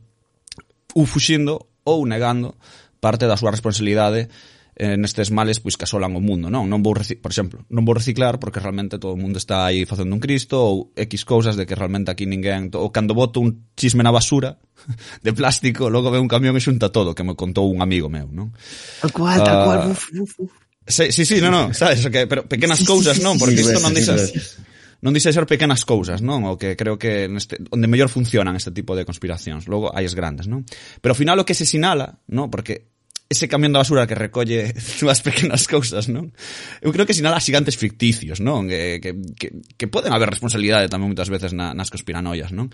Ou 0.96 1.04
fuxindo 1.04 1.68
ou 1.84 2.08
negando 2.08 2.56
parte 3.04 3.28
da 3.28 3.36
súa 3.36 3.52
responsabilidade 3.52 4.32
eh, 4.76 4.98
nestes 4.98 5.30
males 5.30 5.62
pois 5.62 5.78
que 5.78 5.86
asolan 5.86 6.18
o 6.18 6.22
mundo, 6.22 6.50
non? 6.50 6.66
Non 6.66 6.82
vou, 6.82 6.98
por 6.98 7.32
exemplo, 7.32 7.62
non 7.70 7.86
vou 7.86 7.94
reciclar 7.94 8.42
porque 8.42 8.58
realmente 8.58 8.98
todo 8.98 9.14
o 9.14 9.20
mundo 9.20 9.38
está 9.38 9.70
aí 9.70 9.86
facendo 9.86 10.18
un 10.18 10.22
cristo 10.22 10.58
ou 10.58 10.76
X 10.98 11.26
cousas 11.26 11.54
de 11.54 11.70
que 11.70 11.78
realmente 11.78 12.10
aquí 12.10 12.26
ninguén 12.26 12.74
ou 12.74 12.90
cando 12.90 13.14
boto 13.14 13.38
un 13.38 13.70
chisme 13.78 14.02
na 14.02 14.10
basura 14.14 14.58
de 15.26 15.32
plástico, 15.32 15.94
logo 15.94 16.10
ve 16.10 16.18
un 16.18 16.32
camión 16.32 16.58
e 16.58 16.62
xunta 16.62 16.90
todo, 16.90 17.14
que 17.14 17.24
me 17.24 17.38
contou 17.38 17.70
un 17.70 17.86
amigo 17.86 18.10
meu, 18.10 18.30
non? 18.34 18.50
Tal 19.02 19.12
cual, 19.14 19.40
tal 19.46 19.58
cual, 19.64 19.80
ah, 19.86 19.94
uf, 19.94 20.10
uf, 20.18 20.34
uf. 20.50 20.54
Sí, 20.84 21.16
sí, 21.16 21.24
sí, 21.24 21.40
no, 21.40 21.48
no, 21.48 21.72
sabes, 21.72 22.04
que, 22.12 22.28
pero 22.28 22.44
pequenas 22.44 22.84
sí, 22.84 22.86
cousas, 22.86 23.24
non? 23.24 23.40
Porque 23.40 23.62
isto 23.62 23.80
non 23.80 23.96
dixas 23.96 24.60
non 25.04 25.12
dixe 25.12 25.36
ser 25.36 25.44
pequenas 25.44 25.84
cousas, 25.84 26.24
non? 26.24 26.48
O 26.48 26.56
que 26.56 26.80
creo 26.80 26.96
que 26.96 27.28
neste, 27.28 27.60
onde 27.76 27.92
mellor 27.92 28.08
funcionan 28.08 28.56
este 28.56 28.72
tipo 28.72 28.96
de 28.96 29.04
conspiracións. 29.04 29.68
Logo 29.68 29.92
hai 29.92 30.08
as 30.08 30.16
grandes, 30.16 30.48
non? 30.48 30.64
Pero 31.04 31.12
ao 31.12 31.20
final 31.20 31.36
o 31.36 31.44
que 31.44 31.52
se 31.52 31.68
sinala, 31.68 32.24
non? 32.32 32.48
Porque 32.48 32.93
ese 33.34 33.50
camión 33.50 33.74
da 33.74 33.82
basura 33.82 34.06
que 34.06 34.14
recolle 34.14 34.72
as 35.10 35.22
pequenas 35.26 35.66
cousas, 35.66 36.08
non? 36.08 36.32
Eu 36.80 36.94
creo 36.94 37.10
que 37.10 37.18
sinala 37.18 37.42
xigantes 37.42 37.76
ficticios, 37.76 38.40
non? 38.40 38.70
Que, 38.70 39.02
que, 39.02 39.12
que, 39.36 39.48
que 39.76 39.88
poden 39.90 40.14
haber 40.14 40.30
responsabilidade 40.30 40.88
tamén 40.88 41.10
moitas 41.10 41.34
veces 41.34 41.52
na, 41.52 41.74
nas 41.74 41.90
conspiranoias, 41.90 42.54
non? 42.54 42.70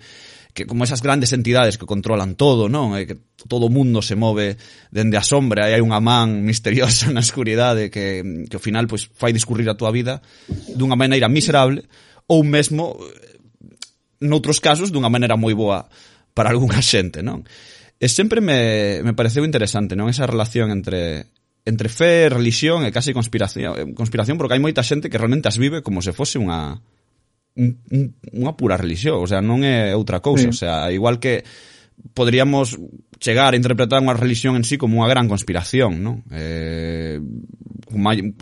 Que 0.52 0.68
como 0.68 0.84
esas 0.84 1.00
grandes 1.00 1.32
entidades 1.32 1.80
que 1.80 1.88
controlan 1.88 2.36
todo, 2.36 2.68
non? 2.68 2.92
E 2.94 3.02
eh, 3.02 3.04
que 3.08 3.16
todo 3.48 3.66
o 3.66 3.72
mundo 3.72 4.04
se 4.04 4.14
move 4.14 4.60
dende 4.92 5.16
a 5.16 5.24
sombra 5.24 5.66
e 5.66 5.74
hai 5.74 5.82
unha 5.82 5.98
man 5.98 6.44
misteriosa 6.44 7.08
na 7.08 7.24
escuridade 7.24 7.88
que, 7.88 8.20
que 8.46 8.56
ao 8.56 8.62
final 8.62 8.84
pois, 8.84 9.08
fai 9.08 9.32
discurrir 9.32 9.66
a 9.72 9.78
túa 9.78 9.90
vida 9.90 10.20
dunha 10.76 10.94
maneira 10.94 11.26
miserable 11.32 11.88
ou 12.28 12.44
mesmo 12.44 13.00
eh, 13.00 13.40
noutros 14.20 14.60
casos 14.60 14.92
dunha 14.92 15.08
maneira 15.08 15.34
moi 15.40 15.56
boa 15.56 15.88
para 16.34 16.52
algunha 16.52 16.78
xente, 16.84 17.24
non? 17.24 17.42
E 18.00 18.08
sempre 18.08 18.40
me, 18.40 19.04
me 19.04 19.12
pareceu 19.12 19.44
interesante, 19.44 19.92
non? 19.92 20.08
Esa 20.08 20.24
relación 20.24 20.72
entre 20.72 21.28
entre 21.68 21.92
fe, 21.92 22.32
religión 22.32 22.88
e 22.88 22.90
casi 22.90 23.12
conspiración, 23.12 23.76
eh, 23.76 23.84
conspiración 23.92 24.40
porque 24.40 24.56
hai 24.56 24.62
moita 24.64 24.80
xente 24.80 25.12
que 25.12 25.20
realmente 25.20 25.52
as 25.52 25.60
vive 25.60 25.84
como 25.84 26.00
se 26.00 26.16
fose 26.16 26.40
unha 26.40 26.80
un, 27.60 27.76
unha 28.32 28.56
pura 28.56 28.80
religión, 28.80 29.20
o 29.20 29.28
sea, 29.28 29.44
non 29.44 29.60
é 29.60 29.92
outra 29.92 30.24
cousa, 30.24 30.48
sí. 30.48 30.50
o 30.50 30.56
sea, 30.56 30.88
igual 30.88 31.20
que 31.20 31.44
poderíamos 32.14 32.78
chegar 33.20 33.52
a 33.52 33.58
interpretar 33.60 34.00
unha 34.00 34.16
religión 34.16 34.56
en 34.56 34.64
sí 34.64 34.80
como 34.80 35.00
unha 35.04 35.10
gran 35.12 35.28
conspiración, 35.28 36.00
non? 36.00 36.24
Eh, 36.32 37.20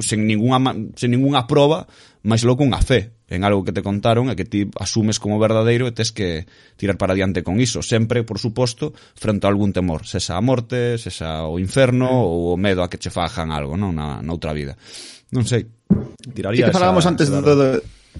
sen 0.02 0.24
ninguna 0.24 0.74
sen 0.94 1.10
ninguna 1.10 1.50
proba, 1.50 1.90
máis 2.22 2.46
logo 2.46 2.62
unha 2.62 2.78
fe 2.78 3.18
en 3.28 3.44
algo 3.44 3.64
que 3.64 3.76
te 3.76 3.84
contaron 3.84 4.32
e 4.32 4.38
que 4.38 4.48
ti 4.48 4.70
asumes 4.80 5.20
como 5.20 5.36
verdadeiro 5.36 5.84
e 5.84 5.92
tes 5.92 6.14
que 6.14 6.48
tirar 6.80 6.96
para 6.96 7.12
adiante 7.12 7.44
con 7.44 7.60
iso, 7.60 7.84
sempre, 7.84 8.24
por 8.24 8.40
suposto, 8.40 8.96
frente 9.18 9.44
a 9.44 9.52
algún 9.52 9.74
temor, 9.76 10.08
sexa 10.08 10.38
a 10.38 10.42
morte, 10.42 10.96
sexa 10.96 11.44
o 11.44 11.60
inferno 11.60 12.08
ou 12.08 12.54
o 12.54 12.56
medo 12.56 12.80
a 12.80 12.88
que 12.88 12.96
che 12.96 13.12
fajan 13.12 13.52
algo, 13.52 13.76
non, 13.76 13.92
na, 13.92 14.24
noutra 14.24 14.56
vida. 14.56 14.78
Non 15.34 15.44
sei. 15.44 15.68
Tiraría 16.32 16.64
sí 16.64 16.70
que 16.72 16.76
falábamos 16.76 17.04
esa, 17.04 17.12
antes 17.12 17.28
esa... 17.28 17.44
De, 17.44 17.52
de, 17.52 17.68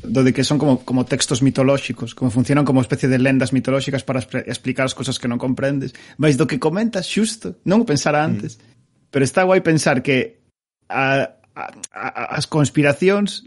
do 0.03 0.23
de 0.23 0.33
que 0.33 0.45
son 0.45 0.59
como, 0.59 0.85
como 0.85 1.05
textos 1.05 1.43
mitolóxicos, 1.43 2.15
como 2.15 2.31
funcionan 2.31 2.65
como 2.65 2.81
especie 2.81 3.09
de 3.09 3.19
lendas 3.19 3.53
mitolóxicas 3.53 4.05
para 4.05 4.21
explicar 4.47 4.87
as 4.87 4.95
cousas 4.95 5.19
que 5.19 5.27
non 5.27 5.41
comprendes, 5.43 5.93
mas 6.17 6.39
do 6.39 6.47
que 6.47 6.63
comentas 6.63 7.09
xusto, 7.11 7.59
non 7.67 7.83
o 7.83 7.89
pensara 7.89 8.23
antes, 8.23 8.57
mm. 8.57 9.11
pero 9.11 9.27
está 9.27 9.43
guai 9.43 9.61
pensar 9.61 10.01
que 10.05 10.39
a, 10.87 11.35
a, 11.55 11.65
a, 11.91 12.09
as 12.39 12.47
conspiracións 12.47 13.43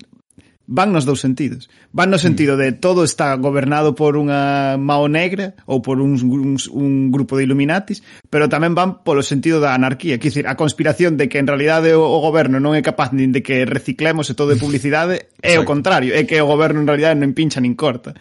van 0.67 0.91
nos 0.91 1.05
dous 1.05 1.19
sentidos. 1.19 1.69
Van 1.91 2.09
no 2.09 2.17
mm. 2.17 2.25
sentido 2.25 2.57
de 2.57 2.71
todo 2.71 3.03
está 3.03 3.35
gobernado 3.35 3.95
por 3.95 4.15
unha 4.15 4.77
mao 4.77 5.09
negra 5.11 5.57
ou 5.67 5.81
por 5.83 5.99
un, 5.99 6.15
un, 6.21 6.55
un 6.55 6.91
grupo 7.11 7.35
de 7.35 7.43
Illuminatis, 7.43 8.05
pero 8.29 8.47
tamén 8.47 8.77
van 8.77 9.03
polo 9.03 9.25
sentido 9.25 9.59
da 9.59 9.73
anarquía, 9.73 10.21
quer 10.21 10.31
dizer, 10.31 10.45
a 10.47 10.55
conspiración 10.55 11.17
de 11.17 11.27
que 11.27 11.41
en 11.41 11.49
realidade 11.49 11.97
o, 11.97 12.05
o 12.05 12.19
goberno 12.23 12.61
non 12.61 12.77
é 12.77 12.81
capaz 12.85 13.11
nin 13.11 13.33
de 13.35 13.43
que 13.43 13.67
reciclemos 13.67 14.29
e 14.29 14.38
todo 14.38 14.53
de 14.53 14.61
publicidade 14.61 15.27
é 15.41 15.57
Exacto. 15.57 15.61
o 15.61 15.69
contrario, 15.69 16.11
é 16.15 16.23
que 16.23 16.39
o 16.39 16.47
goberno 16.47 16.79
en 16.79 16.88
realidade 16.88 17.19
non 17.19 17.35
pincha 17.35 17.59
nin 17.59 17.75
corta. 17.75 18.15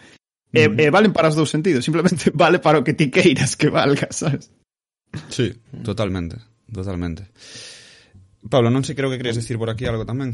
E, 0.51 0.67
mm-hmm. 0.67 0.83
e 0.83 0.85
valen 0.91 1.15
para 1.15 1.31
os 1.31 1.37
dous 1.39 1.47
sentidos, 1.47 1.87
simplemente 1.87 2.27
vale 2.35 2.59
para 2.59 2.79
o 2.79 2.83
que 2.83 2.97
ti 2.97 3.07
queiras 3.07 3.55
que 3.55 3.71
valga, 3.71 4.11
sabes? 4.11 4.51
Sí, 5.31 5.55
totalmente, 5.83 6.35
totalmente. 6.67 7.31
Pablo, 8.41 8.73
non 8.73 8.81
sei 8.81 8.97
creo 8.97 9.07
que 9.07 9.21
querías 9.21 9.37
decir 9.37 9.61
por 9.61 9.69
aquí 9.69 9.85
algo 9.85 10.03
tamén. 10.03 10.33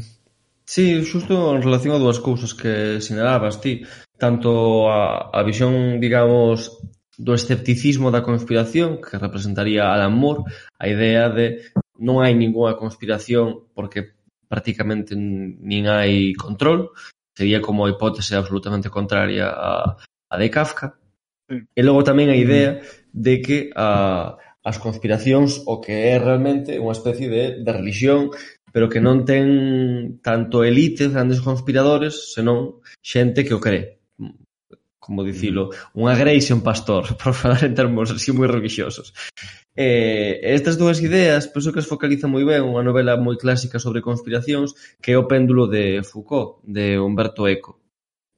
Sí, 0.68 1.00
xusto 1.00 1.56
en 1.56 1.64
relación 1.64 1.96
a 1.96 2.02
dúas 2.02 2.20
cousas 2.20 2.52
que 2.52 3.00
sinalabas 3.00 3.56
ti, 3.56 3.88
tanto 4.20 4.84
a, 4.92 5.32
a 5.32 5.40
visión, 5.40 5.96
digamos, 5.96 6.76
do 7.16 7.32
escepticismo 7.32 8.12
da 8.12 8.20
conspiración, 8.20 9.00
que 9.00 9.16
representaría 9.16 9.88
Alan 9.88 10.12
Moore, 10.12 10.44
a 10.76 10.84
idea 10.84 11.32
de 11.32 11.72
non 11.96 12.20
hai 12.20 12.36
ninguna 12.36 12.76
conspiración 12.76 13.72
porque 13.72 14.12
prácticamente 14.44 15.16
nin 15.16 15.88
hai 15.88 16.36
control, 16.36 16.92
sería 17.32 17.64
como 17.64 17.88
a 17.88 17.90
hipótese 17.96 18.36
absolutamente 18.36 18.92
contraria 18.92 19.48
a, 19.48 19.96
a 20.28 20.34
de 20.36 20.52
Kafka. 20.52 21.00
Sí. 21.48 21.64
E 21.64 21.80
logo 21.80 22.04
tamén 22.04 22.28
a 22.28 22.36
idea 22.36 22.84
de 23.08 23.34
que 23.40 23.72
a, 23.72 24.36
as 24.60 24.76
conspiracións 24.76 25.64
o 25.64 25.80
que 25.80 26.12
é 26.12 26.20
realmente 26.20 26.76
unha 26.76 26.92
especie 26.92 27.32
de, 27.32 27.64
de 27.64 27.72
religión 27.72 28.28
pero 28.78 28.86
que 28.86 29.02
non 29.02 29.26
ten 29.26 30.22
tanto 30.22 30.62
elites, 30.62 31.10
grandes 31.10 31.42
conspiradores, 31.42 32.30
senón 32.30 32.78
xente 33.02 33.42
que 33.42 33.50
o 33.50 33.58
cree. 33.58 33.98
Como 35.02 35.26
dicilo, 35.26 35.74
mm. 35.74 35.98
unha 35.98 36.14
greix 36.14 36.54
un 36.54 36.62
pastor, 36.62 37.10
por 37.18 37.34
falar 37.34 37.66
en 37.66 37.74
termos 37.74 38.14
así 38.14 38.30
moi 38.30 38.46
religiosos. 38.46 39.10
Eh, 39.74 40.38
estas 40.46 40.78
dúas 40.78 41.02
ideas, 41.02 41.50
pois, 41.50 41.66
penso 41.66 41.74
que 41.74 41.82
as 41.82 41.90
focaliza 41.90 42.30
moi 42.30 42.46
ben 42.46 42.62
unha 42.62 42.86
novela 42.86 43.18
moi 43.18 43.34
clásica 43.34 43.82
sobre 43.82 43.98
conspiracións 43.98 44.78
que 45.02 45.10
é 45.10 45.18
o 45.18 45.26
péndulo 45.26 45.66
de 45.66 46.06
Foucault, 46.06 46.62
de 46.62 47.02
Humberto 47.02 47.50
Eco 47.50 47.82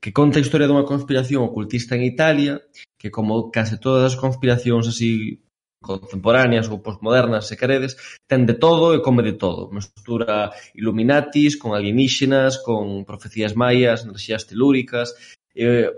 que 0.00 0.16
conta 0.16 0.40
a 0.40 0.44
historia 0.44 0.64
dunha 0.64 0.88
conspiración 0.88 1.44
ocultista 1.44 1.92
en 1.92 2.08
Italia, 2.08 2.64
que 2.96 3.12
como 3.12 3.52
case 3.52 3.76
todas 3.76 4.08
as 4.08 4.16
conspiracións 4.16 4.88
así 4.88 5.44
contemporáneas 5.82 6.68
ou 6.68 6.78
posmodernas, 6.78 7.48
se 7.48 7.56
queredes, 7.56 7.96
ten 8.28 8.44
de 8.44 8.54
todo 8.54 8.94
e 8.94 9.00
come 9.00 9.22
de 9.22 9.34
todo. 9.34 9.72
Mestura 9.72 10.52
Illuminatis 10.76 11.56
con 11.56 11.72
alienígenas, 11.72 12.60
con 12.60 13.04
profecías 13.04 13.56
maias, 13.56 14.04
enerxías 14.04 14.46
telúricas... 14.46 15.16
Eh, 15.54 15.90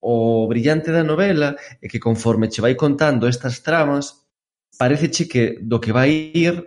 o 0.00 0.46
brillante 0.46 0.92
da 0.92 1.02
novela 1.02 1.56
é 1.82 1.88
que 1.88 1.98
conforme 1.98 2.46
che 2.46 2.60
vai 2.60 2.74
contando 2.74 3.26
estas 3.26 3.60
tramas, 3.60 4.22
pareceche 4.78 5.26
que 5.26 5.58
do 5.60 5.80
que 5.80 5.92
vai 5.92 6.30
ir 6.34 6.62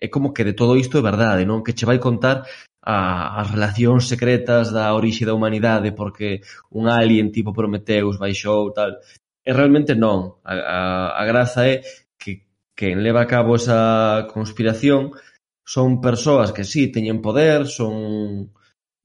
é 0.00 0.08
como 0.08 0.32
que 0.32 0.42
de 0.42 0.54
todo 0.54 0.76
isto 0.76 0.98
é 0.98 1.02
verdade, 1.02 1.44
non? 1.44 1.62
Que 1.62 1.74
che 1.76 1.86
vai 1.86 1.98
contar 1.98 2.42
a, 2.82 3.38
as 3.40 3.50
relacións 3.54 4.08
secretas 4.08 4.72
da 4.72 4.90
orixe 4.94 5.24
da 5.24 5.34
humanidade 5.34 5.92
porque 5.92 6.42
un 6.72 6.88
alien 6.88 7.30
tipo 7.30 7.52
Prometeus 7.52 8.18
baixou 8.18 8.72
tal. 8.72 8.98
E 9.44 9.50
realmente 9.52 9.94
non. 9.94 10.42
A, 10.42 10.52
a, 10.54 10.78
a 11.20 11.22
graza 11.26 11.68
é 11.68 11.82
quen 12.82 12.98
leva 13.06 13.22
a 13.22 13.30
cabo 13.30 13.54
esa 13.54 14.26
conspiración 14.26 15.14
son 15.62 16.02
persoas 16.02 16.50
que 16.50 16.66
si 16.66 16.90
teñen 16.90 17.22
poder, 17.22 17.70
son 17.70 18.50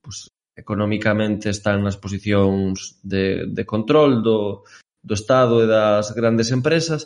pues, 0.01 0.33
economicamente 0.57 1.53
están 1.53 1.85
nas 1.85 2.01
posicións 2.01 2.97
de, 3.05 3.45
de 3.45 3.63
control 3.69 4.25
do, 4.25 4.65
do 5.05 5.13
Estado 5.13 5.61
e 5.61 5.69
das 5.69 6.09
grandes 6.17 6.49
empresas, 6.49 7.05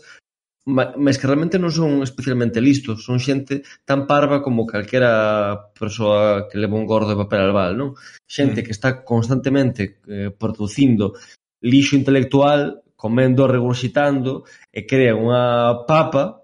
mas 0.64 1.20
que 1.20 1.28
realmente 1.28 1.60
non 1.60 1.76
son 1.76 2.08
especialmente 2.08 2.64
listos, 2.64 3.04
son 3.04 3.20
xente 3.20 3.68
tan 3.84 4.08
parva 4.08 4.40
como 4.40 4.64
calquera 4.64 5.76
persoa 5.76 6.48
que 6.48 6.56
leva 6.56 6.80
un 6.80 6.88
gordo 6.88 7.12
de 7.12 7.20
papel 7.20 7.52
al 7.52 7.52
bal, 7.52 7.76
non? 7.76 7.90
Xente 8.24 8.64
mm. 8.64 8.66
que 8.66 8.72
está 8.72 9.04
constantemente 9.04 10.00
eh, 10.08 10.32
producindo 10.32 11.20
lixo 11.60 12.00
intelectual 12.00 12.80
comendo 12.96 13.44
regurgitando 13.44 14.48
e 14.72 14.88
crea 14.88 15.18
unha 15.18 15.84
papa 15.84 16.41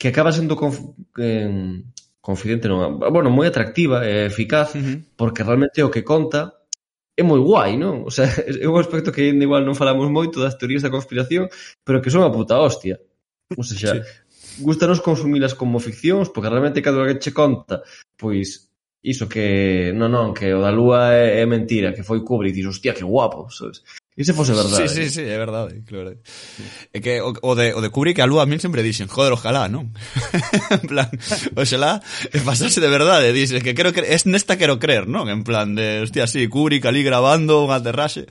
que 0.00 0.08
acaba 0.08 0.32
sendo 0.32 0.56
conf 0.56 0.80
eh, 1.20 1.84
confidente, 2.24 2.72
non, 2.72 2.96
bueno, 2.96 3.28
moi 3.28 3.44
atractiva 3.44 4.00
e 4.08 4.24
eficaz, 4.24 4.72
uh 4.72 4.80
-huh. 4.80 4.96
porque 5.12 5.44
realmente 5.44 5.84
o 5.84 5.92
que 5.92 6.00
conta 6.00 6.56
é 7.12 7.22
moi 7.22 7.36
guai, 7.36 7.76
non? 7.76 8.08
O 8.08 8.10
sea, 8.10 8.24
é 8.64 8.64
un 8.64 8.80
aspecto 8.80 9.12
que 9.12 9.28
ainda 9.28 9.44
igual 9.44 9.60
non 9.60 9.76
falamos 9.76 10.08
moito 10.08 10.40
das 10.40 10.56
teorías 10.56 10.80
da 10.80 10.88
conspiración, 10.88 11.52
pero 11.84 12.00
que 12.00 12.08
son 12.08 12.24
a 12.24 12.32
puta 12.32 12.56
hostia. 12.56 12.96
O 13.52 13.60
sea, 13.60 13.76
xa, 13.76 13.92
sí. 13.92 14.64
gustanos 14.64 15.04
consumilas 15.04 15.52
como 15.52 15.84
ficcións, 15.84 16.32
porque 16.32 16.48
realmente 16.48 16.80
cada 16.80 17.04
que 17.04 17.20
che 17.20 17.36
conta, 17.36 17.84
pois 18.16 18.72
iso 19.04 19.28
que, 19.28 19.92
non, 19.92 20.12
non, 20.12 20.32
que 20.32 20.48
o 20.56 20.64
da 20.64 20.72
lúa 20.72 21.12
é, 21.12 21.40
é 21.40 21.44
mentira, 21.44 21.92
que 21.92 22.04
foi 22.04 22.24
Kubrick, 22.24 22.56
dices, 22.56 22.72
hostia, 22.72 22.96
que 22.96 23.04
guapo, 23.04 23.52
sabes? 23.52 23.84
E 24.20 24.24
se 24.24 24.36
fose 24.36 24.52
verdade. 24.52 24.84
Sí, 24.84 24.92
sí, 24.92 25.00
eh. 25.00 25.08
sí, 25.08 25.22
é 25.24 25.38
verdade, 25.40 25.80
claro. 25.88 26.12
É 26.92 27.00
que 27.00 27.24
o, 27.24 27.32
o, 27.40 27.56
de, 27.56 27.72
o 27.72 27.80
de 27.80 27.88
Kubrick 27.88 28.20
a 28.20 28.28
lúa 28.28 28.44
a 28.44 28.46
min 28.46 28.60
sempre 28.60 28.84
dixen, 28.84 29.08
joder, 29.08 29.32
ojalá, 29.32 29.64
non? 29.64 29.96
en 30.76 30.84
plan, 30.84 31.08
oxalá 31.56 32.04
e 32.28 32.36
pasase 32.44 32.84
de 32.84 32.90
verdade, 32.92 33.32
dices 33.32 33.64
que 33.64 33.72
quero 33.72 33.96
cre 33.96 34.12
es 34.12 34.28
nesta 34.28 34.60
quero 34.60 34.76
creer, 34.76 35.08
non? 35.08 35.32
En 35.32 35.40
plan 35.40 35.72
de, 35.72 36.04
hostia, 36.04 36.28
sí, 36.28 36.44
Kubrick 36.52 36.84
ali 36.84 37.00
grabando 37.00 37.64
un 37.64 37.72
aterraxe. 37.72 38.28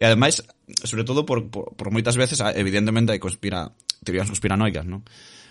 E 0.00 0.08
ademais, 0.08 0.40
sobre 0.88 1.04
todo 1.04 1.28
por, 1.28 1.52
por, 1.52 1.76
por 1.76 1.92
moitas 1.92 2.16
veces, 2.16 2.40
evidentemente 2.56 3.12
hai 3.12 3.20
conspira, 3.20 3.68
teorías 4.00 4.32
conspiranoicas, 4.32 4.88
non? 4.88 5.04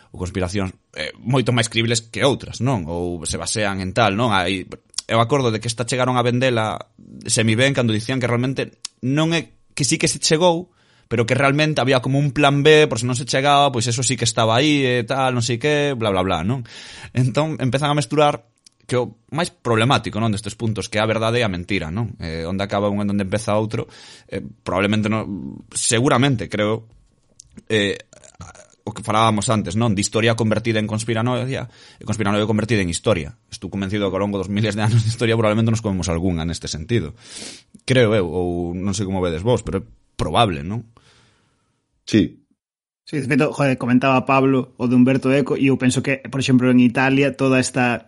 ou 0.10 0.18
conspiracións 0.18 0.74
eh, 0.98 1.14
moito 1.22 1.54
máis 1.54 1.70
cribles 1.70 2.02
que 2.10 2.26
outras, 2.26 2.58
non? 2.66 2.90
Ou 2.90 3.22
se 3.30 3.38
basean 3.38 3.86
en 3.86 3.94
tal, 3.94 4.18
non? 4.18 4.34
Hai 4.34 4.66
eu 5.06 5.22
acordo 5.22 5.54
de 5.54 5.62
que 5.62 5.70
esta 5.70 5.86
chegaron 5.86 6.18
a 6.18 6.26
vendela 6.26 6.90
semi 7.30 7.54
ben 7.54 7.78
cando 7.78 7.94
dicían 7.94 8.18
que 8.18 8.26
realmente 8.26 8.82
non 9.06 9.30
é 9.38 9.59
que 9.80 9.88
sí 9.88 9.96
que 9.96 10.12
se 10.12 10.20
chegou, 10.20 10.76
pero 11.08 11.24
que 11.26 11.40
realmente 11.40 11.80
había 11.80 12.02
como 12.02 12.20
un 12.20 12.36
plan 12.36 12.64
B, 12.64 12.92
por 12.92 13.00
se 13.00 13.08
non 13.08 13.16
se 13.16 13.24
chegaba, 13.24 13.72
pois 13.72 13.88
eso 13.88 14.04
sí 14.04 14.20
que 14.20 14.28
estaba 14.28 14.60
aí 14.60 14.84
e 14.84 15.00
eh, 15.00 15.04
tal, 15.08 15.32
non 15.32 15.40
sei 15.40 15.56
que, 15.56 15.96
bla 15.96 16.12
bla 16.12 16.20
bla, 16.20 16.44
non? 16.44 16.68
Entón 17.16 17.56
empezan 17.64 17.88
a 17.88 17.96
mesturar 17.96 18.44
que 18.84 19.00
o 19.00 19.16
máis 19.32 19.56
problemático, 19.56 20.20
non, 20.20 20.36
destes 20.36 20.60
puntos, 20.60 20.92
que 20.92 21.00
é 21.00 21.02
a 21.02 21.08
verdade 21.08 21.40
e 21.40 21.48
a 21.48 21.50
mentira, 21.50 21.88
non? 21.88 22.12
Eh, 22.20 22.44
onde 22.44 22.68
acaba 22.68 22.92
un 22.92 23.00
e 23.00 23.08
onde 23.08 23.24
empeza 23.24 23.56
outro, 23.56 23.88
eh, 24.28 24.44
probablemente 24.44 25.08
non, 25.08 25.64
seguramente, 25.72 26.52
creo, 26.52 26.92
eh, 27.72 27.96
o 28.90 28.94
que 28.94 29.06
falábamos 29.06 29.48
antes, 29.54 29.78
non? 29.78 29.94
De 29.94 30.02
historia 30.02 30.34
convertida 30.34 30.82
en 30.82 30.90
conspiranoia 30.90 31.70
e 32.02 32.04
conspiranoia 32.04 32.50
convertida 32.50 32.82
en 32.82 32.90
historia. 32.90 33.38
Estou 33.54 33.70
convencido 33.70 34.10
que 34.10 34.18
ao 34.18 34.24
longo 34.26 34.42
dos 34.42 34.50
miles 34.50 34.74
de 34.74 34.82
anos 34.82 35.06
de 35.06 35.10
historia 35.14 35.38
probablemente 35.38 35.70
nos 35.70 35.86
comemos 35.86 36.10
algunha 36.10 36.44
neste 36.44 36.66
sentido. 36.66 37.14
Creo 37.86 38.18
eu, 38.18 38.26
ou 38.26 38.74
non 38.74 38.98
sei 38.98 39.06
como 39.06 39.22
vedes 39.22 39.46
vos, 39.46 39.62
pero 39.62 39.80
é 39.80 39.84
probable, 40.18 40.66
non? 40.66 40.90
Sí. 42.10 42.42
Sí, 43.06 43.18
de 43.22 43.26
feito, 43.26 43.50
joder, 43.54 43.78
comentaba 43.78 44.26
Pablo 44.26 44.74
o 44.78 44.86
de 44.86 44.94
Humberto 44.94 45.34
Eco 45.34 45.58
e 45.58 45.70
eu 45.70 45.78
penso 45.82 46.02
que, 46.06 46.22
por 46.30 46.42
exemplo, 46.42 46.70
en 46.70 46.82
Italia 46.82 47.34
toda 47.34 47.58
esta 47.58 48.06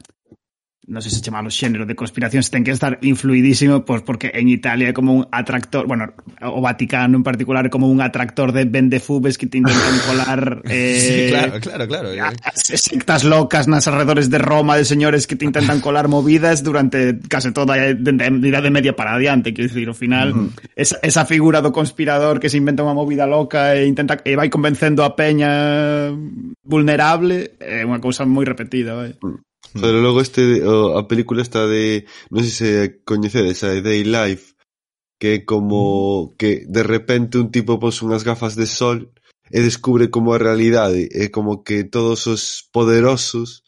non 0.90 0.98
sei 1.06 1.14
se 1.14 1.22
chamalo 1.22 1.54
xénero 1.54 1.86
de 1.86 1.94
conspiracións 1.94 2.50
ten 2.50 2.66
que 2.66 2.74
estar 2.74 2.98
influidísimo 3.06 3.86
pois 3.86 4.02
porque 4.02 4.34
en 4.34 4.50
Italia 4.50 4.90
é 4.90 4.94
como 4.98 5.14
un 5.14 5.24
atractor 5.30 5.86
bueno, 5.86 6.10
o 6.42 6.58
Vaticano 6.58 7.22
en 7.22 7.22
particular 7.22 7.70
como 7.70 7.86
un 7.86 8.02
atractor 8.02 8.50
de 8.50 8.66
vendefubes 8.66 9.38
que 9.38 9.46
te 9.46 9.62
intentan 9.62 10.02
colar 10.10 10.66
eh, 10.66 10.98
sí, 10.98 11.14
claro, 11.30 11.62
claro, 11.62 11.86
claro 11.86 12.10
eh. 12.10 12.34
sectas 12.58 13.22
locas 13.22 13.70
nas 13.70 13.86
arredores 13.86 14.34
de 14.34 14.42
Roma 14.42 14.74
de 14.74 14.90
señores 14.90 15.30
que 15.30 15.38
te 15.38 15.46
intentan 15.46 15.82
colar 15.86 16.10
movidas 16.10 16.66
durante 16.66 17.22
case 17.30 17.54
toda 17.54 17.78
eh, 17.78 17.94
a 17.94 18.28
idade 18.34 18.74
media 18.74 18.98
para 18.98 19.14
adiante, 19.14 19.54
quero 19.54 19.70
dicir, 19.70 19.86
ao 19.86 19.94
final 19.94 20.34
uh 20.34 20.50
-huh. 20.50 20.74
esa, 20.74 20.98
esa 21.06 21.30
figura 21.30 21.62
do 21.62 21.70
conspirador 21.70 22.42
que 22.42 22.50
se 22.50 22.58
inventa 22.58 22.82
unha 22.82 22.98
movida 22.98 23.30
loca 23.30 23.78
e 23.78 23.86
intenta 23.86 24.18
e 24.26 24.34
vai 24.34 24.50
convencendo 24.50 25.06
a 25.06 25.14
peña 25.14 26.10
vulnerable 26.66 27.54
eh, 27.62 27.82
é 27.82 27.86
unha 27.86 28.02
cousa 28.02 28.26
moi 28.26 28.50
repetida 28.50 28.98
vai. 28.98 29.14
Uh 29.22 29.38
-huh. 29.38 29.51
Hmm. 29.74 29.82
Pero 29.82 30.02
logo 30.02 30.22
este 30.22 30.64
o, 30.66 30.98
a 30.98 31.08
película 31.08 31.42
está 31.42 31.66
de, 31.68 32.06
non 32.30 32.44
sei 32.44 32.54
se 32.54 32.70
coñecedes, 33.06 33.64
a 33.64 33.78
Day 33.80 34.04
Life, 34.04 34.58
que 35.22 35.36
é 35.36 35.40
como 35.46 36.34
mm. 36.34 36.38
que 36.38 36.66
de 36.66 36.84
repente 36.84 37.38
un 37.38 37.54
tipo 37.54 37.78
pos 37.78 38.02
unhas 38.02 38.26
gafas 38.26 38.58
de 38.58 38.66
sol 38.66 39.14
e 39.54 39.62
descubre 39.62 40.10
como 40.10 40.34
a 40.34 40.42
realidade, 40.42 41.08
é 41.14 41.30
como 41.30 41.62
que 41.62 41.86
todos 41.86 42.26
os 42.26 42.66
poderosos 42.74 43.62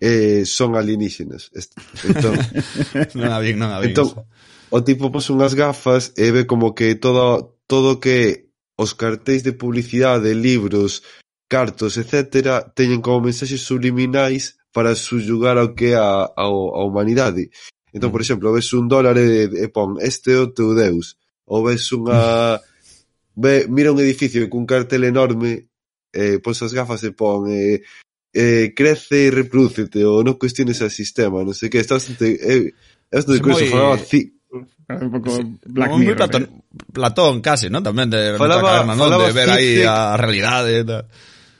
eh, 0.00 0.48
son 0.48 0.72
alienígenas. 0.72 1.52
Entón, 2.00 2.40
non 3.18 3.28
a 3.28 3.38
bien, 3.44 3.60
non 3.60 3.76
a 3.76 3.78
bien. 3.84 3.92
Entón, 3.92 4.24
o 4.72 4.80
tipo 4.80 5.12
pos 5.12 5.28
unhas 5.28 5.52
gafas 5.52 6.16
e 6.16 6.32
ve 6.32 6.48
como 6.48 6.72
que 6.72 6.96
todo 6.96 7.60
todo 7.68 8.00
que 8.00 8.48
os 8.80 8.96
cartéis 8.96 9.44
de 9.44 9.52
publicidade, 9.52 10.32
libros, 10.32 11.04
cartos, 11.44 12.00
etcétera, 12.00 12.72
teñen 12.72 13.04
como 13.04 13.28
mensaxes 13.28 13.60
subliminais 13.60 14.55
para 14.76 14.92
subyugar 14.92 15.56
ao 15.56 15.72
que 15.72 15.86
é 15.86 15.94
a, 15.96 16.28
a, 16.28 16.44
a 16.44 16.84
humanidade. 16.84 17.48
Entón, 17.96 18.10
mm. 18.10 18.12
por 18.12 18.20
exemplo, 18.20 18.52
ves 18.52 18.68
un 18.76 18.92
dólar 18.92 19.16
e, 19.16 19.48
e 19.48 19.72
pon 19.72 19.96
este 20.04 20.36
é 20.36 20.44
o 20.44 20.52
teu 20.52 20.76
Deus. 20.76 21.16
Ou 21.48 21.64
ves 21.64 21.88
unha... 21.96 22.60
Ve, 23.36 23.68
mira 23.68 23.92
un 23.92 24.00
edificio 24.00 24.40
cun 24.48 24.64
cartel 24.64 25.04
enorme, 25.08 25.68
eh, 26.12 26.40
pon 26.44 26.52
as 26.52 26.72
gafas 26.76 27.00
e 27.08 27.16
pon 27.16 27.48
eh, 27.48 27.80
eh, 28.36 28.76
crece 28.76 29.28
e 29.28 29.32
reproducete 29.32 30.04
ou 30.04 30.20
non 30.20 30.36
cuestiones 30.36 30.84
ao 30.84 30.92
sistema, 30.92 31.40
non 31.40 31.56
sei 31.56 31.72
que. 31.72 31.80
Estás 31.80 32.12
ante... 32.12 32.36
Eh, 32.36 32.76
é 33.08 33.16
un 33.16 33.28
discurso 33.32 33.64
moi... 33.64 33.72
falaba 33.72 33.96
eh, 33.96 34.28
un 34.92 35.10
pouco 35.12 35.32
Black 35.64 35.92
Mirror. 35.96 36.20
Platón, 36.20 36.42
eh. 36.44 36.50
Platón 36.92 37.34
case, 37.40 37.72
non? 37.72 37.80
Tamén 37.80 38.12
de 38.12 38.36
falaba, 38.36 38.84
falaba 38.84 39.24
de 39.24 39.32
ver 39.32 39.48
aí 39.48 39.80
a 39.84 40.20
realidade 40.20 40.80
e 40.80 40.84
tal. 40.84 41.04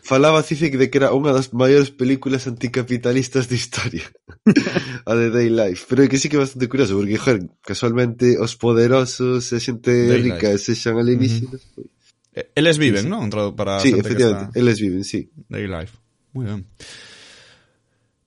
Falaba 0.07 0.47
Cicic 0.47 0.79
de 0.79 0.87
que 0.87 1.03
era 1.03 1.11
unha 1.11 1.35
das 1.35 1.51
maiores 1.51 1.91
películas 1.91 2.47
anticapitalistas 2.47 3.51
de 3.51 3.59
historia. 3.59 4.07
a 5.11 5.13
de 5.19 5.35
Day 5.35 5.51
Life. 5.51 5.91
Pero 5.91 6.07
é 6.07 6.09
que 6.09 6.15
sí 6.15 6.31
que 6.31 6.39
é 6.39 6.45
bastante 6.47 6.71
curioso, 6.71 6.95
porque, 6.95 7.19
joder, 7.19 7.51
casualmente, 7.59 8.39
os 8.39 8.55
poderosos 8.55 9.51
e 9.51 9.59
a 9.59 9.61
xente 9.61 9.91
Day 9.91 10.23
rica 10.31 10.55
Life. 10.55 10.63
e 10.63 10.65
sexan 10.71 10.95
alienígenas... 11.03 11.59
Uh 11.75 11.83
-huh. 11.83 11.91
Pois. 11.91 12.55
Eles 12.55 12.79
viven, 12.79 13.03
sí. 13.03 13.11
non? 13.11 13.27
Para 13.59 13.83
sí, 13.83 13.91
efectivamente, 13.99 14.55
está... 14.55 14.61
eles 14.61 14.79
viven, 14.79 15.03
sí. 15.03 15.27
Day 15.51 15.67
Life. 15.67 15.99
Muy 16.39 16.47
ben. 16.47 16.63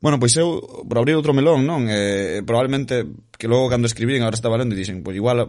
Bueno, 0.03 0.19
pois 0.19 0.35
eu, 0.35 0.59
para 0.83 0.99
abrir 0.99 1.15
outro 1.15 1.31
melón, 1.31 1.63
non? 1.63 1.87
Eh, 1.87 2.43
probablemente, 2.43 3.07
que 3.39 3.47
logo 3.47 3.71
cando 3.71 3.87
escribín, 3.87 4.19
agora 4.19 4.35
estaba 4.35 4.59
lendo 4.59 4.75
e 4.75 4.79
dixen, 4.83 4.99
pois 4.99 5.15
igual 5.15 5.47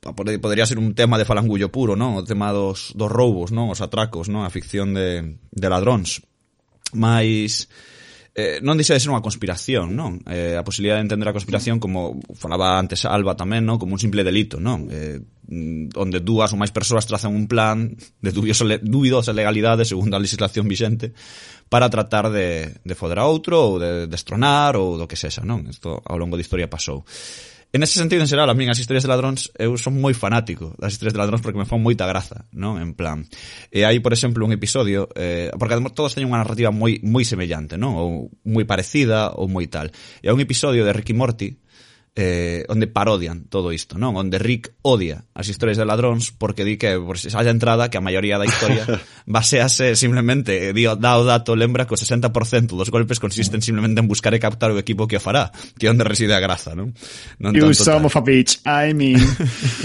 podría 0.00 0.66
ser 0.66 0.78
un 0.78 0.94
tema 0.94 1.18
de 1.20 1.28
falangullo 1.28 1.68
puro, 1.68 1.94
non? 1.94 2.16
O 2.16 2.24
tema 2.24 2.50
dos, 2.50 2.96
dos 2.96 3.12
roubos, 3.12 3.52
non? 3.52 3.68
Os 3.68 3.84
atracos, 3.84 4.32
non? 4.32 4.48
A 4.48 4.50
ficción 4.50 4.96
de, 4.96 5.36
de 5.52 5.66
ladróns. 5.68 6.24
Mais... 6.96 7.68
eh, 8.34 8.60
non 8.62 8.78
deixa 8.78 8.94
de 8.94 9.02
ser 9.02 9.10
unha 9.10 9.24
conspiración, 9.24 9.92
non? 9.92 10.22
Eh, 10.24 10.54
a 10.54 10.62
posibilidad 10.62 10.96
de 10.96 11.04
entender 11.04 11.28
a 11.28 11.36
conspiración 11.36 11.82
como 11.82 12.22
falaba 12.38 12.78
antes 12.78 13.02
Alba 13.04 13.34
tamén, 13.34 13.66
non? 13.66 13.76
Como 13.76 13.98
un 13.98 14.02
simple 14.02 14.22
delito, 14.22 14.62
non? 14.62 14.86
Eh, 14.88 15.18
onde 15.98 16.22
dúas 16.22 16.54
ou 16.54 16.58
máis 16.60 16.70
persoas 16.70 17.10
trazan 17.10 17.34
un 17.34 17.50
plan 17.50 17.90
de 18.22 18.30
dubiosa, 18.30 18.62
dubidosa 18.78 19.34
legalidade 19.34 19.82
segundo 19.82 20.14
a 20.14 20.22
legislación 20.22 20.70
vixente 20.70 21.10
para 21.66 21.90
tratar 21.90 22.30
de, 22.30 22.78
de 22.86 22.94
foder 22.94 23.18
a 23.18 23.26
outro 23.26 23.58
ou 23.58 23.74
de 23.82 24.06
destronar 24.06 24.78
de 24.78 24.82
ou 24.82 24.94
do 24.94 25.10
que 25.10 25.18
sexa, 25.18 25.42
non? 25.42 25.66
Isto 25.66 25.98
ao 25.98 26.16
longo 26.16 26.38
da 26.38 26.44
historia 26.46 26.70
pasou. 26.70 27.02
En 27.72 27.84
ese 27.84 28.00
sentido, 28.00 28.20
en 28.22 28.26
xeral, 28.26 28.50
a 28.50 28.54
min 28.58 28.66
as 28.66 28.82
historias 28.82 29.06
de 29.06 29.12
ladróns 29.14 29.54
eu 29.54 29.78
son 29.78 29.94
moi 30.02 30.10
fanático 30.10 30.74
das 30.74 30.90
historias 30.90 31.14
de 31.14 31.22
ladróns 31.22 31.38
porque 31.38 31.54
me 31.54 31.70
fan 31.70 31.78
moita 31.78 32.02
graza, 32.02 32.50
non? 32.50 32.82
En 32.82 32.98
plan, 32.98 33.22
e 33.70 33.86
hai, 33.86 34.02
por 34.02 34.10
exemplo, 34.10 34.42
un 34.42 34.50
episodio 34.50 35.06
eh, 35.14 35.54
porque 35.54 35.78
todos 35.94 36.18
teñen 36.18 36.34
unha 36.34 36.42
narrativa 36.42 36.74
moi 36.74 36.98
moi 37.06 37.22
semellante, 37.22 37.78
non? 37.78 37.94
Ou 37.94 38.10
moi 38.42 38.66
parecida 38.66 39.30
ou 39.38 39.46
moi 39.46 39.70
tal. 39.70 39.94
E 40.18 40.26
hai 40.26 40.34
un 40.34 40.42
episodio 40.42 40.82
de 40.82 40.90
Ricky 40.90 41.14
Morty 41.14 41.62
eh, 42.16 42.66
onde 42.66 42.90
parodian 42.90 43.46
todo 43.46 43.70
isto, 43.70 43.94
non? 43.94 44.18
Onde 44.18 44.42
Rick 44.42 44.74
odia 44.82 45.30
as 45.30 45.46
historias 45.46 45.78
de 45.78 45.86
ladróns 45.86 46.34
porque 46.34 46.66
di 46.66 46.74
que 46.74 46.98
por 46.98 47.14
se 47.22 47.30
haya 47.30 47.54
entrada 47.54 47.86
que 47.86 47.98
a 47.98 48.04
maioría 48.04 48.34
da 48.34 48.50
historia 48.50 48.82
basease 49.30 49.94
simplemente, 49.94 50.74
di, 50.74 50.90
dá 50.90 51.12
o 51.16 51.24
dato, 51.24 51.54
lembra 51.54 51.86
que 51.86 51.94
o 51.94 52.00
60% 52.00 52.74
dos 52.74 52.90
golpes 52.90 53.22
consisten 53.22 53.62
simplemente 53.62 54.02
en 54.02 54.10
buscar 54.10 54.34
e 54.34 54.42
captar 54.42 54.74
o 54.74 54.80
equipo 54.82 55.06
que 55.06 55.16
o 55.16 55.22
fará, 55.22 55.54
que 55.78 55.86
onde 55.86 56.02
reside 56.02 56.34
a 56.34 56.42
graza, 56.42 56.74
non? 56.74 56.90
non 57.38 57.54
you 57.54 57.70
son 57.78 58.02
of 58.02 58.14
a 58.18 58.22
bitch, 58.26 58.58
I 58.66 58.90
mean. 58.90 59.22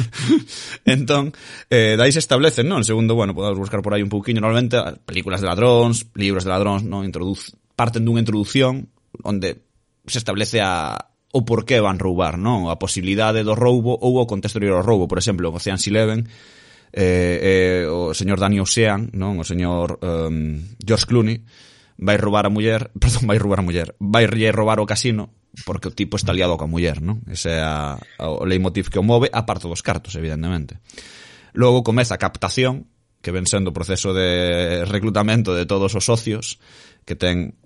entón, 0.84 1.30
eh, 1.70 1.94
dai 1.94 2.10
se 2.10 2.20
establecen, 2.20 2.66
non? 2.66 2.82
Segundo, 2.82 3.14
bueno, 3.14 3.38
podemos 3.38 3.62
buscar 3.62 3.86
por 3.86 3.94
aí 3.94 4.02
un 4.02 4.10
pouquiño, 4.10 4.42
normalmente 4.42 4.82
películas 5.06 5.46
de 5.46 5.48
ladróns, 5.48 6.10
libros 6.18 6.42
de 6.42 6.50
ladróns, 6.50 6.82
non? 6.82 7.06
Introduz, 7.06 7.54
parten 7.78 8.02
dunha 8.02 8.20
introdución 8.20 8.90
onde 9.22 9.62
se 10.10 10.18
establece 10.18 10.60
a, 10.60 10.98
o 11.36 11.44
por 11.44 11.68
que 11.68 11.84
van 11.84 12.00
roubar, 12.00 12.40
non? 12.40 12.72
A 12.72 12.80
posibilidade 12.80 13.44
do 13.44 13.60
roubo 13.60 13.92
ou 13.92 14.24
o 14.24 14.24
contexto 14.24 14.64
do 14.64 14.80
roubo, 14.80 15.12
por 15.12 15.20
exemplo, 15.20 15.52
en 15.52 15.60
Ocean's 15.60 15.84
Eleven 15.84 16.24
eh, 16.96 17.84
eh, 17.84 17.92
o 17.92 18.16
señor 18.16 18.40
Dani 18.40 18.64
Ocean, 18.64 19.12
non? 19.12 19.36
O 19.36 19.44
señor 19.44 20.00
um, 20.00 20.64
George 20.80 21.04
Clooney 21.04 21.44
vai 22.00 22.16
roubar 22.16 22.48
a 22.48 22.52
muller, 22.52 22.88
perdón, 23.02 23.28
vai 23.28 23.36
roubar 23.36 23.60
a 23.60 23.68
muller, 23.68 24.00
vai 24.00 24.24
roubar 24.32 24.80
o 24.80 24.88
casino 24.88 25.36
porque 25.68 25.88
o 25.88 25.96
tipo 25.96 26.16
está 26.16 26.32
liado 26.32 26.56
coa 26.56 26.72
muller, 26.72 27.04
non? 27.04 27.20
Ese 27.28 27.52
é 27.52 27.60
a, 27.60 28.00
a, 28.00 28.26
o 28.32 28.48
leitmotiv 28.48 28.88
que 28.88 29.00
o 29.00 29.04
move, 29.04 29.28
aparte 29.32 29.68
dos 29.68 29.84
cartos, 29.84 30.16
evidentemente. 30.16 30.80
Logo 31.52 31.84
comeza 31.84 32.16
a 32.16 32.20
captación, 32.20 32.88
que 33.20 33.36
ven 33.36 33.44
sendo 33.44 33.72
o 33.72 33.76
proceso 33.76 34.16
de 34.16 34.88
reclutamento 34.88 35.52
de 35.52 35.66
todos 35.68 35.98
os 35.98 36.06
socios 36.06 36.64
que 37.04 37.18
ten 37.20 37.60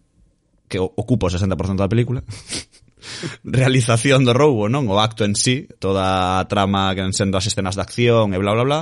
que 0.70 0.80
ocupa 0.80 1.28
o 1.28 1.34
60% 1.34 1.54
da 1.76 1.92
película 1.92 2.24
realización 3.44 4.24
do 4.28 4.36
roubo, 4.36 4.68
non? 4.68 4.88
O 4.88 5.00
acto 5.00 5.24
en 5.24 5.36
sí, 5.36 5.68
toda 5.80 6.40
a 6.40 6.48
trama 6.48 6.94
que 6.96 7.04
sendo 7.16 7.40
as 7.40 7.48
escenas 7.48 7.76
de 7.76 7.84
acción 7.84 8.32
e 8.34 8.38
bla 8.38 8.54
bla 8.54 8.66
bla. 8.66 8.80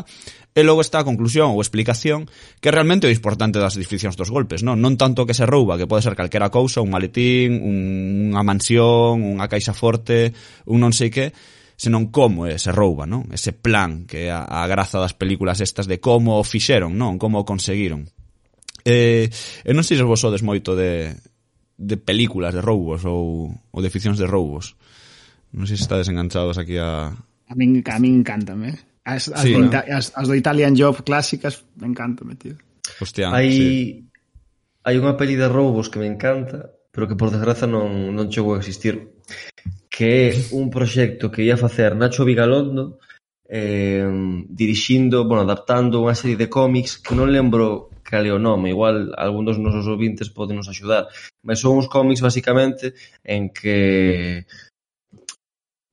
E 0.57 0.65
logo 0.65 0.81
está 0.81 1.05
a 1.05 1.05
conclusión 1.05 1.53
ou 1.53 1.61
explicación 1.61 2.25
que 2.57 2.73
realmente 2.73 3.05
é 3.05 3.13
o 3.13 3.13
importante 3.13 3.61
das 3.61 3.77
definicións 3.77 4.17
dos 4.17 4.33
golpes, 4.33 4.65
non? 4.65 4.81
Non 4.81 4.97
tanto 4.97 5.29
que 5.29 5.37
se 5.37 5.45
rouba, 5.45 5.77
que 5.77 5.85
pode 5.85 6.01
ser 6.01 6.17
calquera 6.17 6.49
cousa, 6.49 6.81
un 6.81 6.89
maletín, 6.89 7.61
un, 7.61 7.77
unha 8.33 8.41
mansión, 8.41 9.21
unha 9.21 9.45
caixa 9.45 9.77
forte, 9.77 10.33
un 10.65 10.81
non 10.81 10.97
sei 10.97 11.13
que, 11.13 11.29
senón 11.77 12.09
como 12.09 12.49
se 12.49 12.73
rouba, 12.73 13.05
non? 13.05 13.29
Ese 13.29 13.53
plan 13.53 14.09
que 14.09 14.33
a, 14.33 14.49
a 14.49 14.65
graza 14.65 14.97
das 14.97 15.13
películas 15.13 15.61
estas 15.61 15.85
de 15.85 16.01
como 16.01 16.41
o 16.41 16.43
fixeron, 16.43 16.97
non? 16.97 17.21
Como 17.21 17.37
o 17.37 17.45
conseguiron. 17.45 18.09
Eh, 18.81 19.29
e 19.61 19.71
non 19.77 19.85
sei 19.85 20.01
se 20.01 20.09
vos 20.09 20.17
sodes 20.17 20.41
moito 20.41 20.73
de, 20.73 21.13
de 21.77 21.97
películas 21.97 22.53
de 22.53 22.61
roubos 22.61 23.05
ou, 23.05 23.53
ou 23.53 23.79
de 23.81 23.93
ficcións 23.93 24.17
de 24.17 24.25
roubos. 24.25 24.73
Non 25.53 25.69
sei 25.69 25.77
se 25.77 25.85
estades 25.85 26.09
enganchados 26.09 26.57
aquí 26.57 26.81
a... 26.81 27.13
A 27.47 27.53
min, 27.55 27.79
a 27.85 27.97
min 28.01 28.25
encantame. 28.25 28.75
As, 29.07 29.31
as, 29.31 29.45
sí, 29.45 29.55
do, 29.55 29.63
no? 29.63 29.71
as, 29.71 30.11
as 30.11 30.25
do 30.27 30.35
Italian 30.35 30.75
Job 30.75 30.99
clásicas 31.05 31.63
me 31.79 31.87
encantame, 31.87 32.35
tío. 32.35 32.59
Hostia, 32.99 33.31
hai, 33.31 33.51
sí. 33.53 33.65
hai 34.83 34.95
unha 34.99 35.15
peli 35.15 35.39
de 35.39 35.47
roubos 35.47 35.87
que 35.87 36.01
me 36.01 36.09
encanta, 36.09 36.73
pero 36.91 37.07
que 37.07 37.15
por 37.15 37.31
desgraza 37.31 37.69
non, 37.69 38.11
non 38.11 38.27
chegou 38.27 38.57
a 38.57 38.61
existir, 38.61 39.15
que 39.87 40.27
é 40.27 40.29
un 40.57 40.67
proxecto 40.73 41.31
que 41.31 41.45
ia 41.45 41.55
facer 41.55 41.95
Nacho 41.95 42.27
Vigalondo 42.27 42.99
eh, 43.47 44.03
dirixindo, 44.49 45.23
bueno, 45.23 45.47
adaptando 45.47 46.03
unha 46.03 46.17
serie 46.17 46.35
de 46.35 46.51
cómics 46.51 46.99
que 46.99 47.15
non 47.15 47.31
lembro 47.31 47.95
cal 48.07 48.23
é 48.23 48.31
o 48.31 48.39
nome, 48.39 48.71
igual 48.71 49.11
algún 49.19 49.43
dos 49.43 49.59
nosos 49.59 49.83
ouvintes 49.91 50.31
pode 50.31 50.55
nos 50.55 50.71
axudar, 50.71 51.11
mas 51.43 51.59
son 51.59 51.75
uns 51.75 51.91
cómics 51.91 52.23
basicamente 52.23 52.95
en 53.27 53.51
que 53.51 54.47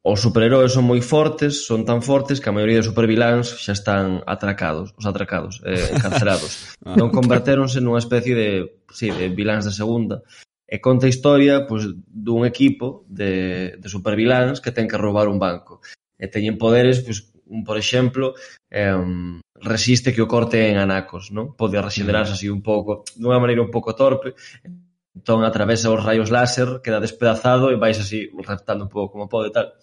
os 0.06 0.20
superheróis 0.20 0.76
son 0.76 0.84
moi 0.84 1.00
fortes, 1.00 1.64
son 1.64 1.82
tan 1.88 2.04
fortes 2.04 2.36
que 2.38 2.52
a 2.52 2.54
maioría 2.54 2.78
dos 2.78 2.92
superviláns 2.92 3.56
xa 3.56 3.72
están 3.72 4.20
atracados, 4.28 4.92
os 5.00 5.06
atracados, 5.08 5.64
eh, 5.64 5.90
encarcerados. 5.96 6.76
Ah. 6.84 6.92
non 6.94 7.08
convertéronse 7.08 7.80
nunha 7.80 8.04
especie 8.04 8.36
de, 8.36 8.48
sí, 8.92 9.08
de 9.08 9.32
viláns 9.32 9.64
de 9.64 9.72
segunda. 9.72 10.20
E 10.68 10.76
conta 10.76 11.08
a 11.08 11.12
historia 11.12 11.64
pois, 11.64 11.88
dun 12.04 12.44
equipo 12.44 13.08
de, 13.08 13.74
de 13.80 13.88
superviláns 13.88 14.60
que 14.60 14.76
ten 14.76 14.84
que 14.84 15.00
roubar 15.00 15.26
un 15.26 15.40
banco. 15.40 15.80
E 16.20 16.28
teñen 16.28 16.60
poderes, 16.60 17.00
pois, 17.00 17.32
un, 17.48 17.64
por 17.64 17.80
exemplo, 17.80 18.36
eh, 18.68 18.92
resiste 19.60 20.12
que 20.12 20.22
o 20.22 20.30
corte 20.30 20.70
en 20.70 20.76
anacos, 20.78 21.30
non? 21.30 21.54
Pode 21.54 21.78
rexenerarse 21.78 22.32
mm. 22.32 22.36
así 22.36 22.46
un 22.50 22.62
pouco, 22.62 23.06
dunha 23.14 23.38
maneira 23.38 23.62
un 23.62 23.70
pouco 23.70 23.94
torpe, 23.94 24.34
entón 25.14 25.46
atravesa 25.46 25.94
os 25.94 26.02
raios 26.02 26.34
láser, 26.34 26.82
queda 26.82 26.98
despedazado 26.98 27.70
e 27.70 27.78
vais 27.78 27.98
así 27.98 28.30
reptando 28.34 28.84
un 28.86 28.92
pouco 28.92 29.14
como 29.14 29.30
pode 29.30 29.54
tal. 29.54 29.78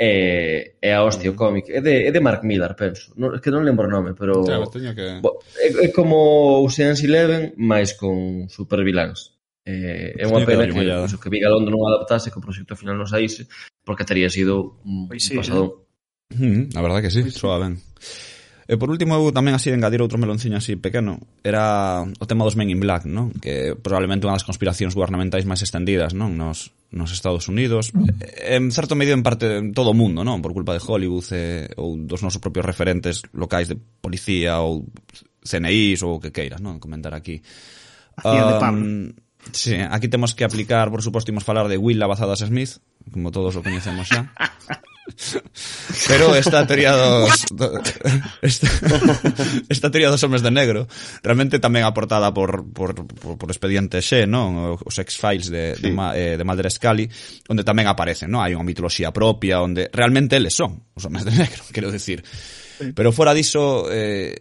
E, 0.00 0.80
e 0.80 0.88
a 0.96 1.04
hostia, 1.04 1.28
o 1.28 1.36
mm. 1.36 1.36
cómic. 1.36 1.64
É 1.68 1.84
de, 1.84 2.08
é 2.08 2.10
de 2.10 2.24
Mark 2.24 2.40
Millar, 2.40 2.72
penso. 2.72 3.12
Non, 3.20 3.36
é 3.36 3.38
que 3.44 3.52
non 3.52 3.60
lembro 3.60 3.84
o 3.84 3.92
nome, 3.92 4.16
pero... 4.16 4.40
Claro, 4.40 4.72
teño 4.72 4.96
que... 4.96 5.20
Bo, 5.20 5.44
é, 5.60 5.68
é 5.84 5.88
como 5.92 6.64
Ocean's 6.64 7.04
Eleven, 7.04 7.52
máis 7.60 7.92
con 8.00 8.48
superviláns. 8.48 9.36
Eh, 9.68 10.16
é 10.16 10.24
unha 10.24 10.40
pena 10.48 10.64
que, 10.64 10.72
que, 10.72 11.16
que 11.20 11.28
Vigalondo 11.28 11.68
non 11.68 11.84
adaptase, 11.84 12.32
que 12.32 12.40
o 12.40 12.44
proxecto 12.44 12.72
final 12.80 12.96
non 12.96 13.04
saíse, 13.04 13.44
porque 13.84 14.08
teria 14.08 14.32
sido 14.32 14.80
un, 14.88 15.04
pois 15.04 15.20
sí, 15.20 15.36
pasado. 15.36 15.84
Eh? 16.32 16.40
Mm, 16.40 16.62
a 16.72 16.80
verdade 16.80 17.04
que 17.04 17.12
sí, 17.12 17.20
pois 17.20 17.36
soa 17.36 17.60
ben. 17.60 17.76
E 18.70 18.78
por 18.78 18.86
último, 18.86 19.18
eu 19.18 19.34
tamén 19.34 19.58
así 19.58 19.74
engadir 19.74 19.98
outro 19.98 20.14
melonciño 20.14 20.54
así 20.54 20.78
pequeno, 20.78 21.18
era 21.42 22.06
o 22.06 22.26
tema 22.30 22.46
dos 22.46 22.54
Men 22.54 22.70
in 22.70 22.78
Black, 22.78 23.02
non? 23.02 23.34
Que 23.42 23.74
probablemente 23.74 24.30
unha 24.30 24.38
das 24.38 24.46
conspiracións 24.46 24.94
gubernamentais 24.94 25.42
máis 25.42 25.58
extendidas, 25.66 26.14
non? 26.14 26.38
Nos, 26.38 26.70
nos 26.94 27.10
Estados 27.10 27.50
Unidos, 27.50 27.90
en 28.38 28.70
certo 28.70 28.94
medio 28.94 29.18
en 29.18 29.26
parte 29.26 29.58
en 29.58 29.74
todo 29.74 29.90
o 29.90 29.98
mundo, 29.98 30.22
non? 30.22 30.38
Por 30.38 30.54
culpa 30.54 30.70
de 30.70 30.78
Hollywood 30.86 31.26
e, 31.34 31.66
ou 31.82 31.98
dos 31.98 32.22
nosos 32.22 32.38
propios 32.38 32.62
referentes 32.62 33.26
locais 33.34 33.66
de 33.66 33.74
policía 33.74 34.62
ou 34.62 34.86
CNIs 35.42 36.06
ou 36.06 36.16
o 36.16 36.22
que 36.22 36.30
queiras, 36.30 36.62
non? 36.62 36.78
Comentar 36.78 37.10
aquí. 37.10 37.42
Hacía 38.22 38.54
um, 38.70 39.10
de. 39.10 39.18
Sí, 39.50 39.74
aquí 39.82 40.06
temos 40.06 40.38
que 40.38 40.46
aplicar, 40.46 40.94
por 40.94 41.02
suposto, 41.02 41.34
imos 41.34 41.42
falar 41.42 41.66
de 41.66 41.74
Will 41.74 41.98
Lavazadas 41.98 42.46
Smith, 42.46 42.78
como 43.08 43.32
todos 43.32 43.56
o 43.56 43.64
coñecemos 43.64 44.04
xa. 44.08 44.28
Pero 46.08 46.34
esta 46.34 46.66
teoría 46.66 46.92
dos 46.92 47.46
esta, 48.42 48.68
esta 49.68 49.90
teoría 49.90 50.10
dos 50.10 50.22
homes 50.22 50.42
de 50.42 50.50
negro 50.50 50.86
realmente 51.22 51.58
tamén 51.58 51.82
aportada 51.82 52.30
por, 52.30 52.62
por, 52.70 52.94
por, 52.94 53.34
por 53.36 53.48
expediente 53.50 54.00
X, 54.00 54.26
non? 54.30 54.78
Os 54.78 54.96
X-Files 54.96 55.50
de, 55.50 55.74
sí. 55.76 55.82
de, 55.82 55.90
Ma, 55.90 56.14
eh, 56.14 56.38
de 56.38 56.44
Mulder 56.46 56.70
Scully, 56.70 57.10
onde 57.50 57.66
tamén 57.66 57.90
aparecen, 57.90 58.30
non? 58.30 58.44
Hai 58.44 58.54
unha 58.54 58.66
mitoloxía 58.66 59.10
propia 59.10 59.60
onde 59.60 59.90
realmente 59.90 60.38
eles 60.38 60.54
son 60.54 60.78
os 60.94 61.02
homes 61.04 61.26
de 61.26 61.34
negro, 61.34 61.62
quero 61.74 61.90
decir. 61.90 62.22
Sí. 62.22 62.92
Pero 62.96 63.12
fora 63.12 63.36
diso, 63.36 63.92
eh, 63.92 64.32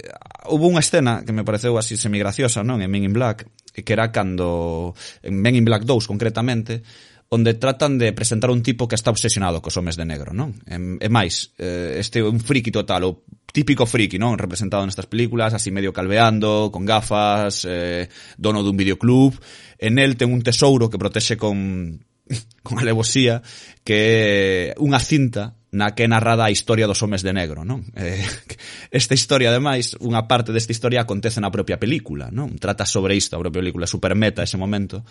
hubo 0.47 0.69
unha 0.69 0.83
escena 0.83 1.27
que 1.27 1.35
me 1.35 1.43
pareceu 1.43 1.75
así 1.75 1.99
semigraciosa, 1.99 2.63
non? 2.63 2.79
En 2.79 2.87
Men 2.87 3.03
in 3.03 3.15
Black, 3.15 3.49
que 3.73 3.93
era 3.93 4.13
cando 4.13 4.93
en 5.23 5.33
Men 5.39 5.59
in 5.59 5.65
Black 5.65 5.83
2 5.83 6.07
concretamente, 6.07 6.83
onde 7.29 7.53
tratan 7.53 7.97
de 7.97 8.11
presentar 8.11 8.49
un 8.49 8.63
tipo 8.63 8.87
que 8.87 8.95
está 8.97 9.11
obsesionado 9.13 9.61
cos 9.61 9.77
homes 9.77 9.95
de 9.95 10.05
negro, 10.05 10.33
non? 10.33 10.57
E, 10.65 10.77
e 10.77 11.09
máis, 11.13 11.53
eh, 11.61 12.01
este 12.01 12.19
é 12.19 12.25
un 12.25 12.41
friki 12.41 12.73
total, 12.73 13.05
o 13.05 13.21
típico 13.53 13.85
friki, 13.85 14.17
non? 14.17 14.41
Representado 14.41 14.81
nestas 14.81 15.05
películas, 15.05 15.53
así 15.53 15.69
medio 15.69 15.93
calveando, 15.93 16.73
con 16.73 16.89
gafas, 16.89 17.69
eh, 17.69 18.09
dono 18.33 18.65
dun 18.65 18.77
videoclub. 18.77 19.37
En 19.77 20.01
el 20.01 20.17
ten 20.17 20.33
un 20.33 20.41
tesouro 20.41 20.89
que 20.89 20.97
protexe 20.97 21.37
con 21.37 22.01
con 22.65 22.81
alevosía 22.81 23.41
que 23.85 24.73
é 24.73 24.81
unha 24.81 24.97
cinta 24.97 25.53
na 25.69 25.93
que 25.93 26.05
é 26.05 26.09
narrada 26.09 26.49
a 26.49 26.53
historia 26.53 26.89
dos 26.89 26.97
homes 27.05 27.21
de 27.21 27.29
negro, 27.29 27.61
non? 27.61 27.85
Eh, 27.93 28.25
esta 28.89 29.13
historia, 29.13 29.53
ademais, 29.53 29.93
unha 30.01 30.25
parte 30.25 30.49
desta 30.49 30.73
historia 30.73 31.05
acontece 31.05 31.37
na 31.37 31.53
propia 31.53 31.77
película, 31.77 32.33
non? 32.33 32.57
Trata 32.57 32.89
sobre 32.89 33.13
isto, 33.13 33.37
a 33.37 33.41
propia 33.45 33.61
película, 33.61 33.85
super 33.85 34.17
meta 34.17 34.41
ese 34.41 34.57
momento 34.57 35.05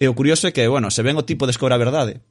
E 0.00 0.08
o 0.08 0.16
curioso 0.16 0.48
é 0.48 0.52
que, 0.56 0.64
bueno, 0.64 0.88
se 0.88 1.04
ven 1.04 1.20
o 1.20 1.28
tipo 1.28 1.44
descobra 1.44 1.76
a 1.76 1.84
verdade, 1.84 2.24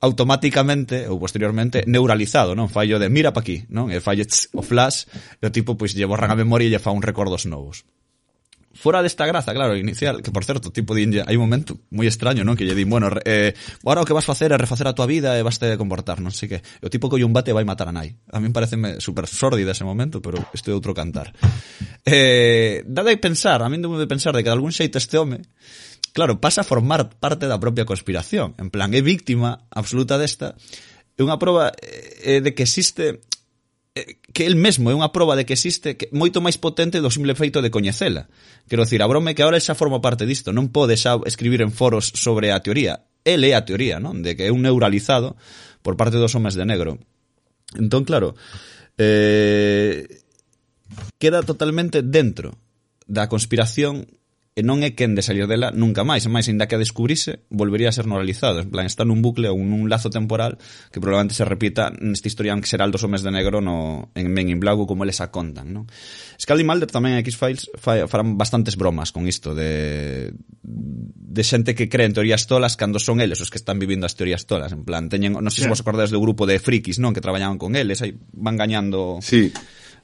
automáticamente 0.00 1.04
ou 1.08 1.20
posteriormente 1.20 1.84
neuralizado, 1.84 2.56
non? 2.56 2.72
Fallo 2.72 2.96
de 2.96 3.12
mira 3.12 3.36
pa 3.36 3.44
aquí, 3.44 3.68
non? 3.68 3.92
E 3.92 4.00
falle 4.00 4.24
tss, 4.24 4.56
o 4.56 4.64
flash 4.64 5.04
e 5.40 5.44
o 5.44 5.52
tipo 5.52 5.76
pois 5.76 5.92
lle 5.92 6.08
borran 6.08 6.32
a 6.32 6.40
memoria 6.40 6.68
e 6.68 6.72
lle 6.72 6.80
fa 6.80 6.96
un 6.96 7.04
recordos 7.04 7.44
novos. 7.44 7.84
Fora 8.74 9.06
desta 9.06 9.24
graza, 9.24 9.54
claro, 9.54 9.78
inicial, 9.78 10.20
que 10.20 10.34
por 10.34 10.44
certo, 10.44 10.74
tipo 10.74 10.98
de 10.98 11.22
hai 11.22 11.36
un 11.38 11.46
momento 11.46 11.78
moi 11.94 12.10
extraño, 12.10 12.42
non? 12.42 12.58
Que 12.58 12.66
lle 12.66 12.74
din, 12.74 12.90
bueno, 12.90 13.06
eh, 13.22 13.54
agora 13.86 14.02
o 14.02 14.06
que 14.08 14.16
vas 14.16 14.26
facer 14.26 14.50
é 14.50 14.58
refacer 14.58 14.88
a 14.90 14.96
tua 14.98 15.06
vida 15.06 15.38
e 15.38 15.46
vas 15.46 15.62
te 15.62 15.78
comportar, 15.78 16.18
non? 16.18 16.34
Así 16.34 16.50
que 16.50 16.58
o 16.82 16.90
tipo 16.90 17.06
colle 17.06 17.24
un 17.24 17.32
bate 17.32 17.54
e 17.54 17.56
vai 17.56 17.64
matar 17.64 17.88
a 17.88 17.94
nai. 17.94 18.12
A 18.34 18.42
min 18.42 18.50
pareceme 18.50 18.98
super 18.98 19.30
sórdida 19.30 19.72
ese 19.72 19.86
momento, 19.86 20.18
pero 20.18 20.42
isto 20.52 20.68
é 20.68 20.74
outro 20.74 20.90
cantar. 20.90 21.30
Eh, 22.02 22.82
dade 22.84 23.14
pensar, 23.16 23.62
a 23.62 23.70
min 23.70 23.80
debo 23.80 23.94
de 23.96 24.10
pensar 24.10 24.34
de 24.34 24.42
que 24.42 24.50
de 24.50 24.56
algún 24.58 24.74
xeito 24.74 24.98
este 24.98 25.16
home 25.22 25.38
claro, 26.14 26.40
pasa 26.40 26.62
a 26.62 26.64
formar 26.64 27.10
parte 27.18 27.50
da 27.50 27.58
propia 27.58 27.84
conspiración. 27.84 28.54
En 28.62 28.70
plan, 28.70 28.94
é 28.94 29.02
víctima 29.02 29.66
absoluta 29.68 30.16
desta. 30.16 30.54
É 31.18 31.20
unha 31.26 31.36
proba 31.36 31.74
eh, 31.74 32.38
eh 32.38 32.40
de 32.40 32.54
que 32.54 32.62
existe 32.62 33.20
eh, 33.98 34.22
que 34.32 34.46
el 34.46 34.54
mesmo 34.54 34.88
é 34.88 34.94
unha 34.94 35.10
proba 35.10 35.34
de 35.34 35.42
que 35.42 35.58
existe 35.58 35.98
que 35.98 36.06
moito 36.14 36.38
máis 36.38 36.54
potente 36.56 37.02
do 37.02 37.10
simple 37.10 37.34
feito 37.34 37.58
de 37.58 37.74
coñecela. 37.74 38.30
Quero 38.70 38.86
dicir, 38.86 39.02
a 39.02 39.10
brome 39.10 39.34
que 39.34 39.42
agora 39.42 39.58
xa 39.58 39.74
forma 39.74 39.98
parte 39.98 40.22
disto, 40.22 40.54
non 40.54 40.70
pode 40.70 40.94
xa 40.94 41.18
escribir 41.26 41.66
en 41.66 41.74
foros 41.74 42.14
sobre 42.14 42.54
a 42.54 42.62
teoría. 42.62 43.10
El 43.26 43.42
é 43.42 43.58
a 43.58 43.66
teoría, 43.66 43.98
non? 43.98 44.22
De 44.22 44.38
que 44.38 44.46
é 44.46 44.54
un 44.54 44.62
neuralizado 44.62 45.34
por 45.82 45.98
parte 45.98 46.22
dos 46.22 46.32
homes 46.38 46.54
de 46.54 46.62
negro. 46.62 47.02
Entón, 47.74 48.06
claro, 48.06 48.38
eh, 49.02 50.06
queda 51.18 51.42
totalmente 51.42 52.06
dentro 52.06 52.54
da 53.10 53.26
conspiración 53.26 54.06
e 54.54 54.62
non 54.62 54.86
é 54.86 54.94
quen 54.94 55.18
de 55.18 55.22
salir 55.26 55.50
dela 55.50 55.74
nunca 55.74 56.06
máis, 56.06 56.22
e 56.22 56.30
máis, 56.30 56.46
ainda 56.46 56.70
que 56.70 56.78
a 56.78 56.82
descubrise, 56.82 57.42
volvería 57.50 57.90
a 57.90 57.94
ser 57.96 58.06
normalizado, 58.06 58.62
en 58.62 58.70
plan, 58.70 58.86
está 58.86 59.02
nun 59.02 59.18
bucle 59.18 59.50
ou 59.50 59.58
nun 59.58 59.90
lazo 59.90 60.14
temporal 60.14 60.62
que 60.94 61.02
probablemente 61.02 61.34
se 61.34 61.42
repita 61.42 61.90
nesta 61.98 62.30
historia 62.30 62.54
que 62.62 62.70
será 62.70 62.86
dos 62.86 63.02
homes 63.02 63.26
de 63.26 63.34
negro 63.34 63.58
no, 63.58 64.14
en 64.14 64.30
Men 64.30 64.54
in 64.54 64.62
Black 64.62 64.78
como 64.86 65.02
eles 65.02 65.18
a 65.18 65.34
contan, 65.34 65.74
non? 65.74 65.90
Scully 66.38 66.62
Mulder 66.62 66.86
tamén 66.86 67.18
en 67.18 67.26
X-Files 67.26 67.66
farán 67.82 68.38
bastantes 68.38 68.78
bromas 68.78 69.10
con 69.10 69.26
isto 69.26 69.58
de, 69.58 70.30
de 70.62 71.42
xente 71.42 71.74
que 71.74 71.90
cree 71.90 72.06
en 72.06 72.14
teorías 72.14 72.46
tolas 72.46 72.78
cando 72.78 73.02
son 73.02 73.18
eles 73.18 73.42
os 73.42 73.50
que 73.50 73.58
están 73.58 73.82
vivindo 73.82 74.06
as 74.06 74.14
teorías 74.14 74.46
tolas, 74.46 74.70
en 74.70 74.86
plan, 74.86 75.10
teñen, 75.10 75.34
non 75.34 75.50
sei 75.50 75.66
se 75.66 75.70
vos 75.70 75.82
acordades 75.82 76.14
do 76.14 76.22
grupo 76.22 76.46
de 76.46 76.62
frikis, 76.62 77.02
non, 77.02 77.10
que 77.10 77.18
traballaban 77.18 77.58
con 77.58 77.74
eles, 77.74 78.06
aí 78.06 78.14
van 78.30 78.54
gañando... 78.54 79.18
Sí. 79.18 79.50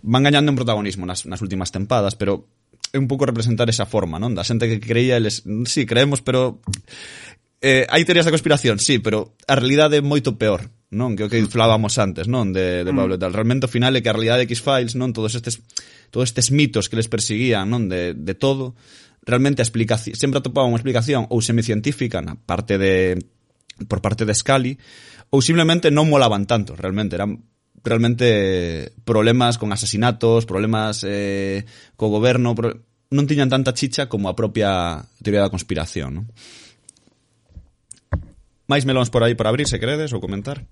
van 0.03 0.25
gañando 0.25 0.51
en 0.51 0.57
protagonismo 0.57 1.07
nas, 1.07 1.23
nas 1.29 1.39
últimas 1.39 1.71
tempadas, 1.71 2.17
pero 2.17 2.51
é 2.93 2.99
un 2.99 3.07
pouco 3.07 3.27
representar 3.27 3.71
esa 3.71 3.87
forma, 3.87 4.19
non? 4.19 4.35
Da 4.35 4.43
xente 4.43 4.67
que 4.67 4.83
creía 4.83 5.17
eles, 5.17 5.47
sí, 5.67 5.87
creemos, 5.87 6.21
pero 6.21 6.59
eh, 7.63 7.87
hai 7.87 8.03
teorías 8.03 8.27
da 8.27 8.35
conspiración, 8.35 8.81
sí, 8.83 8.99
pero 8.99 9.37
a 9.47 9.55
realidade 9.55 10.01
é 10.01 10.03
moito 10.03 10.35
peor, 10.35 10.67
non? 10.91 11.15
Que 11.15 11.27
o 11.27 11.31
que 11.31 11.39
mm. 11.39 11.53
falábamos 11.53 12.01
antes, 12.03 12.27
non? 12.27 12.51
De, 12.51 12.83
de 12.83 12.93
mm. 12.93 12.99
Pablo 12.99 13.15
tal. 13.21 13.37
Realmente 13.37 13.69
o 13.69 13.71
final 13.71 13.95
é 13.95 14.03
que 14.03 14.11
a 14.11 14.17
realidade 14.17 14.43
de 14.43 14.51
X-Files, 14.51 14.99
non? 14.99 15.15
Todos 15.15 15.39
estes, 15.39 15.63
todos 16.11 16.27
estes 16.27 16.51
mitos 16.51 16.91
que 16.91 16.99
les 16.99 17.07
perseguían, 17.07 17.71
non? 17.71 17.87
De, 17.87 18.17
de 18.17 18.35
todo, 18.35 18.75
realmente 19.23 19.63
a 19.63 19.67
explicación, 19.67 20.19
sempre 20.19 20.43
atopaba 20.43 20.67
unha 20.67 20.81
explicación 20.81 21.31
ou 21.31 21.39
semicientífica 21.45 22.19
na 22.19 22.35
parte 22.35 22.75
de 22.81 23.21
por 23.87 24.03
parte 24.03 24.27
de 24.27 24.35
Scully, 24.35 24.77
ou 25.31 25.41
simplemente 25.41 25.95
non 25.95 26.11
molaban 26.11 26.45
tanto, 26.45 26.75
realmente 26.75 27.15
eran 27.17 27.45
realmente 27.85 28.93
problemas 29.05 29.59
con 29.59 29.73
asesinatos, 29.73 30.47
problemas 30.47 31.05
eh, 31.07 31.65
co 31.97 32.09
goberno, 32.09 32.55
pro... 32.55 32.77
non 33.11 33.27
tiñan 33.27 33.51
tanta 33.51 33.75
chicha 33.75 34.07
como 34.07 34.31
a 34.31 34.39
propia 34.39 35.03
teoría 35.25 35.43
da 35.43 35.53
conspiración, 35.53 36.11
non? 36.15 36.25
Máis 38.71 38.87
melóns 38.87 39.11
por 39.11 39.27
aí 39.27 39.35
para 39.35 39.51
abrir, 39.51 39.67
se 39.67 39.83
credes, 39.83 40.15
ou 40.15 40.23
comentar? 40.23 40.63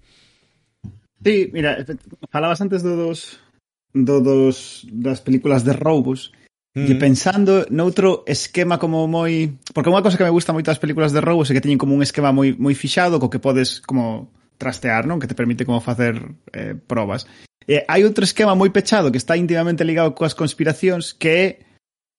Sí, 1.18 1.51
mira, 1.51 1.82
eh, 1.82 1.98
falabas 2.30 2.62
antes 2.62 2.86
do 2.86 2.94
dos, 2.94 3.43
do 3.90 4.22
dos 4.22 4.86
das 4.86 5.18
películas 5.18 5.66
de 5.66 5.74
roubos, 5.74 6.30
Mm. 6.78 6.86
E 6.86 6.94
pensando 6.94 7.66
noutro 7.70 8.22
esquema 8.28 8.78
como 8.78 9.09
moi... 9.09 9.56
Porque 9.74 9.90
unha 9.90 10.05
cosa 10.05 10.14
que 10.14 10.26
me 10.26 10.35
gusta 10.35 10.55
moito 10.55 10.70
das 10.70 10.78
películas 10.78 11.10
de 11.10 11.24
roubos 11.24 11.51
é 11.51 11.56
que 11.56 11.64
teñen 11.64 11.80
como 11.80 11.97
un 11.97 12.05
esquema 12.05 12.30
moi 12.30 12.55
moi 12.55 12.76
fixado 12.78 13.18
co 13.18 13.32
que 13.32 13.43
podes 13.43 13.80
como 13.82 14.30
trastear, 14.59 15.06
non? 15.06 15.22
Que 15.22 15.30
te 15.30 15.39
permite 15.39 15.64
como 15.64 15.80
facer 15.80 16.18
eh, 16.52 16.74
probas. 16.74 17.30
Eh, 17.64 17.86
hai 17.86 18.02
outro 18.05 18.26
esquema 18.26 18.59
moi 18.59 18.68
pechado 18.74 19.14
que 19.14 19.20
está 19.22 19.39
íntimamente 19.39 19.86
ligado 19.86 20.12
coas 20.18 20.35
conspiracións 20.35 21.14
que 21.14 21.30
é 21.30 21.47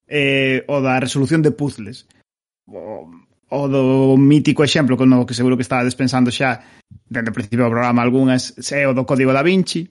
eh, 0.09 0.59
o 0.65 0.81
da 0.81 0.97
resolución 0.97 1.43
de 1.43 1.51
puzzles. 1.51 2.07
O, 2.65 3.05
o 3.49 3.61
do 3.67 4.17
mítico 4.17 4.63
exemplo 4.63 4.97
con 4.97 5.11
o 5.13 5.25
que 5.27 5.37
seguro 5.37 5.57
que 5.59 5.65
estaba 5.65 5.85
despensando 5.85 6.31
xa 6.31 6.63
dende 7.05 7.29
o 7.29 7.37
principio 7.37 7.65
do 7.67 7.73
programa 7.73 8.01
algunhas, 8.01 8.55
é 8.71 8.87
o 8.87 8.93
do 8.93 9.05
código 9.05 9.33
da 9.33 9.45
Vinci, 9.45 9.89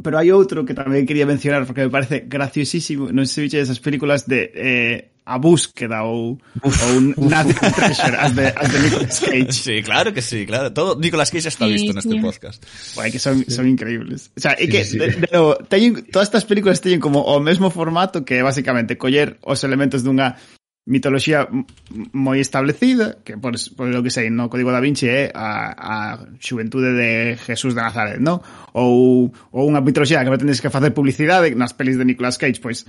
Pero 0.00 0.16
hai 0.16 0.32
outro 0.32 0.64
que 0.64 0.72
tamén 0.72 1.04
quería 1.04 1.28
mencionar 1.28 1.68
porque 1.68 1.84
me 1.84 1.92
parece 1.92 2.24
graciosísimo. 2.24 3.12
Non 3.12 3.28
sei 3.28 3.32
se 3.32 3.40
viches 3.44 3.62
esas 3.68 3.80
películas 3.84 4.24
de 4.24 4.48
eh, 4.56 5.12
A 5.28 5.36
Búsqueda 5.36 6.02
ou, 6.02 6.40
uf, 6.64 6.76
ou 6.88 6.98
National 7.20 7.72
Treasure, 7.76 8.16
as 8.16 8.32
de, 8.32 8.56
as 8.56 8.68
de 8.72 8.78
Nicolas 8.80 9.20
Cage. 9.20 9.52
Sí, 9.52 9.76
claro 9.84 10.16
que 10.16 10.24
sí, 10.24 10.48
claro. 10.48 10.72
Todo 10.72 10.96
Nicolas 10.96 11.28
Cage 11.28 11.52
está 11.52 11.68
sí, 11.68 11.76
visto 11.76 11.92
neste 11.92 12.10
sí. 12.10 12.24
podcast. 12.24 12.64
Bueno, 12.96 13.12
que 13.12 13.20
son, 13.20 13.44
son 13.52 13.68
increíbles. 13.68 14.32
O 14.32 14.40
sea, 14.40 14.56
é 14.56 14.64
sí, 14.64 14.72
que, 14.72 14.80
sí. 14.82 14.96
De, 14.96 15.12
de 15.12 15.28
novo, 15.28 15.60
teñen, 15.68 16.08
todas 16.08 16.32
estas 16.32 16.48
películas 16.48 16.80
teñen 16.80 16.98
como 16.98 17.20
o 17.28 17.36
mesmo 17.38 17.68
formato 17.68 18.24
que 18.24 18.40
é 18.40 18.42
basicamente 18.42 18.96
coller 18.96 19.36
os 19.44 19.60
elementos 19.60 20.00
dunha 20.00 20.40
mitoloxía 20.84 21.46
moi 22.10 22.42
establecida, 22.42 23.22
que 23.22 23.38
por, 23.38 23.54
por 23.78 23.86
lo 23.86 24.02
que 24.02 24.10
sei, 24.10 24.34
no 24.34 24.50
Código 24.50 24.74
da 24.74 24.82
Vinci 24.82 25.06
é 25.06 25.30
a, 25.30 25.70
a 25.70 25.96
xuventude 26.42 26.90
de 26.90 27.38
Jesús 27.38 27.78
de 27.78 27.82
Nazaret, 27.86 28.18
non? 28.18 28.42
Ou, 28.74 29.30
ou 29.30 29.62
unha 29.70 29.78
mitoloxía 29.78 30.26
que 30.26 30.34
pretendes 30.34 30.58
que 30.58 30.74
facer 30.74 30.90
publicidade 30.90 31.54
nas 31.54 31.70
pelis 31.70 31.94
de 31.94 32.08
Nicolas 32.08 32.34
Cage, 32.34 32.58
pois 32.58 32.82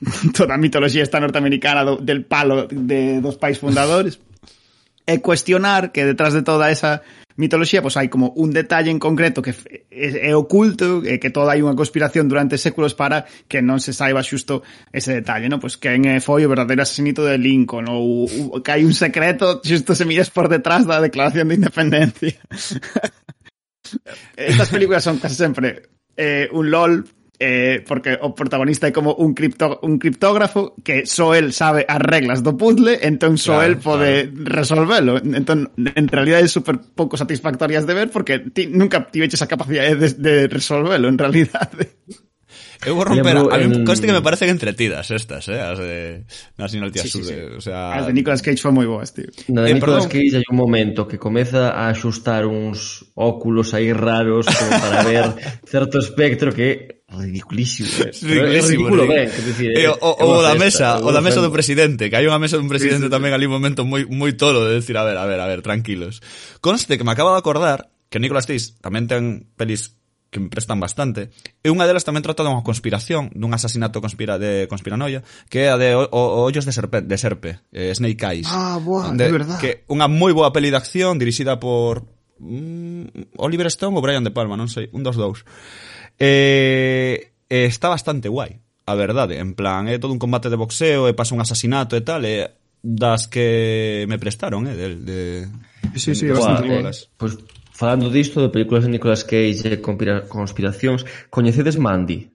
toda 0.36 0.54
a 0.54 0.62
mitoloxía 0.62 1.02
esta 1.02 1.18
norteamericana 1.18 1.82
do, 1.82 1.98
del 1.98 2.22
palo 2.22 2.70
de, 2.70 3.18
dos 3.18 3.34
pais 3.34 3.58
fundadores. 3.58 4.22
é 5.06 5.18
cuestionar 5.18 5.92
que 5.92 6.04
detrás 6.04 6.34
de 6.34 6.42
toda 6.42 6.70
esa 6.70 7.02
mitoloxía, 7.36 7.84
pois 7.84 7.96
hai 7.96 8.08
como 8.08 8.32
un 8.36 8.50
detalle 8.52 8.90
en 8.90 8.98
concreto 8.98 9.40
que 9.44 9.52
é, 9.92 10.30
é 10.30 10.32
oculto, 10.34 11.04
e 11.04 11.20
que 11.20 11.30
toda 11.30 11.52
hai 11.52 11.60
unha 11.60 11.76
conspiración 11.76 12.28
durante 12.28 12.56
séculos 12.56 12.96
para 12.96 13.28
que 13.46 13.60
non 13.60 13.80
se 13.80 13.92
saiba 13.92 14.24
xusto 14.24 14.64
ese 14.92 15.12
detalle, 15.12 15.48
non? 15.48 15.60
Pois 15.60 15.76
quen 15.76 16.04
foi 16.24 16.44
o 16.44 16.50
verdadeiro 16.50 16.82
asesinito 16.82 17.24
de 17.24 17.36
Lincoln, 17.36 17.88
ou, 17.92 18.26
ou 18.26 18.60
que 18.64 18.72
hai 18.72 18.82
un 18.84 18.96
secreto 18.96 19.60
xusto 19.60 19.92
se 19.94 20.08
miras 20.08 20.32
por 20.32 20.48
detrás 20.48 20.88
da 20.88 21.00
declaración 21.00 21.48
de 21.48 21.56
independencia. 21.60 22.36
Estas 24.36 24.68
películas 24.68 25.04
son 25.04 25.18
casi 25.18 25.36
sempre 25.36 25.94
eh, 26.16 26.48
un 26.50 26.70
LOL 26.70 27.06
eh, 27.38 27.84
porque 27.86 28.16
o 28.20 28.34
protagonista 28.34 28.88
é 28.88 28.92
como 28.92 29.14
un, 29.14 29.34
cripto, 29.34 29.78
un 29.82 29.98
criptógrafo 29.98 30.74
que 30.82 31.04
só 31.04 31.34
el 31.34 31.52
sabe 31.52 31.84
as 31.88 32.00
reglas 32.00 32.42
do 32.42 32.56
puzzle, 32.56 32.98
entón 33.02 33.36
só 33.36 33.60
claro, 33.60 33.68
el 33.68 33.76
pode 33.78 34.12
claro. 34.28 34.44
resolvelo. 34.44 35.12
Entón, 35.20 35.72
en 35.76 36.06
realidad 36.08 36.40
é 36.40 36.48
super 36.48 36.80
pouco 36.80 37.20
satisfactorias 37.20 37.84
de 37.84 37.94
ver 37.94 38.08
porque 38.08 38.40
ti 38.40 38.68
nunca 38.68 39.04
tiveches 39.08 39.42
a 39.42 39.50
capacidade 39.50 39.96
de, 39.96 40.08
de 40.16 40.34
resolvelo, 40.48 41.08
en 41.08 41.18
realidad. 41.18 41.68
Eu 42.84 42.94
vou 42.94 43.04
romper, 43.04 43.36
a 43.36 43.58
mí 43.58 43.64
en... 43.64 43.84
que 43.84 44.12
me 44.12 44.20
parecen 44.20 44.50
entretidas 44.50 45.10
estas, 45.10 45.48
eh, 45.48 45.60
as 45.60 45.78
de 45.78 46.24
National 46.58 46.92
sí, 46.92 47.08
sí, 47.08 47.24
sí. 47.24 47.34
o 47.56 47.60
sea... 47.60 47.94
As 47.94 48.06
de 48.06 48.12
Nicolas 48.12 48.42
Cage 48.42 48.60
foi 48.60 48.72
moi 48.72 48.84
boas, 48.84 49.16
tío. 49.16 49.32
Na 49.48 49.64
de 49.64 49.72
eh, 49.72 49.74
Nicolas 49.74 50.04
perdón. 50.04 50.12
Cage 50.12 50.36
hai 50.36 50.46
un 50.52 50.58
momento 50.60 51.08
que 51.08 51.16
comeza 51.16 51.72
a 51.72 51.88
axustar 51.88 52.44
uns 52.44 53.08
óculos 53.16 53.72
aí 53.72 53.92
raros 53.96 54.44
como 54.44 54.70
para 54.76 55.02
ver 55.08 55.26
certo 55.72 55.98
espectro 55.98 56.52
que 56.52 56.95
ridiculísimo. 57.18 57.88
Eh. 57.96 58.12
ridiculísimo 58.12 58.90
ridículo, 58.90 59.02
eh. 59.04 59.08
ben, 59.08 59.28
decir, 59.28 59.70
eh, 59.76 59.88
o, 59.88 59.96
o 60.00 60.42
da 60.42 60.54
mesa, 60.54 61.00
o 61.00 61.12
da 61.12 61.20
mesa 61.20 61.40
do 61.40 61.50
presidente, 61.50 62.10
que 62.10 62.16
hai 62.16 62.28
unha 62.28 62.38
mesa 62.38 62.60
dun 62.60 62.68
presidente 62.68 63.08
tamén 63.08 63.32
ali 63.32 63.48
un 63.48 63.56
momento 63.56 63.88
moi 63.88 64.04
moi 64.06 64.36
tolo 64.36 64.64
de 64.64 64.78
decir, 64.78 64.94
a 64.96 65.04
ver, 65.04 65.16
a 65.16 65.24
ver, 65.24 65.40
a 65.40 65.48
ver, 65.48 65.64
tranquilos. 65.64 66.20
Conste 66.60 67.00
que 67.00 67.04
me 67.04 67.12
acaba 67.12 67.32
de 67.32 67.40
acordar 67.40 67.88
que 68.12 68.20
Nicolas 68.20 68.46
Cage 68.46 68.76
tamén 68.80 69.08
ten 69.08 69.48
pelis 69.58 69.96
que 70.30 70.40
me 70.40 70.48
prestan 70.48 70.80
bastante. 70.80 71.30
E 71.64 71.72
unha 71.72 71.86
delas 71.88 72.04
tamén 72.04 72.20
trata 72.20 72.44
dunha 72.44 72.60
conspiración, 72.60 73.32
dun 73.32 73.56
asasinato 73.56 74.04
conspira 74.04 74.36
de 74.36 74.68
conspiranoia, 74.68 75.24
que 75.48 75.64
é 75.64 75.72
a 75.72 75.80
de 75.80 75.96
o, 75.96 76.04
o, 76.12 76.44
Ollos 76.44 76.68
de 76.68 76.76
Serpe, 76.76 77.00
de 77.00 77.16
Serpe 77.16 77.64
eh, 77.72 77.94
Snake 77.94 78.20
Eyes. 78.20 78.50
Ah, 78.50 78.76
boa, 78.76 79.08
de 79.14 79.26
verdad. 79.32 79.56
Que 79.56 79.86
unha 79.88 80.10
moi 80.10 80.36
boa 80.36 80.52
peli 80.52 80.68
de 80.68 80.78
acción 80.78 81.16
dirixida 81.16 81.56
por 81.56 82.04
mm, 82.36 83.38
Oliver 83.40 83.70
Stone 83.72 83.96
ou 83.96 84.04
Brian 84.04 84.26
De 84.26 84.34
Palma, 84.34 84.60
non 84.60 84.68
sei, 84.68 84.92
un 84.92 85.00
dos 85.00 85.16
dous. 85.16 85.46
Eh, 86.18 87.32
eh, 87.48 87.66
está 87.66 87.88
bastante 87.88 88.28
guai, 88.28 88.60
a 88.86 88.94
verdade. 88.94 89.38
En 89.38 89.54
plan, 89.54 89.88
é 89.88 89.98
todo 89.98 90.12
un 90.12 90.22
combate 90.22 90.48
de 90.48 90.56
boxeo, 90.56 91.08
e 91.08 91.14
pasa 91.14 91.36
un 91.36 91.40
asasinato 91.40 91.96
e 91.96 92.02
tal, 92.02 92.24
e 92.24 92.48
das 92.80 93.26
que 93.26 94.06
me 94.08 94.18
prestaron, 94.18 94.66
eh, 94.66 94.76
de, 94.76 94.86
de 94.96 95.20
Sí, 95.94 96.14
sí, 96.14 96.26
de, 96.26 96.32
bastante 96.32 96.68
eh, 96.68 96.76
bolas. 96.76 97.10
Pois 97.16 97.34
pues, 97.36 97.44
falando 97.72 98.10
disto 98.10 98.40
de 98.40 98.48
películas 98.48 98.84
de 98.84 98.90
Nicolas 98.90 99.24
Cage 99.24 99.68
e 99.68 99.82
conspiracións, 100.28 101.04
coñecedes 101.30 101.76
Mandy? 101.76 102.32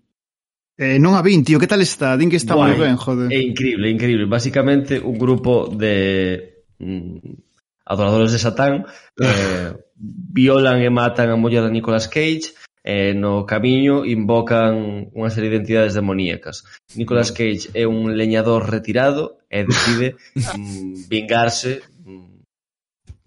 Eh, 0.78 0.98
non 0.98 1.14
a 1.14 1.22
20, 1.22 1.46
tío, 1.46 1.60
que 1.62 1.70
tal 1.70 1.82
está? 1.82 2.18
Din 2.18 2.30
que 2.30 2.40
está 2.40 2.58
moi 2.58 2.74
ben, 2.74 2.98
joder. 2.98 3.30
É 3.30 3.42
increíble, 3.42 3.90
increíble. 3.90 4.26
Básicamente 4.26 4.98
un 4.98 5.18
grupo 5.18 5.70
de 5.70 6.66
mm, 6.80 7.86
adoradores 7.86 8.32
de 8.32 8.40
Satán 8.40 8.86
eh, 9.22 9.74
violan 9.98 10.82
e 10.82 10.90
matan 10.90 11.30
a 11.30 11.38
muller 11.38 11.66
de 11.66 11.74
Nicolas 11.74 12.08
Cage 12.08 12.54
e 12.82 13.14
no 13.14 13.46
camiño 13.46 14.02
invocan 14.10 15.14
unha 15.14 15.30
serie 15.30 15.54
de 15.54 15.62
entidades 15.62 15.94
demoníacas. 15.94 16.66
Nicolas 16.98 17.30
Cage 17.30 17.70
é 17.78 17.86
un 17.86 18.18
leñador 18.18 18.66
retirado 18.66 19.38
e 19.46 19.62
decide 19.62 20.18
mm, 20.36 21.06
vingarse 21.06 21.86
mm, 22.02 22.42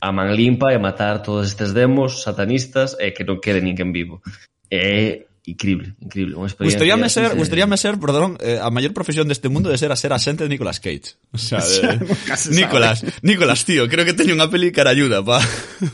a 0.03 0.11
man 0.11 0.35
limpa 0.35 0.75
e 0.75 0.83
matar 0.83 1.23
todos 1.23 1.47
estes 1.47 1.71
demos 1.71 2.27
satanistas 2.27 2.99
e 2.99 3.15
que 3.15 3.23
non 3.23 3.39
quede 3.39 3.63
ninguén 3.63 3.95
vivo. 3.95 4.19
É 4.67 5.31
increíble, 5.47 5.95
increíble, 6.01 6.35
unha 6.35 6.51
experiencia. 6.51 6.81
Gustaríame 6.81 7.09
ser, 7.13 7.31
de... 7.31 7.39
gustaríame 7.39 7.77
ser, 7.79 7.95
perdón, 8.01 8.35
eh, 8.41 8.59
a 8.59 8.75
maior 8.75 8.91
profesión 8.91 9.31
deste 9.31 9.47
mundo 9.47 9.71
de 9.71 9.79
ser 9.79 9.95
a 9.95 9.97
ser 9.97 10.11
asente 10.11 10.43
de 10.43 10.51
Nicolas 10.51 10.83
Cage. 10.83 11.15
O 11.31 11.39
sea, 11.39 11.63
de... 11.63 12.03
Nicolas, 12.59 13.07
Nicolas, 13.23 13.63
tío, 13.63 13.87
creo 13.87 14.03
que 14.03 14.17
teño 14.19 14.35
unha 14.35 14.51
peli 14.51 14.75
cara 14.75 14.91
ayuda 14.91 15.23
para 15.23 15.45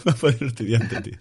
pa 0.06 0.14
poder 0.22 0.48
estudiante, 0.48 0.96
tío. 1.04 1.18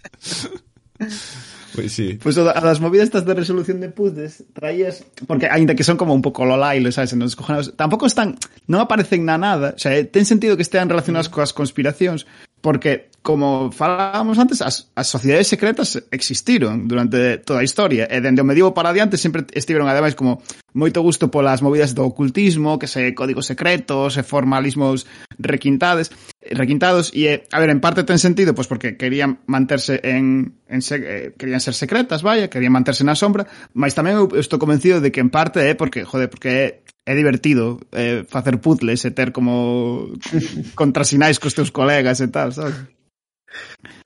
Pues, 1.82 2.00
pues 2.22 2.38
a 2.38 2.62
las 2.62 2.80
movidas 2.80 3.06
estas 3.06 3.26
de 3.26 3.34
resolución 3.34 3.80
de 3.80 3.90
puzzles 3.90 4.44
traías. 4.54 5.04
Porque 5.28 5.48
hay 5.48 5.66
que 5.66 5.84
son 5.84 5.98
como 5.98 6.14
un 6.14 6.22
poco 6.22 6.46
lola 6.46 6.76
y 6.76 6.80
lo 6.80 6.92
sabes, 6.92 7.14
en 7.14 7.20
los 7.20 7.36
cojones. 7.36 7.74
Tampoco 7.76 8.06
están. 8.06 8.38
No 8.68 8.80
aparecen 8.80 9.26
nada. 9.26 9.74
O 9.76 9.80
sea, 9.80 9.96
eh, 9.98 10.06
ten 10.06 10.26
sentido 10.26 10.56
que 10.56 10.64
estén 10.64 10.90
relacionadas 10.90 11.30
mm. 11.30 11.32
con 11.32 11.42
las 11.42 11.54
conspiraciones. 11.54 12.26
Porque 12.62 13.09
como 13.22 13.72
falábamos 13.72 14.40
antes, 14.40 14.62
as, 14.62 14.92
as 14.96 15.08
sociedades 15.08 15.48
secretas 15.48 16.02
existiron 16.12 16.88
durante 16.88 17.38
toda 17.44 17.60
a 17.60 17.68
historia 17.68 18.08
e 18.08 18.18
dende 18.24 18.42
o 18.42 18.48
medievo 18.48 18.72
para 18.72 18.90
adiante 18.90 19.20
sempre 19.20 19.44
estiveron 19.52 19.92
ademais 19.92 20.16
como 20.16 20.40
moito 20.72 21.04
gusto 21.04 21.28
polas 21.28 21.60
movidas 21.60 21.92
do 21.92 22.08
ocultismo, 22.08 22.80
que 22.80 22.88
se 22.88 23.12
códigos 23.14 23.50
secretos 23.50 24.16
e 24.16 24.24
formalismos 24.24 25.04
requintades, 25.36 26.12
requintados 26.40 27.12
e 27.12 27.28
eh, 27.28 27.38
a 27.52 27.60
ver, 27.60 27.70
en 27.70 27.84
parte 27.84 28.08
ten 28.08 28.22
sentido 28.22 28.56
pois 28.56 28.72
porque 28.72 28.96
querían 28.96 29.44
manterse 29.46 30.00
en, 30.04 30.56
en 30.72 30.80
se, 30.80 30.96
eh, 31.00 31.26
querían 31.36 31.60
ser 31.60 31.76
secretas, 31.76 32.24
vaya, 32.24 32.48
querían 32.48 32.72
manterse 32.72 33.04
na 33.04 33.20
sombra, 33.20 33.46
mas 33.76 33.94
tamén 33.94 34.16
eu 34.16 34.26
estou 34.40 34.62
convencido 34.62 35.04
de 35.04 35.12
que 35.12 35.20
en 35.20 35.30
parte 35.30 35.60
é 35.60 35.74
eh, 35.74 35.76
porque, 35.76 36.08
joder, 36.08 36.32
porque 36.32 36.50
é 36.50 36.68
é 37.10 37.16
divertido 37.16 37.82
eh, 37.92 38.22
facer 38.30 38.62
puzzles 38.62 39.02
e 39.02 39.10
ter 39.10 39.34
como 39.34 40.14
contrasinais 40.78 41.42
cos 41.42 41.58
teus 41.58 41.74
colegas 41.74 42.22
e 42.22 42.30
tal, 42.30 42.54
sabes? 42.54 42.99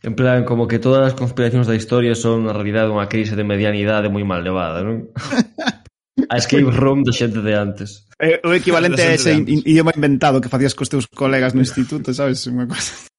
En 0.03 0.15
plan, 0.15 0.43
como 0.43 0.67
que 0.67 0.79
todas 0.79 1.07
as 1.07 1.15
conspiracións 1.15 1.67
da 1.67 1.75
historia 1.75 2.15
son 2.15 2.47
na 2.47 2.53
realidade 2.53 2.91
unha 2.91 3.07
crise 3.07 3.35
de 3.35 3.47
medianidade 3.47 4.11
moi 4.11 4.23
mal 4.27 4.43
levada, 4.43 4.83
non? 4.83 5.09
A 6.29 6.37
escape 6.37 6.69
room 6.69 7.01
de 7.01 7.11
xente 7.11 7.41
de 7.41 7.53
antes. 7.57 8.05
É, 8.21 8.37
o 8.45 8.53
equivalente 8.53 9.01
a 9.01 9.17
ese 9.17 9.33
in, 9.33 9.49
in, 9.49 9.59
idioma 9.65 9.91
inventado 9.97 10.37
que 10.39 10.47
facías 10.47 10.77
cos 10.77 10.87
teus 10.87 11.09
colegas 11.09 11.57
no 11.57 11.65
instituto, 11.65 12.13
sabes? 12.13 12.45
Unha 12.45 12.69
cosa. 12.69 13.09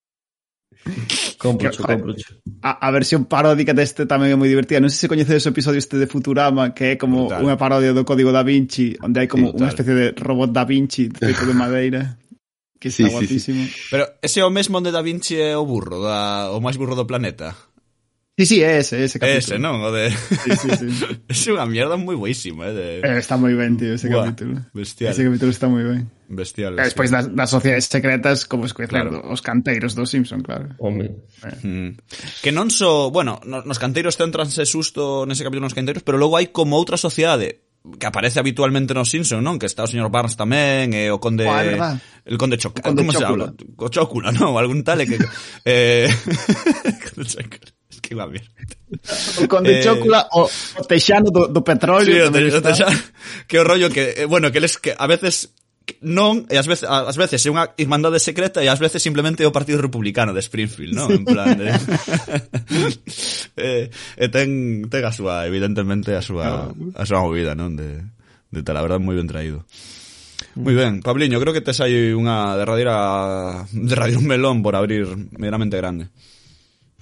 Comprocho, 1.37 1.83
comprocho. 1.83 2.39
A, 2.61 2.87
a 2.87 2.89
versión 2.91 3.25
paródica 3.25 3.73
deste 3.73 4.07
tamén 4.07 4.31
é 4.31 4.37
moi 4.39 4.47
divertida. 4.47 4.79
Non 4.79 4.87
sei 4.87 5.05
se 5.05 5.11
coñecedes 5.11 5.43
o 5.43 5.51
episodio 5.51 5.81
este 5.81 5.99
de 5.99 6.07
Futurama, 6.07 6.71
que 6.71 6.93
é 6.93 6.95
como 6.95 7.27
Brutal. 7.27 7.43
unha 7.43 7.59
parodia 7.59 7.91
do 7.91 8.07
Código 8.07 8.31
da 8.31 8.47
Vinci, 8.47 8.95
onde 9.03 9.25
hai 9.25 9.27
como 9.27 9.51
sí, 9.51 9.59
unha 9.59 9.69
especie 9.69 9.93
de 9.93 10.05
robot 10.15 10.55
da 10.55 10.63
Vinci 10.63 11.11
feito 11.11 11.43
de 11.43 11.55
madeira. 11.57 12.01
Que 12.79 12.89
está 12.89 13.07
sí, 13.07 13.09
guapísimo. 13.09 13.63
Sí, 13.63 13.69
sí. 13.69 13.87
Pero 13.91 14.07
ese 14.21 14.39
é 14.41 14.45
o 14.45 14.51
mesmo 14.51 14.77
onde 14.77 14.91
Da 14.91 15.01
Vinci 15.01 15.39
é 15.39 15.55
o 15.55 15.65
burro, 15.65 16.03
da, 16.03 16.51
o 16.51 16.59
máis 16.59 16.75
burro 16.75 16.95
do 16.95 17.07
planeta. 17.07 17.55
Sí, 18.37 18.45
sí, 18.45 18.63
é 18.63 18.79
ese, 18.79 19.01
ese 19.05 19.17
capítulo. 19.17 19.39
Ese, 19.39 19.59
non? 19.63 19.79
O 19.79 19.95
de... 19.95 20.11
Sí, 20.11 20.51
sí, 20.59 20.69
sí. 20.75 20.87
é 21.47 21.55
unha 21.55 21.63
mierda 21.63 21.95
moi 21.95 22.19
boísima, 22.19 22.67
eh? 22.67 22.75
De... 22.75 22.87
Eh, 22.99 23.15
está 23.15 23.39
moi 23.39 23.55
ben, 23.55 23.79
tío, 23.79 23.95
ese 23.95 24.11
Buah, 24.11 24.27
capítulo. 24.27 24.59
Bestial. 24.75 25.15
Ese 25.15 25.23
capítulo 25.23 25.55
está 25.55 25.71
moi 25.71 25.87
ben. 25.87 26.11
Bestial. 26.27 26.75
E 26.75 26.83
eh, 26.83 26.91
despois 26.91 27.15
das, 27.15 27.31
das 27.31 27.47
sociedades 27.47 27.87
secretas, 27.87 28.43
como 28.43 28.67
escoitar 28.67 29.07
claro. 29.07 29.23
os 29.31 29.39
canteiros 29.39 29.95
do 29.95 30.03
Simpson, 30.03 30.43
claro. 30.43 30.75
Home. 30.83 31.15
Eh. 31.47 31.63
Mm. 31.63 31.89
Que 32.43 32.51
non 32.51 32.67
so... 32.67 33.07
Bueno, 33.07 33.39
nos 33.47 33.79
canteiros 33.79 34.19
centranse 34.19 34.67
susto 34.67 35.23
nese 35.23 35.47
capítulo 35.47 35.71
nos 35.71 35.77
canteiros, 35.77 36.03
pero 36.03 36.19
logo 36.19 36.35
hai 36.35 36.51
como 36.51 36.75
outra 36.75 36.99
sociedade 36.99 37.64
que 37.99 38.05
aparece 38.05 38.39
habitualmente 38.39 38.93
nos 38.93 39.09
Simpsons, 39.09 39.41
non? 39.41 39.61
Que 39.61 39.69
está 39.69 39.85
o 39.85 39.89
señor 39.89 40.09
Barnes 40.09 40.37
tamén, 40.37 40.91
e 40.91 41.07
eh, 41.07 41.13
o 41.13 41.21
conde... 41.21 41.45
Oh, 41.47 41.97
el 42.25 42.37
conde 42.37 42.57
Choc... 42.57 42.81
Conde 42.81 43.05
Como 43.05 43.13
se 43.13 43.23
habla? 43.23 43.53
O 43.77 43.87
Chocula, 43.89 44.33
non? 44.33 44.57
Algún 44.57 44.83
tal 44.83 45.05
que... 45.05 45.17
eh... 45.63 46.09
es 46.09 47.35
que 48.01 48.13
eh, 48.13 48.15
va 48.19 48.25
bien. 48.27 48.45
O 49.39 49.47
conde 49.47 49.79
eh... 49.79 49.83
Chocula, 49.83 50.27
o, 50.33 50.49
o 50.49 50.83
texano 50.85 51.31
do, 51.31 51.47
do 51.47 51.61
petróleo. 51.63 52.09
Sí, 52.09 52.21
o, 52.21 52.29
te, 52.29 52.39
o 52.51 52.61
texano. 52.61 52.97
Que 53.47 53.57
o 53.61 53.63
rollo 53.63 53.89
que... 53.89 54.23
Eh, 54.23 54.25
bueno, 54.25 54.51
que 54.51 54.59
les, 54.59 54.77
que 54.77 54.93
a 54.97 55.07
veces 55.07 55.54
non, 56.01 56.49
e 56.49 56.57
ás 56.57 56.65
veces, 56.65 56.89
ás 56.89 57.17
veces 57.17 57.41
é 57.45 57.49
unha 57.49 57.73
irmandade 57.77 58.17
secreta 58.17 58.61
e 58.61 58.67
ás 58.69 58.81
veces 58.81 59.01
simplemente 59.01 59.45
é 59.45 59.47
o 59.47 59.53
Partido 59.53 59.81
Republicano 59.81 60.33
de 60.33 60.41
Springfield, 60.41 60.93
non? 60.97 61.09
En 61.13 61.25
plan 61.25 61.53
de... 61.53 61.69
e, 63.57 63.85
eh, 63.85 63.85
e 64.17 64.25
ten, 64.33 64.85
ten 64.89 65.03
a 65.05 65.13
súa, 65.13 65.45
evidentemente, 65.45 66.13
a 66.17 66.23
súa, 66.25 66.73
a 66.73 67.03
súa 67.05 67.21
movida, 67.21 67.53
non? 67.53 67.77
De, 67.77 68.01
de 68.49 68.61
tal, 68.65 68.77
a 68.77 68.85
verdad, 68.85 69.01
moi 69.01 69.13
ben 69.13 69.29
traído. 69.29 69.61
Moi 70.55 70.71
ben, 70.71 71.03
Pabliño, 71.03 71.37
creo 71.37 71.51
que 71.51 71.63
tes 71.63 71.83
aí 71.83 72.15
unha 72.15 72.55
derradeira 72.55 73.67
derradeiro 73.71 74.23
melón 74.23 74.63
por 74.63 74.73
abrir 74.73 75.05
meramente 75.35 75.75
grande. 75.75 76.09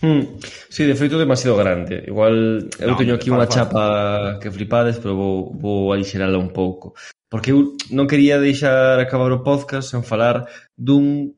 Hmm. 0.03 0.35
Sí, 0.67 0.83
de 0.83 0.95
feito 0.95 1.17
demasiado 1.17 1.55
grande. 1.55 2.03
Igual 2.05 2.67
eu 2.75 2.91
no, 2.91 2.99
teño 2.99 3.15
aquí 3.15 3.31
unha 3.31 3.47
chapa 3.47 4.35
que 4.43 4.51
flipades, 4.51 4.99
pero 4.99 5.15
vou, 5.15 5.55
vou 5.55 5.95
alixerala 5.95 6.35
un 6.35 6.51
pouco. 6.51 6.91
Porque 7.31 7.55
eu 7.55 7.79
non 7.87 8.03
quería 8.03 8.35
deixar 8.35 8.99
acabar 8.99 9.31
o 9.31 9.47
podcast 9.47 9.87
sen 9.95 10.03
falar 10.03 10.43
dun 10.75 11.31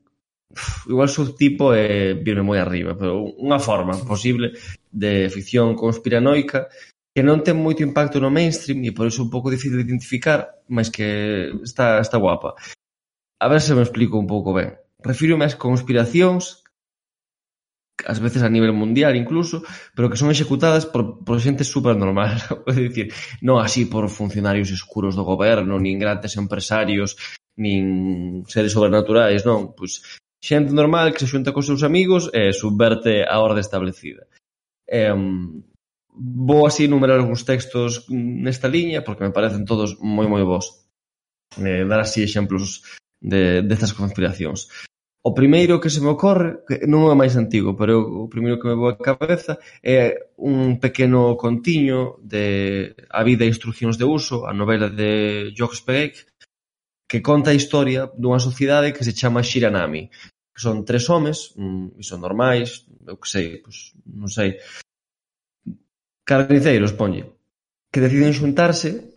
igual 0.90 1.06
subtipo 1.06 1.70
é 1.78 1.86
eh, 1.86 2.12
virme 2.18 2.42
moi 2.42 2.58
arriba, 2.58 2.98
pero 2.98 3.38
unha 3.38 3.62
forma 3.62 3.94
posible 4.02 4.58
de 4.90 5.30
ficción 5.30 5.78
conspiranoica 5.78 6.66
que 7.14 7.22
non 7.22 7.46
ten 7.46 7.54
moito 7.54 7.86
impacto 7.86 8.18
no 8.18 8.34
mainstream 8.34 8.82
e 8.82 8.90
por 8.90 9.06
iso 9.06 9.22
un 9.22 9.30
pouco 9.30 9.46
difícil 9.46 9.78
de 9.78 9.86
identificar, 9.86 10.58
mas 10.66 10.90
que 10.90 11.54
está, 11.62 12.02
está 12.02 12.18
guapa. 12.18 12.58
A 13.38 13.46
ver 13.46 13.62
se 13.62 13.78
me 13.78 13.86
explico 13.86 14.18
un 14.18 14.26
pouco 14.26 14.50
ben. 14.50 14.74
Refírome 15.06 15.46
ás 15.46 15.54
conspiracións 15.54 16.65
ás 18.04 18.20
veces 18.20 18.42
a 18.42 18.52
nivel 18.52 18.72
mundial 18.72 19.16
incluso, 19.16 19.64
pero 19.94 20.10
que 20.10 20.20
son 20.20 20.28
executadas 20.28 20.84
por, 20.84 21.24
por 21.24 21.40
xente 21.40 21.64
supernormal, 21.64 22.36
é 22.68 22.74
dicir, 22.76 23.14
non 23.40 23.62
así 23.62 23.88
por 23.88 24.12
funcionarios 24.12 24.68
escuros 24.68 25.16
do 25.16 25.24
goberno, 25.24 25.80
nin 25.80 25.96
grandes 25.96 26.36
empresarios, 26.36 27.16
nin 27.56 28.44
seres 28.44 28.76
sobrenaturais, 28.76 29.48
non, 29.48 29.72
pois 29.72 30.04
xente 30.44 30.76
normal 30.76 31.16
que 31.16 31.24
se 31.24 31.30
xunta 31.30 31.54
cos 31.56 31.64
seus 31.64 31.80
amigos 31.80 32.28
e 32.36 32.52
subverte 32.52 33.24
a 33.24 33.40
orde 33.40 33.64
establecida. 33.64 34.28
Eh, 34.84 35.16
vou 36.16 36.66
así 36.68 36.88
numerar 36.88 37.20
algúns 37.20 37.44
textos 37.44 38.08
nesta 38.12 38.68
liña 38.68 39.04
porque 39.04 39.24
me 39.24 39.34
parecen 39.34 39.64
todos 39.64 39.96
moi 40.00 40.28
moi 40.28 40.44
bons. 40.44 40.84
Eh, 41.60 41.84
dar 41.88 42.00
así 42.00 42.20
exemplos 42.20 42.84
de 43.20 43.64
destas 43.64 43.92
conspiracións. 43.92 44.68
O 45.28 45.34
primeiro 45.34 45.80
que 45.80 45.90
se 45.90 46.00
me 46.00 46.06
ocorre, 46.14 46.62
que 46.62 46.86
non 46.86 47.10
é 47.10 47.14
máis 47.18 47.34
antigo, 47.34 47.74
pero 47.74 47.98
o 47.98 48.30
primeiro 48.30 48.62
que 48.62 48.70
me 48.70 48.78
vou 48.78 48.94
á 48.94 48.94
cabeza 48.94 49.58
é 49.82 50.30
un 50.38 50.78
pequeno 50.78 51.34
contiño 51.34 52.22
de 52.22 52.94
A 53.10 53.26
vida 53.26 53.42
e 53.42 53.50
instruccións 53.50 53.98
de 53.98 54.06
uso, 54.06 54.46
a 54.46 54.54
novela 54.54 54.86
de 54.86 55.50
Georges 55.50 55.82
Perec, 55.82 56.30
que 57.10 57.26
conta 57.26 57.50
a 57.50 57.58
historia 57.58 58.06
dunha 58.14 58.38
sociedade 58.38 58.94
que 58.94 59.02
se 59.02 59.18
chama 59.18 59.42
Shiranami, 59.42 60.14
que 60.54 60.62
son 60.62 60.86
tres 60.86 61.10
homes, 61.10 61.58
e 61.58 62.02
son 62.06 62.22
normais, 62.22 62.86
eu 63.02 63.18
que 63.18 63.26
sei, 63.26 63.58
pois, 63.58 63.98
non 64.06 64.30
sei, 64.30 64.62
carniceiros, 66.22 66.94
ponlle, 66.94 67.34
que 67.90 67.98
deciden 67.98 68.30
xuntarse 68.30 69.15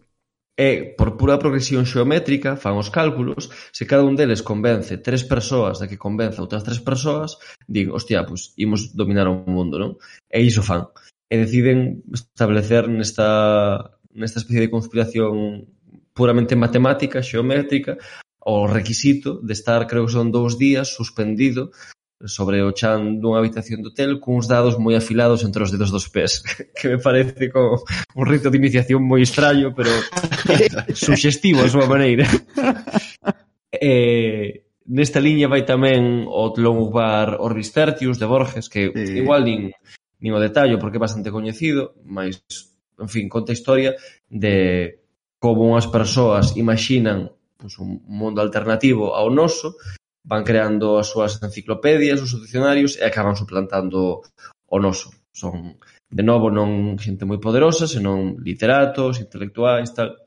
E, 0.60 0.92
por 1.00 1.16
pura 1.16 1.40
progresión 1.40 1.88
xeométrica, 1.88 2.60
fan 2.60 2.76
os 2.76 2.92
cálculos, 2.92 3.48
se 3.72 3.88
cada 3.88 4.04
un 4.04 4.20
deles 4.20 4.44
convence 4.44 5.00
tres 5.00 5.24
persoas 5.24 5.80
da 5.80 5.88
que 5.88 5.96
convence 5.96 6.44
outras 6.44 6.68
tres 6.68 6.84
persoas, 6.84 7.40
din, 7.64 7.96
hostia, 7.96 8.28
pois 8.28 8.52
pues, 8.52 8.60
imos 8.60 8.92
dominar 8.92 9.32
o 9.32 9.40
mundo, 9.48 9.80
non? 9.80 9.92
E 10.28 10.44
iso 10.44 10.60
fan. 10.60 10.92
E 11.32 11.40
deciden 11.40 12.04
establecer 12.12 12.92
nesta, 12.92 13.96
nesta 14.12 14.44
especie 14.44 14.68
de 14.68 14.74
conspiración 14.76 15.64
puramente 16.12 16.60
matemática, 16.60 17.24
xeométrica, 17.24 17.96
o 18.44 18.68
requisito 18.68 19.40
de 19.40 19.56
estar, 19.56 19.88
creo 19.88 20.12
que 20.12 20.16
son 20.20 20.28
dous 20.28 20.60
días, 20.60 20.92
suspendido 20.92 21.72
sobre 22.26 22.62
o 22.62 22.72
chan 22.76 23.20
dunha 23.24 23.40
habitación 23.40 23.80
de 23.80 23.96
hotel 23.96 24.20
cuns 24.20 24.52
dados 24.52 24.76
moi 24.76 25.00
afilados 25.00 25.48
entre 25.48 25.64
os 25.64 25.72
dedos 25.72 25.88
dos 25.88 26.12
pés, 26.12 26.44
que 26.78 26.92
me 26.92 27.00
parece 27.00 27.48
como 27.48 27.80
un 28.16 28.26
rito 28.28 28.52
de 28.52 28.60
iniciación 28.60 29.00
moi 29.08 29.24
extraño, 29.24 29.72
pero 29.72 29.92
suxestivo 30.92 31.64
a 31.64 31.72
súa 31.72 31.88
maneira. 31.88 32.28
eh, 33.72 34.68
nesta 34.90 35.24
liña 35.24 35.48
vai 35.48 35.64
tamén 35.64 36.28
o 36.28 36.52
bar 36.92 37.40
Orbis 37.40 37.72
Tertius 37.72 38.20
de 38.20 38.28
Borges, 38.28 38.68
que 38.68 38.92
sí. 38.92 39.24
igual 39.24 39.48
nin, 39.48 39.72
nin 40.20 40.32
o 40.36 40.44
detallo 40.44 40.76
porque 40.76 41.00
é 41.00 41.06
bastante 41.08 41.32
coñecido, 41.32 41.96
mas, 42.04 42.44
en 43.00 43.08
fin, 43.08 43.32
conta 43.32 43.56
a 43.56 43.58
historia 43.58 43.96
de 44.28 45.00
como 45.40 45.72
unhas 45.72 45.88
persoas 45.88 46.60
imaginan 46.60 47.32
pues, 47.56 47.80
pois, 47.80 47.88
un 47.88 48.04
mundo 48.12 48.44
alternativo 48.44 49.16
ao 49.16 49.32
noso 49.32 49.80
van 50.24 50.44
creando 50.44 50.98
as 50.98 51.08
súas 51.08 51.40
enciclopedias, 51.42 52.22
os 52.22 52.36
dicionarios 52.36 52.98
e 52.98 53.04
acaban 53.06 53.36
suplantando 53.36 54.22
o 54.68 54.78
noso. 54.80 55.10
Son, 55.32 55.80
de 56.10 56.24
novo, 56.24 56.52
non 56.52 57.00
xente 57.00 57.24
moi 57.24 57.40
poderosa, 57.40 57.88
senón 57.88 58.38
literatos, 58.42 59.20
intelectuais, 59.20 59.94
tal. 59.96 60.18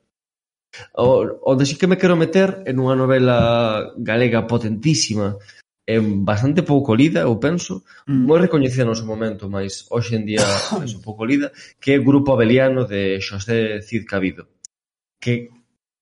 O, 0.97 1.28
onde 1.44 1.69
sí 1.69 1.77
que 1.77 1.90
me 1.90 2.01
quero 2.01 2.16
meter 2.16 2.64
en 2.64 2.81
unha 2.81 2.97
novela 2.97 3.93
galega 4.01 4.48
potentísima, 4.48 5.36
é 5.86 5.98
bastante 6.01 6.62
pouco 6.62 6.94
lida, 6.94 7.27
eu 7.27 7.36
penso, 7.36 7.82
mm. 8.06 8.24
moi 8.24 8.39
recoñecida 8.39 8.86
no 8.86 8.94
seu 8.94 9.05
momento, 9.05 9.51
mas 9.51 9.85
hoxe 9.90 10.16
en 10.16 10.24
día 10.24 10.40
é 10.78 10.86
pouco 11.02 11.27
lida, 11.27 11.52
que 11.82 11.93
é 11.93 11.98
Grupo 11.98 12.32
Abeliano 12.32 12.86
de 12.86 13.20
Xosé 13.20 13.82
Cid 13.82 14.06
Cabido. 14.06 14.48
Que 15.20 15.51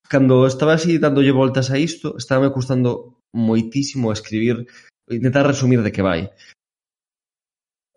cando 0.07 0.47
estaba 0.47 0.75
así 0.75 0.99
dándolle 0.99 1.33
voltas 1.33 1.71
a 1.71 1.79
isto, 1.79 2.17
estaba 2.17 2.47
me 2.47 2.55
custando 2.55 3.20
moitísimo 3.33 4.11
a 4.11 4.17
escribir, 4.17 4.67
intentar 5.09 5.47
resumir 5.47 5.83
de 5.83 5.93
que 5.93 6.03
vai. 6.03 6.31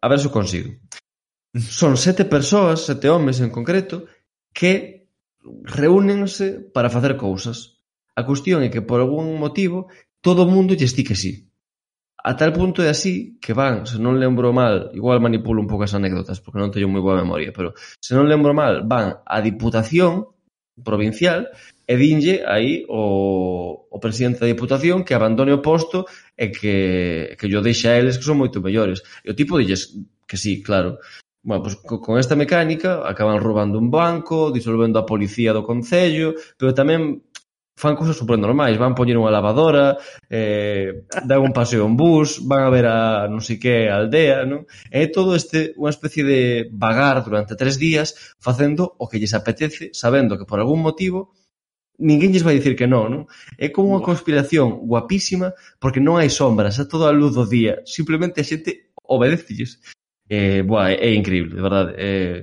A 0.02 0.08
ver 0.08 0.20
se 0.20 0.28
o 0.28 0.36
consigo. 0.36 0.74
Son 1.54 1.98
sete 1.98 2.26
persoas, 2.26 2.86
sete 2.86 3.10
homes 3.10 3.40
en 3.40 3.54
concreto, 3.54 4.10
que 4.54 5.08
reúnense 5.64 6.60
para 6.74 6.90
facer 6.90 7.18
cousas. 7.18 7.80
A 8.16 8.24
cuestión 8.24 8.62
é 8.62 8.70
que 8.70 8.86
por 8.86 9.02
algún 9.02 9.38
motivo 9.38 9.90
todo 10.22 10.46
o 10.46 10.52
mundo 10.52 10.78
lle 10.78 10.86
estique 10.86 11.16
sí. 11.16 11.50
A 12.24 12.40
tal 12.40 12.54
punto 12.56 12.80
é 12.80 12.88
así 12.88 13.36
que 13.44 13.52
van, 13.52 13.84
se 13.84 14.00
non 14.00 14.16
lembro 14.16 14.56
mal, 14.56 14.96
igual 14.96 15.20
manipulo 15.20 15.60
un 15.60 15.68
pouco 15.68 15.84
as 15.84 15.92
anécdotas 15.92 16.40
porque 16.40 16.62
non 16.62 16.72
teño 16.72 16.88
moi 16.88 17.04
boa 17.04 17.20
memoria, 17.20 17.52
pero 17.52 17.76
se 18.00 18.16
non 18.16 18.32
lembro 18.32 18.56
mal, 18.56 18.88
van 18.88 19.20
á 19.28 19.44
Diputación 19.44 20.32
provincial 20.80 21.52
e 21.94 21.96
dinlle 22.02 22.42
aí 22.50 22.86
o, 22.90 23.86
o 23.86 23.98
presidente 24.02 24.42
da 24.42 24.50
Diputación 24.50 25.06
que 25.06 25.14
abandone 25.14 25.54
o 25.54 25.62
posto 25.62 26.10
e 26.34 26.50
que, 26.50 27.38
que 27.38 27.46
yo 27.46 27.62
deixe 27.62 27.86
a 27.86 27.98
eles 28.02 28.18
que 28.18 28.26
son 28.26 28.42
moito 28.42 28.66
mellores. 28.66 29.06
E 29.22 29.30
o 29.30 29.38
tipo 29.38 29.62
dilles 29.62 29.94
que 30.26 30.38
sí, 30.42 30.66
claro. 30.66 30.98
Bueno, 31.46 31.62
pues, 31.62 31.76
con 31.86 32.18
esta 32.18 32.34
mecánica 32.34 33.06
acaban 33.06 33.38
roubando 33.38 33.78
un 33.78 33.94
banco, 33.94 34.50
disolvendo 34.50 34.98
a 34.98 35.06
policía 35.06 35.54
do 35.54 35.62
Concello, 35.62 36.34
pero 36.58 36.74
tamén 36.74 37.22
fan 37.78 37.94
cousas 37.94 38.18
super 38.18 38.38
normais, 38.42 38.78
van 38.82 38.98
poñer 38.98 39.18
unha 39.22 39.34
lavadora, 39.34 39.98
eh, 40.30 41.06
dan 41.26 41.46
un 41.46 41.54
paseo 41.54 41.86
en 41.86 41.94
bus, 41.94 42.42
van 42.42 42.66
a 42.66 42.74
ver 42.74 42.86
a 42.90 42.98
non 43.30 43.42
sei 43.42 43.62
que 43.62 43.86
aldea, 43.86 44.50
non? 44.50 44.66
É 44.90 45.06
todo 45.14 45.38
este 45.38 45.78
unha 45.78 45.94
especie 45.94 46.26
de 46.26 46.70
vagar 46.74 47.22
durante 47.22 47.54
tres 47.54 47.78
días 47.78 48.18
facendo 48.42 48.98
o 48.98 49.06
que 49.06 49.22
lles 49.22 49.38
apetece, 49.38 49.94
sabendo 49.94 50.42
que 50.42 50.50
por 50.50 50.58
algún 50.58 50.82
motivo 50.82 51.38
ninguén 52.00 52.34
lles 52.34 52.44
vai 52.44 52.58
dicir 52.58 52.74
que 52.76 52.90
non, 52.90 53.10
non? 53.10 53.24
É 53.58 53.70
como 53.70 53.94
unha 53.94 54.06
conspiración 54.06 54.86
guapísima 54.90 55.54
porque 55.78 56.02
non 56.02 56.18
hai 56.18 56.30
sombras, 56.30 56.82
é 56.82 56.86
toda 56.90 57.10
a 57.10 57.16
luz 57.16 57.38
do 57.38 57.46
día. 57.46 57.86
Simplemente 57.86 58.42
a 58.42 58.48
xente 58.48 58.90
obedecelles. 59.06 59.78
Eh, 60.30 60.64
boa, 60.66 60.90
é, 60.90 60.98
é 60.98 61.10
increíble, 61.14 61.54
de 61.54 61.62
verdade. 61.62 61.92
Eh, 61.98 62.40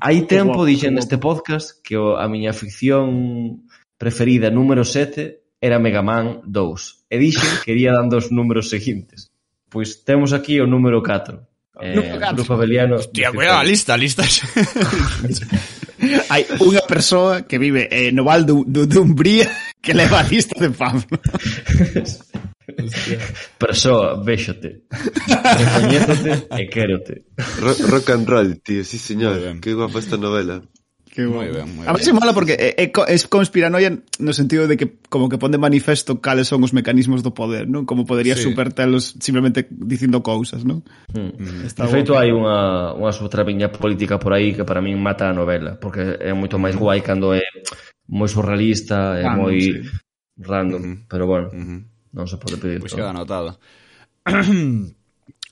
hai 0.00 0.24
tempo 0.24 0.64
dixen 0.64 0.96
neste 0.96 1.20
podcast 1.20 1.84
que 1.84 1.98
a 1.98 2.24
miña 2.28 2.56
ficción 2.56 3.68
preferida 4.00 4.48
número 4.48 4.82
7 4.82 5.60
era 5.60 5.78
Mega 5.78 6.02
Man 6.02 6.42
2. 6.48 7.12
E 7.12 7.16
dixen 7.20 7.60
que 7.62 7.76
iría 7.76 7.92
dando 7.92 8.16
os 8.16 8.32
números 8.32 8.72
seguintes. 8.72 9.28
Pois 9.68 10.02
temos 10.02 10.32
aquí 10.32 10.56
o 10.58 10.66
número 10.66 11.04
4. 11.04 11.36
Eh, 11.84 11.94
número 11.94 12.16
4. 12.18 12.36
Grupo 12.40 12.52
Abeliano. 12.56 12.96
Hostia, 12.96 13.30
cuidado, 13.30 13.62
lista, 13.62 13.96
lista. 13.96 14.24
Hai 16.28 16.42
unha 16.58 16.82
persoa 16.82 17.46
que 17.46 17.58
vive 17.62 17.86
eh, 17.90 18.10
no 18.10 18.26
Val 18.26 18.42
de, 18.42 18.54
de, 18.66 18.86
de 18.90 18.98
Umbría 18.98 19.46
que 19.78 19.94
leva 19.98 20.20
a 20.20 20.26
lista 20.26 20.58
de 20.58 20.70
Pablo. 20.70 21.06
Persoa, 23.58 24.22
véxote. 24.22 24.86
Recoñézote 24.90 26.32
e 26.50 26.62
quérote. 26.66 27.14
Rock 27.62 28.10
and 28.10 28.26
roll, 28.26 28.50
tío, 28.62 28.82
sí 28.84 28.98
señor. 28.98 29.60
Que 29.60 29.74
guapa 29.74 29.98
esta 29.98 30.16
novela. 30.16 30.62
Que 31.12 31.28
moi 31.28 31.52
ben, 31.52 31.68
moi 31.76 31.84
a 31.84 31.92
ver 31.92 32.00
se 32.00 32.16
mola 32.16 32.32
porque 32.32 32.56
eh, 32.56 32.72
eh, 32.72 32.88
é, 32.88 33.12
é 33.12 33.16
conspiranoia 33.28 34.00
no 34.16 34.32
sentido 34.32 34.64
de 34.64 34.80
que 34.80 34.96
como 35.12 35.28
que 35.28 35.36
pon 35.36 35.52
de 35.52 35.60
manifesto 35.60 36.24
cales 36.24 36.48
son 36.48 36.64
os 36.64 36.72
mecanismos 36.72 37.20
do 37.20 37.36
poder, 37.36 37.68
non? 37.68 37.84
Como 37.84 38.08
podería 38.08 38.32
sí. 38.32 38.48
supertelos 38.48 39.12
simplemente 39.20 39.68
dicindo 39.68 40.24
cousas, 40.24 40.64
non? 40.64 40.80
Hmm. 41.12 41.36
Mm. 41.36 41.68
Está 41.68 41.84
de 41.84 41.92
feito 41.92 42.16
hai 42.16 42.32
unha, 42.32 42.96
unha 42.96 43.12
subtrapiña 43.12 43.68
política 43.68 44.16
por 44.16 44.32
aí 44.32 44.56
que 44.56 44.64
para 44.64 44.80
min 44.80 44.96
mata 44.96 45.28
a 45.28 45.36
novela, 45.36 45.76
porque 45.76 46.16
é 46.16 46.32
moito 46.32 46.56
máis 46.56 46.80
guai 46.80 47.04
cando 47.04 47.36
é 47.36 47.44
moi 48.08 48.32
surrealista, 48.32 49.20
é 49.20 49.28
ah, 49.28 49.36
moi 49.36 49.60
sí. 49.60 49.84
random, 50.40 50.80
uh 50.80 50.96
pero 51.12 51.28
bueno, 51.28 51.52
uh 51.52 51.84
non 52.16 52.24
se 52.24 52.40
pode 52.40 52.56
pedir. 52.56 52.80
Pois 52.80 52.88
pues 52.88 52.96
todo. 52.96 53.04
queda 53.04 53.12
anotado. 53.12 53.60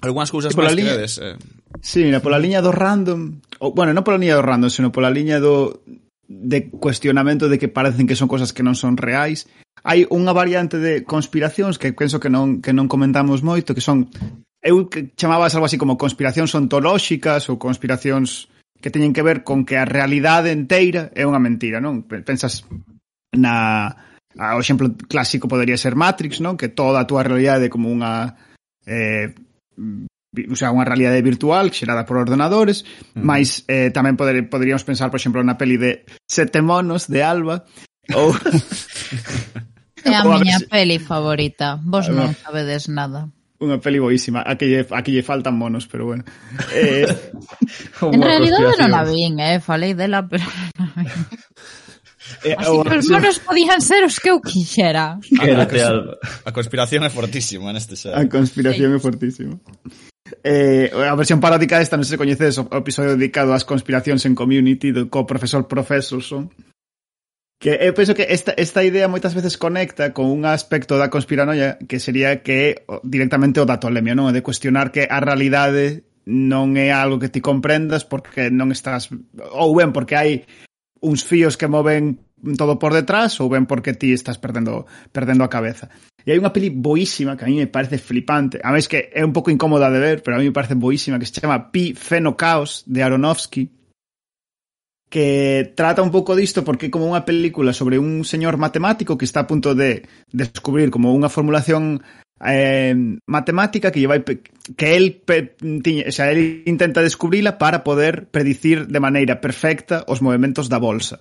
Algúnas 0.00 0.32
cousas 0.32 0.56
máis 0.56 0.72
liña... 0.72 0.96
credes. 0.96 1.20
Eh. 1.20 1.36
Sí, 1.84 2.04
mira, 2.04 2.20
pola 2.20 2.40
liña 2.40 2.64
do 2.64 2.72
random, 2.72 3.40
ou, 3.60 3.76
bueno, 3.76 3.92
non 3.92 4.04
pola 4.04 4.20
liña 4.20 4.36
do 4.36 4.44
random, 4.44 4.72
sino 4.72 4.88
pola 4.88 5.12
liña 5.12 5.40
do 5.40 5.84
de 6.30 6.70
cuestionamento 6.70 7.50
de 7.50 7.58
que 7.58 7.66
parecen 7.66 8.06
que 8.06 8.14
son 8.14 8.30
cosas 8.30 8.54
que 8.54 8.62
non 8.62 8.78
son 8.78 8.94
reais. 8.96 9.50
Hai 9.82 10.06
unha 10.08 10.30
variante 10.30 10.78
de 10.78 11.02
conspiracións 11.02 11.76
que 11.76 11.90
penso 11.90 12.22
que 12.22 12.30
non 12.30 12.62
que 12.62 12.70
non 12.70 12.86
comentamos 12.86 13.42
moito, 13.42 13.74
que 13.74 13.82
son 13.82 14.08
eu 14.62 14.86
que 14.86 15.10
chamabas 15.18 15.56
algo 15.58 15.66
así 15.66 15.76
como 15.80 15.98
conspiracións 15.98 16.54
ontolóxicas 16.54 17.50
ou 17.50 17.58
conspiracións 17.58 18.46
que 18.80 18.92
teñen 18.94 19.12
que 19.12 19.26
ver 19.26 19.42
con 19.42 19.66
que 19.66 19.76
a 19.76 19.84
realidade 19.84 20.54
enteira 20.54 21.10
é 21.12 21.26
unha 21.26 21.42
mentira, 21.42 21.82
non? 21.82 22.06
Pensas 22.06 22.64
na 23.34 23.90
o 24.36 24.62
exemplo 24.62 24.94
clásico 25.10 25.50
podería 25.50 25.76
ser 25.76 25.98
Matrix, 25.98 26.38
non? 26.38 26.54
Que 26.54 26.70
toda 26.70 27.02
a 27.02 27.08
túa 27.08 27.26
realidade 27.26 27.66
é 27.66 27.72
como 27.72 27.90
unha 27.90 28.38
eh, 28.86 29.34
o 29.80 30.56
sea, 30.56 30.70
unha 30.70 30.86
realidade 30.86 31.24
virtual 31.26 31.74
xerada 31.74 32.06
por 32.06 32.22
ordenadores, 32.22 32.86
mm. 33.16 33.22
mais 33.24 33.66
eh, 33.66 33.90
tamén 33.90 34.14
poder, 34.14 34.46
poderíamos 34.46 34.86
pensar, 34.86 35.10
por 35.10 35.18
exemplo, 35.18 35.42
na 35.42 35.58
peli 35.58 35.74
de 35.80 36.06
Sete 36.28 36.62
monos 36.62 37.10
de 37.10 37.20
Alba 37.26 37.66
ou 38.14 38.30
É 40.04 40.14
a, 40.16 40.22
a 40.22 40.24
miña 40.24 40.58
peli 40.70 40.98
favorita. 40.98 41.78
Vos 41.84 42.08
ah, 42.08 42.16
non 42.16 42.32
sabedes 42.32 42.88
nada. 42.88 43.28
Unha 43.60 43.76
peli 43.76 44.00
boísima. 44.00 44.40
Aquí 44.40 44.72
lle, 44.72 44.88
aquí 44.88 45.12
lle 45.12 45.20
faltan 45.20 45.60
monos, 45.60 45.84
pero 45.84 46.08
bueno. 46.08 46.24
Eh... 46.72 47.04
en 48.00 48.20
realidad 48.24 48.80
non 48.80 48.96
a 48.96 49.04
vin, 49.04 49.36
eh? 49.36 49.60
Falei 49.60 49.92
dela, 49.92 50.24
pero 50.24 50.44
non 50.80 50.88
a. 50.96 51.04
Eh, 52.44 52.56
Así 52.56 52.72
que 52.72 52.96
os 52.96 53.08
monos 53.10 53.38
podían 53.40 53.80
ser 53.80 54.04
os 54.04 54.16
que 54.18 54.30
eu 54.30 54.40
quixera. 54.40 55.20
Quédate, 55.20 55.80
Alba. 55.82 56.16
A 56.44 56.52
conspiración 56.52 57.04
é 57.04 57.10
fortísima 57.12 57.72
neste 57.72 57.96
xa. 58.00 58.16
A 58.16 58.24
conspiración 58.28 58.90
sí. 58.92 58.96
é 58.96 59.00
fortísima. 59.00 59.56
Eh, 60.44 60.88
a 60.94 61.14
versión 61.16 61.40
paródica 61.40 61.76
desta 61.76 62.00
non 62.00 62.08
se 62.08 62.16
coñecedes 62.16 62.56
o 62.56 62.64
episodio 62.72 63.18
dedicado 63.18 63.52
ás 63.52 63.68
conspiracións 63.68 64.24
en 64.24 64.32
community 64.32 64.94
do 64.94 65.12
co 65.12 65.28
profesor 65.28 65.68
Professorson. 65.68 66.48
Que 67.60 67.76
eu 67.76 67.92
penso 67.92 68.16
que 68.16 68.24
esta, 68.24 68.56
esta 68.56 68.80
idea 68.80 69.04
moitas 69.04 69.36
veces 69.36 69.60
conecta 69.60 70.16
con 70.16 70.32
un 70.32 70.48
aspecto 70.48 70.96
da 70.96 71.12
conspiranoia 71.12 71.76
que 71.84 72.00
sería 72.00 72.40
que 72.40 72.88
directamente 73.04 73.60
o 73.60 73.68
datolemia, 73.68 74.16
non? 74.16 74.32
De 74.32 74.40
cuestionar 74.40 74.88
que 74.88 75.04
a 75.04 75.20
realidade 75.20 76.08
non 76.24 76.72
é 76.80 76.88
algo 76.88 77.20
que 77.20 77.28
ti 77.28 77.44
comprendas 77.44 78.08
porque 78.08 78.48
non 78.48 78.72
estás 78.72 79.12
ou 79.52 79.76
ben 79.76 79.92
porque 79.92 80.16
hai 80.16 80.48
uns 81.04 81.24
fíos 81.24 81.56
que 81.56 81.68
moven 81.68 82.20
todo 82.56 82.78
por 82.78 82.92
detrás 82.92 83.38
ou 83.40 83.48
ben 83.48 83.66
porque 83.66 83.94
ti 83.94 84.12
estás 84.12 84.38
perdendo 84.38 84.86
perdendo 85.12 85.44
a 85.44 85.52
cabeza. 85.52 85.88
E 86.24 86.32
hai 86.32 86.38
unha 86.40 86.52
peli 86.52 86.68
boísima 86.68 87.36
que 87.36 87.44
a 87.44 87.50
mí 87.50 87.56
me 87.56 87.70
parece 87.70 87.96
flipante. 87.96 88.60
A 88.60 88.72
mí 88.72 88.78
es 88.80 88.88
que 88.88 89.08
é 89.12 89.24
un 89.24 89.32
pouco 89.32 89.48
incómoda 89.48 89.88
de 89.88 90.00
ver, 90.00 90.16
pero 90.20 90.36
a 90.36 90.40
mí 90.40 90.46
me 90.46 90.56
parece 90.56 90.76
boísima, 90.76 91.18
que 91.18 91.26
se 91.26 91.40
chama 91.40 91.72
Pi 91.72 91.96
Feno 91.96 92.36
Caos 92.36 92.84
de 92.84 93.00
Aronofsky 93.02 93.80
que 95.10 95.72
trata 95.74 96.02
un 96.02 96.12
pouco 96.12 96.36
disto 96.36 96.62
porque 96.62 96.86
é 96.86 96.94
como 96.94 97.10
unha 97.10 97.26
película 97.26 97.74
sobre 97.74 97.98
un 97.98 98.22
señor 98.22 98.56
matemático 98.62 99.18
que 99.18 99.26
está 99.26 99.42
a 99.42 99.50
punto 99.50 99.74
de 99.74 100.06
descubrir 100.30 100.94
como 100.94 101.10
unha 101.10 101.26
formulación 101.26 102.06
eh, 102.38 102.94
matemática 103.26 103.90
que 103.90 103.98
lleva 103.98 104.22
que 104.22 104.88
el 104.96 105.20
tiña, 105.82 106.06
o 106.06 106.14
sea, 106.14 106.30
el 106.30 106.62
intenta 106.64 107.02
descubrila 107.02 107.58
para 107.58 107.82
poder 107.82 108.30
predicir 108.30 108.86
de 108.86 109.02
maneira 109.02 109.42
perfecta 109.42 110.06
os 110.06 110.22
movimentos 110.22 110.70
da 110.70 110.78
bolsa 110.78 111.20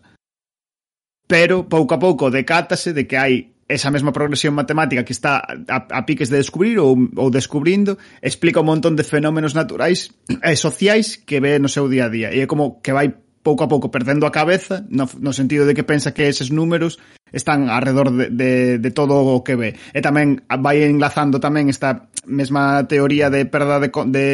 pero 1.30 1.70
pouco 1.70 1.94
a 1.94 2.02
pouco 2.02 2.34
decátase 2.34 2.90
de 2.90 3.06
que 3.06 3.14
hai 3.22 3.54
esa 3.70 3.94
mesma 3.94 4.10
progresión 4.10 4.58
matemática 4.58 5.06
que 5.06 5.14
está 5.14 5.46
a, 5.46 5.78
a 5.94 6.02
piques 6.10 6.34
de 6.34 6.42
descubrir 6.42 6.82
ou, 6.82 6.98
ou 6.98 7.30
descubrindo, 7.30 8.02
explica 8.18 8.66
un 8.66 8.74
montón 8.74 8.98
de 8.98 9.06
fenómenos 9.06 9.54
naturais 9.54 10.10
e 10.26 10.58
sociais 10.58 11.22
que 11.22 11.38
ve 11.38 11.62
no 11.62 11.70
seu 11.70 11.86
día 11.86 12.10
a 12.10 12.12
día. 12.12 12.34
E 12.34 12.42
é 12.42 12.50
como 12.50 12.82
que 12.82 12.90
vai 12.90 13.14
pouco 13.46 13.62
a 13.62 13.70
pouco 13.70 13.94
perdendo 13.94 14.26
a 14.26 14.34
cabeza 14.34 14.90
no, 14.90 15.06
no 15.22 15.32
sentido 15.38 15.70
de 15.70 15.78
que 15.78 15.86
pensa 15.86 16.18
que 16.18 16.26
eses 16.26 16.50
números 16.50 16.98
están 17.30 17.70
alrededor 17.70 18.10
de, 18.10 18.34
de, 18.34 18.52
de 18.82 18.92
todo 18.92 19.22
o 19.22 19.46
que 19.46 19.54
ve. 19.54 19.78
E 19.94 20.02
tamén 20.02 20.42
vai 20.50 20.82
enlazando 20.82 21.38
tamén 21.38 21.70
esta 21.70 22.10
mesma 22.26 22.90
teoría 22.90 23.30
de 23.30 23.46
perda 23.46 23.78
de, 23.78 23.94
de 24.10 24.26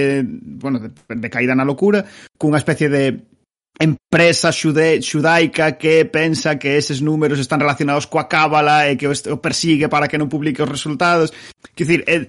bueno, 0.63 0.79
de, 0.79 0.89
de 0.95 1.27
caída 1.27 1.59
na 1.59 1.67
locura 1.67 2.07
cunha 2.39 2.55
especie 2.55 2.87
de 2.87 3.34
empresa 3.79 4.51
xude, 4.51 5.01
xudaica 5.01 5.75
que 5.75 6.05
pensa 6.05 6.55
que 6.55 6.77
eses 6.77 7.01
números 7.01 7.39
están 7.39 7.59
relacionados 7.59 8.07
coa 8.07 8.31
cábala 8.31 8.87
e 8.87 8.95
que 8.95 9.07
o 9.07 9.37
persigue 9.43 9.91
para 9.91 10.07
que 10.07 10.19
non 10.19 10.31
publique 10.31 10.63
os 10.63 10.71
resultados. 10.71 11.35
Quer 11.75 11.83
dicir, 11.83 12.01
é, 12.07 12.27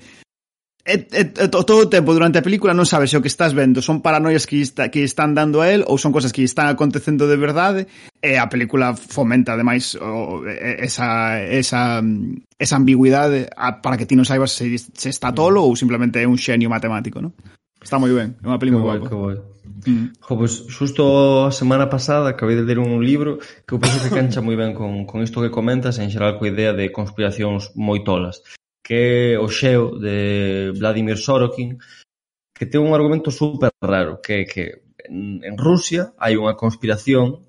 é, 0.87 0.95
é, 1.11 1.21
é, 1.21 1.49
todo 1.49 1.83
o 1.83 1.91
tempo 1.91 2.15
durante 2.15 2.39
a 2.39 2.47
película 2.47 2.71
non 2.71 2.87
sabes 2.87 3.11
se 3.11 3.19
o 3.19 3.23
que 3.23 3.31
estás 3.31 3.55
vendo 3.55 3.83
son 3.83 4.03
paranoias 4.03 4.47
que, 4.47 4.63
está, 4.63 4.87
que 4.87 5.03
están 5.03 5.35
dando 5.35 5.59
a 5.59 5.67
él 5.67 5.83
ou 5.83 5.99
son 5.99 6.15
cosas 6.15 6.31
que 6.31 6.47
están 6.47 6.71
acontecendo 6.71 7.27
de 7.27 7.35
verdade 7.35 7.91
e 8.23 8.39
a 8.39 8.47
película 8.47 8.95
fomenta 8.95 9.59
ademais 9.59 9.99
o, 9.99 10.47
esa, 10.47 11.43
esa, 11.43 12.03
esa 12.55 12.75
ambigüidade 12.79 13.51
a, 13.59 13.83
para 13.83 13.99
que 13.99 14.07
ti 14.07 14.15
non 14.15 14.23
saibas 14.23 14.55
se, 14.55 14.79
se 14.79 15.11
está 15.11 15.35
tolo 15.35 15.67
ou 15.67 15.75
simplemente 15.75 16.23
é 16.23 16.27
un 16.31 16.39
xenio 16.39 16.71
matemático, 16.71 17.19
non? 17.19 17.35
Está 17.83 17.99
moi 17.99 18.15
ben, 18.15 18.39
é 18.39 18.47
unha 18.47 18.59
peli 18.63 18.71
moi 18.71 18.87
guapa. 18.87 19.11
Que 19.11 19.56
Mm. 19.85 20.17
Jo, 20.25 20.33
pois, 20.41 20.65
xusto 20.73 21.45
a 21.45 21.53
semana 21.53 21.91
pasada 21.93 22.33
acabei 22.33 22.57
de 22.57 22.65
ler 22.65 22.79
un 22.81 23.05
libro 23.05 23.37
que 23.67 23.77
eu 23.77 23.83
penso 23.83 24.01
que 24.01 24.15
cancha 24.15 24.41
moi 24.41 24.57
ben 24.57 24.73
con, 24.73 25.05
con 25.05 25.21
isto 25.21 25.45
que 25.45 25.53
comentas 25.53 26.01
en 26.01 26.09
xeral 26.09 26.41
coa 26.41 26.49
idea 26.49 26.73
de 26.73 26.89
conspiracións 26.89 27.77
moi 27.77 28.01
tolas 28.01 28.41
que 28.81 29.37
é 29.37 29.39
o 29.39 29.53
xeo 29.53 30.01
de 30.01 30.17
Vladimir 30.81 31.21
Sorokin 31.21 31.77
que 32.57 32.65
ten 32.65 32.81
un 32.81 32.97
argumento 32.97 33.29
super 33.29 33.69
raro 33.85 34.25
que 34.25 34.49
que 34.49 34.87
en, 35.05 35.45
en 35.45 35.55
Rusia 35.61 36.17
hai 36.17 36.41
unha 36.41 36.57
conspiración 36.57 37.45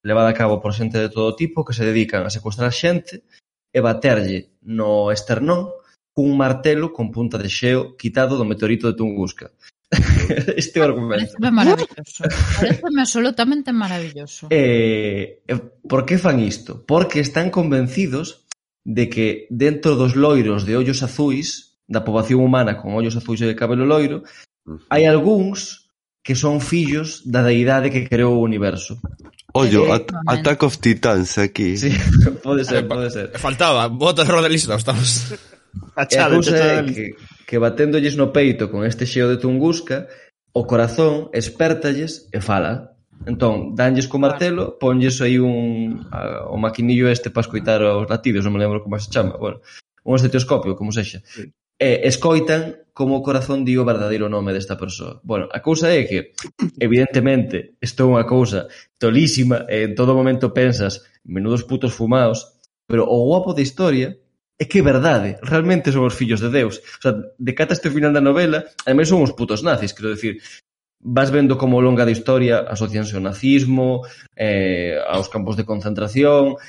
levada 0.00 0.32
a 0.32 0.38
cabo 0.40 0.64
por 0.64 0.72
xente 0.72 0.96
de 0.96 1.12
todo 1.12 1.36
tipo 1.36 1.60
que 1.66 1.76
se 1.76 1.84
dedican 1.84 2.24
a 2.24 2.32
secuestrar 2.32 2.72
xente 2.72 3.20
e 3.68 3.78
baterlle 3.84 4.56
no 4.64 5.12
esternón 5.12 5.68
cun 6.16 6.40
martelo 6.40 6.88
con 6.96 7.12
punta 7.12 7.36
de 7.36 7.52
xeo 7.52 8.00
quitado 8.00 8.40
do 8.40 8.48
meteorito 8.48 8.88
de 8.88 8.96
Tunguska. 8.96 9.52
este 10.56 10.82
argumento. 10.82 11.24
Pareceme 11.24 11.50
maravilloso. 11.50 12.24
Pareceme 12.56 13.00
absolutamente 13.00 13.72
maravilloso. 13.72 14.46
Eh, 14.50 15.42
eh 15.46 15.60
por 15.88 16.06
que 16.06 16.18
fan 16.18 16.38
isto? 16.38 16.84
Porque 16.86 17.20
están 17.20 17.50
convencidos 17.50 18.46
de 18.84 19.08
que 19.08 19.46
dentro 19.50 19.96
dos 19.96 20.14
loiros 20.16 20.64
de 20.64 20.76
ollos 20.76 21.02
azuis, 21.02 21.78
da 21.90 22.06
poboación 22.06 22.40
humana 22.40 22.78
con 22.78 22.94
ollos 22.94 23.18
azuis 23.18 23.42
e 23.42 23.50
de 23.50 23.58
cabelo 23.58 23.82
loiro, 23.82 24.22
hai 24.86 25.10
algúns 25.10 25.90
que 26.22 26.38
son 26.38 26.60
fillos 26.62 27.26
da 27.26 27.42
deidade 27.42 27.90
que 27.90 28.06
creou 28.06 28.38
o 28.38 28.46
universo. 28.46 29.00
Ollo, 29.54 29.90
eh, 29.90 29.98
at 29.98 30.06
Attack 30.26 30.62
of 30.62 30.78
Titans 30.78 31.38
aquí. 31.38 31.74
Sí, 31.74 31.90
pode 32.46 32.62
ser, 32.64 32.84
eh, 32.84 32.86
pode 32.86 33.10
ser. 33.10 33.34
Faltaba, 33.34 33.88
bota 33.88 34.22
de 34.22 34.48
lista, 34.48 34.76
estamos. 34.76 35.34
A 35.96 36.06
chave, 36.06 36.38
que, 36.94 37.14
que 37.50 37.58
baténdolles 37.58 38.14
no 38.14 38.30
peito 38.30 38.70
con 38.70 38.86
este 38.86 39.10
xeo 39.10 39.26
de 39.26 39.34
Tunguska, 39.34 40.06
o 40.54 40.70
corazón 40.70 41.34
espértalles 41.34 42.30
e 42.30 42.38
fala. 42.38 42.94
Entón, 43.26 43.74
danlles 43.74 44.06
co 44.06 44.22
martelo, 44.22 44.78
ponlles 44.78 45.18
aí 45.18 45.42
un 45.42 46.06
a, 46.14 46.46
o 46.46 46.54
maquinillo 46.62 47.10
este 47.10 47.26
para 47.34 47.42
escoitar 47.42 47.82
os 47.82 48.06
latidos, 48.06 48.46
non 48.46 48.54
me 48.54 48.62
lembro 48.62 48.78
como 48.86 48.94
se 49.02 49.10
chama, 49.10 49.34
bueno, 49.34 49.58
un 50.06 50.14
estetoscopio, 50.14 50.78
como 50.78 50.94
sexa. 50.94 51.26
Sí. 51.26 51.50
E 51.74 52.06
escoitan 52.06 52.86
como 52.94 53.18
o 53.18 53.24
corazón 53.26 53.66
di 53.66 53.74
o 53.74 53.82
verdadeiro 53.82 54.30
nome 54.30 54.54
desta 54.54 54.78
persoa. 54.78 55.18
Bueno, 55.26 55.50
a 55.50 55.58
cousa 55.58 55.90
é 55.90 56.06
que, 56.06 56.38
evidentemente, 56.78 57.74
isto 57.82 58.06
é 58.06 58.10
unha 58.14 58.30
cousa 58.30 58.70
tolísima, 58.94 59.66
e 59.66 59.90
en 59.90 59.98
todo 59.98 60.14
momento 60.14 60.54
pensas, 60.54 61.02
menudos 61.26 61.66
putos 61.66 61.98
fumados, 61.98 62.62
pero 62.86 63.10
o 63.10 63.26
guapo 63.26 63.58
da 63.58 63.66
historia 63.66 64.14
É 64.60 64.68
que 64.68 64.80
é 64.80 64.84
verdade, 64.84 65.40
realmente 65.40 65.88
son 65.88 66.04
os 66.04 66.12
fillos 66.12 66.44
de 66.44 66.52
Deus. 66.52 66.84
O 66.84 67.00
sea, 67.00 67.16
decatas 67.40 67.80
o 67.80 67.88
final 67.88 68.12
da 68.12 68.20
novela, 68.20 68.68
ademais 68.84 69.08
son 69.08 69.24
os 69.24 69.32
putos 69.32 69.64
nazis, 69.64 69.96
quero 69.96 70.12
decir, 70.12 70.36
vas 71.00 71.32
vendo 71.32 71.56
como 71.56 71.80
ao 71.80 71.84
longa 71.88 72.04
da 72.04 72.12
historia 72.12 72.68
asocianse 72.68 73.16
ao 73.16 73.24
nazismo, 73.24 74.04
eh, 74.36 75.00
aos 75.08 75.32
campos 75.32 75.56
de 75.56 75.64
concentración, 75.64 76.60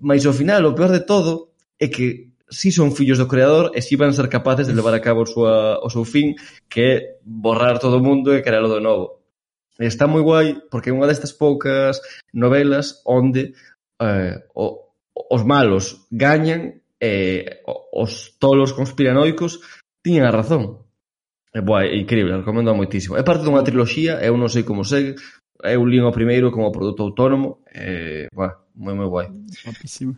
mas 0.00 0.24
ao 0.24 0.32
final, 0.32 0.64
o 0.64 0.72
peor 0.72 0.88
de 0.88 1.04
todo, 1.04 1.52
é 1.76 1.92
que 1.92 2.32
si 2.48 2.72
son 2.72 2.96
fillos 2.96 3.20
do 3.20 3.28
creador 3.28 3.76
e 3.76 3.84
si 3.84 3.92
van 4.00 4.16
ser 4.16 4.32
capaces 4.32 4.64
de 4.64 4.72
levar 4.72 4.96
a 4.96 5.04
cabo 5.04 5.24
o, 5.24 5.28
súa, 5.28 5.84
o 5.84 5.92
seu 5.92 6.08
fin, 6.08 6.32
que 6.72 6.80
é 6.80 6.94
borrar 7.20 7.76
todo 7.76 8.00
o 8.00 8.04
mundo 8.04 8.32
e 8.32 8.40
crearlo 8.40 8.72
de 8.72 8.80
novo. 8.80 9.20
E 9.76 9.84
está 9.84 10.08
moi 10.08 10.24
guai, 10.24 10.64
porque 10.72 10.88
é 10.88 10.96
unha 10.96 11.04
destas 11.04 11.36
poucas 11.36 12.00
novelas 12.32 13.04
onde 13.04 13.52
eh, 14.00 14.48
o, 14.56 14.80
os 15.12 15.42
malos 15.44 16.08
gañan 16.08 16.80
eh, 17.04 17.60
os 17.92 18.40
tolos 18.40 18.72
conspiranoicos 18.72 19.60
tiñan 20.00 20.24
a 20.24 20.32
razón. 20.32 20.88
É 21.52 21.60
boa, 21.60 21.84
é 21.84 21.94
increíble, 21.94 22.40
recomendo 22.40 22.74
moitísimo. 22.74 23.20
É 23.20 23.22
parte 23.22 23.44
dunha 23.44 23.62
triloxía, 23.62 24.18
eu 24.24 24.34
non 24.40 24.48
sei 24.48 24.64
como 24.64 24.82
segue, 24.82 25.14
eu 25.60 25.84
lín 25.84 26.02
o 26.08 26.16
primeiro 26.16 26.48
como 26.50 26.72
produto 26.72 27.04
autónomo, 27.04 27.62
e, 27.70 28.26
boa, 28.32 28.64
moi, 28.74 28.94
moi 28.96 29.08
guai. 29.12 29.26
Guapísimo. 29.62 30.16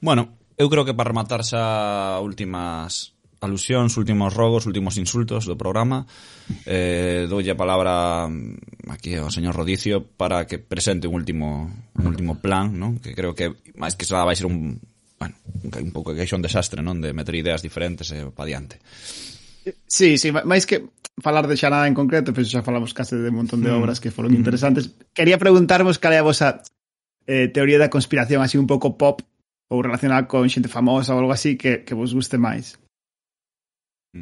Bueno, 0.00 0.38
eu 0.56 0.70
creo 0.70 0.86
que 0.86 0.94
para 0.94 1.10
rematar 1.10 1.42
xa 1.42 2.22
últimas 2.22 3.17
alusións, 3.40 3.96
últimos 3.96 4.34
rogos, 4.34 4.66
últimos 4.66 4.98
insultos 4.98 5.46
do 5.46 5.54
programa. 5.54 6.06
Eh, 6.66 7.26
doulle 7.30 7.54
a 7.54 7.58
palabra 7.58 8.26
mm, 8.26 8.90
aquí 8.90 9.14
ao 9.14 9.30
señor 9.30 9.54
Rodicio 9.54 10.02
para 10.02 10.46
que 10.46 10.58
presente 10.58 11.06
un 11.06 11.14
último 11.14 11.70
un 11.94 12.04
último 12.06 12.42
plan, 12.42 12.74
non? 12.74 12.98
Que 12.98 13.14
creo 13.14 13.34
que 13.34 13.54
máis 13.78 13.94
que 13.94 14.06
xa 14.06 14.26
vai 14.26 14.34
ser 14.34 14.50
un 14.50 14.82
bueno, 15.18 15.34
un 15.82 15.90
pouco 15.90 16.14
que 16.14 16.22
é 16.22 16.34
un 16.34 16.42
desastre, 16.42 16.82
non? 16.82 16.98
De 16.98 17.14
meter 17.14 17.34
ideas 17.34 17.62
diferentes 17.62 18.10
e 18.10 18.26
eh, 18.26 18.30
pa 18.34 18.42
diante. 18.46 18.82
Sí, 19.86 20.16
sí, 20.16 20.32
máis 20.32 20.64
que 20.64 20.88
falar 21.22 21.46
de 21.46 21.58
xa 21.58 21.70
nada 21.70 21.86
en 21.86 21.94
concreto, 21.94 22.34
pois 22.34 22.50
xa 22.50 22.66
falamos 22.66 22.94
case 22.94 23.18
de 23.18 23.30
un 23.30 23.38
montón 23.42 23.62
de 23.62 23.70
mm. 23.70 23.78
obras 23.78 23.98
que 24.02 24.10
foron 24.10 24.32
mm. 24.34 24.40
interesantes. 24.40 24.90
Quería 25.14 25.38
preguntarvos 25.38 25.98
cal 25.98 26.14
é 26.14 26.18
a 26.18 26.26
vosa 26.26 26.62
eh, 27.26 27.46
teoría 27.52 27.78
da 27.78 27.92
conspiración 27.92 28.42
así 28.42 28.56
un 28.58 28.66
pouco 28.66 28.96
pop 28.96 29.22
ou 29.68 29.84
relacionada 29.84 30.24
con 30.26 30.48
xente 30.48 30.70
famosa 30.70 31.12
ou 31.12 31.20
algo 31.20 31.34
así 31.34 31.60
que, 31.60 31.84
que 31.84 31.94
vos 31.94 32.14
guste 32.14 32.40
máis 32.40 32.80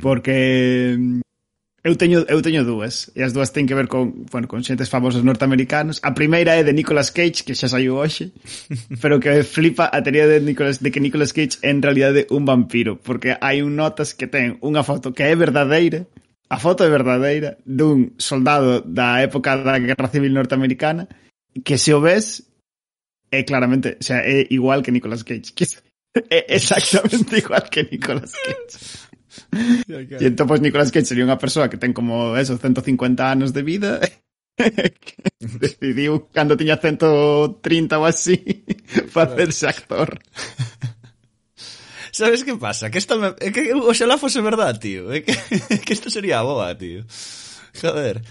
porque 0.01 0.97
mm, 0.99 1.21
eu 1.87 1.95
teño 1.95 2.27
eu 2.27 2.43
teño 2.43 2.67
dúas 2.67 3.13
e 3.15 3.23
as 3.23 3.31
dúas 3.31 3.55
ten 3.55 3.67
que 3.67 3.79
ver 3.79 3.87
con, 3.87 4.27
bueno, 4.27 4.49
con 4.51 4.67
xentes 4.67 4.91
famosos 4.91 5.23
norteamericanos. 5.23 6.03
A 6.03 6.15
primeira 6.19 6.59
é 6.59 6.67
de 6.67 6.75
Nicolas 6.75 7.15
Cage, 7.15 7.47
que 7.47 7.55
xa 7.55 7.71
saiu 7.71 7.97
hoxe, 7.97 8.35
pero 9.03 9.23
que 9.23 9.47
flipa 9.47 9.87
a 9.87 10.03
teoría 10.03 10.27
de 10.27 10.43
Nicolas 10.43 10.83
de 10.83 10.91
que 10.91 10.99
Nicolas 10.99 11.31
Cage 11.31 11.63
é 11.63 11.71
en 11.71 11.81
realidade 11.81 12.27
un 12.35 12.43
vampiro, 12.43 12.99
porque 12.99 13.39
hai 13.39 13.63
un 13.63 13.79
notas 13.79 14.19
que 14.19 14.27
ten 14.27 14.59
unha 14.65 14.83
foto 14.83 15.15
que 15.15 15.23
é 15.23 15.35
verdadeira, 15.39 16.11
a 16.51 16.59
foto 16.59 16.83
é 16.83 16.91
verdadeira 16.91 17.59
dun 17.63 18.19
soldado 18.19 18.83
da 18.83 19.23
época 19.23 19.55
da 19.55 19.79
Guerra 19.79 20.11
Civil 20.11 20.35
norteamericana 20.35 21.07
que 21.65 21.79
se 21.79 21.93
o 21.95 22.01
ves 22.01 22.43
é 23.31 23.43
claramente, 23.43 23.97
o 24.01 24.05
sea, 24.05 24.23
é 24.23 24.47
igual 24.51 24.83
que 24.83 24.93
Nicolas 24.93 25.23
Cage. 25.23 25.53
Que 25.55 25.67
é 26.31 26.55
exactamente 26.55 27.39
igual 27.39 27.63
que 27.71 27.83
Nicolas 27.85 28.33
Cage 28.33 29.09
e 30.21 30.27
entón, 30.27 30.47
pois, 30.47 30.61
Nicolas 30.61 30.91
Cage 30.91 31.09
sería 31.09 31.27
unha 31.29 31.41
persoa 31.41 31.71
que 31.71 31.81
ten 31.81 31.93
como, 31.93 32.37
eso, 32.37 32.59
150 32.59 33.23
anos 33.25 33.53
de 33.53 33.63
vida 33.63 34.01
decidiu 35.61 36.33
cando 36.33 36.57
tiña 36.57 36.81
130 36.81 37.61
ou 38.01 38.05
así 38.09 38.65
facerse 39.15 39.69
actor 39.69 40.17
Sabes 42.17 42.45
que 42.45 42.57
pasa? 42.57 42.89
Que 42.89 42.97
esta 42.97 43.17
me... 43.21 43.37
Eh, 43.45 43.53
que 43.53 43.75
oxalá 43.77 44.17
fose 44.17 44.41
verdad, 44.41 44.81
tío. 44.81 45.13
Que, 45.13 45.37
que 45.85 45.93
isto 45.93 46.09
sería 46.09 46.41
boa, 46.41 46.73
tío. 46.73 47.05
Joder. 47.77 48.25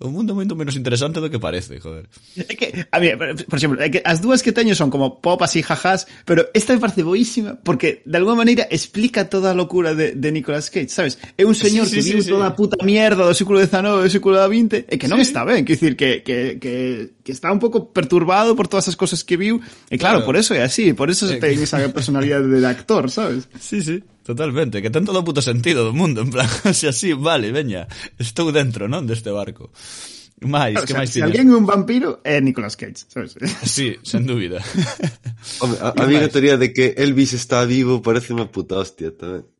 O 0.00 0.08
mundo 0.08 0.32
moito 0.32 0.56
menos 0.56 0.80
interesante 0.80 1.20
do 1.20 1.28
que 1.28 1.36
parece, 1.36 1.76
joder. 1.76 2.08
É 2.48 2.56
que, 2.56 2.72
a 2.88 2.96
mí, 2.96 3.12
por 3.44 3.56
exemplo, 3.60 3.76
é 3.84 3.92
que 3.92 4.00
as 4.00 4.24
dúas 4.24 4.40
que 4.40 4.48
teño 4.48 4.72
son 4.72 4.88
como 4.88 5.20
pop 5.20 5.36
así 5.44 5.60
jajás, 5.60 6.08
pero 6.24 6.48
esta 6.56 6.72
me 6.72 6.80
parece 6.80 7.04
boísima 7.04 7.60
porque 7.60 8.00
de 8.08 8.16
alguma 8.16 8.40
maneira 8.40 8.64
explica 8.72 9.28
toda 9.28 9.52
a 9.52 9.54
locura 9.54 9.92
de, 9.92 10.16
de 10.16 10.28
Nicolas 10.32 10.72
Cage, 10.72 10.88
sabes? 10.88 11.20
É 11.36 11.44
un 11.44 11.52
señor 11.52 11.84
Sí, 11.84 12.00
que 12.00 12.02
sí, 12.02 12.16
viu 12.16 12.24
sí, 12.24 12.32
toda 12.32 12.48
a 12.48 12.56
puta 12.56 12.80
mierda 12.80 13.28
do 13.28 13.36
século 13.36 13.60
XIX, 13.60 14.00
do 14.00 14.08
século 14.08 14.40
XX, 14.40 14.88
e 14.88 14.96
que 14.96 15.04
non 15.04 15.20
Sí. 15.20 15.28
está 15.28 15.44
ben, 15.44 15.68
que 15.68 15.76
dicir 15.76 15.92
que, 16.00 16.24
que, 16.24 16.56
que, 16.56 17.20
que 17.20 17.32
está 17.36 17.52
un 17.52 17.60
pouco 17.60 17.92
perturbado 17.92 18.56
por 18.56 18.72
todas 18.72 18.88
as 18.88 18.96
cosas 18.96 19.20
que 19.20 19.36
viu, 19.36 19.60
e 19.92 20.00
claro, 20.00 20.24
Claro. 20.24 20.32
por 20.32 20.40
eso 20.40 20.56
é 20.56 20.64
así, 20.64 20.96
por 20.96 21.12
eso 21.12 21.28
É 21.28 21.36
ten 21.36 21.60
que- 21.60 21.68
esa 21.68 21.76
personalidade 21.92 22.48
de 22.48 22.64
actor, 22.64 23.12
sabes? 23.12 23.52
Sí, 23.60 23.84
sí, 23.84 24.00
Totalmente, 24.30 24.78
que 24.78 24.94
ten 24.94 25.02
todo 25.02 25.18
o 25.18 25.26
puto 25.26 25.42
sentido 25.42 25.82
do 25.82 25.90
mundo, 25.90 26.22
en 26.22 26.30
plan, 26.30 26.46
se 26.70 26.86
así, 26.86 27.18
vale, 27.18 27.50
veña, 27.50 27.90
estou 28.14 28.54
dentro, 28.54 28.86
non, 28.86 29.02
deste 29.02 29.34
barco. 29.34 29.74
Mais, 30.46 30.72
claro, 30.72 30.86
que 30.86 30.94
máis 30.94 31.10
Se 31.10 31.18
alguén 31.18 31.50
é 31.50 31.56
un 31.58 31.66
vampiro, 31.66 32.22
é 32.22 32.38
Nicolas 32.38 32.78
Cage, 32.78 33.10
sabes? 33.10 33.34
Sí, 33.66 33.98
sen 34.06 34.30
dúbida. 34.30 34.62
a, 35.66 35.66
a, 35.82 35.88
a 35.98 36.02
mí 36.06 36.14
a 36.14 36.30
teoría 36.30 36.54
de 36.54 36.70
que 36.70 36.94
Elvis 36.94 37.34
está 37.34 37.66
vivo 37.66 37.98
parece 38.06 38.30
unha 38.30 38.46
puta 38.46 38.78
hostia 38.78 39.10
tamén. 39.10 39.50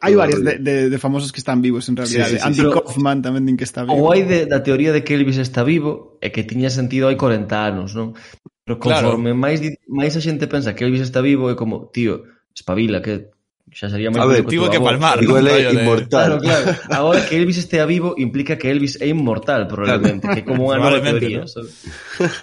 Hai 0.00 0.16
varias 0.16 0.40
de, 0.40 0.56
de, 0.56 0.74
de 0.88 0.98
famosos 0.98 1.28
que 1.28 1.44
están 1.44 1.60
vivos 1.60 1.84
en 1.92 2.00
realidad. 2.00 2.32
Sí, 2.32 2.34
sí, 2.34 2.40
sí, 2.40 2.48
Andy 2.48 2.64
pero, 2.64 2.80
Kaufman 2.80 3.20
tamén 3.20 3.44
din 3.44 3.60
que 3.60 3.68
está 3.68 3.84
vivo. 3.84 3.92
Ou 3.92 4.08
hai 4.08 4.24
de, 4.24 4.48
da 4.48 4.64
teoría 4.64 4.96
de 4.96 5.04
que 5.04 5.12
Elvis 5.12 5.36
está 5.36 5.68
vivo 5.68 6.16
e 6.24 6.32
que 6.32 6.48
tiña 6.48 6.72
sentido 6.72 7.12
hai 7.12 7.20
40 7.20 7.44
anos, 7.60 7.92
non? 7.92 8.16
Pero 8.64 8.80
conforme 8.80 9.36
claro. 9.36 9.44
máis, 9.44 9.60
máis 9.84 10.16
a 10.16 10.24
xente 10.24 10.48
pensa 10.48 10.72
que 10.72 10.88
Elvis 10.88 11.04
está 11.04 11.20
vivo 11.20 11.52
é 11.52 11.54
como, 11.54 11.92
tío, 11.92 12.24
espabila, 12.56 13.04
que 13.04 13.34
Xa 13.72 13.88
sería 13.88 14.12
moi 14.12 14.20
A 14.20 14.28
ver, 14.28 14.44
tivo 14.44 14.68
que 14.68 14.78
palmar, 14.78 15.24
Igual 15.24 15.48
é 15.48 15.72
inmortal. 15.72 16.36
Claro, 16.36 16.36
claro. 16.38 16.66
Agora 16.92 17.24
que 17.24 17.34
Elvis 17.34 17.58
estea 17.58 17.88
vivo 17.88 18.14
implica 18.20 18.60
que 18.60 18.68
Elvis 18.68 19.00
é 19.00 19.08
inmortal 19.08 19.66
probablemente, 19.66 20.28
que 20.30 20.44
como 20.44 20.68
unha 20.68 20.76
nova 20.76 21.00
teoría, 21.00 21.42
no. 21.42 21.50
sabes? 21.50 21.88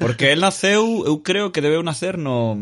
Porque 0.02 0.34
el 0.34 0.42
naceu, 0.42 1.06
eu 1.06 1.22
creo 1.22 1.54
que 1.54 1.62
debeu 1.62 1.86
nacer 1.86 2.18
no 2.18 2.58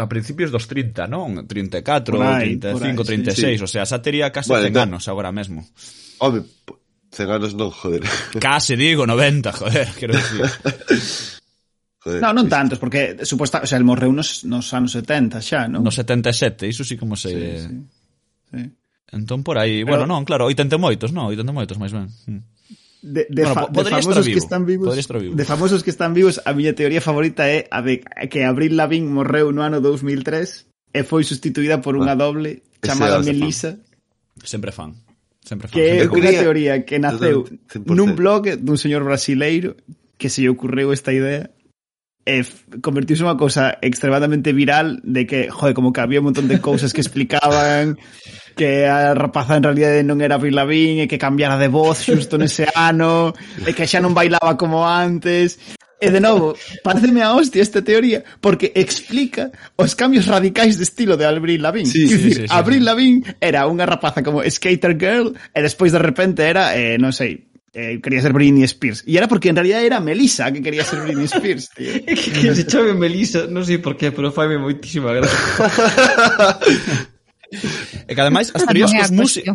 a 0.00 0.08
principios 0.08 0.48
dos 0.48 0.64
30, 0.64 1.06
non? 1.06 1.44
34, 1.44 2.16
por 2.16 2.24
aí, 2.24 2.56
35, 2.56 2.72
por 2.72 2.82
aí, 2.82 3.20
36, 3.20 3.36
sí, 3.36 3.58
sí. 3.60 3.64
o 3.64 3.68
sea, 3.68 3.84
xa 3.84 4.00
tería 4.00 4.32
case 4.32 4.48
bueno, 4.48 4.72
100 4.72 4.74
no. 4.74 4.80
anos 4.80 5.02
agora 5.06 5.30
mesmo. 5.30 5.60
Home, 6.24 6.42
100 7.12 7.30
anos 7.30 7.52
non, 7.52 7.68
joder. 7.68 8.02
Case 8.40 8.80
digo 8.80 9.04
90, 9.04 9.52
joder, 9.52 9.88
quero 9.94 10.16
dicir. 10.16 10.40
Joder, 12.00 12.24
no, 12.24 12.32
non 12.32 12.48
tantos, 12.48 12.80
porque 12.80 13.20
suposta, 13.28 13.60
o 13.60 13.68
sea, 13.68 13.76
el 13.76 13.84
morreu 13.84 14.08
nos, 14.08 14.48
nos 14.48 14.72
anos 14.72 14.96
70 14.96 15.44
xa, 15.44 15.68
non? 15.68 15.84
Nos 15.84 16.00
77, 16.00 16.64
iso 16.64 16.80
sí 16.80 16.96
como 16.96 17.12
se... 17.12 17.28
Sí, 17.28 17.40
sí. 17.60 17.76
sí. 18.56 18.62
Entón 19.12 19.44
por 19.44 19.58
aí, 19.60 19.84
Pero... 19.84 20.00
bueno, 20.00 20.04
non, 20.08 20.24
claro, 20.24 20.48
88, 20.48 21.12
non, 21.12 21.28
88 21.28 21.76
máis 21.76 21.92
ben. 21.92 22.08
Mm. 22.24 22.40
De, 23.00 23.26
de, 23.28 23.42
bueno, 23.44 23.54
fa, 23.54 23.64
de 23.68 23.84
famosos 23.84 24.26
vivo, 24.26 24.32
que 24.32 24.44
están 24.44 24.64
vivos, 24.66 25.08
vivo. 25.08 25.34
de 25.36 25.44
famosos 25.44 25.80
que 25.84 25.90
están 25.90 26.12
vivos, 26.12 26.40
a 26.44 26.52
miña 26.52 26.76
teoría 26.76 27.00
favorita 27.00 27.48
é 27.48 27.64
a 27.72 27.80
de 27.80 28.04
que 28.28 28.44
Abril 28.44 28.76
Lavigne 28.76 29.08
morreu 29.08 29.52
no 29.52 29.64
ano 29.64 29.80
2003 29.80 30.68
e 30.92 31.00
foi 31.04 31.24
sustituída 31.24 31.80
por 31.80 31.96
unha 31.96 32.12
doble 32.12 32.60
chamada 32.84 33.24
Melissa. 33.24 33.76
Fan. 33.76 34.44
Sempre 34.44 34.72
fan. 34.72 34.92
Sempre 35.40 35.72
fan. 35.72 35.76
Que 35.76 36.04
é 36.04 36.08
unha 36.08 36.32
teoría 36.32 36.84
que 36.84 37.00
naceu 37.00 37.48
100%. 37.72 37.88
nun 37.88 38.12
blog 38.16 38.56
dun 38.60 38.76
señor 38.76 39.04
brasileiro 39.04 39.80
que 40.20 40.28
se 40.28 40.44
lle 40.44 40.52
ocurreu 40.52 40.92
esta 40.92 41.12
idea 41.12 41.48
eh, 42.30 42.46
convertiuse 42.78 43.26
unha 43.26 43.34
cousa 43.34 43.82
extremadamente 43.82 44.54
viral 44.54 45.02
de 45.02 45.26
que, 45.26 45.50
joder, 45.50 45.74
como 45.74 45.90
que 45.90 45.98
había 45.98 46.22
un 46.22 46.30
montón 46.30 46.46
de 46.46 46.62
cousas 46.62 46.94
que 46.94 47.02
explicaban 47.02 47.98
que 48.58 48.86
a 48.86 49.14
rapaza 49.18 49.58
en 49.58 49.66
realidade 49.66 50.06
non 50.06 50.22
era 50.22 50.38
Avril 50.38 50.54
Lavigne 50.54 51.06
e 51.06 51.10
que 51.10 51.18
cambiara 51.18 51.58
de 51.58 51.66
voz 51.66 52.06
xusto 52.06 52.38
nese 52.38 52.70
ano 52.78 53.34
e 53.66 53.74
que 53.74 53.90
xa 53.90 53.98
non 53.98 54.14
bailaba 54.14 54.54
como 54.54 54.86
antes 54.86 55.58
E 56.00 56.08
de 56.08 56.16
novo, 56.16 56.56
pareceme 56.80 57.20
a 57.20 57.36
hostia 57.36 57.60
esta 57.60 57.84
teoría 57.84 58.24
porque 58.40 58.72
explica 58.72 59.52
os 59.76 59.92
cambios 59.92 60.24
radicais 60.24 60.80
de 60.80 60.88
estilo 60.88 61.20
de 61.20 61.28
Avril 61.28 61.60
Lavigne. 61.60 61.92
Sí, 61.92 62.08
sí, 62.08 62.16
decir, 62.16 62.34
sí, 62.34 62.40
sí, 62.40 62.46
Avril 62.48 62.88
Lavigne 62.88 63.36
era 63.36 63.68
unha 63.68 63.84
rapaza 63.84 64.24
como 64.24 64.40
skater 64.40 64.96
girl 64.96 65.36
e 65.52 65.60
despois 65.60 65.92
de 65.92 66.00
repente 66.00 66.48
era, 66.48 66.72
eh, 66.72 66.96
non 66.96 67.12
sei, 67.12 67.49
eh, 67.72 68.00
quería 68.02 68.20
ser 68.20 68.32
Britney 68.32 68.64
Spears. 68.64 69.04
Y 69.06 69.16
era 69.16 69.28
porque 69.28 69.48
en 69.48 69.56
realidad 69.56 69.84
era 69.84 70.00
Melissa 70.00 70.52
que 70.52 70.62
quería 70.62 70.84
ser 70.84 71.02
Britney 71.02 71.26
Spears, 71.26 71.70
tío. 71.70 71.92
que, 72.06 72.14
que 72.14 72.54
se 72.54 72.66
chame 72.66 72.94
Melissa, 72.94 73.46
non 73.46 73.62
sei 73.62 73.78
por 73.78 73.94
qué, 73.94 74.10
pero 74.10 74.34
faime 74.34 74.58
moitísima 74.58 75.14
gracia. 75.14 75.38
e 78.10 78.12
que 78.14 78.20
ademais, 78.20 78.50
as 78.54 78.66
teorías 78.66 78.90
cos 78.90 79.14
músicos... 79.14 79.54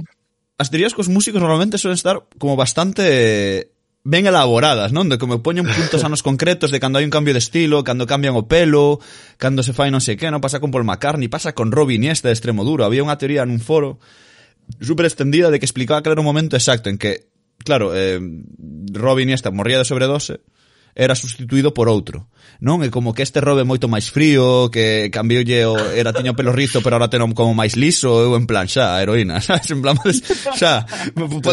As 0.56 0.72
teorías 0.72 0.96
cos 0.96 1.12
músicos 1.12 1.44
normalmente 1.44 1.76
suelen 1.76 2.00
estar 2.00 2.24
como 2.40 2.56
bastante 2.56 3.76
ben 4.08 4.24
elaboradas, 4.24 4.96
non? 4.96 5.12
De 5.12 5.20
como 5.20 5.44
poñen 5.44 5.68
puntos 5.68 6.00
anos 6.08 6.24
concretos 6.24 6.72
de 6.72 6.80
cando 6.80 7.02
hai 7.02 7.04
un 7.04 7.12
cambio 7.12 7.36
de 7.36 7.44
estilo, 7.44 7.84
cando 7.84 8.08
cambian 8.08 8.40
o 8.40 8.48
pelo, 8.48 9.04
cando 9.36 9.68
se 9.68 9.76
fai 9.76 9.92
non 9.92 10.00
sei 10.00 10.16
que, 10.16 10.32
non? 10.32 10.40
Pasa 10.40 10.64
con 10.64 10.72
Paul 10.72 10.88
McCartney, 10.88 11.28
pasa 11.28 11.52
con 11.52 11.76
Robin 11.76 12.00
Iniesta 12.00 12.32
de 12.32 12.38
Extremoduro. 12.38 12.88
Había 12.88 13.04
unha 13.04 13.20
teoría 13.20 13.44
nun 13.44 13.60
foro 13.60 14.00
super 14.80 15.04
extendida 15.04 15.52
de 15.52 15.60
que 15.60 15.68
explicaba 15.68 16.00
que 16.00 16.08
era 16.08 16.24
un 16.24 16.30
momento 16.30 16.56
exacto 16.56 16.88
en 16.88 16.96
que 16.96 17.35
Claro, 17.66 17.92
eh, 17.98 18.22
Robin 18.94 19.34
esta 19.34 19.50
morría 19.50 19.82
de 19.82 19.86
sobredose 19.86 20.40
era 20.96 21.14
sustituído 21.14 21.74
por 21.74 21.92
outro. 21.92 22.32
Non? 22.64 22.80
E 22.80 22.88
como 22.88 23.12
que 23.12 23.20
este 23.20 23.44
Robe 23.44 23.68
moito 23.68 23.92
máis 23.92 24.08
frío, 24.08 24.72
que 24.72 25.12
cambioulle 25.12 25.68
o 25.68 25.76
era 25.92 26.16
tiña 26.16 26.32
o 26.32 26.40
pelo 26.40 26.56
rizo, 26.56 26.80
pero 26.80 26.96
agora 26.96 27.12
ten 27.12 27.20
como 27.36 27.52
máis 27.52 27.76
liso, 27.76 28.16
eu 28.24 28.32
en 28.40 28.48
plan 28.48 28.72
xa, 28.72 28.96
heroína, 29.04 29.42
sabes? 29.44 29.76
En 29.76 29.84
plan, 29.84 30.00
xa, 30.56 30.88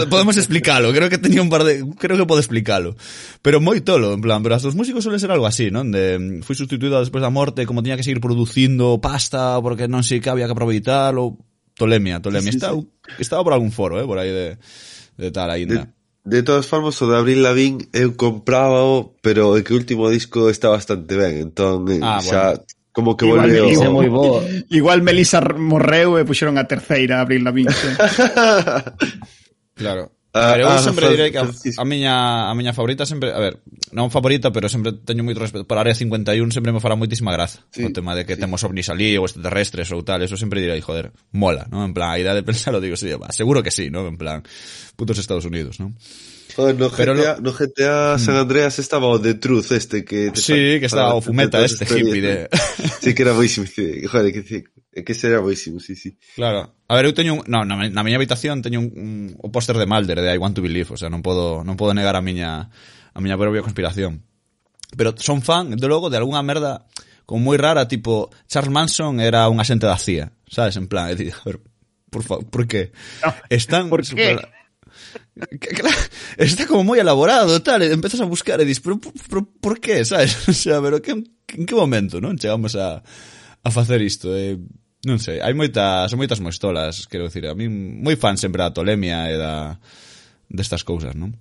podemos 0.06 0.38
explicalo, 0.38 0.94
creo 0.94 1.10
que 1.10 1.18
tenía 1.18 1.42
un 1.42 1.50
par 1.50 1.66
de, 1.66 1.82
creo 1.98 2.14
que 2.14 2.22
podo 2.22 2.38
explicalo. 2.38 2.94
Pero 3.42 3.58
moi 3.58 3.82
tolo, 3.82 4.14
en 4.14 4.22
plan, 4.22 4.46
pero 4.46 4.54
as 4.54 4.62
dos 4.62 4.78
músicos 4.78 5.02
suele 5.02 5.18
ser 5.18 5.34
algo 5.34 5.50
así, 5.50 5.74
non? 5.74 5.90
De 5.90 6.38
fui 6.46 6.54
sustituído 6.54 7.02
despois 7.02 7.26
da 7.26 7.34
morte, 7.34 7.66
como 7.66 7.82
tiña 7.82 7.98
que 7.98 8.06
seguir 8.06 8.22
producindo 8.22 9.02
pasta 9.02 9.58
porque 9.58 9.90
non 9.90 10.06
sei 10.06 10.22
que 10.22 10.30
había 10.30 10.46
que 10.46 10.54
aproveitar 10.54 11.18
ou 11.18 11.34
tolemia, 11.74 12.22
tolemia. 12.22 12.54
Sí, 12.54 12.62
sí, 12.62 12.66
sí. 12.70 13.18
estaba 13.18 13.42
por 13.42 13.58
algún 13.58 13.74
foro, 13.74 13.98
eh, 13.98 14.06
por 14.06 14.22
aí 14.22 14.30
de, 14.30 14.54
de 15.18 15.28
tal 15.34 15.50
aínda. 15.50 15.82
De 15.82 16.01
De 16.24 16.42
todas 16.42 16.66
formas 16.66 17.00
o 17.02 17.10
de 17.10 17.18
Abril 17.18 17.42
Lavigne 17.42 17.88
eu 17.92 18.14
comprábao, 18.14 19.18
pero 19.22 19.58
é 19.58 19.66
que 19.66 19.74
o 19.74 19.76
último 19.76 20.06
disco 20.06 20.46
está 20.46 20.70
bastante 20.70 21.18
ben, 21.18 21.50
entón 21.50 21.90
eh, 21.90 21.98
ah, 21.98 22.22
xa 22.22 22.54
bueno. 22.54 22.62
como 22.94 23.18
que 23.18 23.26
igual 23.26 23.50
volveu. 23.50 23.66
Melisa, 23.66 23.90
moi 23.90 24.06
boa. 24.06 24.38
Igual 24.70 25.02
Melisa 25.02 25.42
morreu 25.58 26.14
e 26.14 26.22
puxeron 26.22 26.62
a 26.62 26.70
terceira 26.70 27.18
Abril 27.18 27.42
Avril 27.42 27.66
Lavigne. 27.66 27.74
claro. 29.74 30.14
Ah, 30.34 30.48
a 30.48 30.52
ver, 30.52 30.60
eu 30.64 30.68
ah, 30.68 30.80
sempre 30.80 31.12
direi 31.12 31.28
que 31.28 31.36
a, 31.36 31.44
a 31.44 31.84
miña 31.84 32.48
a 32.48 32.54
miña 32.56 32.72
favorita 32.72 33.04
sempre, 33.04 33.36
a 33.36 33.40
ver, 33.40 33.60
non 33.92 34.08
favorita, 34.08 34.48
pero 34.48 34.64
sempre 34.64 34.96
teño 34.96 35.20
moito 35.20 35.36
respeto 35.36 35.68
por 35.68 35.76
Área 35.76 35.92
51, 35.92 36.32
sempre 36.56 36.72
me 36.72 36.80
fará 36.80 36.96
moitísima 36.96 37.36
graza 37.36 37.60
sí, 37.68 37.84
o 37.84 37.92
tema 37.92 38.16
de 38.16 38.24
que 38.24 38.36
sí. 38.36 38.40
temos 38.40 38.64
ovnis 38.64 38.88
ali 38.88 39.12
ou 39.20 39.28
extraterrestres 39.28 39.92
ou 39.92 40.00
tal, 40.00 40.24
eso 40.24 40.40
sempre 40.40 40.64
direi, 40.64 40.80
joder, 40.80 41.12
mola, 41.36 41.68
non? 41.68 41.84
En 41.84 41.92
plan, 41.92 42.08
a 42.08 42.16
idea 42.16 42.32
de 42.32 42.40
pensar, 42.48 42.72
digo, 42.80 42.96
sí, 42.96 43.12
va, 43.12 43.28
seguro 43.28 43.60
que 43.60 43.68
sí, 43.68 43.92
non? 43.92 44.08
En 44.08 44.16
plan, 44.16 44.40
putos 44.96 45.20
Estados 45.20 45.44
Unidos, 45.44 45.76
non? 45.76 45.92
Joder, 46.56 46.76
no 46.78 46.90
GTA, 46.90 47.36
lo... 47.36 47.40
no 47.40 47.52
GTA, 47.52 48.18
San 48.18 48.34
mm. 48.34 48.38
Andreas 48.38 48.78
estaba 48.78 49.06
o 49.06 49.20
The 49.20 49.34
Truth 49.34 49.72
este 49.72 50.04
que... 50.04 50.30
Te 50.30 50.40
sí, 50.40 50.52
que 50.52 50.86
estaba 50.86 51.14
o 51.14 51.20
Fumeta 51.20 51.64
este 51.64 51.84
hippie 51.84 52.20
de... 52.20 52.48
sí, 53.00 53.14
que 53.14 53.22
era 53.22 53.32
boísimo. 53.32 53.66
Joder, 54.10 54.32
que, 54.32 54.64
que 55.04 55.26
era 55.26 55.40
boísimo, 55.40 55.80
sí, 55.80 55.96
sí. 55.96 56.18
Claro. 56.34 56.74
A 56.88 56.94
ver, 56.94 57.06
eu 57.06 57.16
teño 57.16 57.40
un, 57.40 57.42
no, 57.48 57.64
na, 57.64 57.88
na 57.88 58.04
miña 58.04 58.20
habitación 58.20 58.60
teño 58.60 58.84
un, 58.84 58.92
un, 58.92 59.08
o 59.40 59.48
póster 59.48 59.80
de 59.80 59.88
Mulder 59.88 60.20
de 60.20 60.28
I 60.28 60.36
Want 60.36 60.52
to 60.52 60.60
Believe, 60.60 60.92
o 60.92 60.98
sea, 61.00 61.08
non 61.08 61.24
podo 61.24 61.64
non 61.64 61.80
podo 61.80 61.96
negar 61.96 62.12
a 62.12 62.20
miña 62.20 62.68
a 62.68 63.18
miña 63.24 63.40
propia 63.40 63.64
conspiración. 63.64 64.28
Pero 64.92 65.16
son 65.16 65.40
fan, 65.40 65.72
de 65.72 65.88
logo, 65.88 66.12
de 66.12 66.20
algunha 66.20 66.44
merda 66.44 66.84
como 67.24 67.48
moi 67.48 67.56
rara, 67.56 67.88
tipo 67.88 68.28
Charles 68.44 68.68
Manson 68.68 69.24
era 69.24 69.48
un 69.48 69.56
asente 69.56 69.88
da 69.88 69.96
CIA, 69.96 70.36
sabes, 70.44 70.76
en 70.76 70.84
plan, 70.84 71.08
é 71.08 71.16
dicir, 71.16 71.32
a 71.32 71.44
ver, 71.48 71.64
por 72.12 72.22
favor, 72.28 72.44
por 72.44 72.68
qué? 72.68 72.92
No, 73.24 73.32
están 73.48 73.88
¿Por 73.92 74.04
qué? 74.04 74.36
Super, 74.36 74.36
está 76.38 76.66
como 76.66 76.84
moi 76.84 76.98
elaborado, 77.00 77.58
tal, 77.60 77.82
eh, 77.82 77.90
e 77.90 77.96
empezas 77.96 78.20
a 78.22 78.28
buscar 78.28 78.60
e 78.60 78.68
dis, 78.68 78.80
pero 78.80 78.98
por, 78.98 79.12
por, 79.12 79.40
por 79.60 79.74
qué, 79.80 80.04
sabes? 80.04 80.36
O 80.50 80.54
sea, 80.54 80.80
pero 80.80 81.02
que, 81.02 81.12
en 81.12 81.64
que 81.66 81.74
momento, 81.74 82.20
non? 82.20 82.38
Chegamos 82.38 82.76
a, 82.76 83.02
a 83.62 83.68
facer 83.70 84.00
isto, 84.02 84.32
e... 84.34 84.54
Eh, 84.54 84.58
non 85.02 85.18
sei, 85.18 85.42
hai 85.42 85.50
moitas, 85.50 86.14
son 86.14 86.22
moitas 86.22 86.38
moistolas, 86.38 87.10
quero 87.10 87.26
dicir, 87.26 87.50
a 87.50 87.58
mí 87.58 87.66
moi 87.66 88.14
fan 88.14 88.38
sempre 88.38 88.62
da 88.62 88.70
tolemia 88.70 89.26
e 89.26 89.34
da 89.34 89.82
destas 90.46 90.86
cousas, 90.86 91.18
non? 91.18 91.34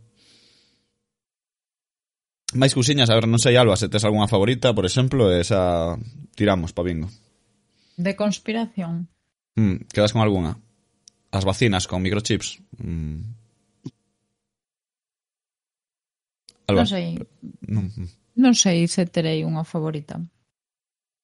Máis 2.57 2.73
cousiñas, 2.73 3.13
a 3.13 3.15
ver, 3.15 3.29
non 3.29 3.37
sei, 3.37 3.55
Alba, 3.55 3.77
se 3.77 3.85
tes 3.85 4.01
algunha 4.01 4.25
favorita, 4.25 4.73
por 4.73 4.89
exemplo, 4.89 5.29
esa 5.29 5.93
tiramos 6.33 6.73
pa 6.73 6.81
bingo. 6.81 7.07
De 8.01 8.17
conspiración. 8.17 9.13
Mm, 9.55 9.87
quedas 9.93 10.11
con 10.11 10.25
algunha? 10.25 10.57
As 11.29 11.45
vacinas 11.45 11.85
con 11.85 12.01
microchips. 12.01 12.59
Mm, 12.81 13.40
Alba. 16.67 16.83
Non 16.83 16.89
sei. 16.89 17.07
Non, 17.67 17.85
non 18.37 18.53
sei 18.53 18.85
se 18.87 19.05
terei 19.07 19.45
unha 19.45 19.63
favorita. 19.63 20.21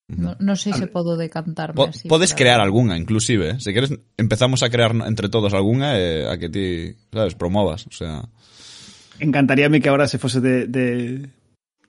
No, 0.07 0.39
non 0.39 0.55
sei 0.55 0.71
se 0.71 0.87
podo 0.87 1.19
decantarme 1.19 1.75
po, 1.75 1.91
así. 1.91 2.07
Podes 2.07 2.31
claro. 2.31 2.39
crear 2.39 2.59
algunha, 2.63 2.95
inclusive. 2.95 3.51
Eh? 3.51 3.59
Se 3.59 3.75
queres, 3.75 3.91
empezamos 4.15 4.63
a 4.63 4.71
crear 4.71 4.95
entre 5.03 5.27
todos 5.27 5.51
algunha 5.51 5.99
e 5.99 6.23
eh, 6.23 6.31
a 6.31 6.39
que 6.39 6.47
ti, 6.47 6.95
sabes, 7.11 7.35
promovas. 7.35 7.91
O 7.91 7.91
sea... 7.91 8.23
Encantaríame 9.19 9.83
que 9.83 9.89
ahora 9.91 10.07
se 10.07 10.15
fose 10.15 10.39
de, 10.39 10.67
de, 10.71 11.27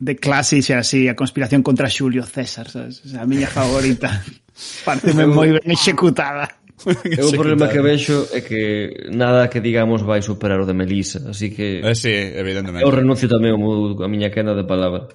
de 0.02 0.14
clase 0.18 0.58
e 0.58 0.74
así 0.74 1.06
a 1.06 1.14
conspiración 1.14 1.62
contra 1.62 1.86
Xulio 1.86 2.26
César, 2.26 2.66
sabes? 2.66 3.06
O 3.06 3.08
sea, 3.08 3.22
a 3.22 3.30
miña 3.30 3.46
favorita. 3.46 4.10
Parteme 4.88 5.22
moi 5.30 5.54
ben 5.54 5.70
executada. 5.70 6.50
Eu 7.18 7.28
o 7.28 7.32
problema 7.32 7.68
que 7.68 7.82
vexo 7.82 8.28
é 8.30 8.40
que 8.40 9.10
nada 9.10 9.48
que 9.50 9.60
digamos 9.60 10.02
vai 10.02 10.22
superar 10.22 10.60
o 10.60 10.66
de 10.66 10.74
Melisa, 10.74 11.30
así 11.30 11.50
que... 11.50 11.82
Eh, 11.82 11.94
sí, 11.94 12.12
evidentemente. 12.12 12.86
Eu 12.86 12.94
renuncio 12.94 13.26
tamén 13.26 13.58
a 13.58 14.08
miña 14.08 14.30
quenda 14.30 14.54
de 14.54 14.62
palabra. 14.62 15.10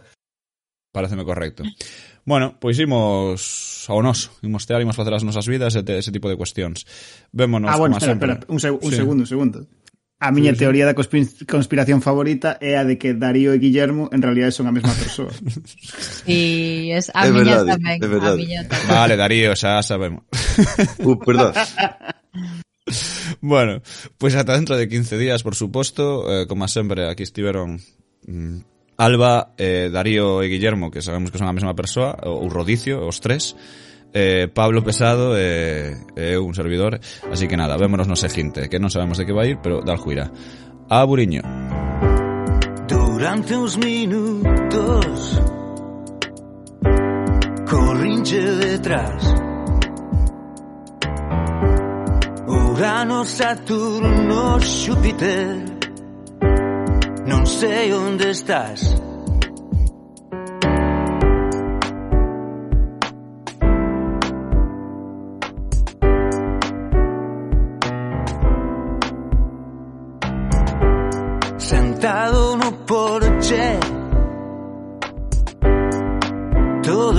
Pareceme 0.94 1.23
correcto. 1.26 1.64
Bueno, 2.26 2.56
pois 2.60 2.80
imos 2.80 3.84
ao 3.91 3.99
noso, 3.99 4.31
imos 4.44 4.64
tear, 4.64 4.80
imos 4.80 4.95
facer 4.95 5.11
as 5.11 5.27
nosas 5.27 5.44
vidas 5.44 5.76
e 5.76 5.84
ese 5.84 6.11
tipo 6.11 6.31
de 6.31 6.40
cuestións. 6.40 6.88
Vémonos, 7.35 7.72
ah, 7.72 7.77
bueno, 7.77 7.98
espera, 7.99 8.14
sempre. 8.15 8.31
espera, 8.31 8.53
un, 8.53 8.60
seg 8.60 8.72
sí. 8.80 8.88
un 8.88 8.91
segundo, 8.91 9.22
un 9.23 9.27
segundo. 9.27 9.57
A 10.24 10.32
miña 10.32 10.56
teoría 10.56 10.88
da 10.88 10.95
conspi- 10.95 11.44
conspiración 11.44 12.00
favorita 12.00 12.56
é 12.64 12.80
a 12.80 12.88
de 12.88 12.95
que 12.95 13.12
Darío 13.12 13.52
e 13.52 13.60
Guillermo 13.60 14.08
en 14.16 14.24
realidad 14.24 14.56
son 14.56 14.72
a 14.72 14.74
mesma 14.76 14.95
persoa. 14.95 15.28
Sí, 16.24 16.88
es, 16.95 17.12
a 17.12 17.28
É 17.28 17.32
miña 17.36 17.60
verdade, 17.60 17.76
tamén, 17.76 17.98
é 18.00 18.08
a 18.08 18.08
verdade. 18.08 18.38
miña 18.40 18.62
tamén. 18.64 18.88
Vale, 18.88 19.14
Darío, 19.20 19.52
xa 19.60 19.84
sabemos. 19.84 20.24
Uh, 21.04 21.20
perdón. 21.20 21.52
Bueno, 23.44 23.82
pois 24.16 24.36
ata 24.36 24.56
dentro 24.56 24.76
de 24.80 24.88
15 24.88 25.18
días, 25.20 25.44
por 25.44 25.56
suposto, 25.56 26.24
eh, 26.32 26.48
como 26.48 26.68
sempre, 26.72 27.12
aquí 27.12 27.24
estiveron 27.24 27.80
mm, 28.28 28.58
Alba, 28.98 29.56
eh, 29.60 29.90
Darío 29.91 30.40
e 30.44 30.48
Guillermo, 30.48 30.91
que 30.91 31.02
sabemos 31.04 31.32
que 31.32 31.40
son 31.40 31.48
a 31.52 31.56
mesma 31.56 31.76
persoa, 31.76 32.16
o, 32.24 32.45
o 32.45 32.48
Rodicio, 32.48 33.04
os 33.04 33.20
tres, 33.20 33.56
eh, 34.14 34.48
Pablo 34.53 34.84
Pesado 34.84 35.34
eh, 35.35 35.98
eu, 36.15 36.45
un 36.45 36.53
servidor, 36.53 36.99
así 37.31 37.48
que 37.48 37.57
nada, 37.57 37.77
vémonos 37.77 38.07
no 38.07 38.15
seguinte, 38.15 38.69
que 38.69 38.80
non 38.80 38.94
sabemos 38.94 39.18
de 39.18 39.26
que 39.26 39.34
vai 39.34 39.57
ir, 39.57 39.57
pero 39.60 39.81
dal 39.81 39.98
juira. 39.98 40.30
A 40.90 41.02
Buriño. 41.03 41.41
Durante 42.88 43.56
uns 43.56 43.77
minutos 43.77 45.41
Corrinche 47.65 48.41
detrás 48.41 49.34
Urano, 52.48 53.23
Saturno, 53.23 54.60
Xúpiter 54.60 55.64
Non 57.26 57.48
sei 57.48 57.94
onde 57.94 58.35
estás 58.35 58.91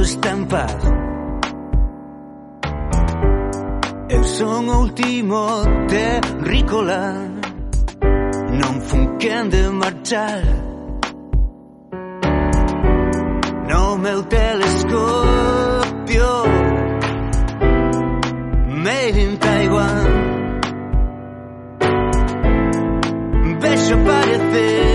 está 0.05 0.31
en 0.31 0.47
paz 0.47 0.77
Eu 4.09 4.23
son 4.23 4.69
o 4.69 4.81
último 4.81 5.65
terrícola. 5.89 7.03
Non 8.61 8.75
fun 8.87 9.17
quen 9.19 9.49
de 9.49 9.63
marchar. 9.71 10.43
No 13.71 13.99
meu 13.99 14.23
telescopio. 14.25 16.31
Made 18.85 19.21
in 19.27 19.37
Taiwan. 19.39 20.05
Vexo 23.61 23.97
parecer. 24.09 24.94